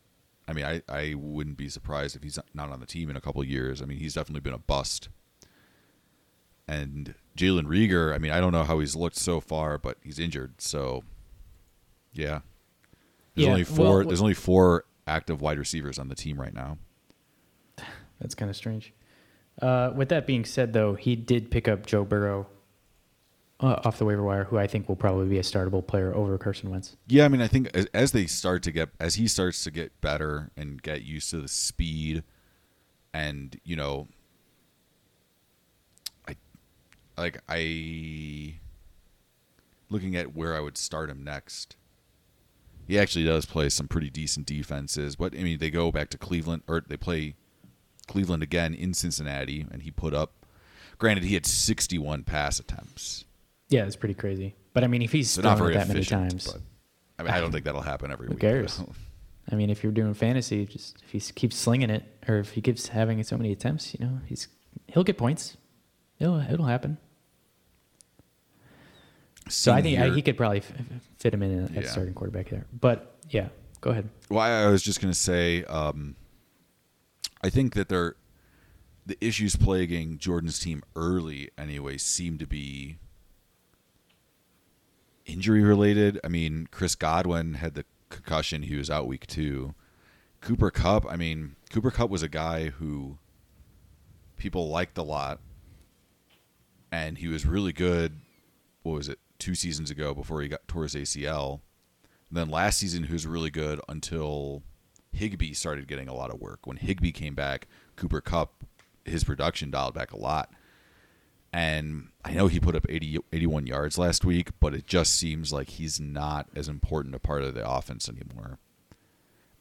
I 0.47 0.53
mean, 0.53 0.65
I, 0.67 0.83
I 0.89 1.15
wouldn't 1.17 1.57
be 1.57 1.69
surprised 1.71 2.17
if 2.17 2.23
he's 2.23 2.39
not 2.53 2.71
on 2.71 2.79
the 2.81 2.87
team 2.87 3.09
in 3.09 3.17
a 3.17 3.21
couple 3.21 3.41
of 3.41 3.49
years. 3.49 3.81
I 3.81 3.87
mean, 3.87 3.99
he's 3.99 4.15
definitely 4.15 4.41
been 4.43 4.53
a 4.53 4.59
bust. 4.59 5.09
And 6.69 7.15
Jalen 7.37 7.65
Reagor, 7.67 8.15
I 8.15 8.19
mean, 8.19 8.31
I 8.31 8.41
don't 8.41 8.53
know 8.53 8.65
how 8.65 8.79
he's 8.79 8.95
looked 8.95 9.17
so 9.17 9.41
far, 9.41 9.79
but 9.79 9.97
he's 10.03 10.19
injured. 10.19 10.61
So, 10.61 11.03
yeah, 12.13 12.41
there's 13.35 13.47
Yeah, 13.47 13.51
only 13.53 13.65
four. 13.65 13.99
well, 13.99 14.07
there's 14.07 14.21
only 14.21 14.35
four 14.35 14.85
active 15.07 15.41
wide 15.41 15.59
receivers 15.59 15.99
on 15.99 16.09
the 16.09 16.15
team 16.15 16.39
right 16.41 16.55
now. 16.55 16.79
That's 18.21 18.35
kind 18.35 18.51
of 18.51 18.57
strange. 18.57 18.93
Uh, 19.63 19.93
with 19.95 20.09
that 20.11 20.27
being 20.27 20.45
said, 20.45 20.73
though, 20.73 20.95
he 20.95 21.17
did 21.17 21.51
pick 21.51 21.69
up 21.69 21.87
Joe 21.87 22.05
Burrow 22.05 22.47
uh, 23.61 23.81
off 23.85 23.99
the 23.99 24.05
waiver 24.05 24.23
wire, 24.23 24.45
who 24.45 24.59
I 24.59 24.67
think 24.67 24.89
will 24.89 24.97
probably 24.97 25.27
be 25.27 25.39
a 25.39 25.43
startable 25.43 25.87
player 25.87 26.15
over 26.15 26.37
Carson 26.39 26.71
Wentz. 26.71 26.97
Yeah, 27.07 27.25
I 27.25 27.29
mean, 27.29 27.41
I 27.41 27.47
think 27.47 27.71
as, 27.75 27.87
as 27.95 28.13
they 28.13 28.27
start 28.27 28.63
to 28.65 28.73
get, 28.73 28.91
as 28.99 29.15
he 29.15 29.29
starts 29.29 29.63
to 29.65 29.71
get 29.71 30.01
better 30.01 30.51
and 30.57 30.83
get 30.83 31.03
used 31.03 31.31
to 31.31 31.41
the 31.41 31.49
speed, 31.49 32.25
and 33.13 33.59
you 33.65 33.77
know, 33.77 34.09
I 36.29 36.37
like 37.17 37.39
I 37.49 38.57
looking 39.89 40.17
at 40.17 40.35
where 40.35 40.57
I 40.57 40.61
would 40.61 40.77
start 40.77 41.11
him 41.11 41.23
next. 41.23 41.77
He 42.87 42.99
actually 42.99 43.25
does 43.25 43.47
play 43.47 43.71
some 43.71 43.89
pretty 43.89 44.11
decent 44.11 44.47
defenses, 44.47 45.17
but 45.17 45.35
I 45.35 45.43
mean, 45.43 45.59
they 45.59 45.71
go 45.71 45.91
back 45.91 46.11
to 46.11 46.19
Cleveland 46.19 46.65
or 46.67 46.83
they 46.87 46.97
play 46.97 47.35
Cleveland 48.07 48.43
again 48.43 48.75
in 48.75 48.95
Cincinnati, 48.95 49.67
and 49.71 49.83
he 49.83 49.91
put 49.91 50.13
up. 50.13 50.33
Granted, 50.99 51.25
he 51.25 51.35
had 51.35 51.47
61 51.47 52.25
pass 52.25 52.61
attempts. 52.61 53.25
Yeah, 53.69 53.85
it's 53.87 53.97
pretty 53.97 54.15
crazy. 54.15 54.55
But 54.73 54.85
I 54.85 54.87
mean, 54.89 55.03
if 55.03 55.13
he's 55.13 55.31
So 55.31 55.43
thrown 55.43 55.71
it 55.71 55.75
that 55.75 55.89
many 55.89 56.05
times, 56.05 56.55
I 57.19 57.23
mean, 57.23 57.33
I 57.33 57.41
don't 57.41 57.53
think 57.53 57.65
that'll 57.65 57.81
happen 57.81 58.11
every 58.11 58.27
Who 58.27 58.33
week. 58.33 58.41
cares? 58.41 58.79
though. 58.79 58.93
I 59.53 59.57
mean, 59.57 59.69
if 59.71 59.83
you're 59.83 59.93
doing 59.93 60.15
fantasy, 60.15 60.65
just 60.67 60.97
if 61.03 61.11
he 61.11 61.21
keeps 61.33 61.57
slinging 61.57 61.91
it, 61.91 62.03
or 62.27 62.39
if 62.39 62.51
he 62.53 62.61
keeps 62.63 62.89
having 62.89 63.23
so 63.23 63.37
many 63.37 63.53
attempts, 63.53 63.95
you 63.99 64.05
know, 64.07 64.21
he's 64.27 64.49
he'll 64.89 65.05
get 65.05 65.19
points. 65.19 65.57
It'll 66.19 66.41
it'll 66.41 66.67
happen. 66.67 66.97
So 69.49 69.73
I 69.73 69.83
think 69.83 69.99
I, 69.99 70.09
he 70.11 70.23
could 70.23 70.37
probably 70.39 70.59
f- 70.59 70.73
fit 71.19 71.35
him 71.35 71.43
in 71.43 71.65
at 71.77 71.85
Yeah. 71.85 71.89
starting 71.91 72.15
quarterback 72.15 72.49
there. 72.49 72.67
But 72.81 73.15
yeah, 73.29 73.49
go 73.83 73.91
ahead. 73.91 74.09
Well, 74.31 74.41
I 74.41 74.67
was 74.71 74.83
just 74.83 75.03
going 75.03 75.13
to 75.13 75.19
say, 75.19 75.65
um, 75.65 76.17
I 77.43 77.51
think 77.51 77.75
that 77.75 77.91
they're 77.91 78.17
the 79.05 79.19
issues 79.21 79.55
plaguing 79.57 80.17
Jordan's 80.17 80.59
team 80.59 80.83
early, 80.97 81.51
anyway, 81.59 81.99
seem 81.99 82.39
to 82.39 82.47
be 82.47 82.97
injury 85.27 85.63
related. 85.63 86.21
I 86.25 86.29
mean, 86.29 86.69
Chris 86.71 86.95
Godwin 86.95 87.55
had 87.55 87.75
the 87.75 87.85
concussion; 88.09 88.63
he 88.63 88.77
was 88.77 88.91
out 88.91 89.07
week 89.07 89.27
two. 89.27 89.75
Cooper 90.41 90.71
Kupp, 90.71 91.07
I 91.11 91.17
mean, 91.17 91.57
Cooper 91.71 91.91
Kupp 91.91 92.11
was 92.11 92.23
a 92.23 92.29
guy 92.29 92.69
who 92.69 93.19
people 94.37 94.69
liked 94.69 94.99
a 94.99 95.03
lot, 95.03 95.41
and 96.93 97.19
he 97.19 97.29
was 97.29 97.47
really 97.47 97.73
good. 97.73 98.21
What 98.83 98.93
was 98.93 99.09
it? 99.09 99.19
Two 99.39 99.55
seasons 99.55 99.91
ago, 99.91 100.15
before 100.15 100.43
he 100.43 100.49
got 100.49 100.67
tore 100.69 100.85
his 100.85 100.95
ACL. 100.95 101.61
And 102.29 102.39
then 102.39 102.51
last 102.51 102.79
season, 102.79 103.05
he 103.05 103.13
was 103.13 103.27
really 103.27 103.51
good 103.51 103.81
until 103.89 104.63
Higbee 105.13 105.55
started 105.55 105.89
getting 105.89 106.09
a 106.09 106.15
lot 106.15 106.31
of 106.33 106.41
work. 106.41 106.67
When 106.67 106.77
Higbee 106.77 107.13
came 107.13 107.35
back, 107.35 107.67
Cooper 107.97 108.21
Kupp, 108.21 108.65
his 109.05 109.25
production 109.25 109.71
dialed 109.71 109.95
back 109.95 110.13
a 110.13 110.19
lot. 110.19 110.53
And 111.55 112.09
I 112.25 112.33
know 112.33 112.49
he 112.49 112.59
put 112.59 112.75
up 112.75 112.85
80, 112.89 113.21
81 113.33 113.69
yards 113.69 113.97
last 113.97 114.25
week, 114.25 114.49
but 114.59 114.75
it 114.75 114.89
just 114.89 115.15
seems 115.15 115.53
like 115.53 115.69
he's 115.69 116.01
not 116.01 116.49
as 116.57 116.69
important 116.69 117.15
a 117.15 117.21
part 117.21 117.45
of 117.45 117.55
the 117.55 117.65
offense 117.65 118.09
anymore. 118.09 118.59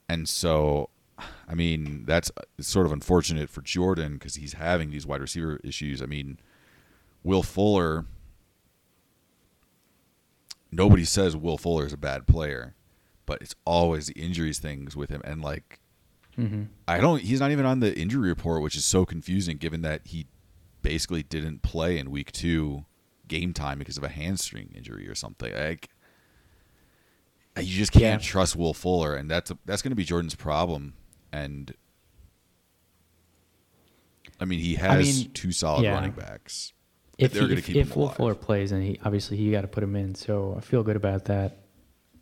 And 0.09 0.27
so, 0.27 0.89
I 1.47 1.53
mean, 1.53 2.05
that's 2.07 2.31
sort 2.59 2.87
of 2.87 2.91
unfortunate 2.91 3.47
for 3.47 3.61
Jordan 3.61 4.13
because 4.13 4.33
he's 4.33 4.53
having 4.53 4.89
these 4.89 5.05
wide 5.05 5.21
receiver 5.21 5.59
issues. 5.63 6.01
I 6.01 6.07
mean, 6.07 6.39
Will 7.21 7.43
Fuller, 7.43 8.05
nobody 10.71 11.05
says 11.05 11.37
Will 11.37 11.59
Fuller 11.59 11.85
is 11.85 11.93
a 11.93 11.97
bad 11.97 12.25
player, 12.25 12.73
but 13.27 13.39
it's 13.39 13.53
always 13.65 14.07
the 14.07 14.19
injuries 14.19 14.57
things 14.57 14.95
with 14.95 15.11
him. 15.11 15.21
And 15.23 15.43
like, 15.43 15.79
Mm-hmm. 16.35 16.63
I 16.87 16.97
don't. 16.97 17.21
He's 17.21 17.39
not 17.39 17.51
even 17.51 17.67
on 17.67 17.79
the 17.79 17.95
injury 17.95 18.29
report, 18.29 18.63
which 18.63 18.75
is 18.75 18.83
so 18.83 19.05
confusing, 19.05 19.57
given 19.57 19.83
that 19.83 20.01
he 20.05 20.25
basically 20.83 21.23
didn't 21.23 21.63
play 21.63 21.97
in 21.97 22.11
week 22.11 22.31
two 22.31 22.85
game 23.27 23.53
time 23.53 23.79
because 23.79 23.97
of 23.97 24.03
a 24.03 24.09
hamstring 24.09 24.71
injury 24.75 25.07
or 25.07 25.15
something. 25.15 25.51
Like, 25.53 25.89
you 27.57 27.75
just 27.75 27.91
can't 27.91 28.21
Yeah. 28.21 28.27
trust 28.27 28.55
Will 28.55 28.73
Fuller, 28.73 29.15
and 29.15 29.29
that's 29.31 29.51
that's 29.65 29.81
going 29.81 29.91
to 29.91 29.95
be 29.95 30.03
Jordan's 30.03 30.35
problem. 30.35 30.93
And 31.31 31.73
I 34.39 34.45
mean, 34.45 34.59
he 34.59 34.75
has 34.75 35.19
mean, 35.23 35.31
two 35.31 35.51
solid 35.51 35.83
yeah. 35.83 35.93
running 35.93 36.11
backs. 36.11 36.73
If 37.17 37.31
they're 37.33 37.43
gonna 37.43 37.55
if, 37.55 37.65
keep 37.65 37.75
if 37.77 37.95
Will. 37.95 38.09
Fuller 38.09 38.35
plays, 38.35 38.71
and 38.71 38.83
he 38.83 38.99
obviously 39.03 39.37
you 39.37 39.51
got 39.51 39.61
to 39.61 39.67
put 39.67 39.83
him 39.83 39.95
in, 39.95 40.15
so 40.15 40.55
I 40.57 40.61
feel 40.61 40.83
good 40.83 40.95
about 40.95 41.25
that. 41.25 41.59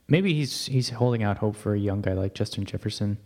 Maybe 0.08 0.34
he's 0.34 0.66
he's 0.66 0.90
holding 0.90 1.24
out 1.24 1.38
hope 1.38 1.56
for 1.56 1.74
a 1.74 1.80
young 1.80 2.02
guy 2.02 2.14
like 2.14 2.34
Justin 2.34 2.66
Jefferson 2.66 3.18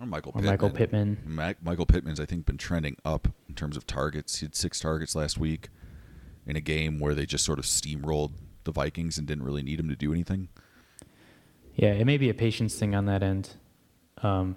Or 0.00 0.06
Michael 0.06 0.30
or 0.30 0.40
Pittman. 0.40 0.50
Michael 0.50 0.70
Pittman. 0.70 1.18
Mac, 1.24 1.62
Michael 1.62 1.86
Pittman's, 1.86 2.18
I 2.18 2.24
think, 2.24 2.46
been 2.46 2.58
trending 2.58 2.96
up 3.04 3.28
in 3.48 3.54
terms 3.54 3.76
of 3.76 3.86
targets. 3.86 4.40
He 4.40 4.46
had 4.46 4.54
six 4.54 4.80
targets 4.80 5.14
last 5.14 5.38
week 5.38 5.68
in 6.46 6.56
a 6.56 6.60
game 6.60 6.98
where 6.98 7.14
they 7.14 7.26
just 7.26 7.44
sort 7.44 7.58
of 7.58 7.64
steamrolled 7.64 8.32
the 8.64 8.72
Vikings 8.72 9.18
and 9.18 9.26
didn't 9.26 9.44
really 9.44 9.62
need 9.62 9.78
him 9.78 9.88
to 9.88 9.96
do 9.96 10.12
anything. 10.12 10.48
Yeah, 11.74 11.92
it 11.92 12.04
may 12.04 12.18
be 12.18 12.28
a 12.28 12.34
patience 12.34 12.74
thing 12.74 12.94
on 12.94 13.06
that 13.06 13.22
end. 13.22 13.50
Um, 14.22 14.56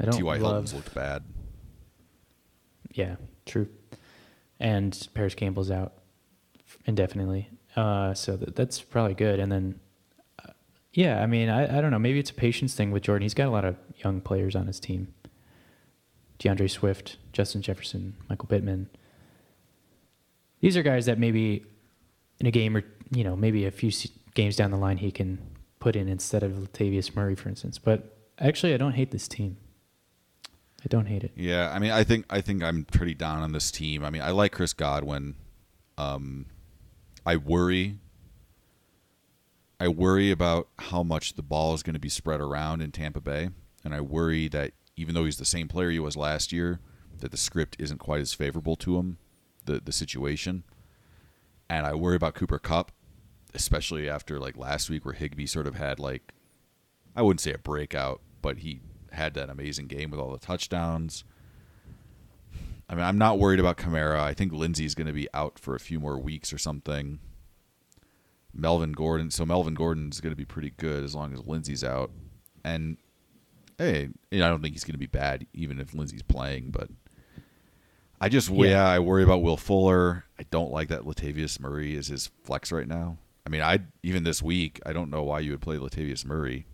I 0.00 0.04
don't 0.04 0.16
T.Y. 0.16 0.36
love. 0.36 0.40
Hilton's 0.40 0.74
looked 0.74 0.94
bad. 0.94 1.22
Yeah, 2.92 3.16
true. 3.46 3.68
And 4.60 5.08
Parris 5.14 5.34
Campbell's 5.34 5.70
out 5.70 5.94
indefinitely, 6.86 7.50
uh, 7.76 8.14
so 8.14 8.36
that, 8.36 8.54
that's 8.56 8.80
probably 8.80 9.14
good. 9.14 9.40
And 9.40 9.50
then, 9.50 9.80
yeah, 10.94 11.20
I 11.20 11.26
mean, 11.26 11.48
I, 11.48 11.78
I 11.78 11.80
don't 11.80 11.90
know. 11.90 11.98
Maybe 11.98 12.20
it's 12.20 12.30
a 12.30 12.34
patience 12.34 12.74
thing 12.74 12.92
with 12.92 13.02
Jordan. 13.02 13.22
He's 13.22 13.34
got 13.34 13.48
a 13.48 13.50
lot 13.50 13.64
of 13.64 13.76
young 14.02 14.20
players 14.20 14.54
on 14.54 14.68
his 14.68 14.78
team. 14.78 15.12
D'Andre 16.38 16.68
Swift, 16.68 17.16
Justin 17.32 17.62
Jefferson, 17.62 18.14
Michael 18.28 18.46
Pittman. 18.46 18.88
These 20.60 20.76
are 20.76 20.82
guys 20.82 21.06
that 21.06 21.18
maybe 21.18 21.64
in 22.38 22.46
a 22.46 22.50
game 22.50 22.76
or 22.76 22.84
you 23.10 23.24
know 23.24 23.36
maybe 23.36 23.66
a 23.66 23.70
few 23.70 23.90
games 24.34 24.56
down 24.56 24.70
the 24.70 24.76
line 24.76 24.96
he 24.98 25.10
can 25.10 25.38
put 25.80 25.96
in 25.96 26.08
instead 26.08 26.42
of 26.42 26.52
Latavius 26.52 27.14
Murray, 27.14 27.34
for 27.34 27.48
instance. 27.48 27.78
But 27.78 28.16
actually, 28.38 28.72
I 28.72 28.76
don't 28.76 28.92
hate 28.92 29.10
this 29.10 29.28
team. 29.28 29.56
I 30.84 30.86
don't 30.88 31.06
hate 31.06 31.24
it. 31.24 31.32
Yeah, 31.34 31.70
I 31.72 31.78
mean, 31.78 31.90
I 31.90 32.04
think 32.04 32.26
I 32.30 32.40
think 32.40 32.62
I'm 32.62 32.84
pretty 32.84 33.14
down 33.14 33.42
on 33.42 33.52
this 33.52 33.70
team. 33.70 34.04
I 34.04 34.10
mean, 34.10 34.22
I 34.22 34.30
like 34.30 34.52
Chris 34.52 34.72
Godwin. 34.72 35.34
Um, 35.98 36.46
I 37.26 37.36
worry. 37.36 37.98
I 39.80 39.88
worry 39.88 40.30
about 40.30 40.68
how 40.78 41.02
much 41.02 41.34
the 41.34 41.42
ball 41.42 41.74
is 41.74 41.82
going 41.82 41.94
to 41.94 42.00
be 42.00 42.08
spread 42.08 42.40
around 42.40 42.80
in 42.80 42.92
Tampa 42.92 43.20
Bay, 43.20 43.50
and 43.84 43.94
I 43.94 44.00
worry 44.00 44.48
that 44.48 44.72
even 44.96 45.14
though 45.14 45.24
he's 45.24 45.38
the 45.38 45.44
same 45.44 45.68
player 45.68 45.90
he 45.90 45.98
was 45.98 46.16
last 46.16 46.52
year, 46.52 46.80
that 47.18 47.30
the 47.30 47.36
script 47.36 47.76
isn't 47.78 47.98
quite 47.98 48.20
as 48.20 48.34
favorable 48.34 48.76
to 48.76 48.96
him, 48.98 49.18
the 49.64 49.80
the 49.80 49.92
situation. 49.92 50.64
And 51.68 51.86
I 51.86 51.94
worry 51.94 52.16
about 52.16 52.34
Cooper 52.34 52.58
Kupp, 52.58 52.92
especially 53.54 54.08
after 54.08 54.38
like 54.38 54.56
last 54.56 54.90
week 54.90 55.04
where 55.04 55.14
Higbee 55.14 55.46
sort 55.46 55.66
of 55.66 55.74
had 55.74 55.98
like 55.98 56.32
I 57.16 57.22
wouldn't 57.22 57.40
say 57.40 57.52
a 57.52 57.58
breakout, 57.58 58.20
but 58.42 58.58
he 58.58 58.80
had 59.12 59.34
that 59.34 59.50
amazing 59.50 59.86
game 59.86 60.10
with 60.10 60.20
all 60.20 60.32
the 60.32 60.38
touchdowns. 60.38 61.24
I 62.88 62.94
mean, 62.94 63.04
I'm 63.04 63.18
not 63.18 63.38
worried 63.38 63.60
about 63.60 63.78
Kamara. 63.78 64.20
I 64.20 64.34
think 64.34 64.52
Lindsay's 64.52 64.94
going 64.94 65.06
to 65.06 65.12
be 65.12 65.28
out 65.32 65.58
for 65.58 65.74
a 65.74 65.80
few 65.80 65.98
more 65.98 66.18
weeks 66.18 66.52
or 66.52 66.58
something. 66.58 67.18
Melvin 68.54 68.92
Gordon, 68.92 69.30
so 69.30 69.44
Melvin 69.44 69.74
Gordon's 69.74 70.20
going 70.20 70.32
to 70.32 70.36
be 70.36 70.44
pretty 70.44 70.70
good 70.70 71.04
as 71.04 71.14
long 71.14 71.32
as 71.32 71.46
Lindsay's 71.46 71.84
out. 71.84 72.10
And 72.64 72.96
hey, 73.78 74.08
you 74.30 74.38
know, 74.38 74.46
I 74.46 74.48
don't 74.48 74.62
think 74.62 74.74
he's 74.74 74.84
going 74.84 74.94
to 74.94 74.98
be 74.98 75.06
bad 75.06 75.46
even 75.52 75.80
if 75.80 75.94
Lindsay's 75.94 76.22
playing, 76.22 76.70
but 76.70 76.88
I 78.20 78.28
just 78.28 78.48
yeah. 78.48 78.66
Yeah. 78.70 78.88
I 78.88 78.98
worry 79.00 79.24
about 79.24 79.42
Will 79.42 79.56
Fuller. 79.56 80.24
I 80.38 80.44
don't 80.50 80.72
like 80.72 80.88
that 80.88 81.02
Latavius 81.02 81.60
Murray 81.60 81.94
is 81.94 82.08
his 82.08 82.30
flex 82.42 82.72
right 82.72 82.88
now. 82.88 83.18
I 83.46 83.50
mean, 83.50 83.60
I 83.60 83.80
even 84.02 84.24
this 84.24 84.42
week, 84.42 84.80
I 84.86 84.92
don't 84.92 85.10
know 85.10 85.22
why 85.22 85.40
you 85.40 85.50
would 85.50 85.60
play 85.60 85.76
Latavius 85.76 86.24
Murray. 86.24 86.66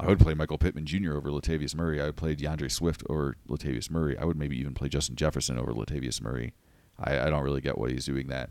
I 0.00 0.06
would 0.06 0.18
play 0.18 0.34
Michael 0.34 0.58
Pittman 0.58 0.86
Jr. 0.86 1.14
over 1.14 1.30
Latavius 1.30 1.76
Murray. 1.76 2.00
I 2.00 2.06
would 2.06 2.16
play 2.16 2.34
D'Andre 2.34 2.68
Swift 2.68 3.04
over 3.08 3.36
Latavius 3.48 3.90
Murray. 3.90 4.18
I 4.18 4.24
would 4.24 4.36
maybe 4.36 4.58
even 4.58 4.74
play 4.74 4.88
Justin 4.88 5.14
Jefferson 5.14 5.58
over 5.58 5.72
Latavius 5.72 6.20
Murray. 6.20 6.54
I, 6.98 7.20
I 7.20 7.30
don't 7.30 7.44
really 7.44 7.60
get 7.60 7.78
why 7.78 7.90
he's 7.90 8.06
doing 8.06 8.28
that. 8.28 8.50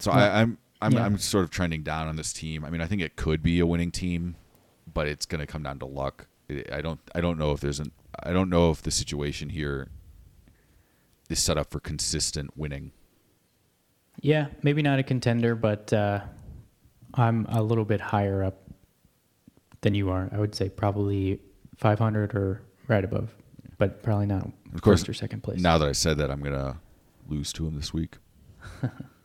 So 0.00 0.10
I, 0.10 0.40
I'm 0.40 0.58
I'm 0.82 0.92
Yeah. 0.92 1.04
I'm 1.04 1.18
sort 1.18 1.44
of 1.44 1.50
trending 1.50 1.82
down 1.82 2.08
on 2.08 2.16
this 2.16 2.32
team. 2.32 2.64
I 2.64 2.70
mean, 2.70 2.80
I 2.80 2.86
think 2.86 3.02
it 3.02 3.16
could 3.16 3.42
be 3.42 3.60
a 3.60 3.66
winning 3.66 3.90
team, 3.90 4.36
but 4.92 5.06
it's 5.06 5.26
going 5.26 5.40
to 5.40 5.46
come 5.46 5.62
down 5.62 5.78
to 5.80 5.86
luck. 5.86 6.26
I 6.48 6.64
I 6.72 6.80
don't 6.80 7.00
I 7.14 7.20
don't 7.20 7.38
know 7.38 7.52
if 7.52 7.60
there's 7.60 7.80
an 7.80 7.92
I 8.22 8.32
don't 8.32 8.50
know 8.50 8.70
if 8.70 8.82
the 8.82 8.90
situation 8.90 9.50
here 9.50 9.88
is 11.28 11.38
set 11.38 11.56
up 11.56 11.70
for 11.70 11.80
consistent 11.80 12.56
winning. 12.56 12.92
Yeah, 14.20 14.48
maybe 14.62 14.82
not 14.82 14.98
a 14.98 15.02
contender, 15.02 15.54
but 15.54 15.92
uh, 15.92 16.20
I'm 17.14 17.46
a 17.48 17.62
little 17.62 17.84
bit 17.84 18.00
higher 18.00 18.42
up 18.42 18.58
than 19.80 19.94
you 19.94 20.10
are. 20.10 20.28
I 20.32 20.38
would 20.38 20.54
say 20.54 20.68
probably 20.68 21.40
500 21.76 22.34
or 22.34 22.62
right 22.88 23.04
above, 23.04 23.34
but 23.78 24.02
probably 24.02 24.26
not 24.26 24.50
Of 24.74 24.82
course, 24.82 25.00
first 25.00 25.08
or 25.08 25.14
second 25.14 25.42
place. 25.42 25.60
Now 25.60 25.78
that 25.78 25.88
I 25.88 25.92
said 25.92 26.18
that, 26.18 26.30
I'm 26.30 26.42
gonna 26.42 26.80
lose 27.28 27.52
to 27.54 27.66
him 27.66 27.76
this 27.76 27.94
week. 27.94 28.16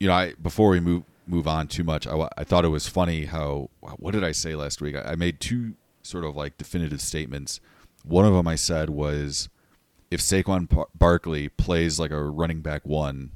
you 0.00 0.08
know, 0.08 0.14
I 0.14 0.34
before 0.34 0.70
we 0.70 0.80
move 0.80 1.04
move 1.26 1.46
on 1.48 1.68
too 1.68 1.84
much, 1.84 2.06
I, 2.06 2.28
I 2.36 2.44
thought 2.44 2.64
it 2.64 2.68
was 2.68 2.86
funny 2.88 3.24
how 3.24 3.70
what 3.98 4.12
did 4.12 4.24
I 4.24 4.32
say 4.32 4.54
last 4.54 4.80
week? 4.80 4.96
I, 4.96 5.12
I 5.12 5.14
made 5.16 5.40
two 5.40 5.74
sort 6.02 6.24
of 6.24 6.36
like 6.36 6.56
definitive 6.58 7.00
statements. 7.00 7.60
One 8.04 8.24
of 8.24 8.32
them 8.32 8.46
I 8.46 8.54
said 8.54 8.90
was, 8.90 9.48
if 10.10 10.20
Saquon 10.20 10.68
Bar- 10.68 10.88
Barkley 10.94 11.48
plays 11.48 11.98
like 11.98 12.12
a 12.12 12.22
running 12.22 12.60
back 12.60 12.86
one, 12.86 13.32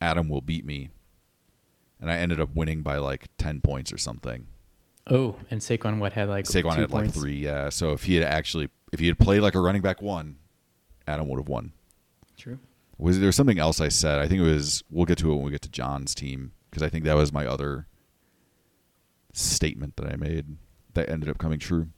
Adam 0.00 0.28
will 0.28 0.40
beat 0.40 0.64
me, 0.64 0.90
and 2.00 2.10
I 2.10 2.16
ended 2.16 2.40
up 2.40 2.54
winning 2.54 2.82
by 2.82 2.96
like 2.96 3.28
ten 3.36 3.60
points 3.60 3.92
or 3.92 3.98
something. 3.98 4.46
Oh, 5.10 5.36
and 5.50 5.60
Saquon 5.60 5.98
what 5.98 6.12
had 6.12 6.28
like 6.28 6.46
Saquon 6.46 6.76
had 6.76 6.90
like 6.90 7.12
three, 7.12 7.36
yeah. 7.36 7.68
So 7.68 7.92
if 7.92 8.04
he 8.04 8.14
had 8.14 8.24
actually, 8.24 8.68
if 8.92 9.00
he 9.00 9.08
had 9.08 9.18
played 9.18 9.40
like 9.40 9.54
a 9.54 9.60
running 9.60 9.82
back 9.82 10.00
one, 10.00 10.36
Adam 11.06 11.28
would 11.28 11.38
have 11.38 11.48
won. 11.48 11.72
Was 13.02 13.18
there 13.18 13.32
something 13.32 13.58
else 13.58 13.80
I 13.80 13.88
said? 13.88 14.20
I 14.20 14.28
think 14.28 14.40
it 14.40 14.44
was. 14.44 14.84
We'll 14.88 15.06
get 15.06 15.18
to 15.18 15.32
it 15.32 15.34
when 15.34 15.44
we 15.44 15.50
get 15.50 15.62
to 15.62 15.68
John's 15.68 16.14
team 16.14 16.52
because 16.70 16.84
I 16.84 16.88
think 16.88 17.04
that 17.04 17.16
was 17.16 17.32
my 17.32 17.46
other 17.46 17.88
statement 19.32 19.96
that 19.96 20.06
I 20.06 20.14
made 20.14 20.56
that 20.94 21.08
ended 21.08 21.28
up 21.28 21.38
coming 21.38 21.58
true. 21.58 21.88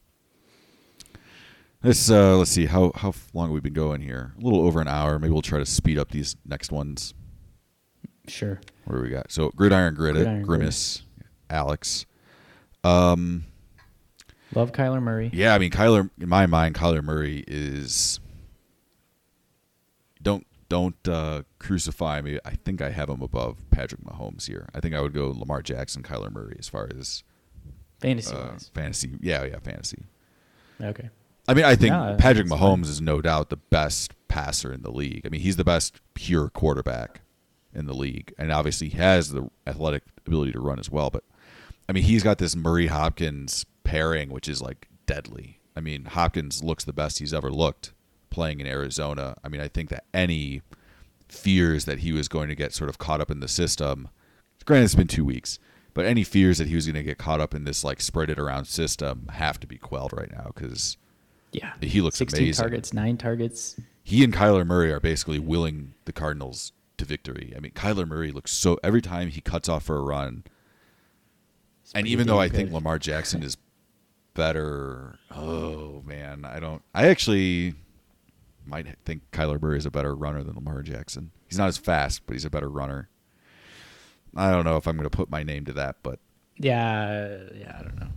This 1.83 2.11
uh, 2.11 2.39
let's 2.39 2.51
see 2.51 2.65
how 2.65 2.93
how 2.95 3.13
long 3.35 3.51
we've 3.51 3.63
we 3.63 3.69
been 3.69 3.75
going 3.75 4.01
here? 4.01 4.33
A 4.39 4.41
little 4.41 4.67
over 4.67 4.81
an 4.81 4.89
hour. 4.89 5.19
Maybe 5.19 5.31
we'll 5.31 5.43
try 5.43 5.59
to 5.59 5.67
speed 5.67 5.99
up 5.99 6.11
these 6.11 6.37
next 6.47 6.73
ones. 6.73 7.13
Sure. 8.27 8.59
What 8.87 8.97
do 8.97 9.03
we 9.03 9.11
got? 9.11 9.31
So 9.31 9.51
Gridiron 9.51 9.95
Grid, 9.95 10.15
Gridiron 10.15 10.43
Grimace, 10.43 11.03
Alex. 11.51 12.07
Um, 12.83 13.45
Love 14.55 14.73
Kyler 14.73 15.03
Murray. 15.03 15.29
yeah, 15.35 15.55
I 15.55 15.59
mean 15.59 15.71
Kyler. 15.71 16.09
In 16.19 16.31
my 16.31 16.47
mind, 16.47 16.75
Kyler 16.75 17.05
Murray 17.05 17.45
is. 17.47 18.21
Don't 20.69 20.97
uh, 21.09 21.43
crucify 21.59 22.21
me. 22.21 22.39
I 22.45 22.53
think 22.57 22.81
I 22.83 22.91
have 22.91 23.09
him 23.09 23.23
above 23.23 23.59
Patrick 23.71 24.03
Mahomes 24.03 24.47
here. 24.47 24.69
I 24.75 24.81
think 24.81 24.95
I 24.95 25.01
would 25.01 25.13
go 25.13 25.29
Lamar 25.31 25.63
Jackson, 25.63 26.03
Kyler 26.03 26.33
Murray 26.33 26.57
as 26.59 26.69
far 26.69 26.89
as 26.99 27.23
Fantasy 28.01 28.35
uh, 28.35 28.53
fantasy. 28.75 29.13
Yeah, 29.21 29.45
yeah, 29.45 29.59
fantasy. 29.61 30.03
Okay. 30.81 31.09
I 31.49 31.55
mean, 31.55 31.65
I 31.65 31.75
think 31.75 31.93
Yeah, 31.93 32.17
Patrick 32.19 32.47
Mahomes 32.47 32.59
fine. 32.59 32.83
is 32.85 33.01
no 33.01 33.21
doubt 33.23 33.49
the 33.51 33.57
best 33.57 34.13
passer 34.29 34.73
in 34.73 34.83
the 34.83 34.91
league. 34.91 35.23
I 35.25 35.29
mean, 35.31 35.41
he's 35.41 35.57
the 35.57 35.65
best 35.65 36.01
pure 36.15 36.49
quarterback 36.49 37.21
in 37.75 37.87
the 37.87 37.95
league, 37.95 38.35
and 38.39 38.53
obviously 38.53 38.89
he 38.91 38.99
has 38.99 39.31
the 39.31 39.49
athletic 39.67 40.03
ability 40.27 40.53
to 40.53 40.61
run 40.61 40.79
as 40.79 40.91
well. 40.91 41.09
But 41.11 41.25
I 41.89 41.93
mean, 41.93 42.05
he's 42.05 42.23
got 42.23 42.39
this 42.39 42.55
Murray 42.55 42.89
Hopkins 42.89 43.65
pairing, 43.85 44.31
which 44.31 44.49
is 44.49 44.61
like 44.61 44.89
deadly. 45.07 45.61
I 45.77 45.81
mean, 45.81 46.05
Hopkins 46.05 46.63
looks 46.63 46.85
the 46.85 46.93
best 46.93 47.21
he's 47.21 47.33
ever 47.35 47.51
looked 47.51 47.94
playing 48.35 48.61
in 48.61 48.67
Arizona. 48.67 49.37
I 49.45 49.49
mean, 49.49 49.61
I 49.61 49.69
think 49.69 49.89
that 49.91 50.05
any 50.13 50.61
fears 51.29 51.85
that 51.87 52.01
he 52.01 52.13
was 52.13 52.29
going 52.29 52.49
to 52.49 52.55
get 52.55 52.73
sort 52.75 52.91
of 52.91 52.99
caught 52.99 53.21
up 53.21 53.31
in 53.31 53.41
the 53.41 53.49
system, 53.49 54.09
granted, 54.65 54.85
it's 54.87 54.95
been 54.95 55.07
two 55.07 55.25
weeks, 55.25 55.59
but 55.95 56.05
any 56.05 56.25
fears 56.25 56.59
that 56.59 56.69
he 56.69 56.75
was 56.75 56.87
going 56.87 56.95
to 56.97 57.03
get 57.03 57.17
caught 57.19 57.41
up 57.41 57.55
in 57.55 57.65
this 57.65 57.85
like 57.85 58.01
spread 58.01 58.29
it 58.31 58.39
around 58.39 58.65
system 58.67 59.29
have 59.33 59.59
to 59.61 59.67
be 59.67 59.79
quelled 59.79 60.13
right 60.13 60.31
now 60.33 60.51
because 60.55 60.97
Yeah. 61.53 61.73
He 61.81 62.01
looks 62.01 62.17
16 62.19 62.43
amazing. 62.43 62.63
targets, 62.63 62.93
nine 62.93 63.17
targets. 63.17 63.79
he 64.03 64.25
and 64.25 64.35
Kyler 64.35 64.67
Murray 64.67 64.93
are 64.93 65.01
basically 65.01 65.39
willing 65.39 65.95
the 66.05 66.13
Cardinals 66.13 66.73
to 66.99 67.05
victory. 67.05 67.53
I 67.57 67.61
mean, 67.61 67.73
Kyler 67.73 68.07
Murray 68.07 68.33
looks 68.33 68.53
so 68.53 68.79
every 68.83 69.01
time 69.03 69.29
he 69.29 69.41
cuts 69.41 69.69
off 69.69 69.85
for 69.85 69.97
a 69.97 70.03
run, 70.03 70.45
It's 71.83 71.93
and 71.95 72.07
even 72.07 72.27
though 72.27 72.41
I 72.41 72.49
damn 72.49 72.57
think. 72.57 72.73
Lamar 72.73 72.99
Jackson 72.99 73.43
is 73.43 73.57
better, 74.35 75.19
oh 75.31 76.03
man, 76.07 76.45
I 76.45 76.59
don't. 76.61 76.83
I 76.95 77.07
actually 77.09 77.75
might 78.67 78.87
think 79.05 79.23
Kyler 79.33 79.61
Murray 79.61 79.79
is 79.79 79.87
a 79.87 79.91
better 79.91 80.15
runner 80.15 80.43
than 80.43 80.55
Lamar 80.55 80.83
Jackson. 80.83 81.31
He's 81.47 81.59
not 81.59 81.69
as 81.69 81.79
fast, 81.79 82.23
but 82.27 82.35
he's 82.35 82.45
a 82.45 82.51
better 82.51 82.69
runner. 82.69 83.09
I 84.37 84.51
don't 84.51 84.65
know 84.65 84.77
if 84.77 84.87
I'm 84.87 84.97
going 84.97 85.09
to 85.09 85.17
put 85.17 85.31
my 85.31 85.43
name 85.43 85.65
to 85.67 85.73
that, 85.75 85.97
but 86.03 86.19
Yeah, 86.57 87.39
yeah, 87.55 87.77
I 87.79 87.83
don't 87.83 87.99
know. 87.99 88.09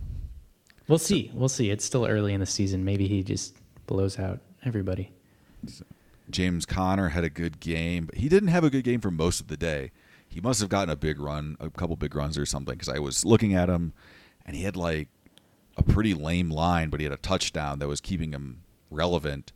We'll 0.88 0.98
see. 0.98 1.30
We'll 1.34 1.48
see. 1.48 1.70
It's 1.70 1.84
still 1.84 2.06
early 2.06 2.32
in 2.32 2.40
the 2.40 2.46
season. 2.46 2.84
Maybe 2.84 3.06
he 3.06 3.22
just 3.22 3.56
blows 3.86 4.18
out 4.18 4.40
everybody. 4.64 5.12
James 6.30 6.66
Conner 6.66 7.10
had 7.10 7.24
a 7.24 7.30
good 7.30 7.60
game, 7.60 8.06
but 8.06 8.16
he 8.16 8.28
didn't 8.28 8.48
have 8.48 8.64
a 8.64 8.70
good 8.70 8.84
game 8.84 9.00
for 9.00 9.10
most 9.10 9.40
of 9.40 9.48
the 9.48 9.56
day. 9.56 9.92
He 10.28 10.40
must 10.40 10.60
have 10.60 10.68
gotten 10.68 10.90
a 10.90 10.96
big 10.96 11.18
run, 11.18 11.56
a 11.60 11.70
couple 11.70 11.96
big 11.96 12.14
runs 12.14 12.36
or 12.36 12.46
something, 12.46 12.74
because 12.74 12.88
I 12.88 12.98
was 12.98 13.24
looking 13.24 13.54
at 13.54 13.68
him, 13.68 13.92
and 14.44 14.54
he 14.56 14.64
had 14.64 14.76
like 14.76 15.08
a 15.76 15.82
pretty 15.82 16.12
lame 16.14 16.50
line, 16.50 16.90
but 16.90 17.00
he 17.00 17.04
had 17.04 17.12
a 17.12 17.18
touchdown 17.18 17.78
that 17.78 17.88
was 17.88 18.00
keeping 18.00 18.32
him 18.32 18.62
relevant. 18.90 19.52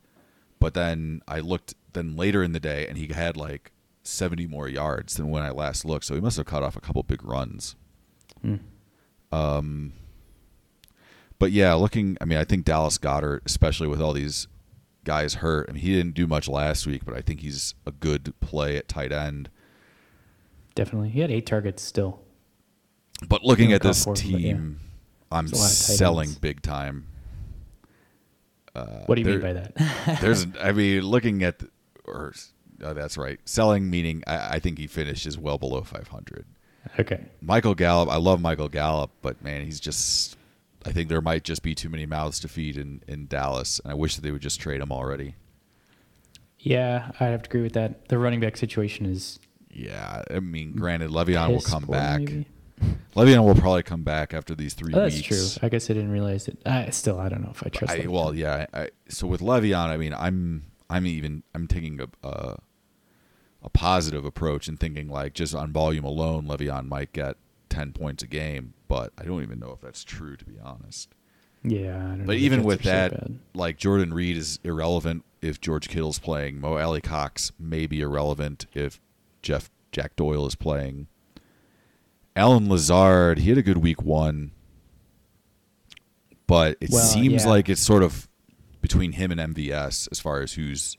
But 0.62 0.74
then 0.74 1.22
I 1.26 1.40
looked 1.40 1.74
then 1.92 2.16
later 2.16 2.40
in 2.40 2.52
the 2.52 2.60
day, 2.60 2.86
and 2.86 2.96
he 2.96 3.12
had 3.12 3.36
like 3.36 3.72
70 4.04 4.46
more 4.46 4.68
yards 4.68 5.16
than 5.16 5.28
when 5.28 5.42
I 5.42 5.50
last 5.50 5.84
looked. 5.84 6.04
So 6.04 6.14
he 6.14 6.20
must 6.20 6.36
have 6.36 6.46
cut 6.46 6.62
off 6.62 6.76
a 6.76 6.80
couple 6.80 7.02
big 7.02 7.24
runs. 7.24 7.74
Hmm. 8.42 8.56
Um, 9.32 9.92
but 11.40 11.50
yeah, 11.50 11.74
looking, 11.74 12.16
I 12.20 12.26
mean, 12.26 12.38
I 12.38 12.44
think 12.44 12.64
Dallas 12.64 12.96
Goedert, 12.96 13.40
especially 13.44 13.88
with 13.88 14.00
all 14.00 14.12
these 14.12 14.46
guys 15.02 15.34
hurt, 15.34 15.68
I 15.68 15.72
mean, 15.72 15.82
he 15.82 15.96
didn't 15.96 16.14
do 16.14 16.28
much 16.28 16.46
last 16.46 16.86
week, 16.86 17.04
but 17.04 17.16
I 17.16 17.22
think 17.22 17.40
he's 17.40 17.74
a 17.84 17.90
good 17.90 18.32
play 18.38 18.76
at 18.76 18.86
tight 18.86 19.10
end. 19.10 19.50
Definitely. 20.76 21.08
He 21.08 21.18
had 21.22 21.32
eight 21.32 21.46
targets 21.46 21.82
still. 21.82 22.20
But 23.28 23.42
looking 23.42 23.72
at 23.72 23.82
this 23.82 24.04
four, 24.04 24.14
but 24.14 24.24
yeah. 24.24 24.38
team, 24.38 24.78
I'm 25.32 25.48
There's 25.48 25.58
a 25.58 25.62
lot 25.62 25.72
of 25.72 25.76
tight 25.76 25.96
selling 25.96 26.28
ends. 26.28 26.38
big 26.38 26.62
time. 26.62 27.08
Uh, 28.74 29.04
What 29.06 29.16
do 29.16 29.20
you 29.22 29.26
mean 29.26 29.40
by 29.40 29.52
that? 29.52 30.18
there's, 30.20 30.46
I 30.60 30.72
mean, 30.72 31.02
looking 31.02 31.42
at, 31.42 31.58
the, 31.58 31.68
or 32.04 32.32
oh, 32.82 32.94
that's 32.94 33.16
right, 33.18 33.38
selling 33.44 33.90
meaning 33.90 34.22
I, 34.26 34.54
I 34.54 34.58
think 34.58 34.78
he 34.78 34.86
finishes 34.86 35.36
well 35.38 35.58
below 35.58 35.82
500. 35.82 36.46
okay. 36.98 37.26
Michael 37.40 37.74
Gallup, 37.74 38.08
I 38.08 38.16
love 38.16 38.40
Michael 38.40 38.68
Gallup, 38.68 39.10
but 39.22 39.42
man, 39.42 39.64
he's 39.64 39.80
just. 39.80 40.36
I 40.84 40.90
think 40.90 41.08
there 41.08 41.20
might 41.20 41.44
just 41.44 41.62
be 41.62 41.76
too 41.76 41.88
many 41.88 42.06
mouths 42.06 42.40
to 42.40 42.48
feed 42.48 42.76
in, 42.76 43.02
in 43.06 43.28
Dallas, 43.28 43.78
and 43.84 43.92
I 43.92 43.94
wish 43.94 44.16
that 44.16 44.22
they 44.22 44.32
would 44.32 44.42
just 44.42 44.58
trade 44.60 44.80
him 44.80 44.90
already. 44.90 45.36
Yeah, 46.58 47.12
I'd 47.20 47.26
have 47.26 47.42
to 47.42 47.48
agree 47.48 47.62
with 47.62 47.74
that. 47.74 48.08
The 48.08 48.18
running 48.18 48.40
back 48.40 48.56
situation 48.56 49.06
is 49.06 49.38
Yeah, 49.70 50.22
I 50.28 50.40
mean, 50.40 50.72
granted, 50.72 51.10
Le'Veon 51.10 51.50
will 51.50 51.60
come 51.60 51.84
back. 51.84 52.20
maybe. 52.20 52.46
Le'Veon 53.14 53.44
will 53.44 53.54
probably 53.54 53.82
come 53.82 54.02
back 54.02 54.32
after 54.34 54.54
these 54.54 54.74
three 54.74 54.92
Oh, 54.94 55.00
that's 55.02 55.16
weeks. 55.16 55.26
true. 55.28 55.60
I 55.62 55.68
guess 55.68 55.90
I 55.90 55.94
didn't 55.94 56.10
realize 56.10 56.48
it. 56.48 56.58
I 56.66 56.90
still, 56.90 57.18
I 57.20 57.28
don't 57.28 57.42
know 57.42 57.50
if 57.50 57.62
I 57.64 57.68
trust. 57.68 57.92
I, 57.94 58.06
well, 58.06 58.34
yeah. 58.34 58.66
I, 58.72 58.90
so 59.08 59.26
with 59.26 59.40
Le'Veon, 59.40 59.88
I 59.88 59.96
mean, 59.96 60.14
I'm 60.14 60.64
I'm 60.88 61.06
even 61.06 61.42
I'm 61.54 61.66
taking 61.68 62.00
a, 62.00 62.08
a 62.26 62.56
a 63.62 63.68
positive 63.70 64.24
approach 64.24 64.66
and 64.68 64.78
thinking 64.80 65.08
like 65.08 65.34
just 65.34 65.54
on 65.54 65.72
volume 65.72 66.04
alone, 66.04 66.46
Le'Veon 66.46 66.88
might 66.88 67.12
get 67.12 67.36
ten 67.68 67.92
points 67.92 68.22
a 68.22 68.26
game, 68.26 68.74
but 68.88 69.12
I 69.18 69.24
don't 69.24 69.42
even 69.42 69.58
know 69.58 69.72
if 69.72 69.80
that's 69.80 70.04
true 70.04 70.36
to 70.36 70.44
be 70.44 70.58
honest. 70.62 71.10
yeah. 71.62 71.96
I 71.96 72.16
don't. 72.16 72.26
But 72.26 72.36
even 72.36 72.64
with 72.64 72.80
are 72.80 72.84
so 72.84 72.90
that, 72.90 73.30
like 73.54 73.76
Jordan 73.78 74.12
Reed 74.14 74.36
is 74.36 74.58
irrelevant 74.64 75.24
if 75.40 75.60
George 75.60 75.88
Kittle's 75.88 76.18
playing. 76.18 76.60
Mo 76.60 76.76
Alie-Cox 76.78 77.52
may 77.58 77.86
be 77.86 78.00
irrelevant 78.00 78.66
if 78.74 79.00
Jeff 79.42 79.70
Jack 79.92 80.16
Doyle 80.16 80.46
is 80.46 80.54
playing. 80.54 81.06
Allen 82.34 82.68
Lazard, 82.68 83.38
he 83.40 83.48
had 83.50 83.58
a 83.58 83.62
good 83.62 83.78
week 83.78 84.02
one, 84.02 84.52
but 86.46 86.76
it 86.80 86.90
Well, 86.90 87.02
seems 87.04 87.44
yeah. 87.44 87.50
like 87.50 87.68
it's 87.68 87.80
sort 87.82 88.02
of 88.02 88.28
between 88.80 89.12
him 89.12 89.30
and 89.30 89.54
MVS 89.54 90.08
as 90.10 90.18
far 90.20 90.40
as 90.40 90.54
who's 90.54 90.96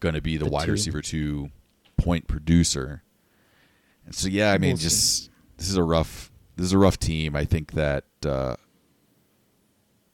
going 0.00 0.14
to 0.14 0.20
be 0.22 0.36
the, 0.36 0.44
The 0.46 0.50
wide 0.50 0.66
two. 0.66 0.72
receiver 0.72 1.00
two 1.02 1.50
point 1.96 2.26
producer. 2.26 3.02
And 4.06 4.14
so 4.14 4.28
yeah, 4.28 4.52
I 4.52 4.58
mean, 4.58 4.70
We'll 4.70 4.76
see. 4.78 4.82
just 4.84 5.30
this 5.58 5.68
is 5.68 5.76
a 5.76 5.82
rough 5.84 6.30
this 6.56 6.66
is 6.66 6.72
a 6.72 6.78
rough 6.78 6.98
team. 6.98 7.36
I 7.36 7.44
think 7.44 7.72
that 7.72 8.04
uh, 8.26 8.56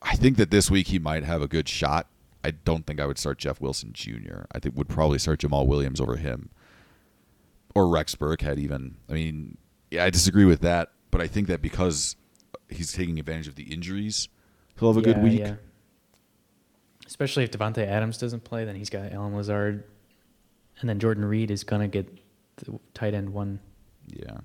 I 0.02 0.14
think 0.16 0.36
that 0.36 0.50
this 0.50 0.70
week 0.70 0.88
he 0.88 0.98
might 0.98 1.24
have 1.24 1.42
a 1.42 1.48
good 1.48 1.68
shot. 1.68 2.08
I 2.44 2.50
don't 2.52 2.86
think 2.86 3.00
I 3.00 3.06
would 3.06 3.18
start 3.18 3.38
Jeff 3.38 3.60
Wilson 3.60 3.92
Jr. 3.92 4.42
I 4.52 4.58
think 4.60 4.76
would 4.76 4.88
probably 4.88 5.18
start 5.18 5.40
Jamaal 5.40 5.66
Williams 5.66 6.00
over 6.00 6.16
him, 6.16 6.50
or 7.74 7.88
Rex 7.88 8.14
Burkhead 8.14 8.58
even. 8.58 8.96
I 9.08 9.12
mean, 9.14 9.58
yeah, 9.90 10.04
I 10.04 10.10
disagree 10.10 10.44
with 10.44 10.60
that, 10.60 10.90
but 11.10 11.20
I 11.20 11.26
think 11.26 11.48
that 11.48 11.62
because 11.62 12.16
he's 12.68 12.92
taking 12.92 13.18
advantage 13.18 13.48
of 13.48 13.54
the 13.54 13.64
injuries, 13.64 14.28
he'll 14.78 14.92
have 14.92 15.02
a 15.02 15.04
good 15.04 15.22
week. 15.22 15.40
yeah. 15.40 15.54
Especially 17.06 17.42
if 17.42 17.50
Davante 17.50 17.86
Adams 17.86 18.18
doesn't 18.18 18.44
play, 18.44 18.64
then 18.64 18.76
he's 18.76 18.90
got 18.90 19.12
Allen 19.12 19.34
Lazard, 19.34 19.84
and 20.80 20.88
then 20.88 20.98
Jordan 20.98 21.24
Reed 21.24 21.50
is 21.50 21.64
gonna 21.64 21.88
get 21.88 22.06
the 22.56 22.78
tight 22.92 23.14
end 23.14 23.32
one. 23.32 23.60
Yeah. 24.08 24.38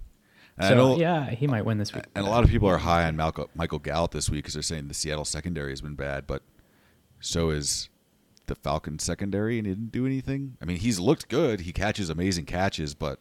So 0.61 0.97
yeah, 0.97 1.31
he 1.31 1.47
might 1.47 1.65
win 1.65 1.77
this 1.79 1.93
week. 1.93 2.03
and 2.15 2.25
a 2.25 2.29
lot 2.29 2.43
of 2.43 2.49
people 2.49 2.69
are 2.69 2.77
high 2.77 3.05
on 3.05 3.15
Malcolm, 3.15 3.47
Michael 3.55 3.79
Gallup 3.79 4.11
this 4.11 4.29
week 4.29 4.43
because 4.43 4.53
they're 4.53 4.61
saying 4.61 4.87
the 4.87 4.93
Seattle 4.93 5.25
secondary 5.25 5.71
has 5.71 5.81
been 5.81 5.95
bad, 5.95 6.27
but 6.27 6.43
so 7.19 7.49
is 7.49 7.89
the 8.45 8.55
Falcons 8.55 9.03
secondary 9.03 9.57
and 9.57 9.65
he 9.65 9.73
didn't 9.73 9.91
do 9.91 10.05
anything. 10.05 10.57
I 10.61 10.65
mean, 10.65 10.77
he's 10.77 10.99
looked 10.99 11.27
good. 11.27 11.61
He 11.61 11.73
catches 11.73 12.09
amazing 12.09 12.45
catches, 12.45 12.93
but 12.93 13.19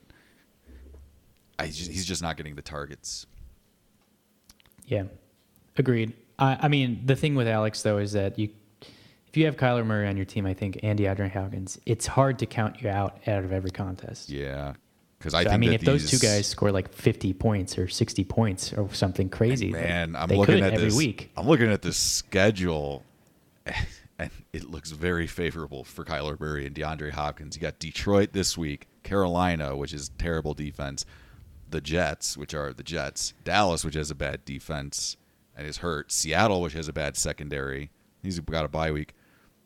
I 1.62 1.66
just, 1.68 1.90
he's 1.90 2.06
just 2.06 2.22
not 2.22 2.36
getting 2.36 2.54
the 2.54 2.62
targets. 2.62 3.26
Yeah, 4.86 5.04
agreed. 5.76 6.12
I, 6.38 6.58
I 6.62 6.68
mean, 6.68 7.02
the 7.04 7.16
thing 7.16 7.34
with 7.34 7.48
Alex 7.48 7.82
though 7.82 7.98
is 7.98 8.12
that 8.12 8.38
you, 8.38 8.48
if 9.26 9.36
you 9.36 9.46
have 9.46 9.56
Kyler 9.56 9.86
Murray 9.86 10.08
on 10.08 10.16
your 10.16 10.26
team, 10.26 10.44
I 10.44 10.54
think 10.54 10.80
Andy 10.82 11.04
DeAndre 11.04 11.32
Hopkins, 11.32 11.78
it's 11.86 12.06
hard 12.06 12.38
to 12.40 12.46
count 12.46 12.82
you 12.82 12.90
out 12.90 13.18
out 13.26 13.44
of 13.44 13.52
every 13.52 13.70
contest. 13.70 14.28
Yeah, 14.28 14.74
because 15.18 15.34
I 15.34 15.44
So, 15.44 15.50
I 15.50 15.56
mean, 15.56 15.72
if 15.72 15.82
those 15.82 16.10
two 16.10 16.18
guys 16.18 16.46
score 16.46 16.72
like 16.72 16.92
50 16.92 17.32
points 17.34 17.78
or 17.78 17.88
60 17.88 18.24
points 18.24 18.72
or 18.72 18.92
something 18.92 19.28
crazy, 19.28 19.70
man, 19.70 20.16
I'm 20.16 20.28
looking 20.28 20.62
at 20.62 20.74
every 20.74 20.86
this 20.86 20.96
week. 20.96 21.30
I'm 21.36 21.46
looking 21.46 21.70
at 21.70 21.80
this 21.80 21.96
schedule, 21.96 23.04
and 24.18 24.30
it 24.52 24.68
looks 24.68 24.90
very 24.90 25.26
favorable 25.26 25.84
for 25.84 26.04
Kyler 26.04 26.38
Murray 26.38 26.66
and 26.66 26.74
DeAndre 26.74 27.12
Hopkins. 27.12 27.56
You 27.56 27.62
got 27.62 27.78
Detroit 27.78 28.32
this 28.32 28.58
week, 28.58 28.88
Carolina, 29.02 29.76
which 29.76 29.92
is 29.92 30.10
terrible 30.18 30.54
defense, 30.54 31.06
the 31.72 31.80
Jets, 31.80 32.36
which 32.36 32.54
are 32.54 32.72
the 32.72 32.82
Jets, 32.82 33.34
Dallas, 33.44 33.84
which 33.84 33.94
has 33.94 34.10
a 34.10 34.14
bad 34.14 34.44
defense 34.44 35.16
and 35.56 35.66
is 35.66 35.78
hurt, 35.78 36.12
Seattle, 36.12 36.62
which 36.62 36.72
has 36.74 36.88
a 36.88 36.92
bad 36.92 37.16
secondary. 37.16 37.90
He's 38.22 38.38
got 38.40 38.64
a 38.64 38.68
bye 38.68 38.92
week. 38.92 39.14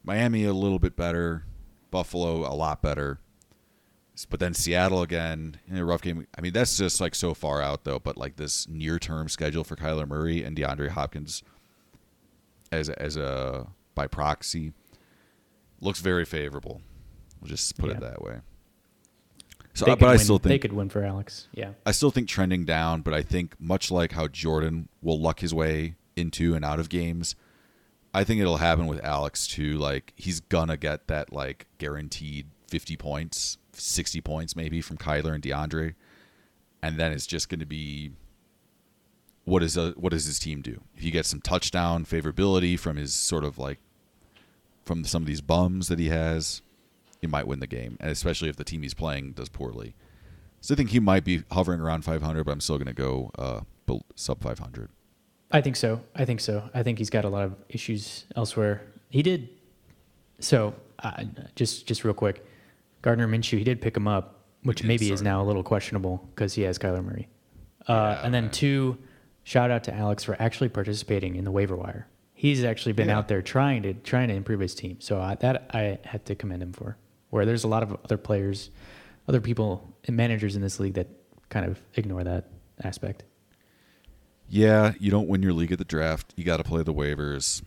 Miami 0.02 0.44
a 0.44 0.52
little 0.52 0.78
bit 0.78 0.96
better, 0.96 1.44
Buffalo 1.90 2.50
a 2.50 2.54
lot 2.54 2.80
better. 2.80 3.18
But 4.30 4.40
then 4.40 4.54
Seattle 4.54 5.02
again 5.02 5.58
in 5.68 5.76
a 5.76 5.84
rough 5.84 6.00
game. 6.00 6.26
I 6.36 6.40
mean, 6.40 6.54
that's 6.54 6.78
just 6.78 7.02
like 7.02 7.14
so 7.14 7.34
far 7.34 7.60
out 7.60 7.84
though. 7.84 7.98
But 7.98 8.16
like 8.16 8.36
this 8.36 8.66
near 8.66 8.98
term 8.98 9.28
schedule 9.28 9.62
for 9.62 9.76
Kyler 9.76 10.08
Murray 10.08 10.42
and 10.42 10.56
DeAndre 10.56 10.88
Hopkins, 10.88 11.42
as 12.72 12.88
as 12.88 13.18
a 13.18 13.66
by 13.94 14.06
proxy, 14.06 14.72
looks 15.82 16.00
very 16.00 16.24
favorable. 16.24 16.80
We'll 17.40 17.50
just 17.50 17.76
put 17.76 17.90
it 17.90 18.00
that 18.00 18.22
way. 18.22 18.40
So, 19.76 19.84
They 19.84 19.92
uh, 19.92 19.96
but 19.96 20.06
I 20.06 20.12
win- 20.12 20.18
still 20.20 20.38
think 20.38 20.48
they 20.48 20.58
could 20.58 20.72
win 20.72 20.88
for 20.88 21.04
Alex. 21.04 21.48
Yeah, 21.52 21.72
I 21.84 21.92
still 21.92 22.10
think 22.10 22.28
trending 22.28 22.64
down. 22.64 23.02
But 23.02 23.12
I 23.14 23.22
think 23.22 23.54
much 23.60 23.90
like 23.90 24.12
how 24.12 24.26
Jordan 24.26 24.88
will 25.02 25.20
luck 25.20 25.40
his 25.40 25.52
way 25.52 25.96
into 26.16 26.54
and 26.54 26.64
out 26.64 26.80
of 26.80 26.88
games, 26.88 27.36
I 28.14 28.24
think 28.24 28.40
it'll 28.40 28.56
happen 28.56 28.86
with 28.86 29.04
Alex 29.04 29.46
too. 29.46 29.76
Like 29.76 30.14
he's 30.16 30.40
gonna 30.40 30.76
get 30.78 31.08
that 31.08 31.30
like 31.32 31.66
guaranteed 31.76 32.46
fifty 32.68 32.96
points, 32.96 33.58
sixty 33.74 34.22
points 34.22 34.56
maybe 34.56 34.80
from 34.80 34.96
Kyler 34.96 35.34
and 35.34 35.42
DeAndre, 35.42 35.94
and 36.82 36.96
then 36.98 37.12
it's 37.12 37.26
just 37.26 37.50
gonna 37.50 37.66
be 37.66 38.12
what 39.44 39.62
is 39.62 39.76
a, 39.76 39.90
what 39.92 40.10
does 40.12 40.24
his 40.24 40.38
team 40.38 40.62
do? 40.62 40.80
If 40.96 41.02
he 41.02 41.10
gets 41.10 41.28
some 41.28 41.40
touchdown 41.42 42.04
favorability 42.06 42.78
from 42.78 42.96
his 42.96 43.12
sort 43.14 43.44
of 43.44 43.58
like 43.58 43.78
from 44.86 45.04
some 45.04 45.22
of 45.22 45.26
these 45.26 45.40
bums 45.42 45.88
that 45.88 45.98
he 45.98 46.08
has, 46.08 46.62
he 47.20 47.26
might 47.26 47.46
win 47.46 47.60
the 47.60 47.66
game, 47.66 47.96
and 48.00 48.10
especially 48.10 48.48
if 48.48 48.56
the 48.56 48.64
team 48.64 48.82
he's 48.82 48.94
playing 48.94 49.32
does 49.32 49.48
poorly. 49.48 49.94
So 50.60 50.74
I 50.74 50.76
think 50.76 50.90
he 50.90 51.00
might 51.00 51.24
be 51.24 51.42
hovering 51.52 51.80
around 51.80 52.04
500, 52.04 52.44
but 52.44 52.52
I'm 52.52 52.60
still 52.60 52.78
gonna 52.78 52.92
go 52.92 53.30
uh, 53.38 53.60
sub 54.16 54.42
500. 54.42 54.90
I 55.52 55.60
think 55.60 55.76
so. 55.76 56.02
I 56.14 56.24
think 56.24 56.40
so. 56.40 56.68
I 56.74 56.82
think 56.82 56.98
he's 56.98 57.10
got 57.10 57.24
a 57.24 57.28
lot 57.28 57.44
of 57.44 57.54
issues 57.68 58.24
elsewhere. 58.34 58.82
He 59.10 59.22
did. 59.22 59.48
So, 60.40 60.74
uh, 60.98 61.24
just 61.54 61.86
just 61.86 62.04
real 62.04 62.14
quick, 62.14 62.44
Gardner 63.02 63.28
Minshew, 63.28 63.58
he 63.58 63.64
did 63.64 63.80
pick 63.80 63.96
him 63.96 64.08
up, 64.08 64.44
which 64.64 64.78
did 64.80 64.88
maybe 64.88 65.10
is 65.12 65.22
now 65.22 65.40
a 65.42 65.44
little 65.44 65.62
questionable 65.62 66.28
because 66.34 66.54
he 66.54 66.62
has 66.62 66.78
Kyler 66.78 67.04
Murray. 67.04 67.28
Uh, 67.88 67.92
Yeah, 68.18 68.24
and 68.26 68.34
then 68.34 68.44
man. 68.44 68.50
two, 68.52 68.98
shout 69.44 69.70
out 69.70 69.84
to 69.84 69.94
Alex 69.94 70.24
for 70.24 70.36
actually 70.42 70.68
participating 70.68 71.36
in 71.36 71.44
the 71.44 71.52
waiver 71.52 71.76
wire. 71.76 72.08
He's 72.34 72.64
actually 72.64 72.92
been 72.92 73.08
Yeah. 73.08 73.18
out 73.18 73.28
there 73.28 73.40
trying 73.40 73.82
to 73.84 73.94
trying 73.94 74.28
to 74.28 74.34
improve 74.34 74.60
his 74.60 74.74
team. 74.74 75.00
So 75.00 75.20
I, 75.20 75.36
that 75.36 75.70
I 75.72 75.98
had 76.04 76.26
to 76.26 76.34
commend 76.34 76.62
him 76.62 76.72
for. 76.72 76.98
Where 77.36 77.44
there's 77.44 77.64
a 77.64 77.68
lot 77.68 77.82
of 77.82 77.92
other 78.02 78.16
players, 78.16 78.70
other 79.28 79.42
people, 79.42 79.94
and 80.06 80.16
managers 80.16 80.56
in 80.56 80.62
this 80.62 80.80
league 80.80 80.94
that 80.94 81.08
kind 81.50 81.66
of 81.66 81.78
ignore 81.94 82.24
that 82.24 82.48
aspect. 82.82 83.24
Yeah, 84.48 84.94
you 84.98 85.10
don't 85.10 85.28
win 85.28 85.42
your 85.42 85.52
league 85.52 85.70
at 85.70 85.76
the 85.76 85.84
draft. 85.84 86.32
You 86.36 86.44
got 86.44 86.56
to 86.56 86.64
play 86.64 86.82
the 86.82 86.94
waivers. 86.94 87.60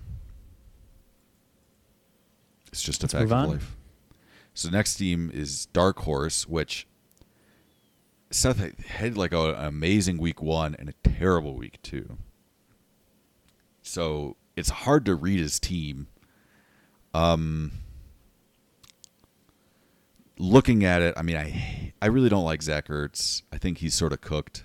It's 2.70 2.82
just 2.82 3.04
a 3.04 3.06
Let's 3.06 3.14
fact 3.14 3.26
of 3.26 3.50
life. 3.52 3.78
So 4.56 4.70
next 4.70 4.96
team 4.96 5.30
is 5.32 5.68
Dark 5.68 6.00
Horse, 6.00 6.48
which 6.48 6.88
Seth 8.32 8.58
had 8.88 9.18
like 9.18 9.34
a- 9.34 9.54
an 9.54 9.66
amazing 9.66 10.18
week 10.18 10.42
one 10.42 10.76
and 10.80 10.90
a 10.90 10.94
terrible 11.08 11.56
week 11.56 11.80
two. 11.84 12.18
So 13.84 14.36
it's 14.56 14.70
hard 14.70 15.06
to 15.06 15.14
read 15.14 15.40
his 15.40 15.60
team. 15.60 16.08
Um, 17.14 17.72
looking 20.40 20.84
at 20.84 21.04
it, 21.04 21.14
I 21.16 21.22
mean, 21.22 21.38
I 21.38 21.94
I 22.02 22.08
really 22.08 22.30
don't 22.30 22.46
like 22.46 22.64
Zach 22.64 22.88
Ertz. 22.88 23.44
I 23.54 23.58
think 23.60 23.78
he's 23.78 23.94
sort 23.94 24.14
of 24.14 24.22
cooked 24.22 24.64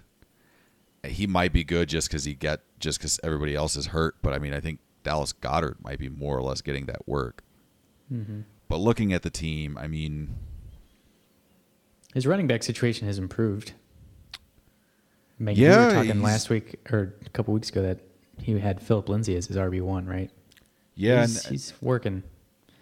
he 1.07 1.27
might 1.27 1.53
be 1.53 1.65
good 1.65 1.89
just 1.89 2.09
because 2.09 2.25
he 2.25 2.35
get 2.35 2.61
just 2.79 2.99
because 2.99 3.21
everybody 3.23 3.55
else 3.55 3.77
is 3.77 3.87
hurt. 3.87 4.17
But 4.23 4.35
I 4.35 4.39
mean, 4.39 4.55
I 4.55 4.61
think 4.61 4.81
Dallas 5.03 5.33
Goedert 5.33 5.83
might 5.83 5.99
be 5.99 6.09
more 6.09 6.37
or 6.37 6.43
less 6.43 6.61
getting 6.61 6.87
that 6.87 7.07
work. 7.09 7.43
Mm-hmm. 8.13 8.41
But 8.69 8.79
looking 8.79 9.13
at 9.13 9.23
the 9.23 9.31
team, 9.31 9.77
I 9.79 9.87
mean, 9.87 10.35
His 12.15 12.27
running 12.27 12.47
back 12.47 12.63
situation 12.63 13.07
has 13.07 13.19
improved. 13.19 13.73
I 15.41 15.43
mean, 15.43 15.57
Yeah, 15.57 15.79
we 15.79 15.85
were 15.85 16.05
talking 16.05 16.23
last 16.23 16.51
week 16.51 16.81
or 16.91 17.15
a 17.25 17.29
couple 17.31 17.55
weeks 17.55 17.71
ago 17.71 17.83
that 17.83 17.99
he 18.39 18.59
had 18.59 18.81
Philip 18.81 19.09
Lindsay 19.09 19.37
as 19.37 19.47
his 19.47 19.57
RB 19.57 19.81
one, 19.81 20.07
right? 20.07 20.31
yeah, 20.97 21.23
he's, 21.23 21.45
and, 21.45 21.53
he's 21.53 21.73
working. 21.81 22.23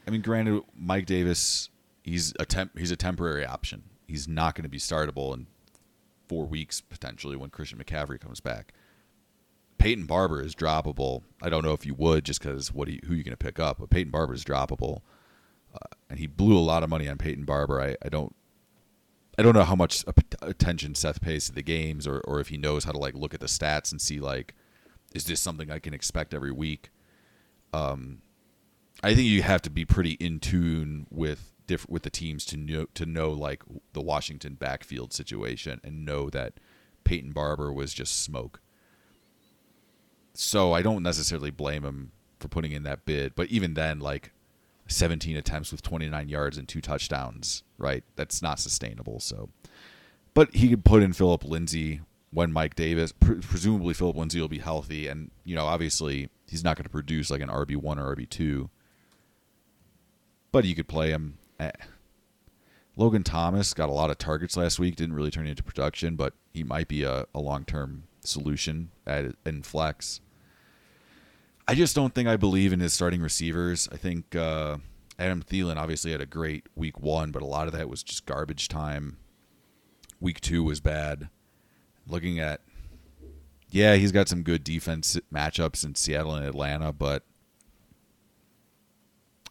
I 0.06 0.10
mean, 0.10 0.20
granted, 0.20 0.62
Mike 0.76 1.06
Davis, 1.06 1.70
he's 2.02 2.32
a 2.38 2.44
temp, 2.44 2.78
he's 2.78 2.90
a 2.90 2.96
temporary 2.96 3.46
option. 3.46 3.84
He's 4.06 4.28
not 4.28 4.54
going 4.54 4.64
to 4.64 4.68
be 4.68 4.78
startable 4.78 5.32
in 5.34 5.46
four 6.28 6.46
weeks 6.46 6.80
potentially 6.80 7.36
when 7.36 7.50
Christian 7.50 7.78
McCaffrey 7.78 8.20
comes 8.20 8.40
back. 8.40 8.72
Peyton 9.78 10.06
Barber 10.06 10.40
is 10.40 10.54
droppable. 10.54 11.22
I 11.42 11.48
don't 11.48 11.64
know 11.64 11.72
if 11.72 11.84
you 11.84 11.94
would 11.94 12.24
just 12.24 12.40
because 12.40 12.72
what 12.72 12.88
you, 12.88 13.00
who 13.06 13.14
you 13.14 13.24
going 13.24 13.32
to 13.32 13.36
pick 13.36 13.58
up? 13.58 13.78
But 13.80 13.90
Peyton 13.90 14.12
Barber 14.12 14.34
is 14.34 14.44
droppable, 14.44 15.00
uh, 15.74 15.96
and 16.08 16.18
he 16.18 16.26
blew 16.26 16.56
a 16.56 16.60
lot 16.60 16.84
of 16.84 16.88
money 16.88 17.08
on 17.08 17.18
Peyton 17.18 17.44
Barber. 17.44 17.80
I, 17.80 17.96
I 18.04 18.08
don't. 18.08 18.34
I 19.38 19.42
don't 19.42 19.54
know 19.54 19.64
how 19.64 19.74
much 19.74 20.04
attention 20.42 20.94
Seth 20.94 21.22
pays 21.22 21.46
to 21.46 21.52
the 21.52 21.62
games, 21.62 22.06
or, 22.06 22.20
or 22.20 22.38
if 22.38 22.48
he 22.48 22.58
knows 22.58 22.84
how 22.84 22.92
to 22.92 22.98
like 22.98 23.14
look 23.14 23.32
at 23.32 23.40
the 23.40 23.46
stats 23.46 23.90
and 23.90 23.98
see 23.98 24.20
like, 24.20 24.54
is 25.14 25.24
this 25.24 25.40
something 25.40 25.70
I 25.70 25.78
can 25.78 25.94
expect 25.94 26.34
every 26.34 26.52
week? 26.52 26.90
Um, 27.72 28.20
I 29.02 29.14
think 29.14 29.26
you 29.26 29.42
have 29.42 29.62
to 29.62 29.70
be 29.70 29.86
pretty 29.86 30.12
in 30.12 30.38
tune 30.38 31.06
with 31.10 31.52
with 31.88 32.02
the 32.02 32.10
teams 32.10 32.44
to 32.46 32.56
know 32.56 32.86
to 32.94 33.06
know 33.06 33.30
like 33.30 33.62
the 33.92 34.02
Washington 34.02 34.54
backfield 34.54 35.12
situation 35.12 35.80
and 35.84 36.04
know 36.04 36.30
that 36.30 36.54
Peyton 37.04 37.32
Barber 37.32 37.72
was 37.72 37.92
just 37.92 38.22
smoke. 38.22 38.60
So 40.34 40.72
I 40.72 40.82
don't 40.82 41.02
necessarily 41.02 41.50
blame 41.50 41.84
him 41.84 42.12
for 42.38 42.48
putting 42.48 42.72
in 42.72 42.82
that 42.84 43.04
bid, 43.04 43.34
but 43.34 43.48
even 43.48 43.74
then, 43.74 44.00
like 44.00 44.32
17 44.88 45.36
attempts 45.36 45.70
with 45.72 45.82
29 45.82 46.28
yards 46.28 46.58
and 46.58 46.68
two 46.68 46.80
touchdowns, 46.80 47.62
right? 47.78 48.04
That's 48.16 48.42
not 48.42 48.58
sustainable. 48.58 49.20
So, 49.20 49.50
but 50.34 50.54
he 50.54 50.70
could 50.70 50.84
put 50.84 51.02
in 51.02 51.12
Philip 51.12 51.44
Lindsay 51.44 52.00
when 52.32 52.52
Mike 52.52 52.74
Davis, 52.74 53.12
pre- 53.12 53.40
presumably 53.40 53.94
Philip 53.94 54.16
Lindsay 54.16 54.40
will 54.40 54.48
be 54.48 54.58
healthy, 54.58 55.06
and 55.06 55.30
you 55.44 55.54
know, 55.54 55.66
obviously 55.66 56.28
he's 56.48 56.64
not 56.64 56.76
going 56.76 56.84
to 56.84 56.90
produce 56.90 57.30
like 57.30 57.40
an 57.40 57.48
RB 57.48 57.76
one 57.76 57.98
or 57.98 58.14
RB 58.14 58.28
two, 58.28 58.70
but 60.50 60.64
you 60.64 60.74
could 60.74 60.88
play 60.88 61.10
him. 61.10 61.38
Eh. 61.60 61.70
Logan 62.96 63.22
Thomas 63.22 63.72
got 63.72 63.88
a 63.88 63.92
lot 63.92 64.10
of 64.10 64.18
targets 64.18 64.56
last 64.56 64.78
week, 64.78 64.96
didn't 64.96 65.14
really 65.14 65.30
turn 65.30 65.46
into 65.46 65.62
production, 65.62 66.16
but 66.16 66.34
he 66.52 66.62
might 66.62 66.88
be 66.88 67.04
a, 67.04 67.26
a 67.34 67.40
long 67.40 67.64
term 67.64 68.04
solution 68.20 68.90
at 69.06 69.34
in 69.46 69.62
flex. 69.62 70.20
I 71.66 71.74
just 71.74 71.94
don't 71.94 72.14
think 72.14 72.28
I 72.28 72.36
believe 72.36 72.72
in 72.72 72.80
his 72.80 72.92
starting 72.92 73.22
receivers. 73.22 73.88
I 73.92 73.96
think 73.96 74.34
uh, 74.36 74.78
Adam 75.18 75.42
Thielen 75.42 75.76
obviously 75.76 76.12
had 76.12 76.20
a 76.20 76.26
great 76.26 76.66
week 76.74 77.00
one, 77.00 77.30
but 77.30 77.42
a 77.42 77.46
lot 77.46 77.66
of 77.66 77.72
that 77.72 77.88
was 77.88 78.02
just 78.02 78.26
garbage 78.26 78.68
time. 78.68 79.16
Week 80.20 80.40
two 80.40 80.62
was 80.62 80.80
bad. 80.80 81.28
Looking 82.06 82.40
at, 82.40 82.60
yeah, 83.70 83.94
he's 83.94 84.12
got 84.12 84.28
some 84.28 84.42
good 84.42 84.64
defense 84.64 85.18
matchups 85.32 85.84
in 85.84 85.94
Seattle 85.94 86.34
and 86.34 86.44
Atlanta, 86.44 86.92
but 86.92 87.24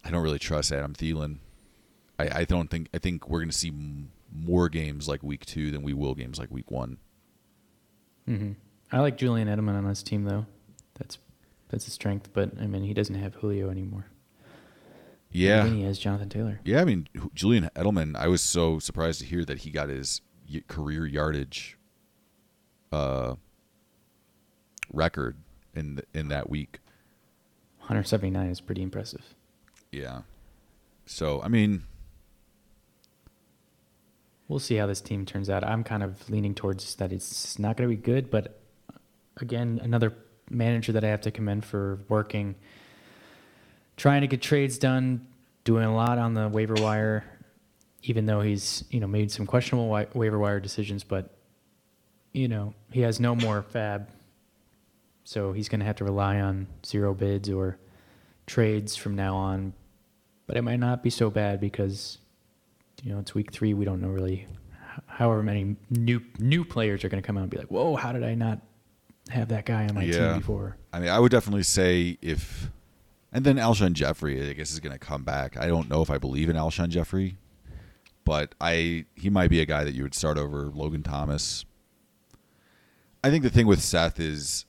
I 0.03 0.11
don't 0.11 0.23
really 0.23 0.39
trust 0.39 0.71
Adam 0.71 0.93
Thielen. 0.93 1.37
I, 2.21 2.39
I 2.39 2.45
don't 2.45 2.69
think 2.69 2.89
I 2.93 2.97
think 2.97 3.27
we're 3.29 3.39
going 3.39 3.49
to 3.49 3.57
see 3.57 3.69
m- 3.69 4.11
more 4.33 4.69
games 4.69 5.07
like 5.07 5.21
week 5.23 5.45
two 5.45 5.71
than 5.71 5.81
we 5.83 5.93
will 5.93 6.13
games 6.15 6.39
like 6.39 6.51
week 6.51 6.71
one. 6.71 6.97
hmm 8.25 8.51
I 8.91 8.99
like 8.99 9.17
Julian 9.17 9.47
Edelman 9.47 9.75
on 9.77 9.87
this 9.87 10.03
team 10.03 10.23
though. 10.25 10.45
That's 10.99 11.17
that's 11.69 11.87
a 11.87 11.91
strength, 11.91 12.29
but 12.33 12.51
I 12.59 12.67
mean 12.67 12.83
he 12.83 12.93
doesn't 12.93 13.15
have 13.15 13.35
Julio 13.35 13.69
anymore. 13.69 14.05
Yeah, 15.33 15.65
he 15.65 15.83
has 15.83 15.97
Jonathan 15.97 16.27
Taylor. 16.27 16.59
Yeah, 16.65 16.81
I 16.81 16.85
mean 16.85 17.07
Julian 17.33 17.69
Edelman. 17.75 18.15
I 18.17 18.27
was 18.27 18.41
so 18.41 18.79
surprised 18.79 19.19
to 19.21 19.25
hear 19.25 19.45
that 19.45 19.59
he 19.59 19.71
got 19.71 19.87
his 19.89 20.21
y- 20.51 20.61
career 20.67 21.05
yardage 21.05 21.77
uh, 22.91 23.35
record 24.91 25.37
in 25.73 26.01
in 26.13 26.27
that 26.27 26.49
week. 26.49 26.79
179 27.79 28.49
is 28.49 28.61
pretty 28.61 28.81
impressive. 28.81 29.35
Yeah, 29.91 30.21
So 31.05 31.41
I 31.41 31.47
mean, 31.49 31.83
We'll 34.51 34.59
see 34.59 34.75
how 34.75 34.85
this 34.85 34.99
team 34.99 35.25
turns 35.25 35.49
out. 35.49 35.63
I'm 35.63 35.81
kind 35.81 36.03
of 36.03 36.29
leaning 36.29 36.53
towards 36.53 36.95
that 36.95 37.13
it's 37.13 37.57
not 37.57 37.77
going 37.77 37.89
to 37.89 37.95
be 37.95 38.01
good, 38.01 38.29
but 38.29 38.59
again, 39.37 39.79
another 39.81 40.13
manager 40.49 40.91
that 40.91 41.05
I 41.05 41.07
have 41.07 41.21
to 41.21 41.31
commend 41.31 41.63
for 41.63 41.99
working, 42.09 42.55
trying 43.95 44.19
to 44.21 44.27
get 44.27 44.41
trades 44.41 44.77
done, 44.77 45.25
doing 45.63 45.85
a 45.85 45.95
lot 45.95 46.17
on 46.17 46.33
the 46.33 46.49
waiver 46.49 46.73
wire, 46.73 47.23
even 48.03 48.25
though 48.25 48.41
he's 48.41 48.83
you 48.91 48.99
know 48.99 49.07
made 49.07 49.31
some 49.31 49.45
questionable 49.45 49.87
wi- 49.87 50.09
waiver 50.13 50.37
wire 50.37 50.59
decisions, 50.59 51.05
but 51.05 51.33
you 52.33 52.49
know 52.49 52.73
he 52.91 52.99
has 52.99 53.21
no 53.21 53.33
more 53.35 53.61
fab, 53.61 54.09
so 55.23 55.53
he's 55.53 55.69
going 55.69 55.79
to 55.79 55.85
have 55.85 55.95
to 55.95 56.03
rely 56.03 56.41
on 56.41 56.67
zero 56.85 57.13
bids 57.13 57.49
or 57.49 57.77
trades 58.47 58.97
from 58.97 59.15
now 59.15 59.33
on. 59.33 59.71
But 60.45 60.57
it 60.57 60.63
might 60.63 60.81
not 60.81 61.03
be 61.03 61.09
so 61.09 61.29
bad 61.29 61.61
because 61.61 62.17
you 63.01 63.11
know 63.13 63.19
it's 63.19 63.33
week 63.33 63.51
three. 63.51 63.73
We 63.73 63.85
don't 63.85 64.01
know 64.01 64.09
really 64.09 64.47
however 65.07 65.41
many 65.43 65.75
new 65.89 66.21
new 66.39 66.63
players 66.65 67.03
are 67.03 67.09
going 67.09 67.21
to 67.21 67.25
come 67.25 67.37
out 67.37 67.41
and 67.41 67.49
be 67.49 67.57
like, 67.57 67.71
"Whoa, 67.71 67.95
how 67.95 68.11
did 68.11 68.23
I 68.23 68.35
not 68.35 68.59
have 69.29 69.49
that 69.49 69.65
guy 69.65 69.87
on 69.87 69.95
my 69.95 70.03
Yeah. 70.03 70.31
team 70.31 70.39
before?" 70.39 70.77
I 70.93 70.99
mean, 70.99 71.09
I 71.09 71.19
would 71.19 71.31
definitely 71.31 71.63
say 71.63 72.17
if, 72.21 72.69
and 73.31 73.45
then 73.45 73.55
Alshon 73.55 73.93
Jeffery, 73.93 74.49
I 74.49 74.53
guess 74.53 74.71
is 74.71 74.79
going 74.79 74.91
to 74.93 74.99
come 74.99 75.23
back. 75.23 75.55
I 75.57 75.67
don't 75.67 75.89
know 75.89 76.01
if 76.01 76.09
I 76.09 76.17
believe 76.17 76.49
in 76.49 76.55
Alshon 76.55 76.89
Jeffery, 76.89 77.37
but 78.25 78.53
I 78.59 79.05
he 79.15 79.29
might 79.29 79.49
be 79.49 79.61
a 79.61 79.65
guy 79.65 79.83
that 79.83 79.93
you 79.93 80.03
would 80.03 80.15
start 80.15 80.37
over 80.37 80.65
Logan 80.67 81.03
Thomas. 81.03 81.65
I 83.23 83.29
think 83.29 83.43
the 83.43 83.49
thing 83.51 83.67
with 83.67 83.81
Seth 83.81 84.19
is, 84.19 84.65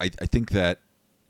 I 0.00 0.10
I 0.20 0.26
think 0.26 0.50
that 0.50 0.80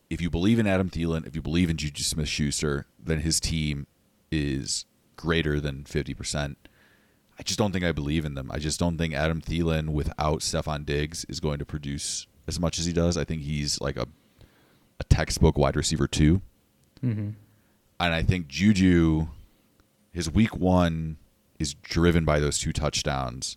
if 0.09 0.21
you 0.21 0.29
believe 0.31 0.59
in 0.59 0.67
Adam 0.67 0.91
Thielen, 0.91 1.27
if 1.27 1.35
you 1.37 1.43
believe 1.43 1.71
in 1.71 1.77
Juju 1.77 2.03
Smith 2.03 2.29
Schuster, 2.29 2.87
then 2.99 3.21
his 3.21 3.41
team 3.41 3.87
is 4.31 4.85
greater 5.17 5.61
than 5.61 5.85
fifty 5.85 6.15
percent. 6.15 6.57
I 7.39 7.43
just 7.43 7.59
don't 7.59 7.73
think 7.73 7.85
I 7.85 7.93
believe 7.93 8.25
in 8.25 8.35
them. 8.35 8.51
I 8.53 8.59
just 8.59 8.79
don't 8.79 8.99
think 8.99 9.15
Adam 9.15 9.41
Thielen 9.41 9.91
without 9.91 10.41
Stefon 10.41 10.85
Diggs 10.85 11.25
is 11.29 11.41
going 11.41 11.59
to 11.59 11.65
produce 11.65 12.27
as 12.47 12.61
much 12.61 12.79
as 12.79 12.85
he 12.85 12.93
does. 12.93 13.17
I 13.17 13.25
think 13.25 13.43
he's 13.43 13.81
like 13.81 13.97
a 13.97 14.07
a 15.01 15.05
textbook 15.05 15.57
wide 15.57 15.77
receiver 15.77 16.07
too. 16.07 16.43
Mm-hmm. 17.03 17.31
And 18.01 18.15
I 18.15 18.23
think 18.23 18.49
Juju, 18.49 19.29
his 20.13 20.31
week 20.31 20.57
one 20.57 21.17
is 21.59 21.75
driven 21.75 22.25
by 22.25 22.41
those 22.41 22.59
two 22.59 22.73
touchdowns. 22.73 23.57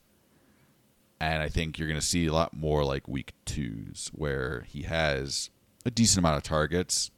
And 1.20 1.42
I 1.42 1.50
think 1.50 1.78
you're 1.78 1.88
going 1.88 2.00
to 2.00 2.06
see 2.06 2.26
a 2.26 2.34
lot 2.34 2.54
more 2.54 2.84
like 2.84 3.08
week 3.08 3.34
twos 3.46 4.12
where 4.14 4.66
he 4.68 4.84
has 4.84 5.50
a 5.86 5.92
decent 5.92 6.20
amount 6.20 6.38
of 6.38 6.44
targets, 6.44 7.12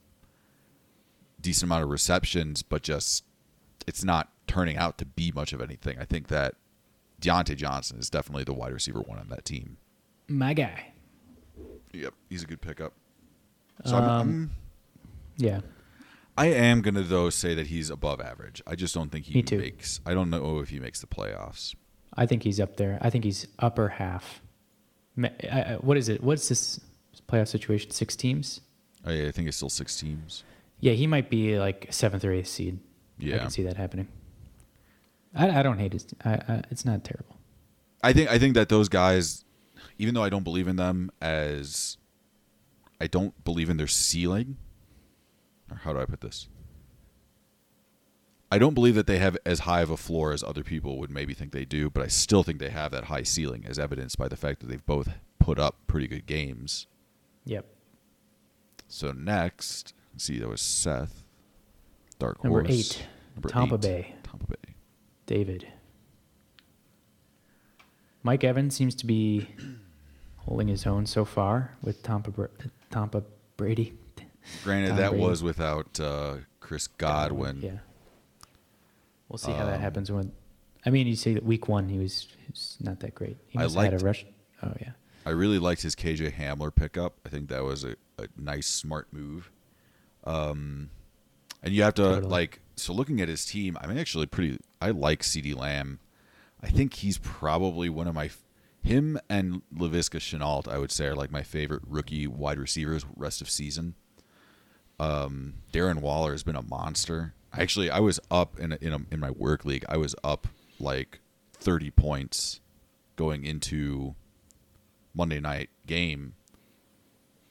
decent 1.40 1.68
amount 1.68 1.82
of 1.82 1.90
receptions, 1.90 2.62
but 2.62 2.82
just 2.82 3.24
it's 3.86 4.04
not 4.04 4.30
turning 4.46 4.76
out 4.76 4.98
to 4.98 5.04
be 5.04 5.32
much 5.32 5.52
of 5.52 5.60
anything. 5.60 5.98
I 5.98 6.04
think 6.04 6.28
that 6.28 6.54
Diontae 7.20 7.56
Johnson 7.56 7.98
is 7.98 8.10
definitely 8.10 8.44
the 8.44 8.52
wide 8.54 8.72
receiver 8.72 9.00
one 9.00 9.18
on 9.18 9.28
that 9.28 9.44
team. 9.44 9.76
My 10.28 10.54
guy. 10.54 10.92
Yep, 11.92 12.14
he's 12.28 12.42
a 12.42 12.46
good 12.46 12.60
pickup. 12.60 12.92
So 13.84 13.96
I'm, 13.96 14.02
Um, 14.04 14.10
I'm 14.20 14.50
Yeah. 15.36 15.60
I 16.38 16.46
am 16.46 16.82
gonna 16.82 17.02
though 17.02 17.30
say 17.30 17.54
that 17.54 17.68
he's 17.68 17.88
above 17.88 18.20
average. 18.20 18.60
I 18.66 18.74
just 18.74 18.94
don't 18.94 19.10
think 19.10 19.24
he 19.26 19.42
makes. 19.56 20.00
I 20.04 20.12
don't 20.12 20.28
know 20.28 20.58
if 20.58 20.68
he 20.68 20.78
makes 20.78 21.00
the 21.00 21.06
playoffs. 21.06 21.74
I 22.14 22.26
think 22.26 22.42
he's 22.42 22.60
up 22.60 22.76
there. 22.76 22.98
I 23.00 23.08
think 23.10 23.24
he's 23.24 23.46
upper 23.58 23.88
half. 23.88 24.42
Ma- 25.14 25.28
I- 25.50 25.62
I- 25.62 25.74
What 25.76 25.96
is 25.96 26.08
it? 26.10 26.22
What's 26.22 26.48
this 26.48 26.80
playoff 27.28 27.48
situation? 27.48 27.90
Six 27.90 28.16
teams? 28.16 28.60
I, 29.04 29.26
I 29.26 29.30
think 29.30 29.48
it's 29.48 29.56
still 29.56 29.70
six 29.70 29.98
teams. 29.98 30.44
Yeah, 30.80 30.92
he 30.92 31.06
might 31.06 31.30
be 31.30 31.58
like 31.58 31.86
seventh 31.90 32.22
or 32.24 32.32
eighth 32.32 32.48
seed. 32.48 32.80
I 33.20 33.24
Yeah, 33.24 33.38
can 33.38 33.50
see 33.50 33.62
that 33.62 33.76
happening. 33.76 34.08
I, 35.34 35.60
I 35.60 35.62
don't 35.62 35.78
hate 35.78 35.92
his. 35.92 36.06
I, 36.24 36.34
I, 36.34 36.62
it's 36.70 36.84
not 36.84 37.04
terrible. 37.04 37.36
I 38.02 38.12
think 38.12 38.30
I 38.30 38.38
think 38.38 38.54
that 38.54 38.68
those 38.68 38.88
guys, 38.88 39.44
even 39.98 40.14
though 40.14 40.22
I 40.22 40.28
don't 40.28 40.44
believe 40.44 40.68
in 40.68 40.76
them 40.76 41.10
as, 41.20 41.96
I 43.00 43.06
don't 43.06 43.42
believe 43.44 43.68
in 43.70 43.76
their 43.76 43.86
ceiling. 43.86 44.56
Or 45.70 45.78
how 45.78 45.92
do 45.92 45.98
I 46.00 46.04
put 46.04 46.20
this? 46.20 46.48
I 48.52 48.58
don't 48.58 48.74
believe 48.74 48.94
that 48.94 49.08
they 49.08 49.18
have 49.18 49.36
as 49.44 49.60
high 49.60 49.80
of 49.80 49.90
a 49.90 49.96
floor 49.96 50.32
as 50.32 50.44
other 50.44 50.62
people 50.62 50.98
would 50.98 51.10
maybe 51.10 51.34
think 51.34 51.50
they 51.50 51.64
do, 51.64 51.90
but 51.90 52.04
I 52.04 52.06
still 52.06 52.44
think 52.44 52.60
they 52.60 52.70
have 52.70 52.92
that 52.92 53.04
high 53.04 53.24
ceiling, 53.24 53.64
as 53.66 53.76
evidenced 53.76 54.16
by 54.16 54.28
the 54.28 54.36
fact 54.36 54.60
that 54.60 54.68
they've 54.68 54.86
both 54.86 55.08
put 55.40 55.58
up 55.58 55.74
pretty 55.88 56.06
good 56.06 56.26
games. 56.26 56.86
Yep. 57.44 57.66
So 58.86 59.10
next, 59.10 59.92
let's 60.12 60.22
see, 60.24 60.38
that 60.38 60.48
was 60.48 60.60
Seth, 60.62 61.24
Dark 62.18 62.42
Number 62.42 62.60
Horse. 62.62 62.70
eight, 62.98 63.06
Number 63.34 63.48
Tampa 63.48 63.74
eight, 63.76 63.80
Bay. 63.80 64.14
Tampa 64.24 64.46
Bay. 64.46 64.74
David. 65.26 65.66
Mike 68.22 68.42
Evans 68.44 68.74
seems 68.74 68.94
to 68.96 69.06
be 69.06 69.48
holding 70.36 70.68
his 70.68 70.86
own 70.86 71.06
so 71.06 71.24
far 71.24 71.76
with 71.82 72.02
Tampa 72.02 72.30
Bra- 72.30 72.46
Tampa 72.90 73.22
Brady. 73.56 73.94
Granted, 74.64 74.88
Tom 74.88 74.96
that 74.98 75.10
Brady. 75.10 75.24
was 75.24 75.42
without 75.42 76.00
uh, 76.00 76.36
Chris 76.60 76.86
Godwin. 76.86 77.60
Yeah. 77.62 77.78
We'll 79.28 79.38
see 79.38 79.52
how 79.52 79.66
that 79.66 79.76
Um, 79.76 79.80
happens 79.80 80.10
when. 80.10 80.32
I 80.84 80.90
mean, 80.90 81.06
you 81.08 81.16
say 81.16 81.34
that 81.34 81.44
week 81.44 81.66
one 81.68 81.88
he 81.88 81.98
was, 81.98 82.28
he 82.38 82.46
was 82.52 82.76
not 82.80 83.00
that 83.00 83.14
great. 83.14 83.36
He 83.48 83.58
I 83.58 83.62
must 83.64 83.74
have 83.74 83.84
had 83.84 83.92
a 83.92 83.96
liked- 83.96 84.04
rush. 84.04 84.26
Oh 84.62 84.72
yeah. 84.80 84.92
I 85.24 85.30
really 85.30 85.58
liked 85.58 85.82
his 85.82 85.96
KJ 85.96 86.34
Hamler 86.34 86.72
pickup. 86.72 87.14
I 87.26 87.28
think 87.28 87.48
that 87.48 87.64
was 87.64 87.82
a, 87.82 87.96
a 88.18 88.28
nice, 88.36 88.68
smart 88.68 89.08
move. 89.12 89.50
Um, 90.22 90.90
and 91.66 91.74
you 91.74 91.82
have 91.82 91.94
to 91.94 92.02
Totally. 92.02 92.30
like 92.30 92.60
so 92.76 92.92
looking 92.92 93.20
at 93.20 93.28
his 93.28 93.44
team. 93.44 93.76
I'm 93.80 93.98
actually 93.98 94.26
pretty. 94.26 94.58
I 94.80 94.90
like 94.90 95.22
CeeDee 95.22 95.56
Lamb. 95.56 95.98
I 96.62 96.68
think 96.68 96.94
he's 96.94 97.18
probably 97.18 97.90
one 97.90 98.06
of 98.06 98.14
my. 98.14 98.30
Him 98.82 99.18
and 99.28 99.62
Laviska 99.76 100.20
Shenault, 100.20 100.68
I 100.68 100.78
would 100.78 100.92
say, 100.92 101.06
are 101.06 101.16
like 101.16 101.32
my 101.32 101.42
favorite 101.42 101.82
rookie 101.88 102.28
wide 102.28 102.56
receivers 102.56 103.04
rest 103.16 103.40
of 103.40 103.50
season. 103.50 103.96
Um, 105.00 105.54
Darren 105.72 106.00
Waller 106.00 106.30
has 106.30 106.44
been 106.44 106.54
a 106.54 106.62
monster. 106.62 107.34
Actually, 107.52 107.90
I 107.90 107.98
was 107.98 108.20
up 108.30 108.60
in 108.60 108.72
a, 108.74 108.78
in 108.80 108.92
a, 108.92 108.98
in 109.10 109.18
my 109.18 109.32
work 109.32 109.64
league. 109.64 109.84
I 109.88 109.96
was 109.96 110.14
up 110.22 110.46
like 110.78 111.18
30 111.54 111.90
points 111.90 112.60
going 113.16 113.44
into 113.44 114.14
Monday 115.12 115.40
night 115.40 115.70
game 115.84 116.34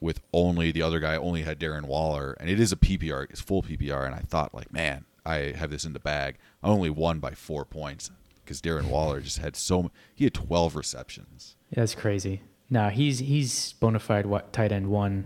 with 0.00 0.20
only 0.32 0.72
the 0.72 0.82
other 0.82 1.00
guy 1.00 1.16
only 1.16 1.42
had 1.42 1.58
Darren 1.58 1.84
Waller, 1.84 2.36
and 2.38 2.48
it 2.50 2.60
is 2.60 2.72
a 2.72 2.76
PPR, 2.76 3.26
it's 3.30 3.40
full 3.40 3.62
PPR, 3.62 4.06
and 4.06 4.14
I 4.14 4.20
thought 4.20 4.54
like, 4.54 4.72
man, 4.72 5.04
I 5.24 5.54
have 5.56 5.70
this 5.70 5.84
in 5.84 5.92
the 5.92 5.98
bag. 5.98 6.36
I 6.62 6.68
only 6.68 6.90
won 6.90 7.18
by 7.18 7.32
four 7.32 7.64
points 7.64 8.10
because 8.44 8.60
Darren 8.60 8.88
Waller 8.88 9.20
just 9.20 9.38
had 9.38 9.56
so 9.56 9.90
he 10.14 10.24
had 10.24 10.34
12 10.34 10.76
receptions. 10.76 11.56
Yeah, 11.70 11.80
That's 11.80 11.94
crazy. 11.94 12.42
No, 12.70 12.88
he's 12.88 13.20
he's 13.20 13.74
bona 13.74 13.98
fide 13.98 14.26
what 14.26 14.52
tight 14.52 14.72
end 14.72 14.88
one, 14.88 15.24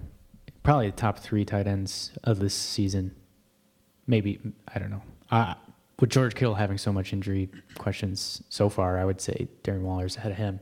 probably 0.63 0.91
the 0.91 0.97
top 0.97 1.19
three 1.19 1.45
tight 1.45 1.67
ends 1.67 2.13
of 2.25 2.39
this 2.39 2.55
season. 2.55 3.15
Maybe 4.07 4.41
I 4.75 4.79
don't 4.79 4.91
know. 4.91 5.03
Uh, 5.31 5.55
with 6.01 6.11
George 6.11 6.35
Kittle 6.35 6.55
having 6.55 6.79
so 6.79 6.93
much 6.93 7.13
injury 7.13 7.51
questions 7.77 8.43
so 8.49 8.69
far, 8.69 8.99
I 8.99 9.05
would 9.05 9.21
say 9.21 9.49
Darren 9.63 9.83
Waller's 9.83 10.17
ahead 10.17 10.33
of 10.33 10.39
him. 10.39 10.61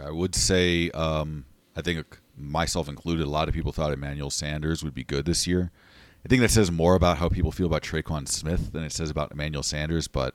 I 0.00 0.10
would 0.10 0.34
say, 0.36 0.90
um, 0.90 1.44
I 1.76 1.82
think 1.82 2.20
myself 2.42 2.88
included, 2.88 3.26
a 3.26 3.30
lot 3.30 3.48
of 3.48 3.54
people 3.54 3.72
thought 3.72 3.92
Emmanuel 3.92 4.30
Sanders 4.30 4.82
would 4.82 4.94
be 4.94 5.04
good 5.04 5.24
this 5.24 5.46
year. 5.46 5.70
I 6.24 6.28
think 6.28 6.42
that 6.42 6.50
says 6.50 6.70
more 6.70 6.94
about 6.94 7.18
how 7.18 7.28
people 7.28 7.52
feel 7.52 7.66
about 7.66 7.82
Tre'Quan 7.82 8.28
Smith 8.28 8.72
than 8.72 8.84
it 8.84 8.92
says 8.92 9.10
about 9.10 9.32
Emmanuel 9.32 9.62
Sanders, 9.62 10.06
but 10.06 10.34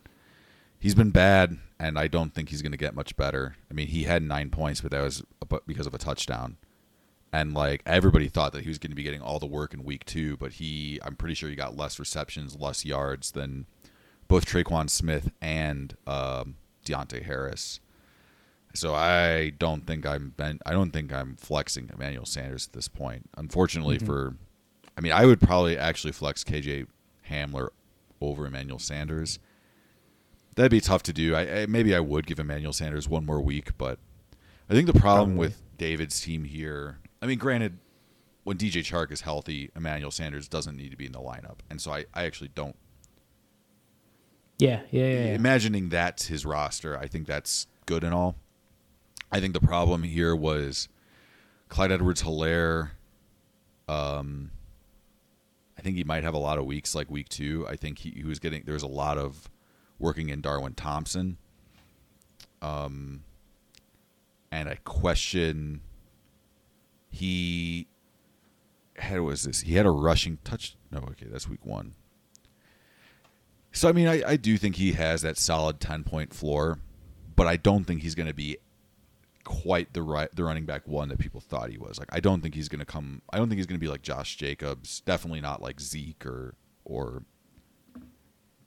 he's 0.80 0.95
been 0.95 1.11
bad, 1.11 1.57
and 1.80 1.99
I 1.99 2.07
don't 2.07 2.34
think 2.34 2.49
he's 2.49 2.61
going 2.61 2.72
to 2.72 2.77
get 2.77 2.95
much 2.95 3.15
better. 3.15 3.56
I 3.69 3.73
mean, 3.73 3.88
he 3.88 4.03
had 4.03 4.23
nine 4.23 4.49
points, 4.49 4.82
but 4.82 4.91
that 4.91 5.02
was 5.02 5.23
because 5.68 5.88
of 5.88 5.94
a 5.94 5.99
touchdown. 5.99 6.57
And 7.32 7.53
like 7.53 7.82
everybody 7.86 8.30
thought 8.30 8.53
that 8.53 8.64
he 8.64 8.69
was 8.69 8.77
going 8.77 8.91
to 8.91 8.95
be 8.95 9.03
getting 9.03 9.22
all 9.22 9.40
the 9.40 9.45
work 9.45 9.73
in 9.73 9.84
week 9.84 10.06
two, 10.06 10.38
but 10.38 10.53
he, 10.53 10.99
I'm 11.03 11.15
pretty 11.15 11.36
sure 11.36 11.49
he 11.49 11.56
got 11.56 11.76
less 11.76 11.99
receptions, 11.99 12.56
less 12.57 12.86
yards 12.86 13.32
than 13.32 13.65
both 14.27 14.45
Tre'Quan 14.45 14.90
Smith 14.90 15.32
and 15.41 15.98
um, 16.07 16.56
Deonte 16.86 17.23
Harris. 17.23 17.80
So 18.76 18.93
I 18.93 19.52
don't 19.57 19.85
think 19.88 20.06
I'm 20.06 20.34
ben, 20.38 20.60
I 20.65 20.72
don't 20.72 20.91
think 20.91 21.11
I'm 21.14 21.35
flexing 21.35 21.89
Emmanuel 21.93 22.26
Sanders 22.26 22.68
at 22.68 22.73
this 22.73 22.88
point. 22.88 23.30
Unfortunately 23.38 23.97
Mhm. 23.97 24.06
for 24.06 24.35
I 24.97 25.02
mean 25.02 25.11
I 25.11 25.26
would 25.26 25.39
probably 25.41 25.77
actually 25.77 26.11
flex 26.14 26.43
KJ 26.43 26.85
Hamler 27.30 27.69
over 28.22 28.45
Emmanuel 28.45 28.80
Sanders. 28.80 29.39
That'd 30.56 30.72
be 30.72 30.80
tough 30.81 31.03
to 31.03 31.14
do. 31.14 31.35
I, 31.35 31.61
I 31.61 31.65
maybe 31.65 31.93
I 31.95 31.99
would 31.99 32.26
give 32.27 32.39
Emmanuel 32.39 32.73
Sanders 32.73 33.10
one 33.10 33.26
more 33.26 33.41
week, 33.41 33.77
but 33.77 33.99
I 34.69 34.73
think 34.73 34.88
the 34.88 34.93
problem 34.99 35.31
Probably. 35.31 35.47
with 35.47 35.61
David's 35.77 36.19
team 36.22 36.43
here, 36.45 36.99
I 37.22 37.26
mean 37.26 37.38
granted 37.39 37.77
when 38.43 38.57
DJ 38.57 38.81
Chark 38.84 39.11
is 39.11 39.22
healthy, 39.22 39.72
Emmanuel 39.76 40.11
Sanders 40.11 40.47
doesn't 40.47 40.76
need 40.77 40.91
to 40.91 40.97
be 40.97 41.06
in 41.07 41.11
the 41.11 41.19
lineup. 41.19 41.57
And 41.69 41.81
so 41.81 41.91
I, 41.91 42.06
I 42.14 42.26
actually 42.26 42.52
don't 42.53 42.76
Yeah, 44.60 44.81
yeah, 44.91 45.03
yeah. 45.06 45.14
yeah. 45.26 45.34
imagining 45.35 45.89
that's 45.89 46.27
his 46.27 46.45
roster, 46.45 46.97
I 46.97 47.07
think 47.07 47.27
that's 47.27 47.68
good 47.85 48.03
and 48.03 48.14
all. 48.14 48.35
I 49.31 49.39
think 49.39 49.53
the 49.53 49.61
problem 49.61 50.03
here 50.03 50.35
was 50.35 50.88
Clyde 51.69 51.91
Edwards 51.91 52.23
Helaire. 52.23 52.91
Um, 53.88 54.52
I 55.77 55.81
think 55.81 55.97
he 55.97 56.03
might 56.03 56.23
have 56.23 56.34
a 56.34 56.39
lot 56.39 56.57
of 56.57 56.65
weeks 56.65 56.95
like 56.95 57.10
week 57.10 57.30
two. 57.30 57.65
I 57.68 57.76
think 57.76 57.99
he, 57.99 58.11
he 58.11 58.23
was 58.23 58.39
getting 58.39 58.64
there's 58.65 58.84
a 58.84 58.88
lot 58.88 59.18
of 59.18 59.49
working 59.99 60.30
in 60.30 60.41
Darwin 60.41 60.73
Thompson. 60.73 61.38
Um, 62.61 63.23
and 64.52 64.69
I 64.69 64.76
question 64.84 65.81
he 67.10 67.88
had 68.97 69.19
was 69.22 69.43
this 69.43 69.61
he 69.61 69.76
had 69.76 69.85
a 69.85 69.91
rushing 69.91 70.38
touch. 70.43 70.76
No, 70.91 70.99
okay, 70.99 71.27
that's 71.30 71.49
week 71.49 71.65
one. 71.65 71.93
So 73.72 73.89
I 73.89 73.91
mean, 73.91 74.07
I, 74.07 74.23
I 74.26 74.35
do 74.38 74.57
think 74.57 74.77
he 74.77 74.93
has 74.93 75.22
that 75.23 75.38
solid 75.38 75.80
ten 75.80 76.03
point 76.03 76.34
floor, 76.34 76.80
but 77.35 77.47
I 77.47 77.57
don't 77.57 77.84
think 77.84 78.02
he's 78.02 78.15
going 78.15 78.27
to 78.27 78.34
be 78.34 78.57
quite 79.46 79.94
the 79.94 80.02
right 80.02 80.28
the 80.36 80.44
running 80.44 80.66
back 80.66 80.86
one 80.88 81.08
that 81.10 81.20
people 81.20 81.40
thought 81.40 81.70
he 81.70 81.78
was. 81.78 81.98
Like 81.98 82.10
I 82.12 82.20
don't 82.20 82.42
think 82.42 82.54
he's 82.56 82.68
going 82.68 82.80
to 82.80 82.86
come. 82.86 83.22
I 83.32 83.38
don't 83.38 83.48
think 83.48 83.58
he's 83.58 83.66
going 83.66 83.80
to 83.80 83.84
be 83.86 83.90
like 83.90 84.02
Josh 84.02 84.36
Jacobs. 84.36 85.00
Definitely 85.06 85.40
not 85.40 85.62
like 85.62 85.80
Zeke 85.80 86.26
or 86.26 86.56
or 86.84 87.24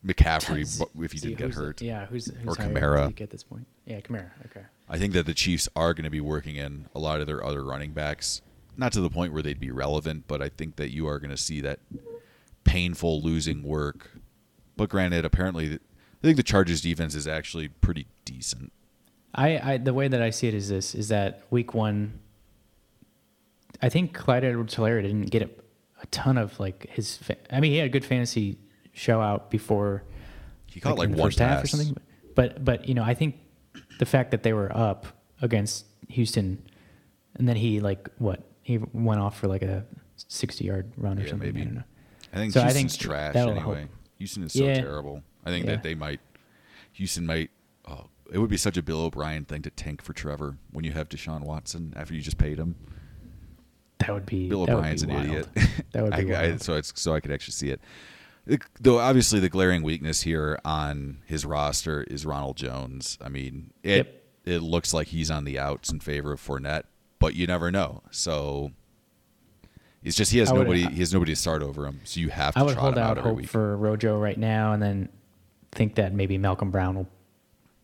McCaffrey 0.06 0.60
if 1.02 1.12
he 1.12 1.18
See, 1.18 1.28
didn't 1.28 1.38
get 1.38 1.46
who's 1.48 1.56
the- 1.56 1.60
hurt. 1.62 1.82
yeah, 1.82 2.06
who's, 2.06 2.26
who's 2.26 2.46
Or 2.46 2.54
Kamara. 2.54 3.20
At 3.20 3.30
this 3.30 3.42
point? 3.42 3.66
Yeah, 3.84 4.00
Kamara. 4.00 4.30
Okay. 4.46 4.64
I 4.88 4.96
think 4.98 5.12
that 5.14 5.26
the 5.26 5.34
Chiefs 5.34 5.68
are 5.76 5.92
going 5.92 6.04
to 6.04 6.10
be 6.10 6.20
working 6.20 6.56
in 6.56 6.86
a 6.94 6.98
lot 6.98 7.20
of 7.20 7.26
their 7.26 7.44
other 7.44 7.64
running 7.64 7.92
backs, 7.92 8.40
not 8.76 8.92
to 8.92 9.00
the 9.00 9.10
point 9.10 9.32
where 9.32 9.42
they'd 9.42 9.58
be 9.60 9.70
relevant, 9.70 10.24
but 10.28 10.40
I 10.40 10.48
think 10.48 10.76
that 10.76 10.90
you 10.92 11.06
are 11.08 11.18
going 11.18 11.30
to 11.30 11.36
see 11.36 11.60
that 11.62 11.80
painful 12.64 13.20
losing 13.22 13.62
work. 13.64 14.12
But 14.76 14.88
granted, 14.88 15.24
apparently, 15.24 15.74
I 15.74 15.78
think 16.22 16.36
the 16.36 16.42
Chargers 16.44 16.80
defense 16.80 17.14
is 17.16 17.26
actually 17.26 17.68
pretty 17.68 18.06
decent. 18.24 18.72
I, 19.34 19.72
I 19.74 19.76
the 19.78 19.94
way 19.94 20.08
that 20.08 20.22
I 20.22 20.30
see 20.30 20.48
it 20.48 20.54
is 20.54 20.68
this: 20.68 20.94
is 20.94 21.08
that 21.08 21.42
week 21.50 21.74
one. 21.74 22.20
I 23.80 23.88
think 23.88 24.12
Clyde 24.12 24.42
Edwards-Helaire 24.42 25.02
didn't 25.02 25.26
get 25.26 25.42
a, 25.42 25.50
a 26.02 26.06
ton 26.06 26.38
of 26.38 26.58
like 26.58 26.88
his. 26.90 27.16
Fa- 27.16 27.36
I 27.54 27.60
mean, 27.60 27.72
he 27.72 27.78
had 27.78 27.86
a 27.86 27.90
good 27.90 28.04
fantasy 28.04 28.58
show 28.92 29.20
out 29.20 29.50
before. 29.50 30.02
He 30.66 30.80
caught 30.80 30.98
like, 30.98 31.10
the 31.10 31.16
one 31.16 31.30
half 31.30 31.64
or 31.64 31.66
something. 31.66 31.96
But 32.34 32.64
but 32.64 32.88
you 32.88 32.94
know, 32.94 33.04
I 33.04 33.14
think 33.14 33.36
the 33.98 34.06
fact 34.06 34.30
that 34.30 34.42
they 34.42 34.52
were 34.52 34.74
up 34.76 35.06
against 35.42 35.86
Houston, 36.08 36.62
and 37.34 37.48
then 37.48 37.56
he 37.56 37.80
like 37.80 38.08
what 38.18 38.42
he 38.62 38.78
went 38.92 39.20
off 39.20 39.38
for 39.38 39.46
like 39.46 39.62
a 39.62 39.84
sixty-yard 40.16 40.92
run 40.96 41.18
or 41.18 41.26
something. 41.28 41.48
Yeah, 41.48 41.52
something. 41.52 41.54
maybe. 41.54 41.60
I 41.60 41.64
don't 41.64 41.74
know. 41.74 41.84
I 42.32 42.38
think 42.38 42.52
it 48.32 48.38
would 48.38 48.50
be 48.50 48.56
such 48.56 48.76
a 48.76 48.82
Bill 48.82 49.00
O'Brien 49.02 49.44
thing 49.44 49.62
to 49.62 49.70
tank 49.70 50.02
for 50.02 50.12
Trevor 50.12 50.56
when 50.70 50.84
you 50.84 50.92
have 50.92 51.08
Deshaun 51.08 51.40
Watson 51.42 51.92
after 51.96 52.14
you 52.14 52.20
just 52.20 52.38
paid 52.38 52.58
him. 52.58 52.76
That 53.98 54.10
would 54.14 54.26
be 54.26 54.48
Bill 54.48 54.62
O'Brien's 54.62 55.04
be 55.04 55.12
an 55.14 55.24
idiot. 55.30 55.48
That 55.92 56.02
would 56.04 56.16
be 56.16 56.34
I, 56.34 56.42
I, 56.52 56.56
so 56.58 56.74
it's 56.74 56.92
so 57.00 57.14
I 57.14 57.20
could 57.20 57.30
actually 57.32 57.52
see 57.52 57.70
it. 57.70 57.80
It- 58.46 58.62
Though 58.80 58.98
obviously 58.98 59.40
the 59.40 59.48
glaring 59.48 59.82
weakness 59.82 60.22
here 60.22 60.58
on 60.64 61.18
his 61.26 61.44
roster 61.44 62.02
is 62.04 62.24
Ronald 62.26 62.56
Jones. 62.56 63.18
I 63.20 63.28
mean, 63.28 63.72
it 63.82 63.96
Yep. 63.96 64.22
it 64.44 64.58
looks 64.62 64.92
like 64.94 65.08
he's 65.08 65.30
on 65.30 65.44
the 65.44 65.58
outs 65.58 65.90
in 65.90 66.00
favor 66.00 66.32
of 66.32 66.40
Fournette, 66.40 66.84
but 67.18 67.34
you 67.34 67.46
never 67.46 67.70
know. 67.70 68.02
So 68.10 68.70
it's 70.04 70.16
just 70.16 70.30
he 70.32 70.38
has 70.38 70.52
would- 70.52 70.60
nobody. 70.60 70.86
he 70.86 71.00
has 71.00 71.12
nobody 71.12 71.32
to 71.32 71.36
start 71.40 71.62
over 71.62 71.84
him. 71.86 72.00
So 72.04 72.20
you 72.20 72.28
have 72.28 72.54
to 72.54 72.60
I 72.60 72.62
would 72.62 72.76
hold 72.76 72.96
out 72.98 73.18
out 73.18 73.24
hope 73.24 73.36
week. 73.38 73.48
for 73.48 73.76
Rojo 73.76 74.18
right 74.18 74.38
now, 74.38 74.72
and 74.72 74.82
then 74.82 75.08
think 75.72 75.96
that 75.96 76.14
maybe 76.14 76.38
Malcolm 76.38 76.70
Brown 76.70 76.94
will 76.94 77.08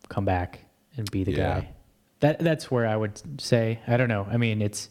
come 0.09 0.25
back 0.25 0.61
and 0.97 1.11
be 1.11 1.25
the 1.25 1.33
Yeah. 1.33 1.61
guy. 1.61 1.69
That 2.21 2.39
that's 2.39 2.71
where 2.71 2.87
I 2.87 2.97
would 2.97 3.41
say. 3.41 3.81
I 3.87 3.97
don't 3.97 4.09
know. 4.09 4.27
I 4.31 4.37
mean, 4.37 4.63
it's 4.63 4.89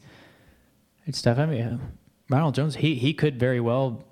it's 1.05 1.21
tough. 1.21 1.37
I 1.39 1.45
mean, 1.45 1.79
Ronald 2.29 2.55
Jones. 2.55 2.75
He 2.75 2.95
he 2.95 3.13
could 3.13 3.39
very 3.39 3.59
well 3.59 4.03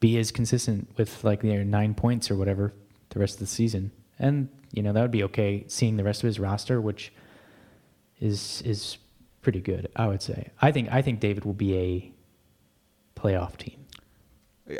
be 0.00 0.16
as 0.18 0.30
consistent 0.32 0.88
with 0.96 1.22
like 1.24 1.42
their 1.42 1.64
nine 1.64 1.94
points 1.94 2.30
or 2.30 2.36
whatever 2.36 2.72
the 3.10 3.18
rest 3.20 3.34
of 3.34 3.40
the 3.40 3.46
season, 3.46 3.90
and 4.18 4.48
you 4.72 4.82
know 4.82 4.92
that 4.92 5.02
would 5.02 5.10
be 5.10 5.24
okay. 5.24 5.64
Seeing 5.68 5.96
the 5.96 6.04
rest 6.04 6.22
of 6.22 6.26
his 6.28 6.38
roster, 6.40 6.80
which 6.80 7.12
is 8.20 8.62
is 8.64 8.96
pretty 9.42 9.60
good, 9.60 9.88
I 9.96 10.06
would 10.06 10.22
say. 10.22 10.50
I 10.62 10.72
think 10.72 10.90
I 10.92 11.02
think 11.02 11.20
David 11.20 11.44
will 11.44 11.54
be 11.54 11.76
a 11.76 12.12
playoff 13.20 13.56
team. 13.58 13.79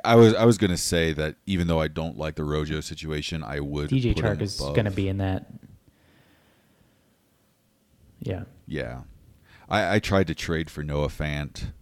I 0.05 0.15
was 0.15 0.35
I 0.35 0.45
was 0.45 0.59
gonna 0.59 0.77
say 0.77 1.13
that 1.15 1.37
even 1.47 1.67
though 1.67 1.81
I 1.81 1.89
don't 1.89 2.17
like 2.17 2.37
the 2.37 2.45
Rojo 2.45 2.81
situation, 2.81 3.43
I 3.43 3.61
would 3.61 3.91
DJ 3.91 4.15
Chark 4.15 4.41
is 4.41 4.57
to 4.57 4.91
be 4.91 5.09
in 5.09 5.19
that. 5.19 5.47
Yeah. 8.21 8.45
Yeah, 8.67 9.01
I, 9.69 9.97
I 9.97 9.99
tried 9.99 10.27
to 10.29 10.35
trade 10.35 10.71
for 10.71 10.85
Noah 10.85 11.09
Fant 11.09 11.73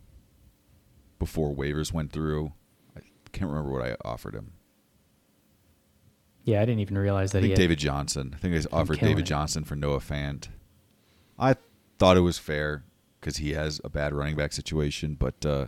before 1.19 1.55
waivers 1.55 1.93
went 1.93 2.13
through. 2.13 2.53
I 2.97 3.01
can't 3.33 3.51
remember 3.51 3.73
what 3.73 3.83
I 3.83 3.97
offered 4.05 4.35
him. 4.35 4.53
Yeah, 6.45 6.63
I 6.63 6.65
didn't 6.65 6.81
even 6.81 6.97
realize 6.97 7.33
that 7.33 7.39
I 7.39 7.41
he 7.43 7.47
think 7.49 7.59
had, 7.59 7.65
David 7.65 7.79
Johnson. 7.79 8.33
I 8.35 8.39
think 8.39 8.55
I 8.55 8.77
offered 8.77 9.01
David 9.01 9.25
it. 9.25 9.27
Johnson 9.27 9.65
for 9.65 9.77
Noah 9.77 9.99
Fant. 9.99 10.49
I 11.39 11.57
thought 11.99 12.17
it 12.17 12.21
was 12.21 12.39
fair 12.39 12.85
because 13.21 13.37
he 13.37 13.53
has 13.53 13.81
a 13.85 13.91
bad 13.91 14.15
running 14.15 14.37
back 14.37 14.53
situation, 14.53 15.15
but 15.15 15.45
uh, 15.45 15.67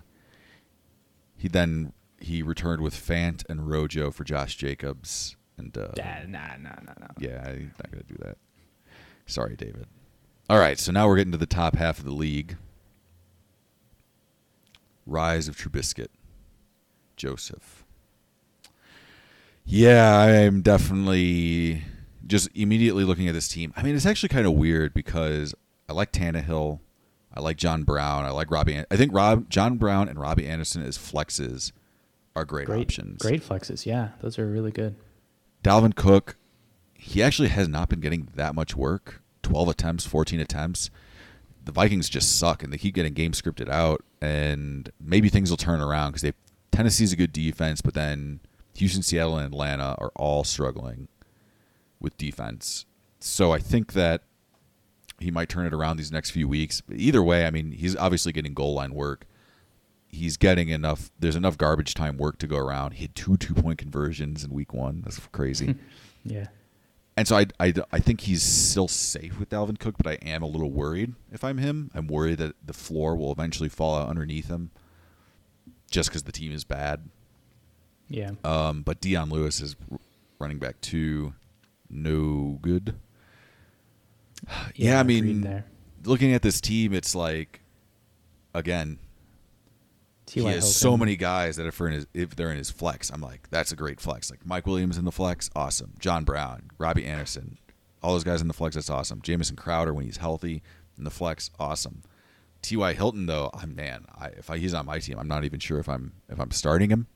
he 1.36 1.48
then 1.48 1.92
he 2.20 2.42
returned 2.42 2.82
with 2.82 2.94
Fant 2.94 3.42
and 3.48 3.68
Rojo 3.68 4.10
for 4.10 4.24
Josh 4.24 4.56
Jacobs, 4.56 5.36
and 5.56 5.76
uh, 5.76 5.88
Nah, 5.96 6.22
nah, 6.26 6.56
nah, 6.58 6.70
nah, 6.84 6.92
nah. 7.00 7.06
yeah, 7.18 7.42
I'm 7.46 7.72
not 7.78 7.90
gonna 7.90 8.04
do 8.04 8.16
that. 8.20 8.36
Sorry, 9.26 9.56
David. 9.56 9.86
All 10.48 10.58
right, 10.58 10.78
so 10.78 10.92
now 10.92 11.06
we're 11.08 11.16
getting 11.16 11.32
to 11.32 11.38
the 11.38 11.46
top 11.46 11.76
half 11.76 11.98
of 11.98 12.04
the 12.04 12.12
league. 12.12 12.56
Rise 15.06 15.48
of 15.48 15.56
Trubisky. 15.56 16.06
Joseph. 17.16 17.84
Yeah, 19.64 20.16
I'm 20.18 20.62
definitely 20.62 21.82
just 22.26 22.48
immediately 22.54 23.04
looking 23.04 23.28
at 23.28 23.34
this 23.34 23.48
team. 23.48 23.72
I 23.76 23.82
mean, 23.82 23.94
it's 23.94 24.06
actually 24.06 24.30
kind 24.30 24.46
of 24.46 24.54
weird 24.54 24.94
because 24.94 25.54
I 25.88 25.92
like 25.92 26.12
Tannehill, 26.12 26.80
I 27.34 27.40
like 27.40 27.56
John 27.56 27.82
Brown, 27.84 28.24
I 28.24 28.30
like 28.30 28.50
Robbie. 28.50 28.74
An- 28.74 28.86
I 28.90 28.96
think 28.96 29.12
Rob, 29.12 29.48
John 29.50 29.76
Brown, 29.76 30.08
and 30.08 30.18
Robbie 30.18 30.46
Anderson 30.46 30.82
as 30.82 30.96
flexes 30.98 31.72
are 32.40 32.44
great, 32.44 32.66
Great, 32.66 32.80
options. 32.82 33.22
great 33.22 33.42
flexes. 33.42 33.86
Yeah, 33.86 34.10
those 34.20 34.38
are 34.38 34.46
really 34.48 34.70
good. 34.72 34.96
Dalvin 35.62 35.94
Cook, 35.94 36.36
he 36.94 37.22
actually 37.22 37.48
has 37.48 37.68
not 37.68 37.88
been 37.88 38.00
getting 38.00 38.28
that 38.34 38.54
much 38.54 38.74
work. 38.76 39.22
12 39.42 39.68
attempts, 39.68 40.06
14 40.06 40.40
attempts. 40.40 40.90
The 41.64 41.72
Vikings 41.72 42.08
just 42.08 42.38
suck 42.38 42.62
and 42.62 42.72
they 42.72 42.78
keep 42.78 42.94
getting 42.94 43.12
game 43.12 43.32
scripted 43.32 43.68
out 43.68 44.02
and 44.22 44.90
maybe 45.00 45.28
things 45.28 45.50
will 45.50 45.56
turn 45.56 45.80
around 45.80 46.12
cuz 46.12 46.22
they 46.22 46.32
Tennessee's 46.72 47.12
a 47.12 47.16
good 47.16 47.32
defense, 47.32 47.80
but 47.82 47.94
then 47.94 48.40
Houston, 48.74 49.02
Seattle 49.02 49.36
and 49.36 49.46
Atlanta 49.52 49.94
are 49.98 50.12
all 50.16 50.44
struggling 50.44 51.08
with 52.00 52.16
defense. 52.16 52.86
So 53.18 53.52
I 53.52 53.58
think 53.58 53.92
that 53.92 54.22
he 55.18 55.30
might 55.30 55.48
turn 55.50 55.66
it 55.66 55.74
around 55.74 55.96
these 55.98 56.10
next 56.12 56.30
few 56.30 56.48
weeks. 56.48 56.80
But 56.80 56.96
either 56.96 57.22
way, 57.22 57.44
I 57.46 57.50
mean, 57.50 57.72
he's 57.72 57.96
obviously 57.96 58.32
getting 58.32 58.54
goal 58.54 58.72
line 58.74 58.94
work. 58.94 59.26
He's 60.12 60.36
getting 60.36 60.68
enough. 60.70 61.10
There's 61.18 61.36
enough 61.36 61.56
garbage 61.56 61.94
time 61.94 62.16
work 62.16 62.38
to 62.38 62.46
go 62.46 62.56
around. 62.56 62.92
He 62.94 63.02
had 63.04 63.14
two 63.14 63.36
two 63.36 63.54
point 63.54 63.78
conversions 63.78 64.42
in 64.44 64.50
week 64.52 64.72
one. 64.74 65.02
That's 65.02 65.18
crazy. 65.32 65.76
Yeah. 66.22 66.48
and 67.16 67.26
so 67.26 67.36
I, 67.38 67.46
I, 67.58 67.72
I 67.92 67.98
think 67.98 68.20
he's 68.20 68.42
still 68.42 68.88
safe 68.88 69.40
with 69.40 69.48
Dalvin 69.48 69.78
Cook, 69.78 69.94
but 69.96 70.06
I 70.06 70.14
am 70.20 70.42
a 70.42 70.46
little 70.46 70.70
worried 70.70 71.14
if 71.32 71.42
I'm 71.42 71.56
him. 71.56 71.90
I'm 71.94 72.08
worried 72.08 72.36
that 72.38 72.56
the 72.62 72.74
floor 72.74 73.16
will 73.16 73.32
eventually 73.32 73.70
fall 73.70 73.96
out 73.96 74.10
underneath 74.10 74.48
him 74.48 74.70
just 75.90 76.10
because 76.10 76.24
the 76.24 76.32
team 76.32 76.52
is 76.52 76.64
bad. 76.64 77.08
Yeah. 78.08 78.32
Um, 78.44 78.82
but 78.82 79.00
Dion 79.00 79.30
Lewis 79.30 79.62
is 79.62 79.76
running 80.38 80.58
back 80.58 80.78
two, 80.82 81.32
no 81.88 82.58
good. 82.60 82.94
Yeah, 84.74 85.00
I 85.00 85.02
mean, 85.02 85.40
there. 85.42 85.64
looking 86.04 86.32
at 86.34 86.42
this 86.42 86.60
team, 86.60 86.92
it's 86.92 87.14
like, 87.14 87.60
again, 88.54 88.98
he 90.30 90.40
T.Y. 90.40 90.52
has 90.52 90.76
so 90.76 90.96
many 90.96 91.16
guys 91.16 91.56
that 91.56 91.66
if, 91.66 91.80
are 91.80 91.88
in 91.88 91.94
his, 91.94 92.06
if 92.14 92.36
they're 92.36 92.52
in 92.52 92.56
his 92.56 92.70
flex, 92.70 93.10
I'm 93.10 93.20
like, 93.20 93.48
that's 93.50 93.72
a 93.72 93.76
great 93.76 94.00
flex. 94.00 94.30
Like 94.30 94.46
Mike 94.46 94.66
Williams 94.66 94.96
in 94.96 95.04
the 95.04 95.12
flex, 95.12 95.50
awesome. 95.56 95.94
John 95.98 96.24
Brown, 96.24 96.70
Robbie 96.78 97.04
Anderson, 97.04 97.58
all 98.02 98.12
those 98.12 98.24
guys 98.24 98.40
in 98.40 98.46
the 98.48 98.54
flex, 98.54 98.76
that's 98.76 98.90
awesome. 98.90 99.20
Jamison 99.22 99.56
Crowder 99.56 99.92
when 99.92 100.04
he's 100.04 100.18
healthy 100.18 100.62
in 100.96 101.04
the 101.04 101.10
flex, 101.10 101.50
awesome. 101.58 102.02
T.Y. 102.62 102.92
Hilton 102.92 103.26
though, 103.26 103.50
I'm 103.54 103.74
man, 103.74 104.04
I, 104.16 104.28
if 104.28 104.50
I, 104.50 104.58
he's 104.58 104.74
on 104.74 104.86
my 104.86 105.00
team, 105.00 105.18
I'm 105.18 105.28
not 105.28 105.44
even 105.44 105.58
sure 105.58 105.78
if 105.78 105.88
I'm 105.88 106.12
if 106.28 106.38
I'm 106.38 106.50
starting 106.52 106.90
him. 106.90 107.08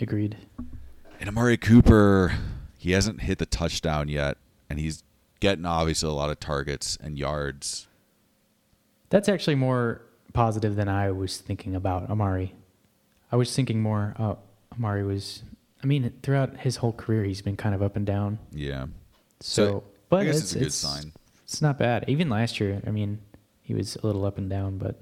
Agreed. 0.00 0.36
And 1.18 1.28
Amari 1.28 1.56
Cooper, 1.56 2.34
he 2.78 2.92
hasn't 2.92 3.22
hit 3.22 3.38
the 3.38 3.46
touchdown 3.46 4.08
yet, 4.08 4.36
and 4.70 4.78
he's 4.78 5.02
getting 5.40 5.64
obviously 5.64 6.08
a 6.08 6.12
lot 6.12 6.30
of 6.30 6.38
targets 6.38 6.96
and 7.00 7.18
yards. 7.18 7.88
That's 9.08 9.28
actually 9.28 9.54
more 9.54 10.02
positive 10.36 10.76
than 10.76 10.88
I 10.88 11.10
was 11.10 11.38
thinking 11.38 11.74
about 11.74 12.10
Amari. 12.10 12.54
I 13.32 13.36
was 13.36 13.54
thinking 13.54 13.80
more. 13.80 14.14
Uh, 14.18 14.34
Amari 14.74 15.02
was. 15.02 15.42
I 15.82 15.86
mean, 15.86 16.12
throughout 16.22 16.58
his 16.58 16.76
whole 16.76 16.92
career, 16.92 17.24
he's 17.24 17.42
been 17.42 17.56
kind 17.56 17.74
of 17.74 17.82
up 17.82 17.96
and 17.96 18.06
down. 18.06 18.38
Yeah. 18.52 18.86
So, 19.40 19.64
So, 19.64 19.84
but 20.08 20.20
I 20.20 20.24
guess 20.24 20.36
it's, 20.36 20.52
it's 20.52 20.54
a 20.54 20.58
good 20.58 20.72
sign. 20.72 21.12
It's 21.44 21.62
not 21.62 21.78
bad. 21.78 22.04
Even 22.08 22.28
last 22.28 22.60
year, 22.60 22.82
I 22.86 22.90
mean, 22.90 23.20
he 23.62 23.74
was 23.74 23.96
a 23.96 24.06
little 24.06 24.24
up 24.24 24.38
and 24.38 24.48
down, 24.48 24.78
but 24.78 25.00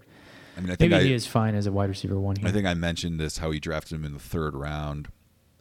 I 0.57 0.61
mean, 0.61 0.71
I 0.71 0.77
think 0.77 0.91
Maybe 0.93 1.05
I, 1.05 1.07
he 1.07 1.15
is 1.15 1.27
fine 1.27 1.55
as 1.55 1.67
a 1.67 1.73
wide 1.73 1.89
receiver 1.89 2.19
one 2.19 2.37
here. 2.37 2.49
I 2.49 2.53
think 2.53 2.67
I 2.67 2.75
mentioned 2.75 3.19
this 3.19 3.39
how 3.39 3.51
he 3.51 3.59
drafted 3.61 3.97
him 3.97 4.05
in 4.05 4.13
the 4.13 4.19
third 4.21 4.55
round, 4.55 5.09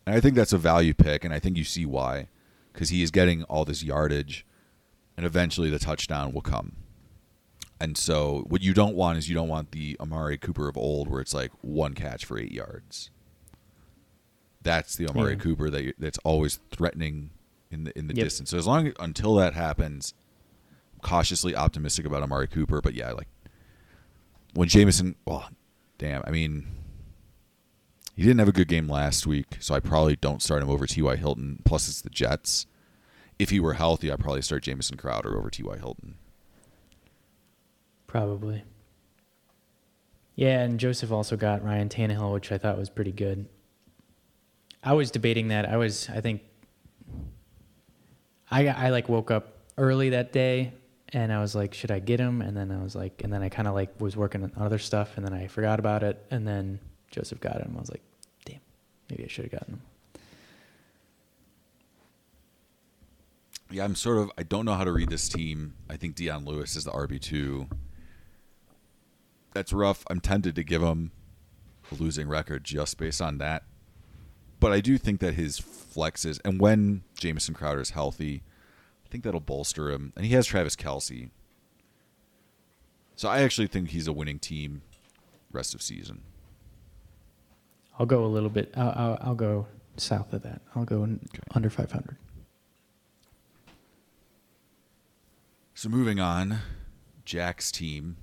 and 0.06 0.16
I 0.16 0.20
think 0.20 0.36
that's 0.36 0.54
a 0.54 0.58
value 0.58 0.94
pick, 0.94 1.24
and 1.24 1.34
I 1.34 1.40
think 1.40 1.58
you 1.58 1.64
see 1.64 1.86
why, 1.86 2.28
because 2.72 2.90
he 2.90 3.02
is 3.02 3.12
getting 3.12 3.44
all 3.44 3.66
this 3.66 3.84
yardage, 3.84 4.46
and 5.18 5.26
eventually 5.26 5.70
the 5.70 5.80
touchdown 5.80 6.34
will 6.34 6.42
come. 6.42 6.76
And 7.84 7.98
so, 7.98 8.46
what 8.48 8.62
you 8.62 8.74
don't 8.74 8.96
want 8.96 9.18
is 9.18 9.28
you 9.28 9.36
don't 9.36 9.50
want 9.50 9.72
the 9.72 9.98
Amari 10.00 10.38
Cooper 10.38 10.70
of 10.70 10.78
old, 10.78 11.10
where 11.10 11.20
it's 11.20 11.34
like 11.34 11.52
one 11.60 11.94
catch 11.94 12.24
for 12.24 12.40
eight 12.40 12.54
yards. 12.54 13.12
That's 14.62 14.96
the 14.96 15.08
Amari 15.10 15.34
Yeah. 15.34 15.40
Cooper 15.40 15.70
that 15.70 15.96
that's 16.00 16.18
always 16.20 16.62
threatening 16.72 17.32
in 17.70 17.84
the 17.84 17.98
in 18.00 18.08
the 18.08 18.16
Yep. 18.16 18.24
distance. 18.26 18.50
So 18.52 18.58
as 18.58 18.66
long 18.66 18.94
until 19.02 19.36
that 19.36 19.54
happens, 19.54 20.14
I'm 20.94 21.00
cautiously 21.02 21.56
optimistic 21.58 22.06
about 22.06 22.24
Amari 22.24 22.48
Cooper. 22.48 22.80
But 22.82 22.94
yeah, 22.94 23.12
like 23.12 23.28
when 24.54 24.70
Jamison, 24.70 25.16
well, 25.26 25.50
damn, 25.98 26.24
I 26.26 26.32
mean, 26.32 26.66
he 28.16 28.22
didn't 28.24 28.40
have 28.40 28.48
a 28.48 28.54
good 28.54 28.70
game 28.70 28.88
last 28.88 29.28
week, 29.28 29.58
so 29.60 29.76
I 29.76 29.82
probably 29.82 30.16
don't 30.16 30.42
start 30.42 30.64
him 30.64 30.70
over 30.70 30.88
T.Y. 30.88 31.18
Hilton. 31.18 31.60
Plus, 31.66 31.90
it's 31.90 32.00
the 32.02 32.10
Jets. 32.10 32.66
If 33.40 33.50
he 33.50 33.60
were 33.60 33.74
healthy, 33.74 34.10
I'd 34.10 34.20
probably 34.22 34.42
start 34.44 34.64
Jamison 34.64 34.96
Crowder 34.96 35.38
over 35.38 35.50
T.Y. 35.50 35.78
Hilton. 35.80 36.16
Probably. 38.14 38.64
Yeah, 40.36 40.62
and 40.62 40.80
Joseph 40.80 41.12
also 41.12 41.36
got 41.36 41.64
Ryan 41.64 41.90
Tannehill, 41.90 42.32
which 42.32 42.52
I 42.52 42.60
thought 42.60 42.78
was 42.78 42.88
pretty 42.88 43.12
good. 43.12 43.48
I 44.84 44.94
was 44.94 45.10
debating 45.10 45.48
that. 45.48 45.68
I 45.68 45.78
was, 45.78 46.08
I 46.10 46.22
think, 46.22 46.44
I 48.52 48.68
I 48.68 48.90
like 48.92 49.10
woke 49.10 49.32
up 49.32 49.58
early 49.80 50.10
that 50.10 50.32
day, 50.32 50.74
and 51.10 51.34
I 51.34 51.42
was 51.42 51.56
like, 51.56 51.74
should 51.74 51.90
I 51.90 51.98
get 51.98 52.20
him? 52.20 52.44
And 52.44 52.56
then 52.56 52.72
I 52.72 52.84
was 52.84 52.96
like, 52.96 53.24
and 53.24 53.34
then 53.34 53.42
I 53.42 53.50
kind 53.50 53.68
of 53.68 53.74
like 53.74 54.00
was 54.00 54.16
working 54.16 54.44
on 54.44 54.52
other 54.58 54.78
stuff, 54.78 55.18
and 55.18 55.26
then 55.26 55.34
I 55.34 55.48
forgot 55.48 55.80
about 55.80 56.04
it, 56.04 56.24
and 56.30 56.48
then 56.48 56.78
Joseph 57.10 57.40
got 57.40 57.60
him. 57.60 57.74
I 57.76 57.80
was 57.80 57.90
like, 57.90 58.04
damn, 58.46 58.60
maybe 59.10 59.24
I 59.24 59.28
should 59.28 59.46
have 59.46 59.54
gotten 59.54 59.74
him. 59.74 59.82
Yeah, 63.72 63.86
I'm 63.86 63.96
sort 63.96 64.20
of. 64.20 64.32
I 64.38 64.44
don't 64.44 64.66
know 64.66 64.76
how 64.76 64.84
to 64.84 64.92
read 64.92 65.10
this 65.10 65.28
team. 65.28 65.74
I 65.90 65.98
think 65.98 66.14
Dion 66.14 66.46
Lewis 66.46 66.76
is 66.76 66.84
the 66.84 66.92
RB 66.92 67.20
two. 67.20 67.68
That's 69.54 69.72
rough. 69.74 70.04
I'm 70.10 70.20
tempted 70.20 70.56
to 70.56 70.64
give 70.64 70.82
him 70.82 71.12
a 71.92 71.96
losing 71.96 72.28
record 72.28 72.64
just 72.64 72.98
based 72.98 73.22
on 73.22 73.38
that. 73.38 73.64
But 74.60 74.72
I 74.72 74.80
do 74.80 74.98
think 74.98 75.20
that 75.20 75.34
his 75.36 75.60
flexes 75.60 76.40
and 76.46 76.60
when 76.60 77.04
Jamison 77.20 77.54
Crowder 77.54 77.82
is 77.82 77.92
healthy, 77.92 78.44
I 79.06 79.10
think 79.10 79.24
that'll 79.24 79.40
bolster 79.40 79.92
him. 79.92 80.14
And 80.16 80.26
he 80.26 80.34
has 80.34 80.48
Travis 80.48 80.76
Kelce. 80.76 81.30
So 83.16 83.30
I 83.30 83.42
actually 83.42 83.68
think 83.68 83.90
he's 83.90 84.08
a 84.08 84.14
winning 84.14 84.40
team 84.40 84.82
rest 85.52 85.76
of 85.76 85.82
season. 85.82 86.24
I'll 88.00 88.08
go 88.08 88.26
a 88.26 88.28
little 88.28 88.50
bit. 88.50 88.74
I'll 88.76 88.94
I'll, 88.96 89.18
I'll 89.22 89.36
go 89.36 89.68
south 89.98 90.34
of 90.34 90.42
that. 90.42 90.62
I'll 90.76 90.86
go 90.86 91.04
in 91.04 91.20
Okay. 91.32 91.44
under 91.54 91.70
500. 91.70 92.18
So 95.76 95.90
moving 95.90 96.20
on, 96.20 96.60
Jack's 97.26 97.72
team 97.72 98.18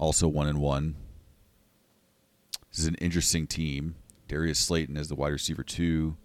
also 0.00 0.26
one 0.26 0.48
and 0.48 0.58
one. 0.58 0.96
This 2.70 2.80
is 2.80 2.86
an 2.86 2.94
interesting 2.96 3.46
team. 3.46 3.94
Darius 4.26 4.58
Slayton 4.58 4.96
as 4.96 5.08
the 5.08 5.14
wide 5.14 5.32
receiver 5.32 5.62
two. 5.62 6.16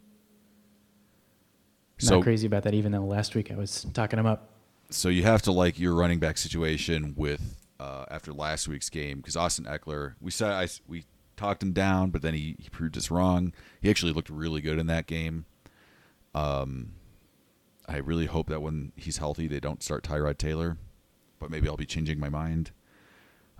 Not 2.01 2.07
So 2.07 2.23
crazy 2.23 2.47
about 2.47 2.63
that, 2.63 2.73
even 2.73 2.91
though 2.91 3.03
last 3.05 3.35
week 3.35 3.51
I 3.51 3.55
was 3.55 3.85
talking 3.93 4.17
him 4.17 4.25
up. 4.25 4.49
so 4.89 5.09
you 5.09 5.23
have 5.23 5.41
to 5.43 5.51
like 5.51 5.79
your 5.79 5.93
running 5.93 6.19
back 6.19 6.37
situation 6.37 7.13
with 7.17 7.57
uh, 7.79 8.05
after 8.09 8.31
last 8.33 8.67
week's 8.67 8.89
game 8.89 9.17
because 9.17 9.35
Austin 9.35 9.65
Ekeler, 9.65 10.13
we 10.21 10.31
said 10.31 10.51
I, 10.51 10.67
we 10.87 11.05
talked 11.35 11.61
him 11.61 11.73
down, 11.73 12.11
but 12.11 12.21
then 12.21 12.33
he, 12.33 12.55
he 12.59 12.69
proved 12.69 12.97
us 12.97 13.11
wrong. 13.11 13.53
He 13.81 13.89
actually 13.89 14.13
looked 14.13 14.29
really 14.29 14.61
good 14.61 14.79
in 14.79 14.87
that 14.87 15.05
game. 15.07 15.45
Um, 16.33 16.93
I 17.87 17.97
really 17.97 18.25
hope 18.25 18.47
that 18.49 18.61
when 18.61 18.91
he's 18.95 19.17
healthy, 19.17 19.47
they 19.47 19.59
don't 19.59 19.81
start 19.83 20.03
Tyrod 20.03 20.37
Taylor, 20.37 20.77
but 21.39 21.49
maybe 21.49 21.67
I'll 21.67 21.77
be 21.77 21.85
changing 21.85 22.19
my 22.19 22.29
mind. 22.29 22.71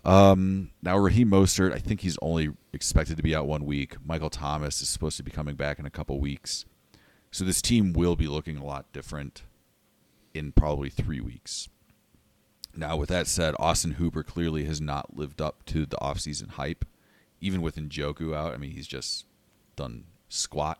Um, 0.06 0.70
now 0.84 0.98
Raheem 0.98 1.32
Mostert, 1.32 1.74
I 1.74 1.80
think 1.80 2.02
he's 2.02 2.18
only 2.22 2.50
expected 2.74 3.18
to 3.18 3.24
be 3.24 3.36
out 3.36 3.48
one 3.48 3.66
week. 3.66 3.96
Michael 4.06 4.30
Thomas 4.30 4.82
is 4.82 4.88
supposed 4.88 5.18
to 5.18 5.24
be 5.24 5.32
coming 5.32 5.56
back 5.56 5.80
in 5.80 5.86
a 5.86 5.90
couple 5.90 6.20
weeks, 6.20 6.66
so 7.32 7.44
this 7.44 7.62
team 7.62 7.92
will 7.92 8.16
be 8.16 8.28
looking 8.28 8.58
a 8.58 8.66
lot 8.66 8.94
different 8.94 9.42
in 10.36 10.52
probably 10.52 10.90
three 10.90 11.20
weeks. 11.20 11.70
Now, 12.76 12.98
with 12.98 13.10
that 13.10 13.28
said, 13.28 13.56
Austin 13.58 13.94
Hooper 13.94 14.22
clearly 14.22 14.66
has 14.66 14.82
not 14.82 15.18
lived 15.18 15.42
up 15.42 15.66
to 15.68 15.86
the 15.86 15.98
offseason 15.98 16.52
hype. 16.52 16.86
Even 17.40 17.62
with 17.62 17.78
Njoku 17.78 18.36
out, 18.36 18.54
I 18.54 18.58
mean, 18.58 18.72
he's 18.72 18.88
just 18.88 19.26
done 19.76 20.06
squat. 20.30 20.80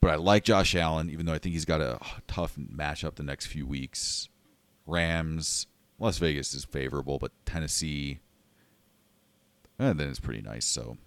But 0.00 0.10
I 0.10 0.14
like 0.16 0.44
Josh 0.44 0.74
Allen, 0.76 1.10
even 1.10 1.26
though 1.26 1.32
I 1.32 1.38
think 1.38 1.54
he's 1.54 1.64
got 1.64 1.80
a 1.80 1.98
tough 2.28 2.56
matchup 2.56 3.16
the 3.16 3.22
next 3.22 3.46
few 3.46 3.66
weeks. 3.66 4.28
Rams, 4.86 5.66
Las 5.98 6.18
Vegas 6.18 6.52
is 6.54 6.64
favorable, 6.64 7.18
but 7.18 7.32
Tennessee, 7.46 8.20
and 9.78 9.98
then 9.98 10.08
it's 10.08 10.20
pretty 10.20 10.42
nice. 10.42 10.66
So 10.66 10.98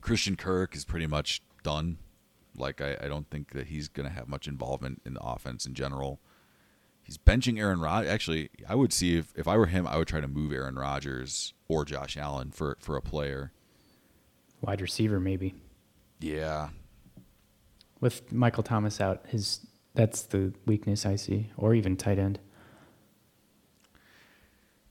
Christian 0.00 0.36
Kirk 0.36 0.74
is 0.74 0.84
pretty 0.84 1.06
much 1.06 1.42
done. 1.62 1.98
Like 2.56 2.80
I, 2.80 2.96
I 3.00 3.08
don't 3.08 3.30
think 3.30 3.52
that 3.52 3.68
he's 3.68 3.88
going 3.88 4.08
to 4.08 4.14
have 4.14 4.28
much 4.28 4.48
involvement 4.48 5.02
in 5.04 5.14
the 5.14 5.20
offense 5.20 5.66
in 5.66 5.74
general. 5.74 6.20
He's 7.02 7.18
benching 7.18 7.58
Aaron 7.58 7.80
Rod. 7.80 8.06
Actually, 8.06 8.50
I 8.68 8.74
would 8.74 8.92
see 8.92 9.16
if, 9.16 9.32
if 9.36 9.48
I 9.48 9.56
were 9.56 9.66
him, 9.66 9.86
I 9.86 9.96
would 9.96 10.08
try 10.08 10.20
to 10.20 10.28
move 10.28 10.52
Aaron 10.52 10.76
Rodgers 10.76 11.54
or 11.68 11.84
Josh 11.84 12.16
Allen 12.16 12.50
for 12.50 12.76
for 12.80 12.96
a 12.96 13.02
player. 13.02 13.52
Wide 14.60 14.80
receiver, 14.80 15.18
maybe. 15.18 15.54
Yeah, 16.20 16.68
With 17.98 18.30
Michael 18.30 18.62
Thomas 18.62 19.00
out, 19.00 19.24
his 19.28 19.66
that's 19.94 20.22
the 20.22 20.52
weakness 20.66 21.06
I 21.06 21.16
see, 21.16 21.50
or 21.56 21.74
even 21.74 21.96
tight 21.96 22.18
end. 22.18 22.38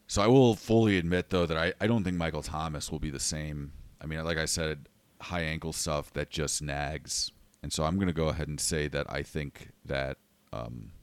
So 0.09 0.23
I 0.23 0.27
will 0.27 0.55
fully 0.55 0.97
admit 0.97 1.29
though 1.29 1.45
that 1.45 1.57
I, 1.57 1.73
I 1.79 1.85
don't 1.85 2.03
think 2.03 2.17
Michael 2.17 2.41
Thomas 2.41 2.91
will 2.91 2.97
be 2.97 3.11
the 3.11 3.19
same. 3.19 3.73
I 4.01 4.07
mean, 4.07 4.23
like 4.25 4.39
I 4.39 4.45
said, 4.45 4.89
high 5.21 5.41
ankle 5.41 5.71
stuff 5.71 6.11
that 6.13 6.31
just 6.31 6.63
nags. 6.63 7.31
And 7.61 7.71
so 7.71 7.83
I'm 7.83 7.95
going 7.95 8.07
to 8.07 8.13
go 8.13 8.29
ahead 8.29 8.47
and 8.47 8.59
say 8.59 8.87
that 8.87 9.05
I 9.07 9.21
think 9.21 9.69
that 9.85 10.17
um, 10.51 10.93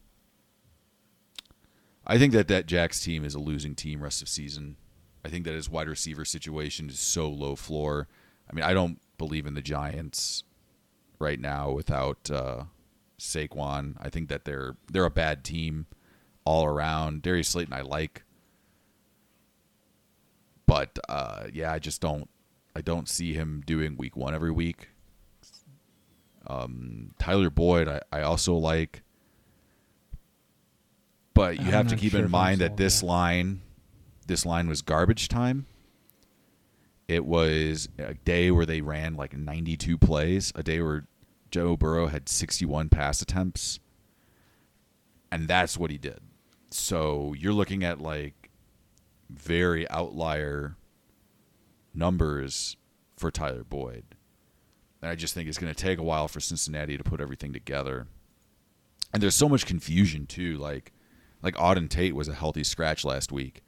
I 2.05 2.19
think 2.19 2.33
that 2.33 2.49
that 2.49 2.67
Jack's 2.67 3.01
team 3.01 3.25
is 3.25 3.37
a 3.37 3.39
losing 3.39 3.77
team 3.77 4.03
rest 4.03 4.23
of 4.23 4.29
season. 4.29 4.77
I 5.25 5.29
think 5.29 5.45
that 5.45 5.55
his 5.55 5.71
wide 5.71 5.89
receiver 5.89 6.25
situation 6.25 6.91
is 6.91 6.99
so 6.99 7.29
low 7.29 7.55
floor. 7.55 8.09
I 8.51 8.55
mean, 8.55 8.65
I 8.65 8.75
don't 8.75 8.99
believe 9.19 9.47
in 9.47 9.55
the 9.55 9.63
Giants 9.63 10.43
right 11.21 11.39
now 11.39 11.71
without 11.71 12.29
uh, 12.29 12.65
Saquon. 13.21 13.95
I 14.01 14.09
think 14.09 14.29
that 14.31 14.45
they're 14.45 14.77
they're 14.91 15.05
a 15.05 15.11
bad 15.11 15.45
team 15.45 15.87
all 16.45 16.65
around. 16.65 17.23
Darius 17.23 17.49
Slayton 17.49 17.73
I 17.73 17.83
like, 17.83 18.25
but 20.67 20.99
uh, 21.09 21.45
yeah, 21.53 21.73
I 21.73 21.79
just 21.79 22.01
don't 22.01 22.29
I 22.75 22.81
don't 22.81 23.09
see 23.09 23.33
him 23.33 23.63
doing 23.67 23.97
week 23.97 24.17
one 24.17 24.35
every 24.35 24.51
week. 24.51 24.89
Um, 26.47 27.15
Tyler 27.19 27.51
Boyd 27.51 27.89
I, 27.89 28.01
I 28.13 28.23
also 28.23 28.55
like, 28.55 29.03
but 31.35 31.57
you 31.57 31.67
I'm 31.67 31.73
have 31.73 31.89
to 31.89 31.97
keep 31.97 32.13
sure 32.13 32.25
in 32.25 32.31
mind 32.31 32.61
that 32.61 32.77
this 32.77 33.03
yet. 33.03 33.09
line, 33.09 33.63
this 34.27 34.47
line 34.47 34.69
was 34.69 34.83
garbage 34.83 35.29
time. 35.29 35.67
It 37.09 37.25
was 37.25 37.89
a 37.99 38.15
day 38.15 38.51
where 38.51 38.67
they 38.67 38.81
ran 38.81 39.15
like 39.15 39.37
92 39.37 39.97
plays, 39.97 40.53
a 40.57 40.63
day 40.65 40.81
where 40.81 41.07
Joe 41.53 41.77
Burrow 41.77 42.09
had 42.09 42.29
61 42.29 42.89
pass 42.89 43.23
attempts, 43.23 43.79
and 45.31 45.47
that's 45.47 45.79
what 45.79 45.91
he 45.91 45.99
did. 45.99 46.19
So 46.71 47.33
you're 47.39 47.53
looking 47.53 47.85
at 47.85 48.01
like 48.01 48.46
very 49.29 49.89
outlier 49.91 50.77
numbers 51.95 52.77
for 53.17 53.31
Tyler 53.31 53.65
Boyd. 53.65 54.05
And 55.03 55.11
I 55.11 55.15
just 55.15 55.35
think 55.35 55.49
it's 55.49 55.59
going 55.59 55.73
to 55.73 55.83
take 55.83 55.99
a 55.99 56.03
while 56.03 56.29
for 56.29 56.41
Cincinnati 56.41 56.97
to 56.97 57.05
put 57.05 57.21
everything 57.21 57.53
together. 57.53 58.07
And 59.13 59.23
there's 59.23 59.35
so 59.35 59.49
much 59.49 59.67
confusion 59.67 60.27
too. 60.27 60.57
Like, 60.57 60.93
like 61.43 61.55
Auden 61.55 61.89
Tate 61.89 62.15
was 62.15 62.29
a 62.29 62.35
healthy 62.35 62.65
scratch 62.65 63.05
last 63.05 63.31
week, 63.31 63.63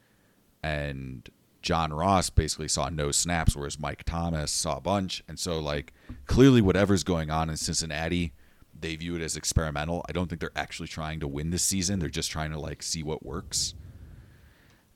and 0.62 1.28
John 1.62 1.92
Ross 1.92 2.30
basically 2.30 2.68
saw 2.68 2.88
no 2.88 3.12
snaps, 3.12 3.54
whereas 3.54 3.78
Mike 3.78 4.04
Thomas 4.04 4.50
saw 4.50 4.78
a 4.78 4.80
bunch. 4.80 5.22
And 5.28 5.38
so, 5.38 5.60
like, 5.60 5.92
clearly, 6.26 6.60
whatever's 6.60 7.04
going 7.04 7.30
on 7.30 7.50
in 7.50 7.56
Cincinnati, 7.56 8.32
they 8.80 8.96
view 8.96 9.16
it 9.16 9.22
as 9.22 9.36
experimental. 9.36 10.04
I 10.08 10.12
don't 10.12 10.28
think 10.28 10.40
they're 10.40 10.50
actually 10.56 10.88
trying 10.88 11.20
to 11.20 11.28
win 11.28 11.50
this 11.50 11.62
season. 11.62 11.98
They're 11.98 12.08
just 12.08 12.30
trying 12.30 12.50
to 12.52 12.60
like 12.60 12.82
see 12.82 13.02
what 13.02 13.24
works. 13.24 13.74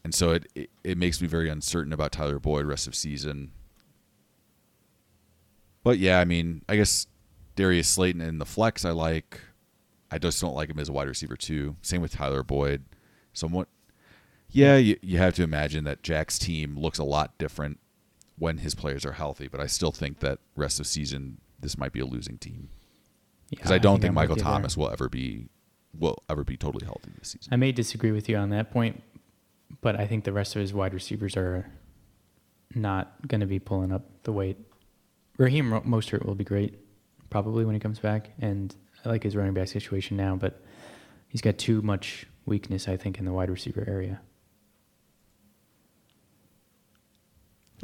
And 0.04 0.14
so 0.14 0.32
it, 0.32 0.46
it, 0.54 0.70
it 0.82 0.98
makes 0.98 1.20
me 1.22 1.28
very 1.28 1.48
uncertain 1.48 1.92
about 1.92 2.12
Tyler 2.12 2.38
Boyd 2.38 2.66
rest 2.66 2.86
of 2.86 2.94
season. 2.94 3.52
But 5.84 5.98
yeah, 5.98 6.20
I 6.20 6.24
mean, 6.24 6.62
I 6.68 6.76
guess 6.76 7.06
Darius 7.56 7.88
Slayton 7.88 8.20
in 8.20 8.38
the 8.38 8.46
flex 8.46 8.84
I 8.84 8.90
like. 8.90 9.40
I 10.10 10.18
just 10.18 10.40
don't 10.40 10.54
like 10.54 10.68
him 10.68 10.78
as 10.78 10.88
a 10.88 10.92
wide 10.92 11.08
receiver 11.08 11.36
too. 11.36 11.76
Same 11.82 12.02
with 12.02 12.12
Tyler 12.12 12.42
Boyd. 12.42 12.84
Somewhat 13.32 13.68
Yeah, 14.50 14.76
you, 14.76 14.98
you 15.02 15.18
have 15.18 15.34
to 15.34 15.42
imagine 15.42 15.84
that 15.84 16.02
Jack's 16.02 16.38
team 16.38 16.78
looks 16.78 16.98
a 16.98 17.04
lot 17.04 17.38
different 17.38 17.78
when 18.38 18.58
his 18.58 18.74
players 18.74 19.06
are 19.06 19.12
healthy, 19.12 19.48
but 19.48 19.60
I 19.60 19.66
still 19.66 19.92
think 19.92 20.18
that 20.20 20.38
rest 20.56 20.80
of 20.80 20.86
season 20.86 21.38
this 21.60 21.78
might 21.78 21.92
be 21.92 22.00
a 22.00 22.04
losing 22.04 22.38
team 22.38 22.68
because 23.50 23.70
Yeah, 23.70 23.76
I 23.76 23.78
don't 23.78 24.00
think, 24.00 24.10
I'm 24.10 24.14
Michael 24.14 24.36
there. 24.36 24.44
Thomas 24.44 24.76
will 24.76 24.90
ever 24.90 25.08
be 25.08 25.48
will 25.98 26.18
ever 26.28 26.42
be 26.42 26.56
totally 26.56 26.84
healthy 26.84 27.10
this 27.18 27.28
season. 27.30 27.52
I 27.52 27.56
may 27.56 27.72
disagree 27.72 28.12
with 28.12 28.28
you 28.28 28.36
on 28.36 28.50
that 28.50 28.70
point, 28.70 29.02
but 29.80 29.98
I 29.98 30.06
think 30.06 30.24
the 30.24 30.32
rest 30.32 30.54
of 30.56 30.60
his 30.60 30.72
wide 30.72 30.94
receivers 30.94 31.36
are 31.36 31.66
not 32.74 33.26
going 33.26 33.40
to 33.40 33.46
be 33.46 33.58
pulling 33.58 33.92
up 33.92 34.22
the 34.22 34.32
weight. 34.32 34.58
Raheem 35.38 35.70
Mostert 35.70 36.24
will 36.24 36.34
be 36.34 36.44
great, 36.44 36.78
probably 37.30 37.64
when 37.64 37.74
he 37.74 37.80
comes 37.80 37.98
back, 37.98 38.30
and 38.38 38.74
I 39.04 39.08
like 39.08 39.22
his 39.22 39.34
running 39.36 39.54
back 39.54 39.68
situation 39.68 40.16
now, 40.16 40.36
but 40.36 40.62
he's 41.28 41.40
got 41.40 41.58
too 41.58 41.82
much 41.82 42.26
weakness, 42.46 42.88
I 42.88 42.96
think, 42.96 43.18
in 43.18 43.24
the 43.24 43.32
wide 43.32 43.50
receiver 43.50 43.84
area. 43.86 44.20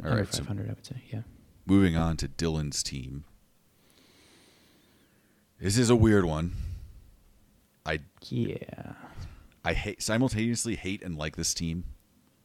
All 0.03 0.11
Under 0.11 0.23
right, 0.23 0.33
so 0.33 0.39
500, 0.43 0.67
I 0.69 0.73
would 0.73 0.85
say, 0.85 1.03
yeah. 1.11 1.21
moving 1.65 1.97
on 1.97 2.15
to 2.17 2.27
Dylan's 2.27 2.83
team. 2.83 3.25
This 5.59 5.77
is 5.77 5.89
a 5.89 5.95
weird 5.95 6.23
one. 6.23 6.53
I 7.85 7.99
Yeah. 8.29 8.93
I 9.63 9.73
hate 9.73 10.01
simultaneously 10.01 10.75
hate 10.75 11.01
and 11.03 11.17
like 11.17 11.35
this 11.35 11.53
team. 11.53 11.85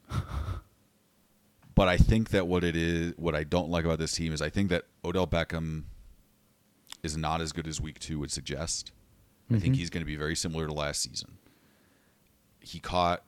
but 1.75 1.89
I 1.89 1.97
think 1.97 2.31
that 2.31 2.47
what 2.47 2.65
it 2.65 2.77
is, 2.77 3.15
what 3.17 3.35
I 3.35 3.45
don't 3.45 3.71
like 3.71 3.85
about 3.85 3.99
this 3.99 4.13
team 4.13 4.33
is 4.33 4.41
I 4.43 4.51
think 4.51 4.71
that 4.71 4.85
Odell 5.05 5.27
Beckham 5.27 5.85
is 7.03 7.17
not 7.17 7.41
as 7.41 7.53
good 7.53 7.67
as 7.67 7.81
Week 7.81 7.99
Two 7.99 8.19
would 8.21 8.31
suggest. 8.33 8.93
I 9.51 9.59
think 9.59 9.75
Mhm. 9.75 9.79
he's 9.79 9.91
going 9.91 10.01
to 10.01 10.07
be 10.07 10.17
very 10.17 10.35
similar 10.37 10.67
to 10.67 10.73
last 10.73 11.03
season. 11.03 11.39
He 12.61 12.81
caught 12.81 13.25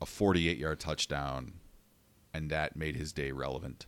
a 0.00 0.04
48-yard 0.06 0.80
touchdown, 0.80 1.54
and 2.34 2.50
that 2.50 2.74
made 2.76 2.96
his 2.96 3.12
day 3.12 3.30
relevant. 3.30 3.86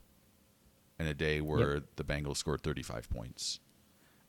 In 1.00 1.06
a 1.06 1.14
day 1.14 1.40
where 1.40 1.80
the 1.96 2.04
Bengals 2.04 2.36
scored 2.38 2.62
35 2.62 3.08
points, 3.10 3.60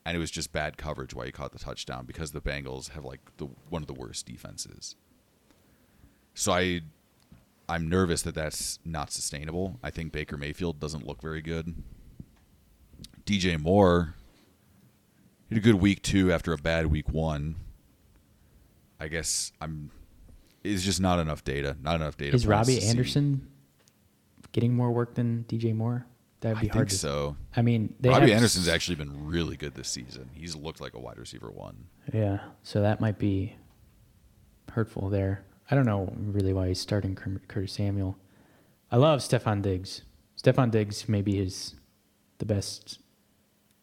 and 0.10 0.16
it 0.16 0.20
was 0.20 0.32
just 0.32 0.52
bad 0.52 0.76
coverage 0.76 1.14
why 1.14 1.28
he 1.28 1.32
caught 1.32 1.52
the 1.52 1.60
touchdown 1.60 2.04
because 2.04 2.32
the 2.32 2.42
Bengals 2.42 2.90
have 2.94 3.06
like 3.06 3.20
the 3.38 3.46
one 3.70 3.84
of 3.84 3.88
the 3.88 3.94
worst 3.94 4.26
defenses. 4.26 4.96
So 6.34 6.52
I, 6.52 6.82
I'm 7.68 7.88
nervous 7.88 8.24
that 8.24 8.34
that's 8.34 8.80
not 8.84 9.12
sustainable. 9.12 9.78
I 9.84 9.92
think 9.92 10.12
Baker 10.12 10.36
Mayfield 10.36 10.80
doesn't 10.80 11.06
look 11.06 11.22
very 11.22 11.44
good. 11.44 11.76
DJ 13.24 13.62
Moore 13.62 14.16
had 15.50 15.60
a 15.60 15.62
good 15.62 15.76
week 15.76 16.02
two 16.02 16.32
after 16.32 16.54
a 16.54 16.58
bad 16.58 16.88
week 16.88 17.10
one. 17.10 17.58
I 19.00 19.10
guess 19.10 19.52
I'm. 19.62 19.92
It's 20.64 20.82
just 20.82 21.00
not 21.00 21.20
enough 21.20 21.44
data. 21.44 21.78
Not 21.84 21.98
enough 21.98 22.18
data. 22.18 22.36
Is 22.36 22.48
Robbie 22.48 22.76
to 22.78 22.82
see. 22.82 22.88
Anderson 22.88 23.48
getting 24.54 24.74
more 24.74 24.92
work 24.92 25.14
than 25.14 25.46
DJ 25.48 25.76
Moore? 25.76 26.08
That'd 26.42 26.58
I 26.58 26.62
be 26.62 26.68
hard 26.70 26.88
think 26.88 26.90
to 26.92 26.96
so. 26.98 27.36
I 27.56 27.62
mean, 27.62 27.94
they 28.00 28.10
Robbie 28.10 28.34
Anderson's 28.34 28.68
s- 28.70 28.74
actually 28.74 28.96
been 28.96 29.26
really 29.28 29.58
good 29.58 29.76
this 29.76 29.90
season. 29.90 30.30
He's 30.34 30.56
looked 30.56 30.80
like 30.80 30.94
a 30.94 31.00
wide 31.00 31.18
receiver 31.18 31.52
one. 31.52 31.86
Yeah, 32.14 32.40
so 32.64 32.82
that 32.82 33.02
might 33.02 33.20
be 33.20 33.56
hurtful 34.72 35.10
there. 35.10 35.44
I 35.70 35.76
don't 35.76 35.86
know 35.86 36.14
really 36.18 36.54
why 36.54 36.70
he's 36.70 36.80
starting 36.80 37.16
Curtis 37.16 37.74
Samuel. 37.74 38.18
I 38.92 38.98
love 38.98 39.20
Stefon 39.20 39.62
Diggs. 39.62 40.04
Stefon 40.42 40.72
Diggs 40.72 41.08
maybe 41.10 41.38
is 41.38 41.76
the 42.38 42.46
best 42.46 43.00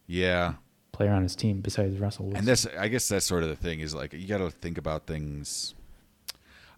Yeah, 0.07 0.55
player 0.91 1.11
on 1.11 1.23
his 1.23 1.35
team 1.35 1.61
besides 1.61 1.97
Russell 1.99 2.25
Wilson. 2.25 2.39
and 2.39 2.47
that's 2.47 2.65
I 2.77 2.87
guess 2.87 3.07
that's 3.07 3.25
sort 3.25 3.43
of 3.43 3.49
the 3.49 3.55
thing 3.55 3.79
is 3.81 3.93
like 3.93 4.13
you 4.13 4.27
got 4.27 4.39
to 4.39 4.49
think 4.49 4.77
about 4.77 5.05
things. 5.05 5.75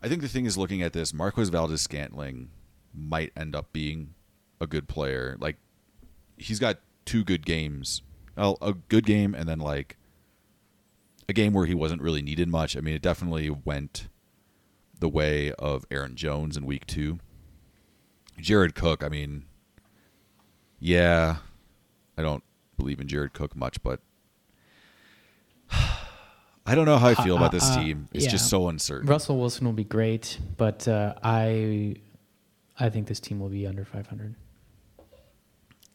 I 0.03 0.07
think 0.10 0.22
the 0.22 0.27
thing 0.27 0.45
is 0.45 0.57
looking 0.57 0.81
at 0.81 0.93
this. 0.93 1.14
Marquez 1.14 1.49
Valdes-Scantling 1.49 2.49
might 2.93 3.31
end 3.35 3.56
up 3.56 3.73
being 3.73 4.14
a 4.61 4.68
good 4.68 4.88
player. 4.88 5.35
Like 5.39 5.57
he's 6.40 6.60
got 6.60 6.80
two 7.06 7.24
good 7.24 7.45
games. 7.45 8.02
Well, 8.36 8.57
a 8.61 8.74
good 8.74 9.06
game 9.06 9.36
and 9.36 9.48
then 9.48 9.60
like 9.60 9.98
a 11.28 11.34
game 11.34 11.53
where 11.53 11.66
he 11.66 11.76
wasn't 11.76 12.02
really 12.02 12.22
needed 12.22 12.48
much. 12.49 12.76
I 12.76 12.80
mean, 12.82 12.95
it 12.95 13.02
definitely 13.02 13.49
went 13.49 14.07
the 14.99 15.10
way 15.10 15.52
of 15.53 15.86
Aaron 15.91 16.16
Jones 16.16 16.57
in 16.57 16.66
week 16.66 16.86
two. 16.88 17.20
Jared 18.40 18.74
Cook, 18.76 19.03
I 19.03 19.10
mean, 19.10 19.44
yeah, 20.80 21.38
I 22.18 22.22
don't 22.22 22.44
believe 22.78 22.99
in 23.02 23.07
Jared 23.07 23.34
Cook 23.34 23.56
much, 23.56 23.84
but 23.84 23.99
I 25.72 26.76
don't 26.76 26.86
know 26.86 26.98
how 26.98 27.07
I 27.10 27.16
feel 27.16 27.36
about 27.36 27.52
this 27.52 27.70
Uh, 27.70 27.74
uh, 27.74 27.84
team. 27.84 28.07
It's 28.14 28.26
yeah. 28.26 28.32
just 28.32 28.49
so 28.49 28.70
uncertain. 28.70 29.07
Russell 29.10 29.38
Wilson 29.38 29.66
will 29.66 29.74
be 29.74 29.84
great, 29.84 30.40
but 30.57 30.88
uh, 30.88 31.16
I 31.24 31.95
I 32.80 32.90
think 32.90 33.07
this 33.07 33.20
team 33.20 33.40
will 33.40 33.49
be 33.49 33.68
under 33.68 33.84
500. 33.84 34.36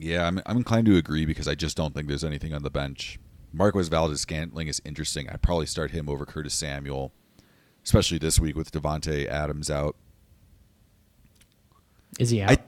Yeah, 0.05 0.27
I'm, 0.27 0.41
I'm 0.45 0.59
inclined 0.59 0.87
to 0.87 0.97
agree 0.97 1.25
because 1.25 1.49
I 1.49 1.55
just 1.55 1.77
don't 1.77 1.95
think 1.95 2.09
there's 2.09 2.25
anything 2.25 2.53
on 2.53 2.63
the 2.63 2.71
bench. 2.71 3.19
Marquez 3.53 3.89
Valdes-Scantling 3.89 4.69
is 4.69 4.83
interesting. 4.85 5.31
I'd 5.31 5.41
probably 5.41 5.65
start 5.67 5.93
him 5.93 6.09
over 6.11 6.27
Curtis 6.27 6.53
Samuel, 6.53 7.13
especially 7.85 8.19
this 8.19 8.39
week 8.39 8.55
with 8.55 8.71
Davante 8.71 9.27
Adams 9.27 9.71
out. 9.71 9.97
Is 12.19 12.31
he 12.31 12.43
out? 12.43 12.51
I- 12.51 12.59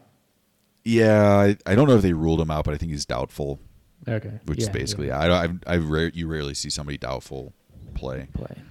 Yeah, 0.85 1.27
I, 1.37 1.57
I 1.67 1.75
don't 1.75 1.89
know 1.89 1.97
if 1.97 2.03
they 2.03 2.13
ruled 2.15 2.41
him 2.41 2.51
out, 2.51 2.65
but 2.65 2.73
I 2.73 2.79
think 2.79 2.93
he's 2.93 3.05
doubtful, 3.05 3.61
okay. 4.09 4.41
which 4.47 4.59
is 4.61 4.69
basically 4.69 5.09
yeah. 5.09 5.19
I 5.21 5.27
don't 5.27 5.63
I, 5.67 5.75
I 5.75 5.77
rare, 5.79 6.11
you 6.15 6.29
rarely 6.29 6.55
see 6.55 6.71
somebody 6.71 6.97
doubtful 6.97 7.53
play. 7.95 8.29
play. 8.33 8.63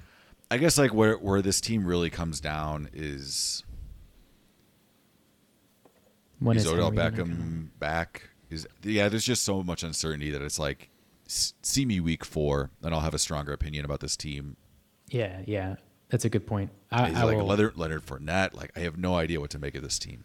I 0.50 0.58
guess 0.58 0.78
like 0.78 0.94
where 0.94 1.16
where 1.18 1.42
this 1.42 1.60
team 1.62 1.86
really 1.86 2.10
comes 2.10 2.40
down 2.40 2.90
is 2.94 3.64
When 6.40 6.56
is 6.58 6.66
is 6.66 6.72
Odell 6.72 6.92
Henry? 6.92 7.26
Beckham 7.26 7.70
back? 7.80 8.30
Is 8.50 8.68
yeah? 8.84 9.10
There's 9.10 9.26
just 9.26 9.44
so 9.44 9.64
much 9.64 9.84
uncertainty 9.84 10.30
that 10.32 10.42
it's 10.42 10.60
like 10.60 10.90
see 11.28 11.86
me 11.86 12.00
week 12.00 12.24
four, 12.24 12.70
and 12.84 12.94
I'll 12.94 13.02
have 13.02 13.14
a 13.14 13.20
stronger 13.20 13.54
opinion 13.54 13.86
about 13.86 14.00
this 14.00 14.16
team. 14.16 14.58
Yeah, 15.10 15.42
yeah, 15.46 15.76
that's 16.10 16.26
a 16.26 16.30
good 16.30 16.48
point. 16.48 16.72
I, 16.92 17.10
He's 17.10 17.18
I 17.18 17.24
like 17.24 17.38
will, 17.38 17.46
Leonard, 17.46 17.78
Leonard 17.78 18.06
Fournette. 18.06 18.54
Like 18.54 18.72
I 18.76 18.82
have 18.82 18.98
no 18.98 19.16
idea 19.16 19.40
what 19.40 19.50
to 19.52 19.60
make 19.60 19.76
of 19.76 19.84
this 19.84 20.00
team. 20.00 20.24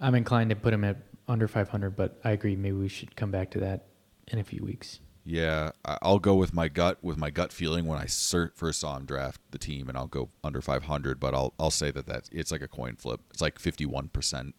I'm 0.00 0.14
inclined 0.14 0.50
to 0.50 0.56
put 0.56 0.72
him 0.72 0.84
at 0.84 0.96
under 1.28 1.46
500, 1.46 1.94
but 1.94 2.18
I 2.24 2.30
agree. 2.30 2.56
Maybe 2.56 2.76
we 2.76 2.88
should 2.88 3.14
come 3.16 3.30
back 3.30 3.50
to 3.52 3.60
that 3.60 3.86
in 4.28 4.38
a 4.38 4.44
few 4.44 4.64
weeks. 4.64 5.00
Yeah, 5.24 5.72
I'll 5.84 6.18
go 6.18 6.34
with 6.34 6.54
my 6.54 6.68
gut 6.68 6.98
with 7.02 7.18
my 7.18 7.30
gut 7.30 7.52
feeling 7.52 7.86
when 7.86 7.98
I 7.98 8.06
first 8.06 8.80
saw 8.80 8.96
him 8.96 9.04
draft 9.04 9.40
the 9.50 9.58
team, 9.58 9.88
and 9.88 9.96
I'll 9.96 10.06
go 10.06 10.30
under 10.42 10.62
500. 10.62 11.20
But 11.20 11.34
I'll 11.34 11.52
I'll 11.58 11.70
say 11.70 11.90
that 11.90 12.06
that 12.06 12.28
it's 12.32 12.50
like 12.50 12.62
a 12.62 12.68
coin 12.68 12.96
flip. 12.96 13.20
It's 13.30 13.42
like 13.42 13.58
51 13.58 14.08
percent. 14.08 14.54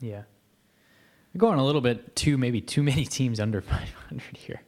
Yeah. 0.00 0.22
We're 1.34 1.40
going 1.40 1.58
a 1.58 1.64
little 1.64 1.80
bit 1.80 2.16
too, 2.16 2.38
maybe 2.38 2.60
too 2.60 2.82
many 2.82 3.04
teams 3.18 3.40
under 3.40 3.60
500 3.60 4.36
here. 4.36 4.62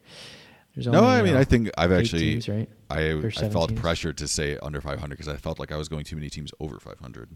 There's 0.75 0.87
No, 0.87 1.05
I 1.05 1.23
mean 1.23 1.37
uh, 1.37 1.41
I 1.41 1.45
think 1.45 1.71
I've 1.77 1.93
actually 1.93 2.33
teams, 2.33 2.49
right? 2.49 2.69
I 2.89 3.13
I 3.13 3.31
felt 3.49 3.71
teams. 3.71 3.81
pressured 3.81 4.19
to 4.19 4.29
say 4.29 4.57
under 4.63 4.81
500 4.81 5.11
because 5.11 5.29
I 5.29 5.37
felt 5.37 5.59
like 5.59 5.73
I 5.73 5.77
was 5.77 5.89
going 5.89 6.05
too 6.05 6.17
many 6.17 6.31
teams 6.31 6.53
over 6.61 6.79
500. 6.79 7.31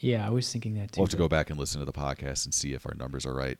Yeah, 0.00 0.26
I 0.26 0.30
was 0.30 0.50
thinking 0.50 0.74
that 0.74 0.92
too. 0.92 1.00
We'll 1.00 1.06
have 1.06 1.10
to 1.10 1.16
go 1.16 1.28
back 1.28 1.50
and 1.50 1.58
listen 1.58 1.80
to 1.80 1.84
the 1.84 1.92
podcast 1.92 2.44
and 2.44 2.54
see 2.54 2.72
if 2.72 2.86
our 2.86 2.94
numbers 2.94 3.26
are 3.26 3.34
right. 3.34 3.58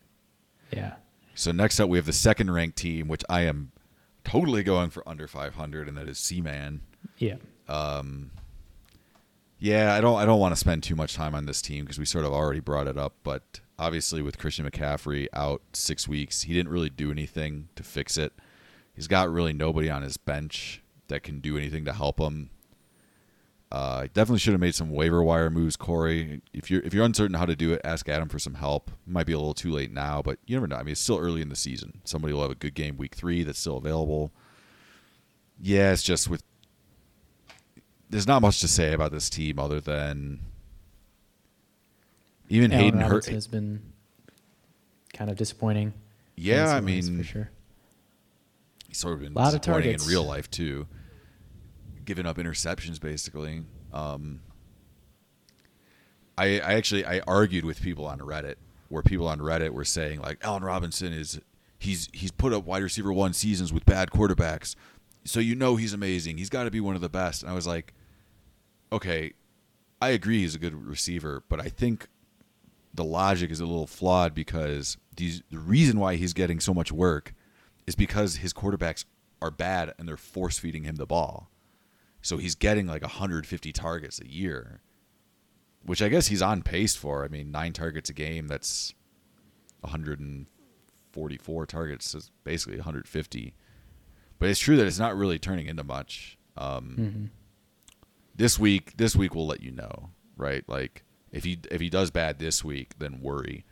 Yeah. 0.71 0.95
So 1.35 1.51
next 1.51 1.79
up, 1.79 1.89
we 1.89 1.97
have 1.97 2.05
the 2.05 2.13
second 2.13 2.51
ranked 2.51 2.77
team, 2.77 3.07
which 3.07 3.23
I 3.29 3.41
am 3.41 3.71
totally 4.23 4.63
going 4.63 4.89
for 4.89 5.07
under 5.07 5.27
500, 5.27 5.87
and 5.87 5.97
that 5.97 6.07
is 6.07 6.17
Seaman. 6.17 6.81
Yeah. 7.17 7.35
Yeah, 9.59 9.93
I 9.93 9.99
don't 9.99 10.17
I 10.17 10.25
don't 10.25 10.39
want 10.39 10.53
to 10.53 10.59
spend 10.59 10.83
too 10.83 10.95
much 10.95 11.13
time 11.13 11.35
on 11.35 11.45
this 11.45 11.61
team 11.61 11.83
because 11.83 11.99
we 11.99 12.05
sort 12.05 12.23
of 12.23 12.31
already 12.31 12.61
brought 12.61 12.87
it 12.87 12.97
up, 12.97 13.13
but 13.23 13.59
obviously 13.77 14.21
with 14.21 14.37
Christian 14.37 14.69
McCaffrey 14.69 15.27
out 15.33 15.61
six 15.73 16.07
weeks, 16.07 16.43
he 16.43 16.53
didn't 16.53 16.71
really 16.71 16.89
do 16.89 17.11
anything 17.11 17.67
to 17.75 17.83
fix 17.83 18.17
it. 18.17 18.33
He's 18.93 19.07
got 19.07 19.31
really 19.31 19.51
nobody 19.51 19.89
on 19.89 20.01
his 20.01 20.15
bench 20.17 20.81
that 21.09 21.23
can 21.23 21.41
do 21.41 21.57
anything 21.57 21.83
to 21.85 21.93
help 21.93 22.19
him. 22.19 22.51
Uh, 23.71 24.03
definitely 24.13 24.39
should 24.39 24.53
have 24.53 24.61
made 24.61 24.73
some 24.73 24.91
waiver 24.91 25.21
wire 25.21 25.49
moves, 25.49 25.75
Corey. 25.75 26.41
If 26.53 26.71
you're 26.71 26.81
if 26.81 26.93
you're 26.93 27.05
uncertain 27.05 27.35
how 27.35 27.45
to 27.45 27.55
do 27.55 27.73
it, 27.73 27.81
ask 27.83 28.07
Adam 28.07 28.29
for 28.29 28.39
some 28.39 28.55
help. 28.55 28.89
Might 29.05 29.27
be 29.27 29.33
a 29.33 29.37
little 29.37 29.53
too 29.53 29.71
late 29.71 29.91
now, 29.91 30.21
but 30.21 30.39
you 30.45 30.55
never 30.55 30.67
know. 30.67 30.77
I 30.77 30.83
mean, 30.83 30.93
it's 30.93 31.01
still 31.01 31.19
early 31.19 31.41
in 31.41 31.49
the 31.49 31.55
season. 31.55 32.01
Somebody 32.05 32.33
will 32.33 32.41
have 32.43 32.51
a 32.51 32.55
good 32.55 32.73
game 32.73 32.95
week 32.95 33.13
three 33.13 33.43
that's 33.43 33.59
still 33.59 33.77
available. 33.77 34.31
Yeah, 35.61 35.91
it's 35.91 36.01
just 36.01 36.29
with 36.29 36.43
there's 38.09 38.27
not 38.27 38.41
much 38.41 38.59
to 38.61 38.67
say 38.67 38.93
about 38.93 39.11
this 39.11 39.29
team 39.29 39.59
other 39.59 39.79
than 39.79 40.39
even 42.49 42.71
Allen 42.71 42.83
Hayden 42.83 42.99
Robinson 42.99 43.33
Hurt. 43.33 43.35
has 43.35 43.47
been 43.47 43.81
kind 45.13 45.29
of 45.29 45.37
disappointing. 45.37 45.93
Yeah, 46.35 46.73
I 46.73 46.81
mean, 46.81 47.17
for 47.17 47.23
sure. 47.23 47.49
he's 48.87 48.97
sort 48.97 49.13
of 49.13 49.19
been 49.21 49.33
a 49.33 49.35
Lot 49.35 49.53
of 49.53 49.61
disappointing 49.61 49.93
in 49.93 50.07
real 50.07 50.23
life 50.23 50.49
too, 50.49 50.87
giving 52.05 52.25
up 52.25 52.37
interceptions 52.37 52.99
basically. 52.99 53.63
Um, 53.93 54.41
I 56.37 56.59
I 56.59 56.73
actually 56.73 57.05
I 57.05 57.19
argued 57.27 57.65
with 57.65 57.81
people 57.81 58.05
on 58.05 58.19
Reddit 58.19 58.55
where 58.87 59.03
people 59.03 59.27
on 59.27 59.39
Reddit 59.39 59.71
were 59.71 59.85
saying 59.85 60.21
like 60.21 60.39
Allen 60.41 60.63
Robinson 60.63 61.13
is 61.13 61.39
he's 61.77 62.09
he's 62.13 62.31
put 62.31 62.53
up 62.53 62.65
wide 62.65 62.81
receiver 62.83 63.13
one 63.13 63.33
seasons 63.33 63.71
with 63.71 63.85
bad 63.85 64.09
quarterbacks, 64.09 64.75
so 65.25 65.39
you 65.39 65.55
know 65.55 65.75
he's 65.75 65.93
amazing. 65.93 66.37
He's 66.37 66.49
got 66.49 66.63
to 66.63 66.71
be 66.71 66.79
one 66.79 66.95
of 66.95 67.01
the 67.01 67.09
best. 67.09 67.43
And 67.43 67.51
I 67.51 67.55
was 67.55 67.67
like, 67.67 67.93
okay, 68.91 69.33
I 70.01 70.09
agree 70.09 70.39
he's 70.41 70.55
a 70.55 70.59
good 70.59 70.73
receiver, 70.73 71.43
but 71.49 71.59
I 71.59 71.69
think 71.69 72.07
the 72.93 73.03
logic 73.03 73.51
is 73.51 73.59
a 73.59 73.65
little 73.65 73.87
flawed 73.87 74.33
because 74.33 74.97
these, 75.15 75.43
the 75.51 75.59
reason 75.59 75.99
why 75.99 76.15
he's 76.15 76.33
getting 76.33 76.59
so 76.59 76.73
much 76.73 76.91
work 76.91 77.33
is 77.85 77.95
because 77.95 78.37
his 78.37 78.53
quarterbacks 78.53 79.05
are 79.41 79.51
bad 79.51 79.93
and 79.97 80.07
they're 80.07 80.17
force 80.17 80.57
feeding 80.59 80.83
him 80.83 80.95
the 80.95 81.05
ball. 81.05 81.49
So 82.21 82.37
he's 82.37 82.55
getting 82.55 82.87
like 82.87 83.01
150 83.01 83.71
targets 83.71 84.19
a 84.19 84.29
year, 84.29 84.81
which 85.83 86.01
I 86.01 86.09
guess 86.09 86.27
he's 86.27 86.41
on 86.41 86.63
pace 86.63 86.95
for. 86.95 87.23
I 87.23 87.27
mean, 87.29 87.51
nine 87.51 87.73
targets 87.73 88.09
a 88.09 88.13
game, 88.13 88.47
that's 88.47 88.93
144 89.81 91.65
targets, 91.65 92.13
is 92.15 92.31
basically 92.43 92.77
150. 92.77 93.55
But 94.37 94.49
it's 94.49 94.59
true 94.59 94.77
that 94.77 94.87
it's 94.87 94.99
not 94.99 95.17
really 95.17 95.39
turning 95.39 95.67
into 95.67 95.83
much. 95.83 96.37
Um, 96.57 96.95
Mm-hmm. 96.99 97.25
This 98.39 98.57
week, 98.57 98.95
this 98.95 99.17
week 99.17 99.35
we'll 99.35 99.47
let 99.47 99.61
you 99.61 99.69
know, 99.71 100.11
right? 100.37 100.63
Like 100.65 101.03
if 101.29 101.43
he 101.43 101.59
if 101.69 101.81
he 101.81 101.89
does 101.89 102.09
bad 102.09 102.39
this 102.39 102.63
week, 102.63 102.93
then 102.97 103.19
worry. 103.19 103.65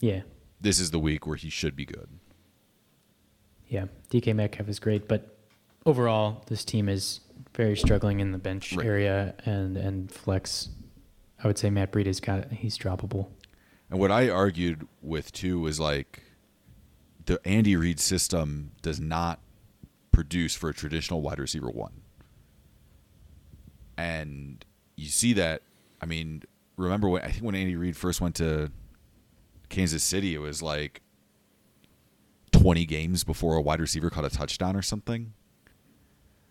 Yeah. 0.00 0.22
This 0.58 0.80
is 0.80 0.90
the 0.90 0.98
week 0.98 1.26
where 1.26 1.36
he 1.36 1.50
should 1.50 1.76
be 1.76 1.84
good. 1.84 2.08
Yeah. 3.68 3.88
DK 4.10 4.34
Metcalf 4.34 4.70
is 4.70 4.78
great, 4.78 5.06
but 5.06 5.36
overall, 5.84 6.42
this 6.46 6.64
team 6.64 6.88
is 6.88 7.20
very 7.54 7.76
struggling 7.76 8.20
in 8.20 8.32
the 8.32 8.38
bench 8.38 8.72
Right. 8.72 8.86
area 8.86 9.34
and, 9.44 9.76
and 9.76 10.10
flex. 10.10 10.70
I 11.44 11.46
would 11.46 11.58
say 11.58 11.68
Matt 11.68 11.92
Breida 11.92 12.18
got 12.22 12.50
he's 12.52 12.78
droppable. 12.78 13.28
And 13.90 14.00
what 14.00 14.10
I 14.10 14.30
argued 14.30 14.88
with 15.02 15.30
too 15.30 15.60
was 15.60 15.78
like 15.78 16.22
the 17.26 17.38
Andy 17.46 17.76
Reid 17.76 18.00
system 18.00 18.72
does 18.80 18.98
not 18.98 19.40
produce 20.10 20.54
for 20.54 20.70
a 20.70 20.74
traditional 20.74 21.20
wide 21.20 21.38
receiver 21.38 21.68
one. 21.68 22.00
And 23.96 24.64
you 24.96 25.08
see 25.08 25.32
that 25.34 25.62
I 26.00 26.06
mean, 26.06 26.42
remember 26.76 27.08
when 27.08 27.22
I 27.22 27.30
think 27.30 27.44
when 27.44 27.54
Andy 27.54 27.76
Reid 27.76 27.96
first 27.96 28.20
went 28.20 28.34
to 28.36 28.70
Kansas 29.68 30.02
City, 30.02 30.34
it 30.34 30.38
was 30.38 30.62
like 30.62 31.02
twenty 32.52 32.86
games 32.86 33.24
before 33.24 33.56
a 33.56 33.60
wide 33.60 33.80
receiver 33.80 34.10
caught 34.10 34.24
a 34.24 34.30
touchdown 34.30 34.76
or 34.76 34.82
something. 34.82 35.32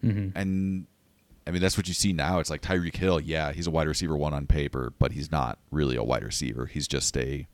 Mm-hmm. 0.04 0.38
And 0.38 0.88
I 1.48 1.52
mean, 1.52 1.62
that's 1.62 1.78
what 1.78 1.88
you 1.88 1.94
see 1.94 2.14
now. 2.14 2.40
It's 2.40 2.50
like 2.50 2.62
Tyreek 2.62 2.96
Hill. 2.96 3.20
Yeah, 3.20 3.52
he's 3.52 3.68
a 3.68 3.72
wide 3.72 3.88
receiver 3.88 4.18
one 4.18 4.34
on 4.34 4.48
paper, 4.48 4.94
but 4.98 5.12
he's 5.12 5.32
not 5.32 5.60
really 5.72 5.96
a 5.96 6.04
wide 6.04 6.24
receiver. 6.24 6.66
He's 6.66 6.88
just 6.88 7.16
a 7.18 7.48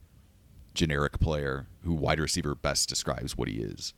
generic 0.73 1.19
player 1.19 1.67
who 1.83 1.93
wide 1.93 2.19
receiver 2.19 2.55
best 2.55 2.87
describes 2.87 3.37
what 3.37 3.49
he 3.49 3.55
is. 3.61 3.93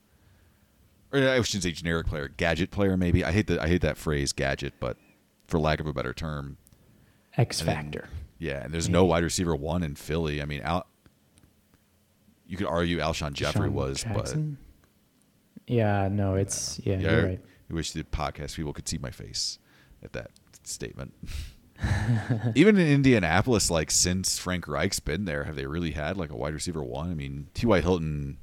Or 1.12 1.20
I 1.20 1.40
shouldn't 1.42 1.62
say 1.62 1.70
generic 1.70 2.08
player, 2.08 2.28
gadget 2.28 2.72
player 2.72 2.96
maybe. 2.96 3.24
I 3.24 3.30
hate 3.30 3.46
that. 3.46 3.60
I 3.60 3.68
hate 3.68 3.82
that 3.82 3.96
phrase 3.96 4.32
gadget, 4.32 4.74
but 4.80 4.96
for 5.46 5.58
lack 5.58 5.80
of 5.80 5.86
a 5.86 5.92
better 5.92 6.12
term, 6.12 6.56
X 7.36 7.60
and 7.60 7.68
then- 7.68 7.76
factor. 7.76 8.08
yeah. 8.38 8.62
And 8.64 8.72
there's 8.72 8.88
no 8.88 9.04
wide 9.04 9.24
receiver 9.24 9.54
one 9.54 9.82
in 9.82 9.94
Philly. 9.94 10.40
I 10.42 10.44
mean, 10.44 10.60
Al, 10.62 10.86
you 12.46 12.56
could 12.56 12.66
argue 12.66 12.98
Alshon 12.98 13.32
Jeffery 13.32 13.68
DeSean 13.68 13.72
was, 13.72 14.02
Jackson? 14.04 14.58
Yeah, 15.66 16.08
no, 16.10 16.34
it's 16.34 16.78
yeah, 16.84 16.98
yeah, 16.98 17.10
you're 17.10 17.20
I- 17.20 17.24
right. 17.24 17.40
I 17.70 17.74
wish 17.74 17.92
the 17.92 18.04
podcast 18.04 18.56
people 18.56 18.72
could 18.74 18.86
see 18.86 18.98
my 18.98 19.10
face 19.10 19.58
at 20.02 20.12
that 20.12 20.30
statement. 20.64 21.14
Even 22.54 22.76
in 22.78 22.86
Indianapolis, 22.86 23.70
like 23.70 23.90
since 23.90 24.38
Frank 24.38 24.68
Reich's 24.68 25.00
been 25.00 25.24
there, 25.24 25.44
have 25.44 25.56
they 25.56 25.66
really 25.66 25.90
had 25.92 26.16
like 26.18 26.30
a 26.30 26.36
wide 26.36 26.52
receiver 26.54 26.82
one? 26.84 27.10
I 27.10 27.14
mean, 27.14 27.48
T.Y. 27.54 27.80
Hilton, 27.80 28.36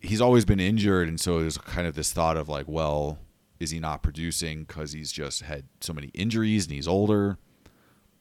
he's 0.00 0.20
always 0.20 0.44
been 0.44 0.60
injured, 0.60 1.08
and 1.08 1.20
so 1.20 1.40
there's 1.40 1.58
kind 1.58 1.86
of 1.86 1.94
this 1.94 2.12
thought 2.12 2.36
of 2.36 2.48
like, 2.48 2.66
well, 2.68 3.18
is 3.62 3.70
he 3.70 3.78
not 3.78 4.02
producing 4.02 4.64
because 4.64 4.92
he's 4.92 5.12
just 5.12 5.42
had 5.42 5.64
so 5.80 5.92
many 5.92 6.08
injuries 6.08 6.66
and 6.66 6.74
he's 6.74 6.88
older, 6.88 7.38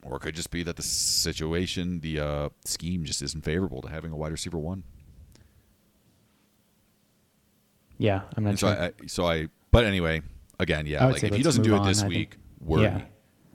or 0.03 0.18
it 0.18 0.19
could 0.19 0.35
just 0.35 0.51
be 0.51 0.61
that 0.63 0.76
the 0.76 0.84
situation, 0.84 1.99
the 2.01 2.19
uh, 2.19 2.49
scheme, 2.63 3.03
just 3.03 3.22
isn't 3.23 3.43
favorable 3.43 3.81
to 3.81 3.89
having 3.89 4.11
a 4.11 4.15
wide 4.15 4.31
receiver 4.31 4.59
one. 4.59 4.84
Yeah, 7.97 8.22
I'm 8.38 8.43
not 8.43 8.49
And 8.51 8.59
so 8.59 8.68
sure. 8.68 8.84
I, 8.84 8.91
so 9.07 9.26
I, 9.26 9.47
but 9.72 9.84
anyway, 9.84 10.22
again, 10.59 10.85
yeah, 10.85 11.05
like 11.05 11.23
if 11.23 11.34
he 11.34 11.43
doesn't 11.43 11.63
do 11.63 11.73
it 11.76 11.80
on, 11.80 11.88
this 11.88 12.01
think. 12.01 12.13
week, 12.13 12.38
worry. 12.59 12.84
Yeah. 12.84 13.01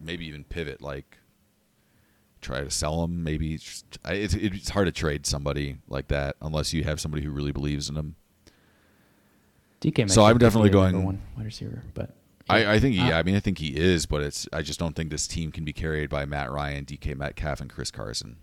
Maybe 0.01 0.27
even 0.27 0.45
pivot, 0.45 0.83
like 0.83 1.19
try 2.41 2.63
to 2.63 2.71
sell 2.71 3.05
him. 3.05 3.23
Maybe 3.23 3.55
it's 3.55 3.85
it's 4.05 4.69
hard 4.71 4.87
to 4.87 4.93
trade 4.93 5.25
somebody 5.25 5.79
like 5.89 6.09
that 6.09 6.37
unless 6.43 6.73
you 6.73 6.85
have 6.85 7.01
somebody 7.01 7.25
who 7.25 7.31
really 7.31 7.53
believes 7.53 7.89
in 7.89 7.97
him. 7.97 8.17
DK 9.81 10.11
so 10.11 10.25
I'm 10.25 10.39
definitely 10.39 10.71
going- 10.71 11.05
one 11.05 11.21
wide 11.37 11.47
receiver, 11.47 11.83
but 11.95 12.15
I, 12.49 12.75
I 12.75 12.79
think 12.81 12.95
he, 12.95 13.01
Uh, 13.01 13.19
I 13.19 13.23
mean, 13.23 13.35
I 13.35 13.41
think 13.41 13.59
he 13.59 13.77
is, 13.77 14.07
but 14.07 14.23
it's 14.23 14.49
I 14.53 14.63
just 14.63 14.79
don't 14.79 14.95
think 14.95 15.11
this 15.11 15.27
team 15.27 15.51
can 15.51 15.65
be 15.65 15.73
carried 15.73 16.09
by 16.09 16.25
Matt 16.25 16.51
Ryan, 16.51 16.85
DK 16.85 17.17
Metcalf, 17.17 17.61
and 17.61 17.69
Chris 17.71 17.91
Carson. 17.91 18.37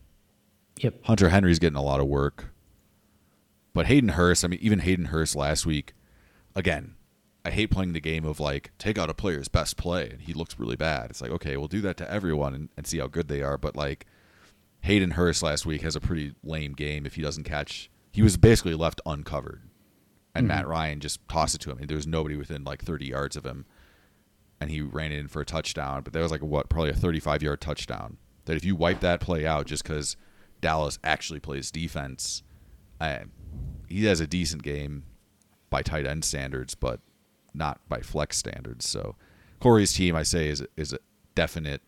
Yep. 0.82 1.06
Hunter 1.06 1.30
Henry's 1.30 1.60
getting 1.60 1.78
a 1.78 1.84
lot 1.84 2.00
of 2.00 2.08
work. 2.08 2.48
But 3.74 3.86
Hayden 3.88 4.10
Hurst, 4.10 4.44
I 4.44 4.50
mean, 4.50 4.60
even 4.62 4.80
Hayden 4.80 5.06
Hurst 5.06 5.36
last 5.36 5.66
week, 5.66 5.94
again, 6.56 6.96
I 7.46 7.50
hate 7.52 7.72
playing 7.72 7.94
the 7.94 8.00
game 8.02 8.26
of 8.26 8.40
like, 8.40 8.72
take 8.78 8.98
out 8.98 9.10
a 9.10 9.14
player's 9.14 9.48
best 9.48 9.78
play 9.78 10.10
and 10.10 10.22
he 10.22 10.34
looks 10.34 10.60
really 10.60 10.76
bad. 10.76 11.10
It's 11.10 11.22
like, 11.22 11.32
okay, 11.32 11.58
we'll 11.58 11.68
do 11.68 11.82
that 11.82 11.98
to 11.98 12.12
everyone 12.12 12.54
and, 12.54 12.70
and 12.78 12.86
see 12.86 13.00
how 13.00 13.08
good 13.08 13.28
they 13.28 13.42
are. 13.42 13.58
But 13.58 13.76
like, 13.76 14.06
Hayden 14.82 15.12
Hurst 15.12 15.42
last 15.42 15.66
week 15.66 15.82
has 15.82 15.96
a 15.96 16.02
pretty 16.02 16.36
lame 16.44 16.74
game 16.74 17.06
if 17.06 17.16
he 17.16 17.22
doesn't 17.22 17.46
catch. 17.46 17.90
He 18.12 18.22
was 18.22 18.38
basically 18.38 18.76
left 18.76 19.02
uncovered. 19.06 19.62
And 20.36 20.46
hmm. 20.46 20.50
Matt 20.50 20.68
Ryan 20.68 21.00
just 21.00 21.28
tossed 21.28 21.56
it 21.56 21.62
to 21.62 21.72
him. 21.72 21.80
And 21.80 21.88
there 21.88 21.98
was 21.98 22.08
nobody 22.08 22.36
within 22.36 22.64
like 22.64 22.84
30 22.84 23.06
yards 23.06 23.36
of 23.36 23.46
him. 23.46 23.66
And 24.60 24.72
he 24.72 24.82
ran 24.82 25.12
it 25.12 25.20
in 25.20 25.28
for 25.28 25.42
a 25.42 25.46
touchdown. 25.46 26.04
But 26.04 26.14
that 26.14 26.22
was 26.22 26.32
like, 26.32 26.42
a, 26.42 26.46
what, 26.46 26.70
probably 26.70 26.92
a 26.92 26.96
35 26.96 27.44
yard 27.44 27.62
touchdown. 27.62 28.18
That 28.46 28.58
if 28.58 28.66
you 28.66 28.76
wipe 28.76 29.00
that 29.02 29.22
play 29.22 29.46
out 29.46 29.68
just 29.68 29.84
because 29.84 30.18
Dallas 30.62 31.00
actually 31.04 31.40
plays 31.40 31.72
defense, 31.72 32.44
I, 33.00 33.24
he 33.88 34.06
has 34.06 34.20
a 34.20 34.28
decent 34.28 34.64
game 34.64 35.04
by 35.70 35.82
tight 35.82 36.06
end 36.06 36.24
standards, 36.24 36.76
but 36.76 37.00
not 37.54 37.80
by 37.90 38.00
flex 38.00 38.38
standards. 38.38 38.88
So 38.88 39.16
Corey's 39.60 39.94
team, 39.94 40.16
I 40.16 40.24
say, 40.24 40.50
is 40.50 40.64
is 40.76 40.94
a 40.94 41.00
definite 41.36 41.82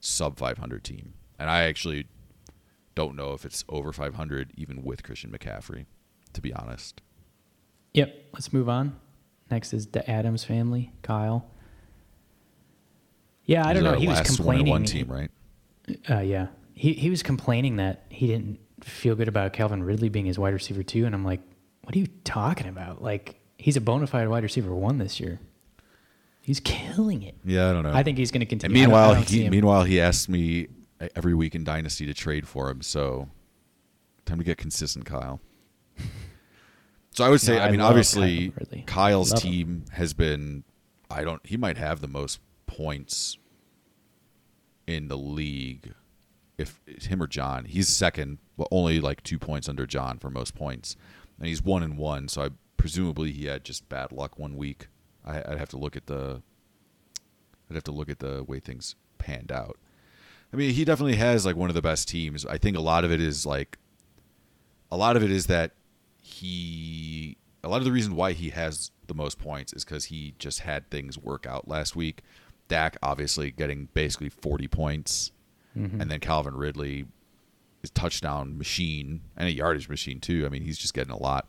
sub 0.00 0.38
500 0.38 0.84
team, 0.84 1.14
and 1.38 1.50
I 1.50 1.64
actually 1.64 2.06
don't 2.94 3.16
know 3.16 3.32
if 3.32 3.44
it's 3.44 3.64
over 3.68 3.92
500 3.92 4.52
even 4.56 4.82
with 4.82 5.02
Christian 5.02 5.30
McCaffrey, 5.30 5.86
to 6.32 6.40
be 6.40 6.52
honest. 6.52 7.02
Yep. 7.96 8.24
Let's 8.34 8.52
move 8.52 8.68
on. 8.68 8.96
Next 9.50 9.72
is 9.72 9.86
the 9.86 10.08
Adams 10.08 10.44
family, 10.44 10.92
Kyle. 11.02 11.46
Yeah, 13.44 13.66
I 13.66 13.72
don't 13.72 13.84
know. 13.84 13.94
He 13.94 14.08
was 14.08 14.20
complaining. 14.20 14.68
one 14.68 14.84
team, 14.84 15.08
right? 15.10 15.30
Uh, 16.10 16.18
yeah, 16.20 16.48
he 16.74 16.92
he 16.92 17.10
was 17.10 17.22
complaining 17.22 17.76
that 17.76 18.04
he 18.08 18.26
didn't 18.26 18.58
feel 18.82 19.14
good 19.14 19.28
about 19.28 19.52
Calvin 19.52 19.82
Ridley 19.84 20.08
being 20.08 20.26
his 20.26 20.38
wide 20.38 20.52
receiver 20.52 20.82
too, 20.82 21.06
and 21.06 21.14
I'm 21.14 21.24
like, 21.24 21.40
what 21.82 21.94
are 21.94 21.98
you 21.98 22.08
talking 22.24 22.66
about? 22.66 23.02
Like 23.02 23.40
he's 23.56 23.76
a 23.76 23.80
bona 23.80 24.06
fide 24.08 24.28
wide 24.28 24.42
receiver 24.42 24.74
one 24.74 24.98
this 24.98 25.20
year. 25.20 25.38
He's 26.42 26.60
killing 26.60 27.22
it. 27.22 27.36
Yeah, 27.44 27.70
I 27.70 27.72
don't 27.72 27.82
know. 27.82 27.92
I 27.92 28.02
think 28.02 28.18
he's 28.18 28.30
going 28.30 28.46
to 28.46 28.52
And 28.54 28.60
continue. 28.60 28.76
I 28.76 28.86
meanwhile, 28.86 29.14
he, 29.14 29.48
meanwhile, 29.48 29.82
he 29.82 30.00
asked 30.00 30.28
me 30.28 30.68
every 31.16 31.34
week 31.34 31.56
in 31.56 31.64
Dynasty 31.64 32.06
to 32.06 32.14
trade 32.14 32.46
for 32.46 32.70
him. 32.70 32.82
So, 32.82 33.28
time 34.26 34.38
to 34.38 34.44
get 34.44 34.56
consistent, 34.56 35.06
Kyle. 35.06 35.40
So 37.16 37.24
I 37.24 37.30
would 37.30 37.40
say, 37.40 37.56
No, 37.56 37.62
I 37.62 37.66
I 37.66 37.70
mean, 37.70 37.80
obviously, 37.80 38.50
Kyle. 38.50 38.82
Kyle's 38.86 39.32
Love 39.32 39.42
him. 39.42 39.50
team 39.50 39.84
has 39.92 40.12
been. 40.12 40.64
I 41.10 41.24
don't. 41.24 41.44
He 41.46 41.56
might 41.56 41.78
have 41.78 42.02
the 42.02 42.08
most 42.08 42.40
points 42.66 43.38
in 44.86 45.08
the 45.08 45.16
league. 45.16 45.94
If 46.58 46.78
him 46.86 47.22
or 47.22 47.26
John, 47.26 47.64
he's 47.64 47.88
second, 47.88 48.38
but 48.58 48.68
only 48.70 49.00
like 49.00 49.22
two 49.22 49.38
points 49.38 49.66
under 49.66 49.86
John 49.86 50.18
for 50.18 50.28
most 50.28 50.54
points, 50.54 50.94
and 51.38 51.48
he's 51.48 51.62
one 51.62 51.82
and 51.82 51.96
one. 51.96 52.28
So 52.28 52.42
I 52.42 52.48
presumably 52.76 53.32
he 53.32 53.46
had 53.46 53.64
just 53.64 53.88
bad 53.88 54.12
luck 54.12 54.38
one 54.38 54.54
week. 54.54 54.88
I, 55.24 55.38
I'd 55.38 55.58
have 55.58 55.70
to 55.70 55.78
look 55.78 55.96
at 55.96 56.06
the. 56.06 56.42
I'd 57.70 57.74
have 57.74 57.84
to 57.84 57.92
look 57.92 58.10
at 58.10 58.18
the 58.18 58.44
way 58.44 58.60
things 58.60 58.94
panned 59.16 59.50
out. 59.50 59.78
I 60.52 60.56
mean, 60.56 60.72
he 60.74 60.84
definitely 60.84 61.16
has 61.16 61.46
like 61.46 61.56
one 61.56 61.70
of 61.70 61.74
the 61.74 61.82
best 61.82 62.08
teams. 62.08 62.44
I 62.44 62.58
think 62.58 62.76
a 62.76 62.82
lot 62.82 63.04
of 63.04 63.10
it 63.10 63.22
is 63.22 63.46
like 63.46 63.78
a 64.92 64.98
lot 64.98 65.16
of 65.16 65.22
it 65.22 65.30
is 65.30 65.46
that 65.46 65.72
he 66.36 67.36
a 67.64 67.68
lot 67.68 67.78
of 67.78 67.84
the 67.84 67.92
reason 67.92 68.14
why 68.14 68.32
he 68.32 68.50
has 68.50 68.90
the 69.08 69.14
most 69.14 69.38
points 69.38 69.72
is 69.72 69.84
because 69.84 70.04
he 70.06 70.34
just 70.38 70.60
had 70.60 70.88
things 70.90 71.18
work 71.18 71.46
out 71.46 71.66
last 71.66 71.96
week. 71.96 72.22
Dak 72.68 72.96
obviously 73.02 73.50
getting 73.50 73.88
basically 73.94 74.28
40 74.28 74.68
points, 74.68 75.32
Mm-hmm. 75.76 76.00
and 76.00 76.10
then 76.10 76.20
Calvin 76.20 76.54
Ridley 76.56 77.04
is 77.82 77.90
touchdown 77.90 78.56
machine 78.56 79.20
and 79.36 79.46
a 79.46 79.52
yardage 79.52 79.90
machine 79.90 80.20
too. 80.20 80.46
I 80.46 80.48
mean, 80.48 80.62
he's 80.62 80.78
just 80.78 80.94
getting 80.94 81.12
a 81.12 81.18
lot. 81.22 81.48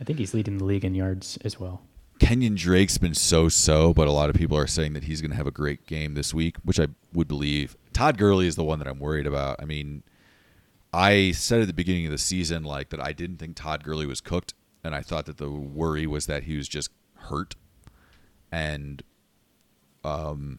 I 0.00 0.04
think 0.04 0.20
he's 0.20 0.32
leading 0.34 0.58
the 0.58 0.64
league 0.64 0.84
in 0.84 0.94
yards 0.94 1.36
as 1.44 1.58
well. 1.58 1.82
Kenyon 2.20 2.54
Drake's 2.54 2.96
been 2.96 3.14
so 3.14 3.48
so, 3.48 3.92
but 3.92 4.06
a 4.06 4.12
lot 4.12 4.30
of 4.30 4.36
people 4.36 4.56
are 4.56 4.68
saying 4.68 4.92
that 4.92 5.02
he's 5.04 5.20
going 5.20 5.32
to 5.32 5.36
have 5.36 5.48
a 5.48 5.50
great 5.52 5.84
game 5.86 6.14
this 6.14 6.32
week, 6.32 6.58
which 6.64 6.78
I 6.78 6.86
would 7.12 7.26
believe. 7.26 7.76
Todd 7.92 8.16
Gurley 8.18 8.46
is 8.46 8.54
the 8.54 8.62
one 8.62 8.78
that 8.78 8.86
I'm 8.86 9.00
worried 9.00 9.26
about. 9.26 9.60
I 9.60 9.64
mean, 9.64 10.04
I 10.92 11.32
said 11.32 11.60
at 11.60 11.66
the 11.66 11.74
beginning 11.74 12.06
of 12.06 12.12
the 12.12 12.18
season 12.18 12.64
like 12.64 12.90
that 12.90 13.00
I 13.00 13.12
didn't 13.12 13.36
think 13.36 13.56
Todd 13.56 13.84
Gurley 13.84 14.06
was 14.06 14.20
cooked, 14.20 14.54
and 14.82 14.94
I 14.94 15.02
thought 15.02 15.26
that 15.26 15.36
the 15.36 15.50
worry 15.50 16.06
was 16.06 16.26
that 16.26 16.44
he 16.44 16.56
was 16.56 16.68
just 16.68 16.90
hurt, 17.14 17.56
and 18.50 19.02
um, 20.04 20.58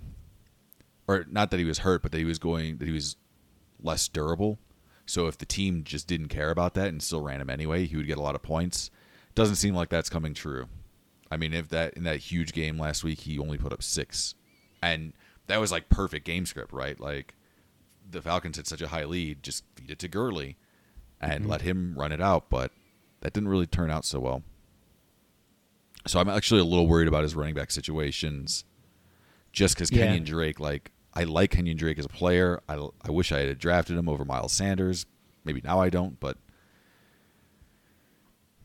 or 1.08 1.26
not 1.30 1.50
that 1.52 1.60
he 1.60 1.66
was 1.66 1.80
hurt, 1.80 2.04
but 2.04 2.12
that 2.12 2.20
he 2.20 2.26
was 2.26 2.38
going 2.40 2.78
that 2.78 2.88
he 2.88 2.94
was 2.94 3.16
less 3.82 4.08
durable. 4.08 4.60
So 5.06 5.26
if 5.26 5.40
the 5.40 5.46
team 5.46 5.84
just 5.84 6.08
didn't 6.08 6.28
care 6.28 6.52
about 6.52 6.76
that 6.76 6.90
and 6.90 7.02
still 7.02 7.22
ran 7.22 7.42
him 7.42 7.50
anyway, 7.50 7.88
he 7.88 7.96
would 7.96 8.06
get 8.06 8.20
a 8.20 8.22
lot 8.22 8.36
of 8.36 8.44
points. 8.44 8.92
Doesn't 9.34 9.56
seem 9.56 9.74
like 9.74 9.90
that's 9.90 10.10
coming 10.10 10.36
true. 10.36 10.68
I 11.32 11.38
mean, 11.38 11.54
if 11.54 11.70
that 11.70 11.96
in 11.96 12.04
that 12.04 12.18
huge 12.18 12.54
game 12.54 12.78
last 12.78 13.04
week, 13.04 13.22
he 13.22 13.40
only 13.40 13.58
put 13.58 13.74
up 13.74 13.82
six, 13.82 14.36
and 14.84 15.14
that 15.48 15.60
was 15.60 15.72
like 15.72 15.90
perfect 15.90 16.26
game 16.26 16.46
script, 16.46 16.72
right? 16.72 17.00
Like 17.00 17.34
the 18.10 18.22
Falcons 18.22 18.58
had 18.58 18.68
such 18.68 18.82
a 18.82 18.88
high 18.90 19.06
lead, 19.06 19.44
just 19.44 19.64
feed 19.76 19.92
it 19.92 20.00
to 20.00 20.08
Gurley 20.08 20.58
and 21.22 21.46
Mhm. 21.46 21.48
let 21.50 21.62
him 21.62 21.94
run 21.96 22.12
it 22.12 22.22
out, 22.22 22.50
but 22.50 22.72
that 23.22 23.34
didn't 23.34 23.50
really 23.50 23.68
turn 23.68 23.92
out 23.92 24.06
so 24.06 24.20
well. 24.20 24.44
So 26.08 26.20
I'm 26.20 26.30
actually 26.30 26.62
a 26.62 26.66
little 26.66 26.88
worried 26.88 27.08
about 27.08 27.24
his 27.24 27.36
running 27.36 27.54
back 27.54 27.72
situations, 27.72 28.64
just 29.52 29.76
because 29.76 29.92
Yeah. 29.92 30.06
Kenyon 30.06 30.24
Drake, 30.24 30.60
like 30.60 30.92
I 31.14 31.24
like 31.24 31.52
Kenyon 31.52 31.76
Drake 31.78 31.98
as 32.00 32.06
a 32.06 32.10
player. 32.10 32.62
I 32.70 32.88
I 33.02 33.12
wish 33.12 33.32
I 33.32 33.40
had 33.40 33.60
drafted 33.60 33.98
him 33.98 34.08
over 34.08 34.24
Miles 34.24 34.54
Sanders. 34.54 35.06
Maybe 35.44 35.62
now 35.64 35.80
I 35.82 35.90
don't, 35.90 36.20
but 36.20 36.38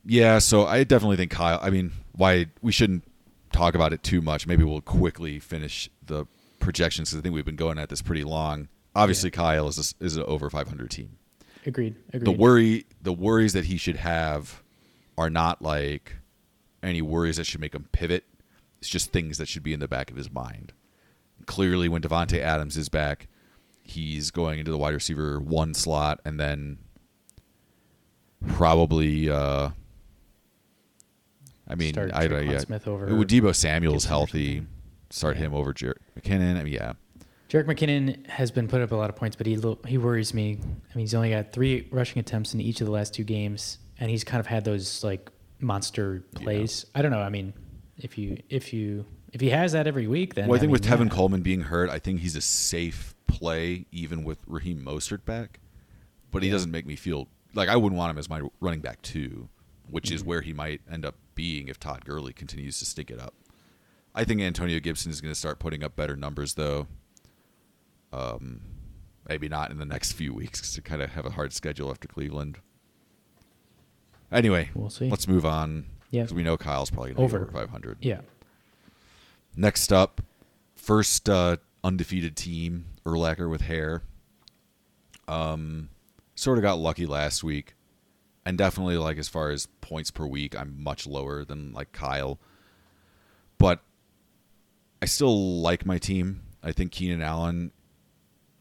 yeah. 0.05 0.39
So 0.39 0.67
I 0.67 0.85
definitely 0.85 1.17
think 1.17 1.31
Kyle. 1.31 1.59
I 1.63 1.71
mean, 1.71 1.93
why 2.13 2.47
we 2.63 2.73
shouldn't 2.73 3.05
talk 3.53 3.75
about 3.75 3.93
it 3.93 4.03
too 4.03 4.21
much. 4.21 4.47
Maybe 4.47 4.65
we'll 4.65 4.81
quickly 4.81 5.39
finish 5.39 5.89
the 6.05 6.27
projections 6.61 7.11
because 7.11 7.21
I 7.21 7.23
think 7.23 7.35
we've 7.35 7.45
been 7.45 7.57
going 7.57 7.79
at 7.79 7.89
this 7.89 8.03
pretty 8.03 8.25
long. 8.25 8.69
Obviously, 8.95 9.31
Kyle 9.31 9.67
is 9.69 9.95
a, 10.01 10.05
is 10.05 10.17
an 10.17 10.23
over 10.25 10.49
500 10.51 10.91
team 10.91 11.17
Agreed. 11.67 11.97
Agreed. 12.13 12.25
the 12.25 12.31
worry 12.31 12.87
the 13.03 13.13
worries 13.13 13.53
that 13.55 13.65
he 13.65 13.77
should 13.77 13.97
have 13.97 14.63
are 15.19 15.31
not 15.31 15.63
like 15.63 16.13
any 16.83 17.01
worries 17.03 17.37
that 17.39 17.45
should 17.47 17.61
make 17.61 17.75
him 17.75 17.89
pivot. 17.93 18.25
It's 18.81 18.89
just 18.91 19.13
things 19.13 19.39
that 19.39 19.49
should 19.49 19.63
be 19.63 19.73
in 19.73 19.81
the 19.81 19.89
back 19.89 20.11
of 20.11 20.17
his 20.17 20.31
mind. 20.31 20.73
Clearly, 21.47 21.89
when 21.89 22.03
Davante 22.03 22.39
Adams 22.39 22.77
is 22.77 22.89
back, 22.89 23.29
he's 23.83 24.31
going 24.31 24.59
into 24.59 24.71
the 24.71 24.79
wide 24.79 24.95
receiver 24.95 25.41
one 25.41 25.73
slot, 25.75 26.21
and 26.25 26.39
then 26.39 26.79
probably. 28.49 29.31
Uh, 29.31 29.71
I 31.67 31.75
mean, 31.77 31.95
Start 31.95 32.13
I 32.15 32.29
don't. 32.29 32.47
Yeah, 32.47 32.59
Smith 32.59 32.87
over 32.87 33.07
Deebo 33.07 33.55
Samuel's 33.55 34.05
healthy, 34.05 34.67
start 35.11 35.37
Yeah. 35.37 35.45
him 35.45 35.55
over 35.55 35.73
Jerick 35.73 35.97
McKinnon. 36.19 36.57
I 36.59 36.63
mean, 36.63 36.75
yeah, 36.75 36.93
Jerick 37.49 37.67
McKinnon 37.67 38.27
has 38.29 38.51
been 38.51 38.69
put 38.69 38.81
up 38.81 38.91
a 38.93 38.97
lot 38.97 39.11
of 39.11 39.17
points, 39.17 39.37
but 39.37 39.47
he 39.47 39.59
he 39.87 39.99
worries 39.99 40.33
me. 40.35 40.59
I 40.63 40.97
mean, 40.97 41.03
he's 41.05 41.15
only 41.15 41.31
got 41.31 41.53
three 41.53 41.87
rushing 41.91 42.19
attempts 42.19 42.55
in 42.55 42.61
each 42.61 42.81
of 42.81 42.87
the 42.87 42.93
last 42.93 43.15
two 43.15 43.25
games, 43.25 43.79
and 44.01 44.11
he's 44.11 44.25
kind 44.25 44.41
of 44.41 44.47
had 44.47 44.65
those 44.65 45.05
like 45.05 45.31
monster 45.61 46.25
plays. 46.35 46.87
I 46.95 47.03
don't 47.03 47.11
know. 47.11 47.21
I 47.21 47.29
mean, 47.29 47.53
if 47.99 48.17
you 48.19 48.39
if 48.49 48.73
you 48.73 49.05
if 49.33 49.41
he 49.41 49.51
has 49.51 49.73
that 49.73 49.87
every 49.87 50.07
week, 50.07 50.35
then 50.35 50.49
Well, 50.49 50.57
I 50.57 50.61
think 50.61 50.69
mean, 50.69 50.73
with 50.73 50.85
Tevin 50.85 51.07
yeah. 51.11 51.15
Coleman 51.17 51.43
being 51.43 51.63
hurt, 51.63 51.91
I 51.91 51.99
think 51.99 52.21
he's 52.21 52.37
a 52.37 52.41
safe 52.41 53.15
play, 53.27 53.87
even 53.93 54.25
with 54.25 54.39
Raheem 54.47 54.81
Mostert 54.85 55.25
back. 55.25 55.61
But 56.31 56.43
he 56.43 56.49
Yeah. 56.49 56.55
doesn't 56.55 56.71
make 56.71 56.87
me 56.87 56.97
feel 56.97 57.29
like 57.55 57.69
I 57.69 57.77
wouldn't 57.77 57.99
want 57.99 58.11
him 58.11 58.19
as 58.19 58.29
my 58.29 58.43
running 58.61 58.81
back 58.81 59.03
too, 59.03 59.49
which 59.89 60.11
is 60.11 60.23
Mhm. 60.23 60.27
where 60.27 60.41
he 60.41 60.53
might 60.53 60.81
end 60.91 61.05
up 61.05 61.17
being 61.35 61.69
if 61.69 61.79
Todd 61.79 62.05
Gurley 62.05 62.33
continues 62.33 62.79
to 62.79 62.85
stick 62.85 63.11
it 63.11 63.19
up. 63.21 63.35
I 64.15 64.25
think 64.25 64.41
Antonio 64.41 64.79
Gibson 64.81 65.11
is 65.11 65.21
going 65.21 65.33
to 65.33 65.39
start 65.39 65.59
putting 65.59 65.83
up 65.83 65.95
better 65.97 66.17
numbers 66.17 66.55
though. 66.55 66.87
Um, 68.15 68.61
maybe 69.29 69.49
not 69.49 69.71
in 69.71 69.79
the 69.79 69.85
next 69.85 70.13
few 70.13 70.33
weeks 70.35 70.61
because 70.61 70.75
to 70.75 70.83
kind 70.83 71.03
of 71.03 71.11
have 71.11 71.27
a 71.27 71.31
hard 71.31 71.53
schedule 71.53 71.91
after 71.91 72.07
Cleveland. 72.07 72.59
Anyway, 74.31 74.71
We'll 74.75 74.91
see. 74.91 75.09
let's 75.11 75.27
move 75.29 75.45
on. 75.47 75.87
Yeah. 76.11 76.23
because 76.23 76.35
we 76.35 76.43
know 76.45 76.57
Kyle's 76.57 76.91
probably 76.91 77.13
going 77.15 77.29
to 77.29 77.35
Over. 77.37 77.45
over 77.45 77.53
500. 77.53 77.99
Yeah. 78.01 78.21
Next 79.57 79.93
up, 79.93 80.21
first 80.77 81.29
uh, 81.29 81.57
undefeated 81.83 82.37
team, 82.37 82.85
Urlacher 83.05 83.51
with 83.51 83.63
hair. 83.63 84.03
Um, 85.27 85.89
sort 86.35 86.59
of 86.59 86.63
got 86.63 86.79
lucky 86.79 87.07
last 87.07 87.43
week, 87.43 87.75
and 88.45 88.59
definitely 88.59 88.97
like 88.99 89.17
as 89.19 89.29
far 89.29 89.51
as 89.51 89.67
points 89.81 90.11
per 90.11 90.27
week, 90.27 90.57
I'm 90.59 90.83
much 90.83 91.07
lower 91.07 91.45
than 91.45 91.73
like 91.73 91.93
Kyle. 91.93 92.39
But 93.59 93.81
I 95.03 95.07
still 95.07 95.61
like 95.63 95.87
my 95.87 95.99
team. 95.99 96.43
I 96.63 96.73
think 96.73 96.93
Keenan 96.93 97.23
Allen 97.23 97.73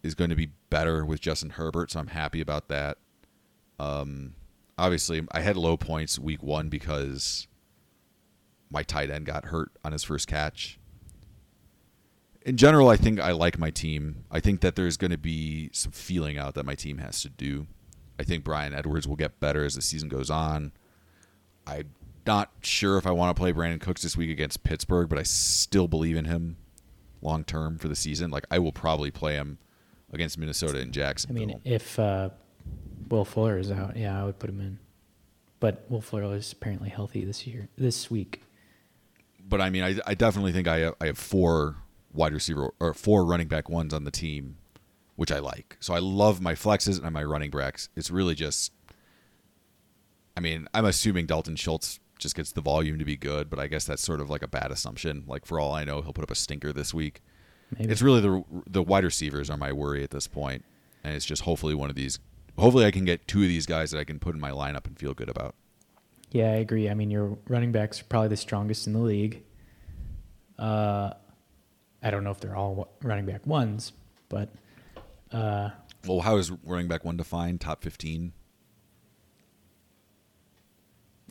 is 0.03 0.15
going 0.15 0.29
to 0.29 0.35
be 0.35 0.49
better 0.69 1.05
with 1.05 1.21
Justin 1.21 1.51
Herbert, 1.51 1.91
so 1.91 1.99
I'm 1.99 2.07
happy 2.07 2.41
about 2.41 2.67
that. 2.67 2.97
Um, 3.79 4.35
obviously, 4.77 5.25
I 5.31 5.39
had 5.41 5.57
low 5.57 5.77
points 5.77 6.19
week 6.19 6.43
one 6.43 6.69
because 6.69 7.47
my 8.69 8.83
tight 8.83 9.09
end 9.09 9.25
got 9.25 9.45
hurt 9.45 9.71
on 9.83 9.93
his 9.93 10.03
first 10.03 10.27
catch. 10.27 10.77
In 12.45 12.57
general, 12.57 12.89
I 12.89 12.97
think 12.97 13.21
I 13.21 13.31
like 13.31 13.57
my 13.57 13.69
team. 13.71 14.25
I 14.29 14.41
think 14.41 14.59
that 14.61 14.75
there's 14.75 14.97
going 14.97 15.11
to 15.11 15.17
be 15.17 15.69
some 15.71 15.93
feeling 15.93 16.37
out 16.37 16.55
that 16.55 16.65
my 16.65 16.75
team 16.75 16.97
has 16.97 17.21
to 17.21 17.29
do. 17.29 17.67
I 18.19 18.23
think 18.23 18.43
Bryan 18.43 18.73
Edwards 18.73 19.07
will 19.07 19.15
get 19.15 19.39
better 19.39 19.63
as 19.63 19.75
the 19.75 19.81
season 19.81 20.09
goes 20.09 20.29
on. 20.29 20.73
I'm 21.65 21.93
not 22.27 22.51
sure 22.61 22.97
if 22.97 23.07
I 23.07 23.11
want 23.11 23.33
to 23.35 23.39
play 23.39 23.53
Brandin 23.53 23.79
Cooks 23.79 24.01
this 24.01 24.17
week 24.17 24.29
against 24.29 24.63
Pittsburgh, 24.63 25.07
but 25.07 25.17
I 25.17 25.23
still 25.23 25.87
believe 25.87 26.17
in 26.17 26.25
him 26.25 26.57
long 27.21 27.45
term 27.45 27.77
for 27.77 27.87
the 27.87 27.95
season. 27.95 28.29
Like 28.29 28.45
I 28.51 28.59
will 28.59 28.73
probably 28.73 29.09
play 29.09 29.35
him 29.35 29.57
against 30.13 30.37
Minnesota 30.37 30.79
and 30.79 30.93
Jacksonville. 30.93 31.43
I 31.43 31.45
mean, 31.47 31.61
if 31.65 31.99
uh, 31.99 32.29
Will 33.09 33.25
Fuller 33.25 33.57
is 33.57 33.71
out, 33.71 33.97
yeah, 33.97 34.21
I 34.21 34.25
would 34.25 34.39
put 34.39 34.49
him 34.49 34.61
in. 34.61 34.79
But 35.59 35.85
Will 35.89 36.01
Fuller 36.01 36.35
is 36.35 36.51
apparently 36.53 36.89
healthy 36.89 37.25
this 37.25 37.45
year, 37.47 37.67
this 37.77 38.09
week. 38.11 38.41
but 39.47 39.61
I 39.61 39.69
mean, 39.69 39.83
I, 39.83 39.95
I 40.05 40.13
definitely 40.13 40.51
think 40.51 40.67
I 40.67 40.77
have, 40.79 40.95
I 41.01 41.07
have 41.07 41.17
four 41.17 41.77
wide 42.13 42.33
receiver 42.33 42.73
or 42.79 42.93
four 42.93 43.25
running 43.25 43.47
back 43.47 43.69
ones 43.69 43.93
on 43.93 44.03
the 44.03 44.11
team, 44.11 44.57
which 45.15 45.31
I 45.31 45.39
like. 45.39 45.77
So 45.79 45.93
I 45.93 45.99
love 45.99 46.41
my 46.41 46.53
flexes 46.53 47.01
and 47.03 47.11
my 47.13 47.23
running 47.23 47.49
backs. 47.49 47.89
It's 47.95 48.11
really 48.11 48.35
just, 48.35 48.71
I 50.37 50.41
mean, 50.41 50.67
I'm 50.73 50.85
assuming 50.85 51.25
Dalton 51.25 51.55
Schultz 51.55 51.99
just 52.19 52.35
gets 52.35 52.51
the 52.51 52.61
volume 52.61 52.99
to 52.99 53.05
be 53.05 53.17
good, 53.17 53.49
but 53.49 53.59
I 53.59 53.67
guess 53.67 53.85
that's 53.85 54.01
sort 54.01 54.21
of 54.21 54.29
like 54.29 54.43
a 54.43 54.47
bad 54.47 54.71
assumption. 54.71 55.23
Like 55.27 55.45
for 55.45 55.59
all 55.59 55.73
I 55.73 55.83
know, 55.83 56.01
he'll 56.01 56.13
put 56.13 56.23
up 56.23 56.31
a 56.31 56.35
stinker 56.35 56.71
this 56.71 56.93
week. 56.93 57.21
Maybe. 57.79 57.91
It's 57.91 58.01
really 58.01 58.21
the 58.21 58.43
the 58.67 58.83
wide 58.83 59.03
receivers 59.03 59.49
are 59.49 59.57
my 59.57 59.71
worry 59.71 60.03
at 60.03 60.11
this 60.11 60.27
point, 60.27 60.63
and 61.03 61.15
it's 61.15 61.25
just 61.25 61.43
hopefully 61.43 61.75
one 61.75 61.89
of 61.89 61.95
these. 61.95 62.19
Hopefully, 62.57 62.85
I 62.85 62.91
can 62.91 63.05
get 63.05 63.27
two 63.27 63.41
of 63.41 63.47
these 63.47 63.65
guys 63.65 63.91
that 63.91 63.99
I 63.99 64.03
can 64.03 64.19
put 64.19 64.35
in 64.35 64.41
my 64.41 64.51
lineup 64.51 64.85
and 64.85 64.97
feel 64.97 65.13
good 65.13 65.29
about. 65.29 65.55
Yeah, 66.31 66.45
I 66.51 66.55
agree. 66.55 66.89
I 66.89 66.93
mean, 66.93 67.09
your 67.11 67.37
running 67.47 67.71
backs 67.71 68.01
are 68.01 68.05
probably 68.05 68.29
the 68.29 68.37
strongest 68.37 68.87
in 68.87 68.93
the 68.93 68.99
league. 68.99 69.43
Uh, 70.57 71.13
I 72.01 72.11
don't 72.11 72.23
know 72.23 72.31
if 72.31 72.39
they're 72.39 72.55
all 72.55 72.93
running 73.01 73.25
back 73.25 73.45
ones, 73.47 73.91
but 74.29 74.49
uh, 75.31 75.69
Well, 76.07 76.21
how 76.21 76.37
is 76.37 76.51
running 76.63 76.87
back 76.87 77.03
one 77.05 77.17
defined? 77.17 77.61
Top 77.61 77.83
fifteen. 77.83 78.33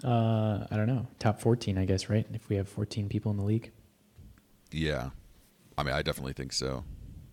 uh, 0.05 0.66
I 0.70 0.77
don't 0.77 0.86
know. 0.86 1.06
Top 1.20 1.40
14, 1.40 1.78
I 1.78 1.85
guess, 1.85 2.09
right? 2.09 2.27
If 2.32 2.48
we 2.48 2.56
have 2.56 2.69
14 2.69 3.09
people 3.09 3.31
in 3.31 3.36
the 3.36 3.44
league. 3.44 3.70
Yeah. 4.73 5.10
I 5.77 5.82
mean, 5.82 5.94
I 5.94 6.03
definitely 6.03 6.32
think 6.32 6.53
so. 6.53 6.85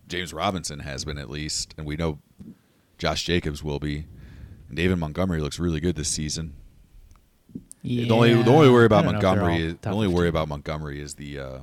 James 0.08 0.32
Robinson 0.32 0.80
has 0.80 1.04
been 1.04 1.18
at 1.18 1.30
least, 1.30 1.74
and 1.78 1.86
we 1.86 1.96
know 1.96 2.18
Josh 2.98 3.24
Jacobs 3.24 3.62
will 3.62 3.78
be. 3.78 4.06
And 4.68 4.76
David 4.76 4.96
Montgomery 4.96 5.40
looks 5.40 5.58
really 5.58 5.80
good 5.80 5.96
this 5.96 6.08
season. 6.08 6.54
the 7.82 8.10
only 8.10 8.34
the 8.34 8.50
only 8.50 8.70
worry 8.70 8.86
about 8.86 9.04
don't 9.04 9.12
know 9.12 9.18
if 9.18 9.22
they're 9.22 9.30
Montgomery 9.30 9.62
is 9.62 9.76
the 9.80 9.90
only 9.90 10.06
15. 10.06 10.16
worry 10.16 10.28
about 10.28 10.48
Montgomery 10.48 11.00
is 11.00 11.14
the 11.14 11.38
uh, 11.38 11.58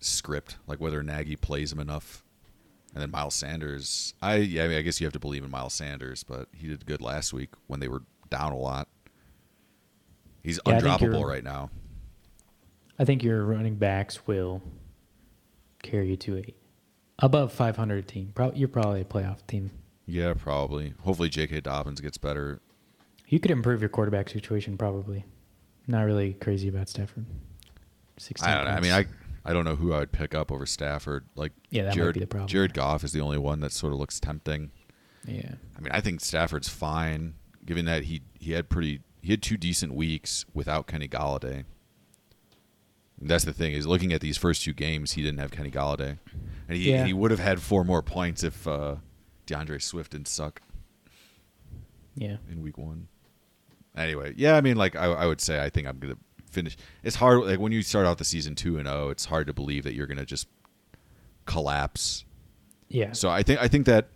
script, 0.00 0.56
like 0.66 0.80
whether 0.80 1.02
Nagy 1.02 1.36
plays 1.36 1.72
him 1.72 1.80
enough. 1.80 2.22
And 2.94 3.02
then 3.02 3.10
Miles 3.10 3.34
Sanders, 3.34 4.14
I 4.22 4.36
yeah, 4.36 4.64
I 4.64 4.68
mean, 4.68 4.78
I 4.78 4.82
guess 4.82 5.00
you 5.00 5.06
have 5.06 5.12
to 5.12 5.18
believe 5.18 5.44
in 5.44 5.50
Miles 5.50 5.74
Sanders, 5.74 6.22
but 6.24 6.48
he 6.54 6.68
did 6.68 6.86
good 6.86 7.02
last 7.02 7.32
week 7.32 7.50
when 7.66 7.80
they 7.80 7.88
were 7.88 8.02
down 8.30 8.52
a 8.52 8.56
lot. 8.56 8.88
He's 10.42 10.58
Yeah, 10.64 10.80
undroppable 10.80 11.24
right 11.24 11.44
now. 11.44 11.70
I 12.98 13.04
think 13.04 13.22
your 13.22 13.44
running 13.44 13.76
backs 13.76 14.26
will 14.26 14.62
carry 15.82 16.08
you 16.08 16.16
to 16.16 16.38
a 16.38 16.54
above 17.18 17.52
500 17.52 18.06
team. 18.08 18.32
Pro- 18.34 18.52
you're 18.52 18.68
probably 18.68 19.02
a 19.02 19.04
playoff 19.04 19.46
team. 19.46 19.70
Yeah, 20.06 20.34
probably. 20.34 20.94
Hopefully, 21.02 21.28
J.K. 21.28 21.60
Dobbins 21.62 22.00
gets 22.00 22.16
better. 22.18 22.60
You 23.28 23.40
could 23.40 23.50
improve 23.50 23.80
your 23.80 23.88
quarterback 23.88 24.28
situation 24.28 24.76
probably. 24.76 25.24
Not 25.88 26.02
really 26.02 26.34
crazy 26.34 26.68
about 26.68 26.88
Stafford. 26.88 27.26
16 28.18 28.48
I 28.48 28.54
don't 28.54 28.64
know. 28.64 28.70
I 28.70 28.80
mean. 28.80 28.92
I 28.92 29.06
I 29.48 29.52
don't 29.52 29.64
know 29.64 29.76
who 29.76 29.92
I 29.92 30.00
would 30.00 30.10
pick 30.10 30.34
up 30.34 30.50
over 30.50 30.66
Stafford. 30.66 31.24
Like 31.36 31.52
Yeah, 31.70 31.84
that 31.84 31.90
might 31.90 31.94
Jared, 31.94 32.14
be 32.14 32.20
the 32.20 32.26
problem. 32.26 32.48
Jared 32.48 32.74
Goff 32.74 33.04
is 33.04 33.12
the 33.12 33.20
only 33.20 33.38
one 33.38 33.60
that 33.60 33.70
sort 33.70 33.92
of 33.92 33.98
looks 34.00 34.18
tempting. 34.18 34.72
yeah. 35.24 35.52
I 35.78 35.80
mean, 35.80 35.92
I 35.92 36.00
think 36.00 36.20
Stafford's 36.20 36.68
fine, 36.68 37.34
given 37.64 37.84
that 37.84 38.04
he 38.04 38.22
he 38.34 38.52
had 38.52 38.68
pretty 38.68 39.02
he 39.22 39.30
had 39.30 39.42
two 39.42 39.56
decent 39.56 39.94
weeks 39.94 40.44
without 40.52 40.88
Kenny 40.88 41.06
Golladay. 41.06 41.64
That's 43.20 43.44
the 43.44 43.52
thing 43.52 43.72
is 43.72 43.86
looking 43.86 44.12
at 44.12 44.20
these 44.20 44.36
first 44.36 44.62
two 44.62 44.72
games, 44.74 45.12
he 45.12 45.22
didn't 45.22 45.38
have 45.38 45.50
Kenny 45.50 45.70
Golladay, 45.70 46.18
and 46.68 46.76
he 46.76 46.90
Yeah. 46.90 47.06
he 47.06 47.12
would 47.12 47.30
have 47.30 47.40
had 47.40 47.60
four 47.62 47.84
more 47.84 48.02
points 48.02 48.44
if 48.44 48.66
uh, 48.68 48.96
D'Andre 49.46 49.78
Swift 49.78 50.12
didn't 50.12 50.28
suck 50.28 50.60
Yeah. 52.14 52.36
in 52.50 52.62
week 52.62 52.76
one. 52.78 53.08
Anyway, 53.96 54.34
yeah, 54.36 54.56
I 54.56 54.60
mean, 54.60 54.76
like 54.76 54.94
I, 54.96 55.06
I 55.06 55.26
would 55.26 55.40
say, 55.40 55.62
I 55.62 55.70
think 55.70 55.86
I'm 55.88 55.98
gonna 55.98 56.18
finish. 56.50 56.76
It's 57.02 57.16
hard, 57.16 57.44
like 57.44 57.58
when 57.58 57.72
you 57.72 57.80
start 57.82 58.04
out 58.06 58.18
the 58.18 58.24
season 58.24 58.54
two 58.54 58.76
and 58.78 58.86
zero, 58.86 59.08
it's 59.08 59.24
hard 59.24 59.46
to 59.46 59.54
believe 59.54 59.84
that 59.84 59.94
you're 59.94 60.06
gonna 60.06 60.26
just 60.26 60.46
collapse. 61.46 62.24
Yeah. 62.88 63.12
So 63.12 63.30
I 63.30 63.42
think 63.42 63.60
I 63.60 63.68
think 63.68 63.86
that 63.86 64.08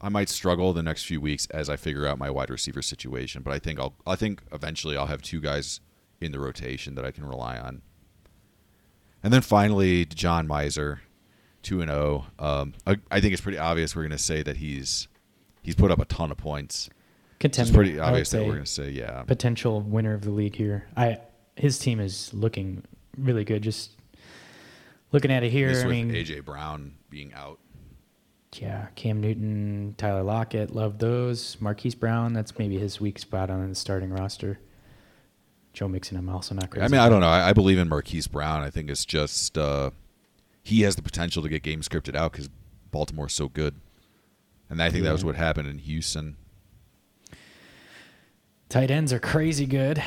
I 0.00 0.08
might 0.08 0.28
struggle 0.28 0.72
the 0.72 0.82
next 0.82 1.04
few 1.04 1.20
weeks 1.20 1.46
as 1.50 1.68
I 1.68 1.76
figure 1.76 2.06
out 2.06 2.18
my 2.18 2.30
wide 2.30 2.50
receiver 2.50 2.80
situation. 2.82 3.42
But 3.42 3.52
I 3.52 3.58
think 3.58 3.78
I'll 3.78 3.94
I 4.06 4.16
think 4.16 4.42
eventually 4.52 4.96
I'll 4.96 5.06
have 5.06 5.22
two 5.22 5.40
guys 5.40 5.80
in 6.20 6.32
the 6.32 6.40
rotation 6.40 6.94
that 6.94 7.04
I 7.04 7.10
can 7.10 7.24
rely 7.26 7.58
on. 7.58 7.82
And 9.22 9.32
then 9.32 9.40
finally, 9.40 10.04
John 10.04 10.46
Miser, 10.46 11.00
two 11.62 11.80
and 11.80 11.90
zero. 11.90 12.26
Um, 12.38 12.74
I, 12.86 12.96
I 13.10 13.20
think 13.20 13.32
it's 13.32 13.42
pretty 13.42 13.58
obvious 13.58 13.94
we're 13.96 14.02
going 14.02 14.12
to 14.12 14.18
say 14.18 14.42
that 14.42 14.58
he's 14.58 15.08
he's 15.62 15.74
put 15.74 15.90
up 15.90 15.98
a 15.98 16.04
ton 16.04 16.30
of 16.30 16.36
points. 16.36 16.88
Contender. 17.40 17.68
It's 17.68 17.74
pretty 17.76 18.00
obvious 18.00 18.30
that 18.30 18.42
we're 18.44 18.54
going 18.54 18.64
to 18.64 18.70
say 18.70 18.90
yeah. 18.90 19.22
potential 19.22 19.80
winner 19.80 20.14
of 20.14 20.22
the 20.22 20.30
league 20.30 20.56
here. 20.56 20.86
I 20.96 21.18
his 21.56 21.78
team 21.78 22.00
is 22.00 22.32
looking 22.32 22.84
really 23.16 23.44
good. 23.44 23.62
Just 23.62 23.92
looking 25.12 25.30
at 25.30 25.42
it 25.42 25.50
here, 25.50 25.68
This 25.68 25.82
I 25.82 25.86
with 25.86 25.96
mean, 25.96 26.10
AJ 26.10 26.44
Brown 26.44 26.94
being 27.10 27.32
out. 27.34 27.58
yeah, 28.54 28.86
Cam 28.94 29.20
Newton, 29.20 29.94
Tyler 29.98 30.22
Lockett, 30.22 30.70
love 30.70 30.98
those. 30.98 31.56
Marquise 31.60 31.94
Brown, 31.94 32.32
that's 32.32 32.58
maybe 32.58 32.78
his 32.78 33.00
weak 33.00 33.18
spot 33.18 33.50
on 33.50 33.68
the 33.68 33.74
starting 33.74 34.10
roster. 34.10 34.58
Joe 35.78 35.86
Mixon, 35.86 36.16
I'm 36.16 36.28
also 36.28 36.56
not 36.56 36.70
crazy. 36.70 36.84
I 36.84 36.88
mean, 36.88 37.00
I 37.00 37.08
don't 37.08 37.20
know. 37.20 37.28
I, 37.28 37.50
I 37.50 37.52
believe 37.52 37.78
in 37.78 37.88
Marquise 37.88 38.26
Brown. 38.26 38.62
I 38.64 38.70
think 38.70 38.90
it's 38.90 39.04
just 39.04 39.56
uh, 39.56 39.90
he 40.64 40.82
has 40.82 40.96
the 40.96 41.02
potential 41.02 41.40
to 41.44 41.48
get 41.48 41.62
game 41.62 41.82
scripted 41.82 42.16
out 42.16 42.32
because 42.32 42.50
Baltimore's 42.90 43.32
so 43.32 43.48
good, 43.48 43.76
and 44.68 44.82
I 44.82 44.90
think 44.90 45.04
that 45.04 45.12
was 45.12 45.24
what 45.24 45.36
happened 45.36 45.68
in 45.68 45.78
Houston. 45.78 46.36
Tight 48.68 48.90
ends 48.90 49.12
are 49.12 49.18
crazy 49.20 49.66
good. 49.66 50.02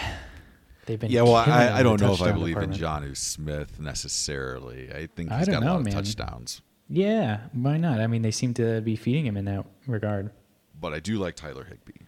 They've 0.85 0.99
been 0.99 1.10
Yeah, 1.11 1.22
well, 1.22 1.35
I, 1.35 1.80
I 1.80 1.84
don't 1.84 2.02
know 2.02 2.14
if 2.14 2.22
I 2.22 2.31
believe 2.31 2.57
in 2.57 2.72
department. 2.72 3.14
Jonnu 3.14 3.18
Smith 3.18 3.80
necessarily. 3.80 4.91
I 4.91 5.07
think 5.07 5.31
I 5.31 5.38
he's 5.39 5.48
don't 5.48 5.53
got 5.53 5.61
a 5.61 5.65
know, 5.65 5.72
lot 5.73 5.80
of 5.80 5.85
man. 5.85 5.93
touchdowns, 5.93 6.61
Yeah, 6.89 7.41
why 7.53 7.77
not? 7.77 7.99
I 8.02 8.07
mean, 8.07 8.23
they 8.23 8.31
seem 8.31 8.53
to 8.56 8.81
be 8.81 8.95
feeding 8.95 9.26
him 9.26 9.38
in 9.38 9.45
that 9.45 9.65
regard. 9.88 10.31
but 10.80 10.93
I 10.93 10.99
do 10.99 11.18
like 11.18 11.35
Tyler 11.35 11.64
Higbee. 11.64 12.03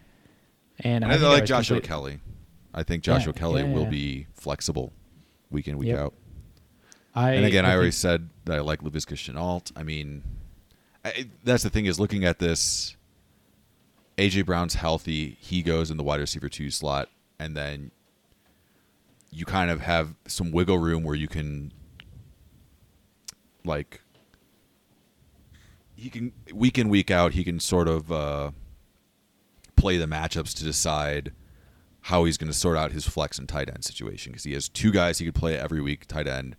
And, 0.80 1.04
And 1.04 1.14
I 1.14 1.16
I, 1.16 1.20
like 1.30 1.46
Joshua 1.46 1.78
complete- 1.78 1.88
Kelley. 1.88 2.20
I 2.74 2.84
think 2.84 3.04
Joshua 3.04 3.34
Yeah, 3.36 3.40
Kelley 3.40 3.62
yeah, 3.64 3.72
will 3.74 3.86
be 3.86 4.28
flexible 4.34 4.94
week 5.52 5.68
in 5.68 5.78
week 5.78 5.90
Yep. 5.90 6.00
out. 6.00 6.14
I, 7.16 7.32
and 7.34 7.46
again, 7.46 7.66
I, 7.66 7.72
I 7.72 7.76
already 7.76 7.92
said 7.92 8.30
that 8.46 8.58
I 8.58 8.62
like 8.62 8.82
Laviska 8.82 9.16
Shenault. 9.16 9.72
I 9.76 9.84
mean, 9.84 10.24
I, 11.06 11.30
that's 11.44 11.62
the 11.64 11.70
thing 11.70 11.86
is 11.86 12.00
looking 12.00 12.26
at 12.26 12.40
this. 12.40 12.96
AJ 14.18 14.46
Brown's 14.46 14.76
healthy. 14.76 15.38
He 15.40 15.62
goes 15.62 15.92
in 15.92 15.98
the 15.98 16.04
wide 16.04 16.20
receiver 16.20 16.50
two 16.50 16.70
slot, 16.72 17.10
and 17.40 17.56
then 17.56 17.92
you 19.32 19.46
kind 19.46 19.70
of 19.72 19.82
have 19.82 20.16
some 20.28 20.52
wiggle 20.52 20.78
room 20.80 21.04
where 21.04 21.16
you 21.16 21.28
can, 21.28 21.72
like, 23.66 24.02
he 25.96 26.10
can 26.10 26.32
week 26.54 26.78
in 26.78 26.90
week 26.90 27.10
out. 27.12 27.34
He 27.34 27.44
can 27.44 27.60
sort 27.60 27.88
of 27.88 28.12
uh, 28.12 28.52
play 29.76 29.98
the 29.98 30.06
matchups 30.06 30.54
to 30.56 30.64
decide 30.64 31.32
how 32.08 32.26
he's 32.26 32.38
going 32.38 32.52
to 32.52 32.58
sort 32.58 32.78
out 32.78 32.92
his 32.92 33.08
flex 33.08 33.38
and 33.40 33.48
tight 33.48 33.70
end 33.70 33.84
situation 33.84 34.32
because 34.32 34.44
he 34.44 34.54
has 34.54 34.68
two 34.70 34.92
guys 34.92 35.20
he 35.20 35.26
could 35.26 35.36
play 35.36 35.58
every 35.58 35.82
week 35.82 36.06
tight 36.08 36.28
end, 36.28 36.56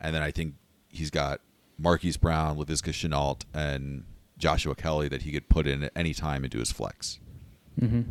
and 0.00 0.14
then 0.14 0.22
I 0.22 0.30
think 0.30 0.54
he's 0.88 1.10
got 1.10 1.40
Marquise 1.78 2.16
Brown, 2.16 2.56
Laviska 2.56 2.90
Shenault, 2.92 3.42
and 3.54 4.04
Joshua 4.38 4.74
Kelley 4.74 5.08
that 5.08 5.22
he 5.22 5.32
could 5.32 5.48
put 5.48 5.66
in 5.66 5.82
at 5.84 5.92
any 5.94 6.14
time 6.14 6.44
into 6.44 6.58
his 6.58 6.72
flex, 6.72 7.20
Mhm. 7.80 8.06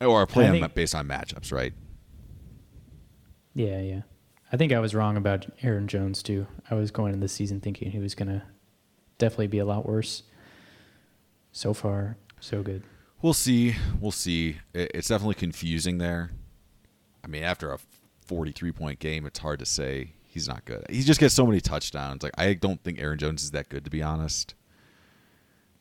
or 0.00 0.26
play 0.26 0.48
I 0.48 0.50
think- 0.52 0.74
based 0.74 0.94
on 0.94 1.06
matchups, 1.06 1.52
right? 1.52 1.74
Yeah, 3.54 3.80
yeah. 3.80 4.02
I 4.52 4.56
think 4.56 4.72
I 4.72 4.78
was 4.80 4.94
wrong 4.94 5.16
about 5.16 5.46
Aaron 5.62 5.88
Jones 5.88 6.22
too. 6.22 6.46
I 6.70 6.74
was 6.74 6.90
going 6.90 7.12
into 7.12 7.24
the 7.24 7.28
season 7.28 7.60
thinking 7.60 7.90
he 7.90 7.98
was 7.98 8.14
gonna 8.14 8.44
definitely 9.18 9.48
be 9.48 9.58
a 9.58 9.64
lot 9.64 9.86
worse. 9.86 10.22
So 11.52 11.72
far, 11.74 12.16
so 12.40 12.62
good. 12.62 12.82
We'll 13.22 13.34
see. 13.34 13.74
We'll 14.00 14.12
see. 14.12 14.58
It's 14.74 15.08
definitely 15.08 15.34
confusing 15.36 15.98
there. 15.98 16.30
I 17.24 17.28
mean, 17.28 17.42
after 17.42 17.72
a 17.72 17.78
43 18.26 18.72
point 18.72 18.98
game, 18.98 19.26
it's 19.26 19.38
hard 19.38 19.58
to 19.60 19.66
say 19.66 20.12
he's 20.22 20.46
not 20.46 20.64
good. 20.64 20.84
He 20.90 21.02
just 21.02 21.18
gets 21.18 21.34
so 21.34 21.46
many 21.46 21.60
touchdowns. 21.60 22.22
Like 22.22 22.34
I 22.38 22.54
don't 22.54 22.82
think 22.82 23.00
Aaron 23.00 23.18
Jones 23.18 23.42
is 23.42 23.50
that 23.52 23.68
good 23.68 23.84
to 23.84 23.90
be 23.90 24.02
honest. 24.02 24.54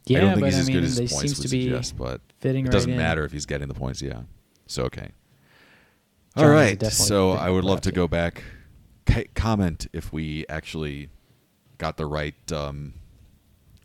Yeah, 0.06 0.20
I 0.20 0.22
don't 0.22 0.30
think 0.32 0.42
but 0.42 0.46
he's 0.48 0.56
I 0.56 0.60
as 0.60 0.68
mean, 0.68 0.76
good 0.78 0.84
as 0.84 0.98
his 0.98 1.12
points 1.12 1.22
seems 1.22 1.38
would 1.40 1.50
to 1.50 1.52
be 1.52 1.64
suggest, 1.64 1.98
but 1.98 2.22
fitting 2.40 2.66
it 2.66 2.72
doesn't 2.72 2.92
right 2.92 2.96
in. 2.96 3.02
matter 3.02 3.26
if 3.26 3.32
he's 3.32 3.46
getting 3.46 3.68
the 3.68 3.74
points. 3.74 4.02
Yeah. 4.02 4.22
So 4.68 4.84
okay. 4.84 5.12
All 6.38 6.50
right. 6.50 6.82
So 6.88 7.32
I 7.32 7.50
would 7.50 7.64
love 7.64 7.82
to 7.82 7.92
go 7.92 8.08
back, 8.08 8.44
comment 9.36 9.88
if 9.94 10.12
we 10.12 10.46
actually 10.50 11.10
got 11.78 11.98
the 11.98 12.06
right 12.06 12.36
um, 12.52 12.94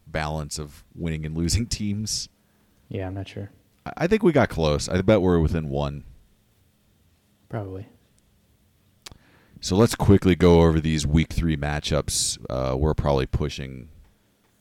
balance 0.07 0.59
of 0.59 0.85
winning 0.95 1.25
and 1.27 1.37
losing 1.37 1.67
teams. 1.69 2.29
Yeah, 2.91 3.07
I'm 3.07 3.15
not 3.15 3.29
sure. 3.29 3.51
I- 3.87 3.93
I 3.97 4.07
think 4.07 4.23
we 4.23 4.33
got 4.33 4.51
close. 4.51 4.89
I 4.89 5.01
bet 5.01 5.23
we're 5.23 5.39
within 5.39 5.71
one. 5.71 6.05
Probably. 7.49 7.87
So 9.61 9.77
let's 9.77 9.95
quickly 9.95 10.35
go 10.37 10.61
over 10.63 10.81
these 10.81 11.07
week 11.07 11.33
three 11.33 11.57
matchups. 11.57 12.39
Uh, 12.49 12.77
we're 12.77 12.95
probably 12.95 13.27
pushing. 13.27 13.89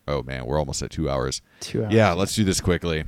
Oh 0.08 0.24
man, 0.24 0.46
we're 0.46 0.58
almost 0.60 0.82
at 0.82 0.90
two 0.92 1.10
hours. 1.10 1.42
Two 1.60 1.84
hours. 1.84 1.94
Yeah, 1.94 2.14
let's 2.14 2.36
do 2.36 2.44
this 2.44 2.60
quickly. 2.62 3.04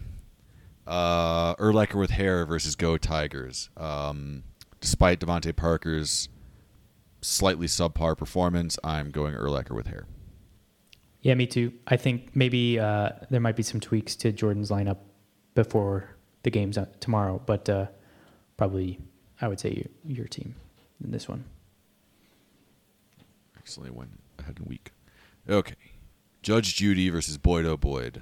Uh, 0.88 1.56
Urlacher 1.56 1.95
with 1.99 2.11
hair 2.11 2.45
versus 2.45 2.76
Go 2.76 2.98
Tigers. 2.98 3.69
Um, 3.77 4.43
despite 4.80 5.19
DeVante 5.19 5.53
Parker's 5.53 6.30
slightly 7.22 7.68
subpar 7.68 8.18
performance, 8.18 8.77
I'm 8.84 9.11
going 9.11 9.34
Urlacher 9.35 9.72
with 9.76 9.88
hair. 9.88 10.06
Yeah, 11.22 11.35
me 11.35 11.45
too. 11.45 11.73
I 11.88 11.98
think 11.98 12.35
maybe 12.35 12.80
uh, 12.80 13.10
there 13.30 13.39
might 13.41 13.56
be 13.56 13.64
some 13.64 13.80
tweaks 13.80 14.15
to 14.18 14.31
Jordan's 14.31 14.69
lineup 14.72 14.98
before 15.53 16.10
the 16.44 16.49
games 16.49 16.78
tomorrow, 16.99 17.41
but 17.45 17.69
uh, 17.69 17.88
probably 18.57 18.99
I 19.41 19.48
would 19.48 19.60
say 19.60 19.72
your, 20.06 20.15
your 20.18 20.28
team 20.28 20.56
in 21.03 21.11
this 21.11 21.28
one. 21.28 21.45
Actually, 23.57 23.91
went 23.91 24.19
ahead 24.40 24.60
in 24.60 24.65
week. 24.65 24.91
Okay, 25.49 25.76
Judge 26.41 26.76
Judy 26.76 27.10
versus 27.10 27.38
Boyd 27.38 27.65
O 27.65 27.78
Boyd. 27.78 28.22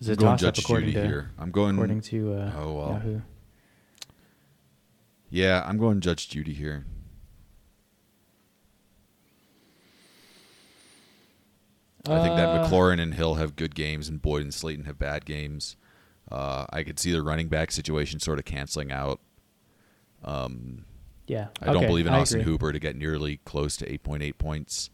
Is 0.00 0.10
it 0.10 0.18
going 0.18 0.36
Judge 0.36 0.64
Judy 0.64 0.92
to 0.92 1.06
here. 1.06 1.30
I'm 1.38 1.50
going. 1.50 1.74
according 1.74 2.02
to 2.02 2.34
uh, 2.34 2.52
Oh, 2.56 2.72
well. 2.74 2.88
Yahoo? 2.90 3.20
Yeah, 5.30 5.64
I'm 5.66 5.78
going 5.78 6.00
Judge 6.00 6.28
Judy 6.28 6.52
here. 6.52 6.84
I 12.08 12.22
think 12.22 12.36
that 12.36 12.48
Uh, 12.48 12.68
McLaurin 12.68 13.00
and 13.00 13.14
Hill 13.14 13.34
have 13.34 13.56
good 13.56 13.74
games, 13.74 14.08
and 14.08 14.20
Boyd 14.22 14.42
and 14.42 14.54
Slayton 14.54 14.84
have 14.84 14.98
bad 14.98 15.24
games. 15.24 15.76
Uh, 16.30 16.66
I 16.70 16.82
could 16.82 16.98
see 16.98 17.12
the 17.12 17.22
running 17.22 17.48
back 17.48 17.70
situation 17.70 18.18
sort 18.20 18.38
of 18.38 18.44
canceling 18.44 18.90
out. 18.92 19.20
Um, 20.24 20.84
Yeah, 21.26 21.48
I 21.60 21.66
don't 21.66 21.76
okay, 21.78 21.86
believe 21.86 22.06
in 22.06 22.14
I 22.14 22.20
Austin 22.20 22.40
agree. 22.40 22.52
Hooper 22.52 22.72
to 22.72 22.78
get 22.78 22.96
nearly 22.96 23.38
close 23.44 23.76
to 23.78 23.86
8.8 23.88 24.38
points. 24.38 24.90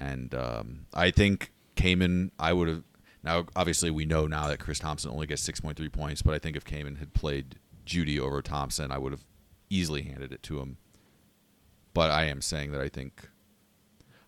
And 0.00 0.34
um, 0.34 0.86
I 0.94 1.10
think 1.10 1.52
Cayman, 1.74 2.32
I 2.38 2.52
would 2.52 2.68
have. 2.68 2.84
Now, 3.22 3.46
obviously, 3.56 3.90
we 3.90 4.04
know 4.04 4.26
now 4.26 4.46
that 4.48 4.58
Chris 4.60 4.78
Thompson 4.78 5.10
only 5.10 5.26
gets 5.26 5.46
6.3 5.46 5.90
points, 5.92 6.22
but 6.22 6.34
I 6.34 6.38
think 6.38 6.56
if 6.56 6.64
Cayman 6.64 6.96
had 6.96 7.14
played 7.14 7.56
Judy 7.84 8.18
over 8.20 8.40
Thompson, 8.42 8.90
I 8.92 8.98
would 8.98 9.12
have 9.12 9.24
easily 9.70 10.02
handed 10.02 10.32
it 10.32 10.42
to 10.44 10.60
him. 10.60 10.76
But 11.94 12.10
I 12.10 12.24
am 12.24 12.40
saying 12.40 12.70
that 12.72 12.80
I 12.80 12.88
think. 12.88 13.28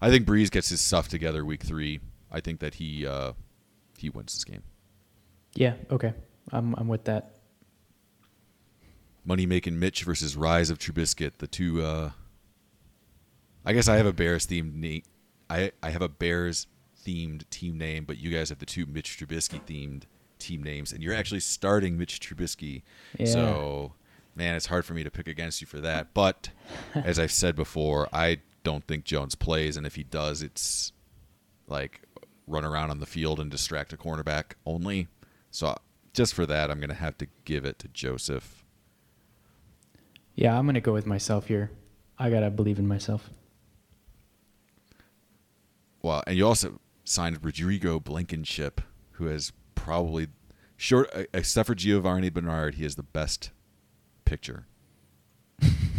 I 0.01 0.11
think 0.11 0.27
Brees 0.27 0.51
gets 0.51 0.71
his 0.71 0.81
stuff 0.81 1.09
together 1.09 1.45
week 1.45 1.63
three. 1.63 2.01
I 2.31 2.41
think 2.41 2.61
that 2.61 2.75
he 2.75 3.07
uh, 3.07 3.33
he 3.99 4.09
wins 4.11 4.35
this 4.35 4.45
game. 4.45 4.63
Yeah, 5.55 5.75
okay, 5.91 6.15
I'm 6.53 6.75
I'm 6.77 6.89
with 6.89 7.05
that. 7.05 7.37
Money 9.25 9.47
making 9.47 9.79
Mitch 9.79 10.05
versus 10.05 10.37
Rise 10.37 10.71
of 10.71 10.79
Trubisky. 10.79 11.31
The 11.37 11.47
two. 11.47 11.83
Uh, 11.83 12.11
I 13.65 13.73
guess 13.75 13.89
I 13.89 13.97
have 13.97 14.07
a 14.07 14.13
Bears 14.13 14.47
themed. 14.47 14.75
Na- 14.75 15.05
I 15.55 15.73
I 15.83 15.91
have 15.91 16.03
a 16.03 16.09
Bears 16.09 16.67
themed 17.05 17.49
team 17.51 17.77
name, 17.79 18.05
but 18.05 18.19
you 18.19 18.31
guys 18.31 18.49
have 18.49 18.59
the 18.59 18.67
two 18.67 18.87
Mitch 18.87 19.19
Trubisky 19.19 19.61
themed 19.65 20.05
team 20.39 20.63
names, 20.63 20.93
and 20.93 21.03
you're 21.03 21.15
actually 21.15 21.41
starting 21.41 21.99
Mitch 21.99 22.21
Trubisky. 22.21 22.83
Yeah. 23.19 23.27
So, 23.27 23.93
man, 24.35 24.55
it's 24.55 24.67
hard 24.67 24.85
for 24.85 24.95
me 24.95 25.05
to 25.05 25.11
pick 25.11 25.29
against 25.29 25.61
you 25.61 25.67
for 25.67 25.81
that. 25.81 26.15
But 26.15 26.51
as 26.95 27.19
I've 27.19 27.33
said 27.33 27.55
before, 27.57 28.09
I 28.13 28.39
don't 28.63 28.87
think 28.87 29.05
Jones 29.05 29.35
plays, 29.35 29.77
and 29.77 29.87
if 29.87 29.95
he 29.97 30.03
does, 30.03 30.43
it's 30.43 30.93
like 31.67 32.03
run 32.47 32.65
around 32.65 32.91
on 32.91 33.01
the 33.01 33.07
field 33.07 33.41
and 33.41 33.51
distract 33.51 33.93
a 33.93 33.97
cornerback 33.97 34.53
only. 34.67 35.09
So 35.51 35.77
just 36.13 36.35
for 36.35 36.47
that, 36.47 36.71
I'm 36.71 36.79
going 36.79 36.91
to 36.91 36.95
have 36.97 37.17
to 37.19 37.29
give 37.45 37.65
it 37.65 37.79
to 37.81 37.89
Joseph. 37.89 38.61
Yeah, 40.35 40.59
I'm 40.59 40.65
gonna 40.65 40.81
go 40.81 40.95
with 40.95 41.05
myself 41.05 41.49
here. 41.49 41.71
I 42.19 42.31
gotta 42.31 42.51
believe 42.51 42.79
in 42.79 42.87
myself. 42.87 43.29
Well, 46.01 46.23
and 46.27 46.35
you 46.35 46.47
also 46.47 46.81
signed 47.05 47.45
Rodrigo 47.45 48.01
Blankenship, 48.01 48.81
who 49.13 49.27
has 49.27 49.53
probably 49.75 50.29
short 50.79 51.11
uh, 51.15 51.25
except 51.35 51.67
for 51.67 51.75
Giovani 51.75 52.31
Bernard, 52.31 52.77
he 52.77 52.87
is 52.87 52.95
the 52.95 53.03
best 53.03 53.51
picture. 54.25 54.67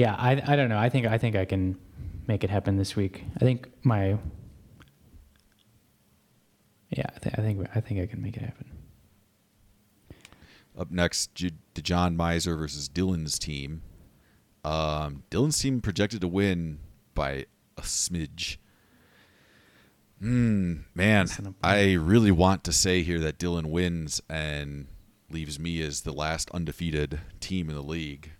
Yeah, 0.00 0.14
I 0.16 0.42
I 0.46 0.56
don't 0.56 0.70
know. 0.70 0.78
I 0.78 0.88
think 0.88 1.06
I 1.06 1.18
think 1.18 1.36
I 1.36 1.44
can 1.44 1.76
make 2.26 2.42
it 2.42 2.48
happen 2.48 2.78
this 2.78 2.96
week. 2.96 3.22
I 3.36 3.40
think 3.40 3.68
my 3.82 4.16
yeah, 6.88 7.04
I, 7.14 7.18
th- 7.18 7.34
I 7.36 7.42
think 7.42 7.68
I 7.74 7.80
think 7.82 8.00
I 8.00 8.06
can 8.06 8.22
make 8.22 8.34
it 8.34 8.42
happen. 8.42 8.70
Up 10.78 10.90
next, 10.90 11.34
J- 11.34 11.50
John 11.82 12.16
Miser 12.16 12.56
versus 12.56 12.88
Dylan's 12.88 13.38
team. 13.38 13.82
Um, 14.64 15.24
Dylan's 15.30 15.58
team 15.58 15.82
projected 15.82 16.22
to 16.22 16.28
win 16.28 16.78
by 17.14 17.44
a 17.76 17.82
smidge. 17.82 18.56
Hmm, 20.18 20.76
man, 20.94 21.28
I 21.62 21.92
really 21.92 22.30
want 22.30 22.64
to 22.64 22.72
say 22.72 23.02
here 23.02 23.20
that 23.20 23.36
Dylan 23.38 23.66
wins 23.66 24.22
and 24.30 24.86
leaves 25.28 25.58
me 25.58 25.82
as 25.82 26.00
the 26.00 26.12
last 26.12 26.50
undefeated 26.52 27.20
team 27.38 27.68
in 27.68 27.76
the 27.76 27.82
league. 27.82 28.30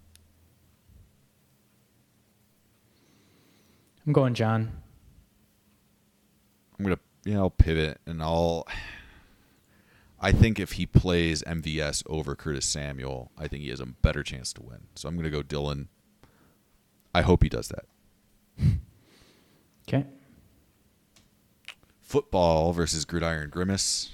I'm 4.06 4.12
going 4.12 4.34
John. 4.34 4.72
I'm 6.78 6.84
gonna, 6.84 6.98
yeah, 7.24 7.38
I'll 7.38 7.50
pivot 7.50 8.00
and 8.06 8.22
I'll. 8.22 8.66
I 10.22 10.32
think 10.32 10.60
if 10.60 10.72
he 10.72 10.84
plays 10.84 11.42
MVS 11.42 12.02
over 12.06 12.34
Curtis 12.34 12.66
Samuel, 12.66 13.30
I 13.38 13.48
think 13.48 13.62
he 13.62 13.70
has 13.70 13.80
a 13.80 13.86
better 13.86 14.22
chance 14.22 14.52
to 14.54 14.62
win. 14.62 14.88
So 14.94 15.08
I'm 15.08 15.16
gonna 15.16 15.30
go 15.30 15.42
Dylan. 15.42 15.88
I 17.14 17.22
hope 17.22 17.42
he 17.42 17.48
does 17.48 17.68
that. 17.68 17.84
Okay. 19.88 20.06
Football 22.00 22.72
versus 22.72 23.04
Gridiron 23.04 23.50
Grimace. 23.50 24.10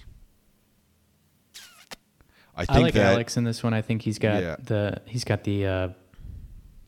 I, 2.57 2.65
I 2.69 2.79
like 2.79 2.95
that, 2.95 3.13
Alex 3.13 3.37
in 3.37 3.45
this 3.45 3.63
one. 3.63 3.75
I 3.75 3.83
think 3.83 4.01
he's 4.01 4.19
got 4.19 4.43
yeah. 4.43 4.57
the 4.63 5.03
he's 5.05 5.25
got 5.25 5.45
the 5.45 5.67
uh, 5.67 5.89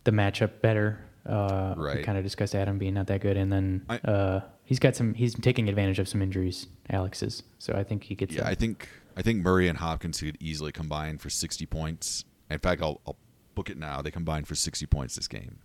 the 0.05 0.11
matchup 0.11 0.63
better. 0.63 0.99
Uh, 1.29 1.75
right. 1.77 1.99
We 1.99 2.03
kind 2.03 2.17
of 2.17 2.25
discussed 2.25 2.55
Adam 2.55 2.79
being 2.79 2.95
not 2.95 3.07
that 3.09 3.21
good, 3.21 3.37
and 3.37 3.53
then 3.53 3.85
I, 3.89 3.97
uh, 3.99 4.41
he's 4.65 4.79
got 4.79 4.97
some. 4.97 5.15
He's 5.15 5.35
taking 5.35 5.69
advantage 5.69 5.99
of 5.99 6.09
some 6.09 6.23
injuries. 6.23 6.67
Alex's, 6.91 7.43
so 7.59 7.75
I 7.75 7.85
think 7.85 8.05
he 8.05 8.15
gets. 8.15 8.35
Yeah, 8.35 8.47
I 8.47 8.55
think 8.55 8.89
I 9.17 9.23
think 9.23 9.43
Murray 9.43 9.69
and 9.69 9.79
Hopkins 9.79 10.21
could 10.21 10.39
easily 10.41 10.73
combine 10.73 11.19
for 11.19 11.29
sixty 11.29 11.67
points. 11.67 12.25
In 12.51 12.59
fact, 12.61 12.81
I'll, 12.81 13.01
I'll 13.07 13.17
book 13.55 13.69
it 13.69 13.77
now. 13.77 14.01
They 14.01 14.11
combined 14.11 14.49
for 14.49 14.55
sixty 14.55 14.87
points 14.87 15.17
this 15.17 15.29
game. 15.29 15.59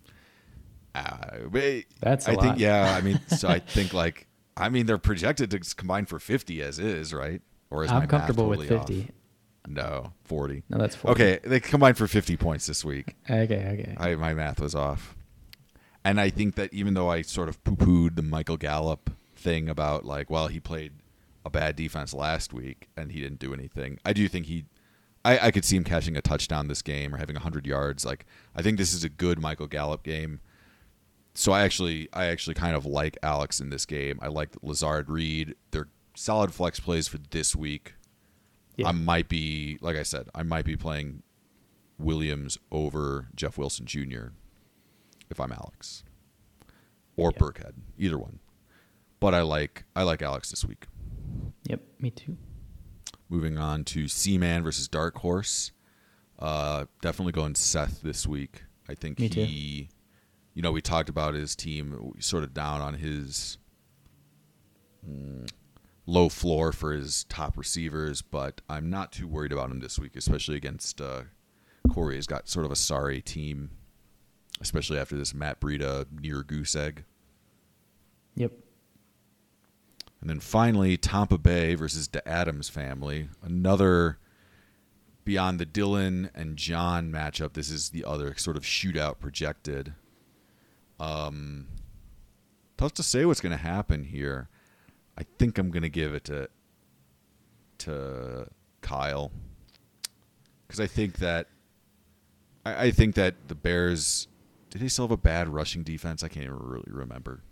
Uh, 0.94 1.48
That's 2.00 2.28
I 2.28 2.32
lot. 2.32 2.42
think 2.42 2.58
yeah. 2.58 2.94
I 2.96 3.00
mean, 3.00 3.20
so 3.28 3.48
I 3.48 3.58
think 3.66 3.94
like 3.94 4.26
I 4.56 4.68
mean 4.68 4.86
they're 4.86 4.98
projected 4.98 5.50
to 5.50 5.74
combine 5.74 6.04
for 6.06 6.18
fifty 6.18 6.62
as 6.62 6.78
is, 6.78 7.14
right? 7.14 7.40
Or 7.70 7.84
is 7.84 7.90
I'm 7.90 8.06
comfortable 8.06 8.48
totally 8.48 8.68
with 8.68 8.78
fifty. 8.78 9.02
Off? 9.04 9.08
No, 9.66 10.12
forty. 10.24 10.62
No, 10.68 10.78
that's 10.78 10.94
forty. 10.94 11.22
Okay, 11.22 11.48
they 11.48 11.58
combined 11.58 11.96
for 11.96 12.06
fifty 12.06 12.36
points 12.36 12.66
this 12.66 12.84
week. 12.84 13.16
Okay, 13.30 13.80
okay. 13.80 13.94
I, 13.96 14.14
my 14.16 14.34
math 14.34 14.60
was 14.60 14.74
off, 14.74 15.16
and 16.04 16.20
I 16.20 16.30
think 16.30 16.54
that 16.56 16.72
even 16.72 16.94
though 16.94 17.08
I 17.08 17.22
sort 17.22 17.48
of 17.48 17.62
poo-pooed 17.64 18.16
the 18.16 18.22
Michael 18.22 18.56
Gallup 18.56 19.10
thing 19.34 19.68
about 19.68 20.04
like, 20.04 20.30
well, 20.30 20.48
he 20.48 20.60
played 20.60 20.92
a 21.44 21.50
bad 21.50 21.76
defense 21.76 22.12
last 22.12 22.52
week 22.52 22.88
and 22.96 23.12
he 23.12 23.20
didn't 23.20 23.38
do 23.38 23.54
anything. 23.54 23.98
I 24.04 24.12
do 24.12 24.28
think 24.28 24.46
he, 24.46 24.64
I, 25.24 25.46
I 25.46 25.50
could 25.50 25.64
see 25.64 25.76
him 25.76 25.84
catching 25.84 26.16
a 26.16 26.22
touchdown 26.22 26.68
this 26.68 26.82
game 26.82 27.14
or 27.14 27.18
having 27.18 27.36
hundred 27.36 27.66
yards. 27.66 28.04
Like, 28.04 28.26
I 28.54 28.62
think 28.62 28.76
this 28.76 28.92
is 28.92 29.04
a 29.04 29.08
good 29.08 29.38
Michael 29.38 29.66
Gallup 29.66 30.02
game. 30.02 30.40
So 31.34 31.52
I 31.52 31.62
actually, 31.62 32.08
I 32.12 32.26
actually 32.26 32.54
kind 32.54 32.76
of 32.76 32.86
like 32.86 33.16
Alex 33.22 33.60
in 33.60 33.70
this 33.70 33.86
game. 33.86 34.18
I 34.22 34.28
like 34.28 34.50
Lazard 34.62 35.08
Reed. 35.08 35.54
They're 35.70 35.88
solid 36.14 36.52
flex 36.52 36.80
plays 36.80 37.08
for 37.08 37.18
this 37.18 37.56
week. 37.56 37.94
Yeah. 38.76 38.88
I 38.88 38.92
might 38.92 39.28
be, 39.28 39.78
like 39.80 39.96
I 39.96 40.02
said, 40.02 40.28
I 40.34 40.42
might 40.42 40.64
be 40.64 40.76
playing 40.76 41.22
Williams 41.98 42.58
over 42.70 43.28
Jeff 43.34 43.56
Wilson 43.56 43.86
Jr. 43.86 44.28
if 45.30 45.40
I'm 45.40 45.52
Alex 45.52 46.04
or 47.16 47.32
yeah. 47.32 47.38
Burkhead, 47.38 47.72
either 47.98 48.18
one. 48.18 48.38
But 49.20 49.34
I 49.34 49.42
like 49.42 49.84
I 49.94 50.02
like 50.02 50.22
Alex 50.22 50.50
this 50.50 50.64
week. 50.64 50.86
Yep, 51.68 51.80
me 51.98 52.10
too. 52.10 52.36
Moving 53.28 53.58
on 53.58 53.84
to 53.84 54.06
Seaman 54.06 54.62
versus 54.62 54.86
Dark 54.88 55.16
Horse. 55.18 55.72
Uh, 56.38 56.84
definitely 57.00 57.32
going 57.32 57.54
Seth 57.54 58.02
this 58.02 58.26
week. 58.26 58.64
I 58.88 58.94
think 58.94 59.18
me 59.18 59.28
he, 59.28 59.84
too. 59.84 59.94
you 60.54 60.62
know, 60.62 60.72
we 60.72 60.82
talked 60.82 61.08
about 61.08 61.34
his 61.34 61.56
team 61.56 62.12
sort 62.18 62.44
of 62.44 62.52
down 62.52 62.82
on 62.82 62.94
his. 62.94 63.58
Mm, 65.08 65.48
low 66.06 66.28
floor 66.28 66.72
for 66.72 66.92
his 66.92 67.24
top 67.24 67.56
receivers, 67.56 68.22
but 68.22 68.60
I'm 68.68 68.90
not 68.90 69.12
too 69.12 69.26
worried 69.26 69.52
about 69.52 69.70
him 69.70 69.80
this 69.80 69.98
week, 69.98 70.16
especially 70.16 70.56
against 70.56 71.00
uh, 71.00 71.22
Corey. 71.92 72.16
He's 72.16 72.26
got 72.26 72.48
sort 72.48 72.66
of 72.66 72.72
a 72.72 72.76
sorry 72.76 73.20
team, 73.22 73.70
especially 74.60 74.98
after 74.98 75.16
this 75.16 75.34
Matt 75.34 75.60
Breida 75.60 76.06
near 76.20 76.42
goose 76.42 76.74
egg. 76.76 77.04
Yep. 78.36 78.52
And 80.20 80.30
then 80.30 80.40
finally, 80.40 80.96
Tampa 80.96 81.38
Bay 81.38 81.74
versus 81.74 82.08
the 82.08 82.26
Adams 82.26 82.68
family. 82.68 83.28
Another 83.42 84.18
beyond 85.24 85.58
the 85.58 85.66
Dylan 85.66 86.30
and 86.34 86.56
John 86.56 87.10
matchup. 87.10 87.54
This 87.54 87.70
is 87.70 87.90
the 87.90 88.04
other 88.04 88.34
sort 88.36 88.56
of 88.56 88.62
shootout 88.62 89.18
projected. 89.18 89.94
Um, 90.98 91.66
tough 92.76 92.92
to 92.94 93.02
say 93.02 93.24
what's 93.24 93.40
going 93.40 93.56
to 93.56 93.62
happen 93.62 94.04
here. 94.04 94.48
I 95.16 95.24
think 95.38 95.58
I'm 95.58 95.70
gonna 95.70 95.88
give 95.88 96.14
it 96.14 96.24
to 96.24 96.48
to 97.78 98.48
Kyle 98.80 99.30
because 100.66 100.80
I 100.80 100.86
think 100.86 101.18
that 101.18 101.48
I, 102.64 102.86
I, 102.86 102.90
think 102.90 103.14
that 103.16 103.48
the 103.48 103.54
Bears 103.54 104.26
did 104.74 104.82
they 104.82 104.88
still 104.88 105.04
have 105.04 105.12
a 105.12 105.16
bad 105.16 105.48
rushing 105.48 105.84
defense? 105.84 106.24
I 106.24 106.28
can't 106.28 106.46
even 106.46 106.58
really 106.58 106.88
remember. 106.88 107.44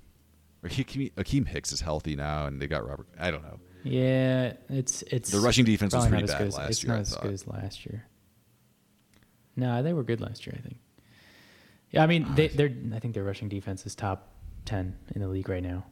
Akiem 0.64 1.46
Hicks 1.46 1.70
is 1.70 1.80
healthy 1.80 2.16
now, 2.16 2.46
and 2.46 2.60
they 2.60 2.66
got 2.66 2.84
Robert. 2.84 3.06
I 3.16 3.30
don't 3.30 3.44
know. 3.44 3.60
Yeah, 3.84 4.54
it's 4.68 5.02
it's 5.02 5.30
the 5.30 5.38
rushing 5.38 5.64
defense 5.64 5.94
was 5.94 6.08
pretty 6.08 6.26
bad 6.26 6.40
as, 6.40 6.56
last 6.56 6.70
it's 6.70 6.82
year. 6.82 6.96
It's 6.96 7.12
not 7.12 7.18
as 7.18 7.22
good 7.22 7.32
as 7.32 7.46
last 7.46 7.86
year. 7.86 8.06
No, 9.54 9.84
they 9.84 9.92
were 9.92 10.02
good 10.02 10.20
last 10.20 10.44
year. 10.46 10.56
I 10.58 10.62
think. 10.62 10.78
Yeah, 11.92 12.02
I 12.02 12.08
mean, 12.08 12.26
they, 12.34 12.48
they're. 12.48 12.72
I 12.92 12.98
think 12.98 13.14
their 13.14 13.22
rushing 13.22 13.48
defense 13.48 13.86
is 13.86 13.94
top 13.94 14.32
ten 14.64 14.96
in 15.14 15.20
the 15.20 15.28
league 15.28 15.48
right 15.48 15.62
now. 15.62 15.84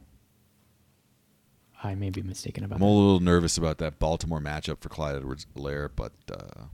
I 1.81 1.95
may 1.95 2.09
be 2.09 2.21
mistaken 2.21 2.65
about. 2.65 2.79
That. 2.79 2.85
I'm 2.85 2.91
that. 2.91 2.93
a 2.93 2.99
little 2.99 3.19
nervous 3.21 3.57
about 3.57 3.77
that 3.77 3.99
Baltimore 3.99 4.41
matchup 4.41 4.81
for 4.81 4.89
Clyde 4.89 5.15
Edwards-Helaire, 5.15 5.91
but 5.95 6.11
uh, 6.29 6.65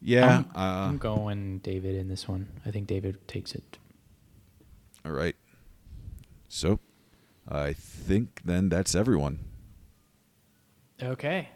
yeah, 0.00 0.44
I'm, 0.54 0.56
uh, 0.56 0.88
I'm, 0.88 0.98
going 0.98 1.58
David 1.58 1.96
in 1.96 2.08
this 2.08 2.28
one. 2.28 2.48
I 2.64 2.70
think 2.70 2.86
David 2.86 3.26
takes 3.28 3.54
it. 3.54 3.78
All 5.04 5.12
right. 5.12 5.36
So, 6.48 6.80
I 7.48 7.72
think 7.72 8.42
then 8.44 8.68
that's 8.68 8.94
everyone. 8.94 9.40
Okay. 11.02 11.50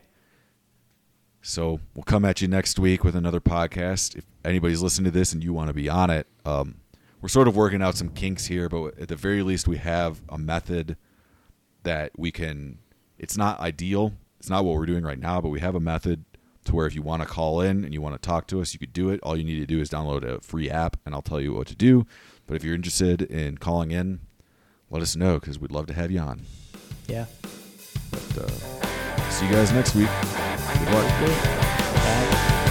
So 1.44 1.80
we'll 1.94 2.04
come 2.04 2.24
at 2.24 2.40
you 2.40 2.46
next 2.46 2.78
week 2.78 3.02
with 3.02 3.16
another 3.16 3.40
podcast. 3.40 4.16
If 4.16 4.24
anybody's 4.44 4.80
listening 4.80 5.06
to 5.06 5.18
this 5.18 5.32
and 5.32 5.42
you 5.42 5.52
want 5.52 5.68
to 5.68 5.74
be 5.74 5.88
on 5.88 6.08
it, 6.10 6.28
um, 6.44 6.76
we're 7.20 7.28
sort 7.28 7.48
of 7.48 7.56
working 7.56 7.82
out 7.82 7.96
some 7.96 8.10
kinks 8.10 8.46
here, 8.46 8.68
but 8.68 8.98
at 8.98 9.08
the 9.08 9.16
very 9.16 9.42
least, 9.42 9.66
we 9.66 9.78
have 9.78 10.22
a 10.28 10.38
method 10.38 10.96
that 11.82 12.12
we 12.16 12.30
can 12.30 12.78
it's 13.18 13.36
not 13.36 13.60
ideal 13.60 14.12
it's 14.38 14.50
not 14.50 14.64
what 14.64 14.76
we're 14.76 14.86
doing 14.86 15.04
right 15.04 15.18
now 15.18 15.40
but 15.40 15.48
we 15.48 15.60
have 15.60 15.74
a 15.74 15.80
method 15.80 16.24
to 16.64 16.74
where 16.74 16.86
if 16.86 16.94
you 16.94 17.02
want 17.02 17.22
to 17.22 17.28
call 17.28 17.60
in 17.60 17.84
and 17.84 17.92
you 17.92 18.00
want 18.00 18.14
to 18.14 18.26
talk 18.26 18.46
to 18.48 18.60
us 18.60 18.72
you 18.72 18.78
could 18.78 18.92
do 18.92 19.10
it. 19.10 19.20
All 19.22 19.36
you 19.36 19.44
need 19.44 19.60
to 19.60 19.66
do 19.66 19.80
is 19.80 19.90
download 19.90 20.24
a 20.24 20.40
free 20.40 20.70
app 20.70 20.96
and 21.04 21.14
i'll 21.14 21.22
tell 21.22 21.40
you 21.40 21.54
what 21.54 21.66
to 21.68 21.76
do. 21.76 22.06
But 22.46 22.56
if 22.56 22.64
you're 22.64 22.74
interested 22.74 23.22
in 23.22 23.58
calling 23.58 23.90
in 23.90 24.20
let 24.90 25.02
us 25.02 25.16
know 25.16 25.40
because 25.40 25.58
we'd 25.58 25.72
love 25.72 25.86
to 25.86 25.94
have 25.94 26.10
you 26.10 26.20
on. 26.20 26.42
Yeah. 27.08 27.24
But 28.10 28.38
uh, 28.38 29.30
see 29.30 29.46
you 29.46 29.52
guys 29.52 29.72
next 29.72 29.94
week. 29.94 30.08
Good 30.78 30.92
luck 30.92 32.61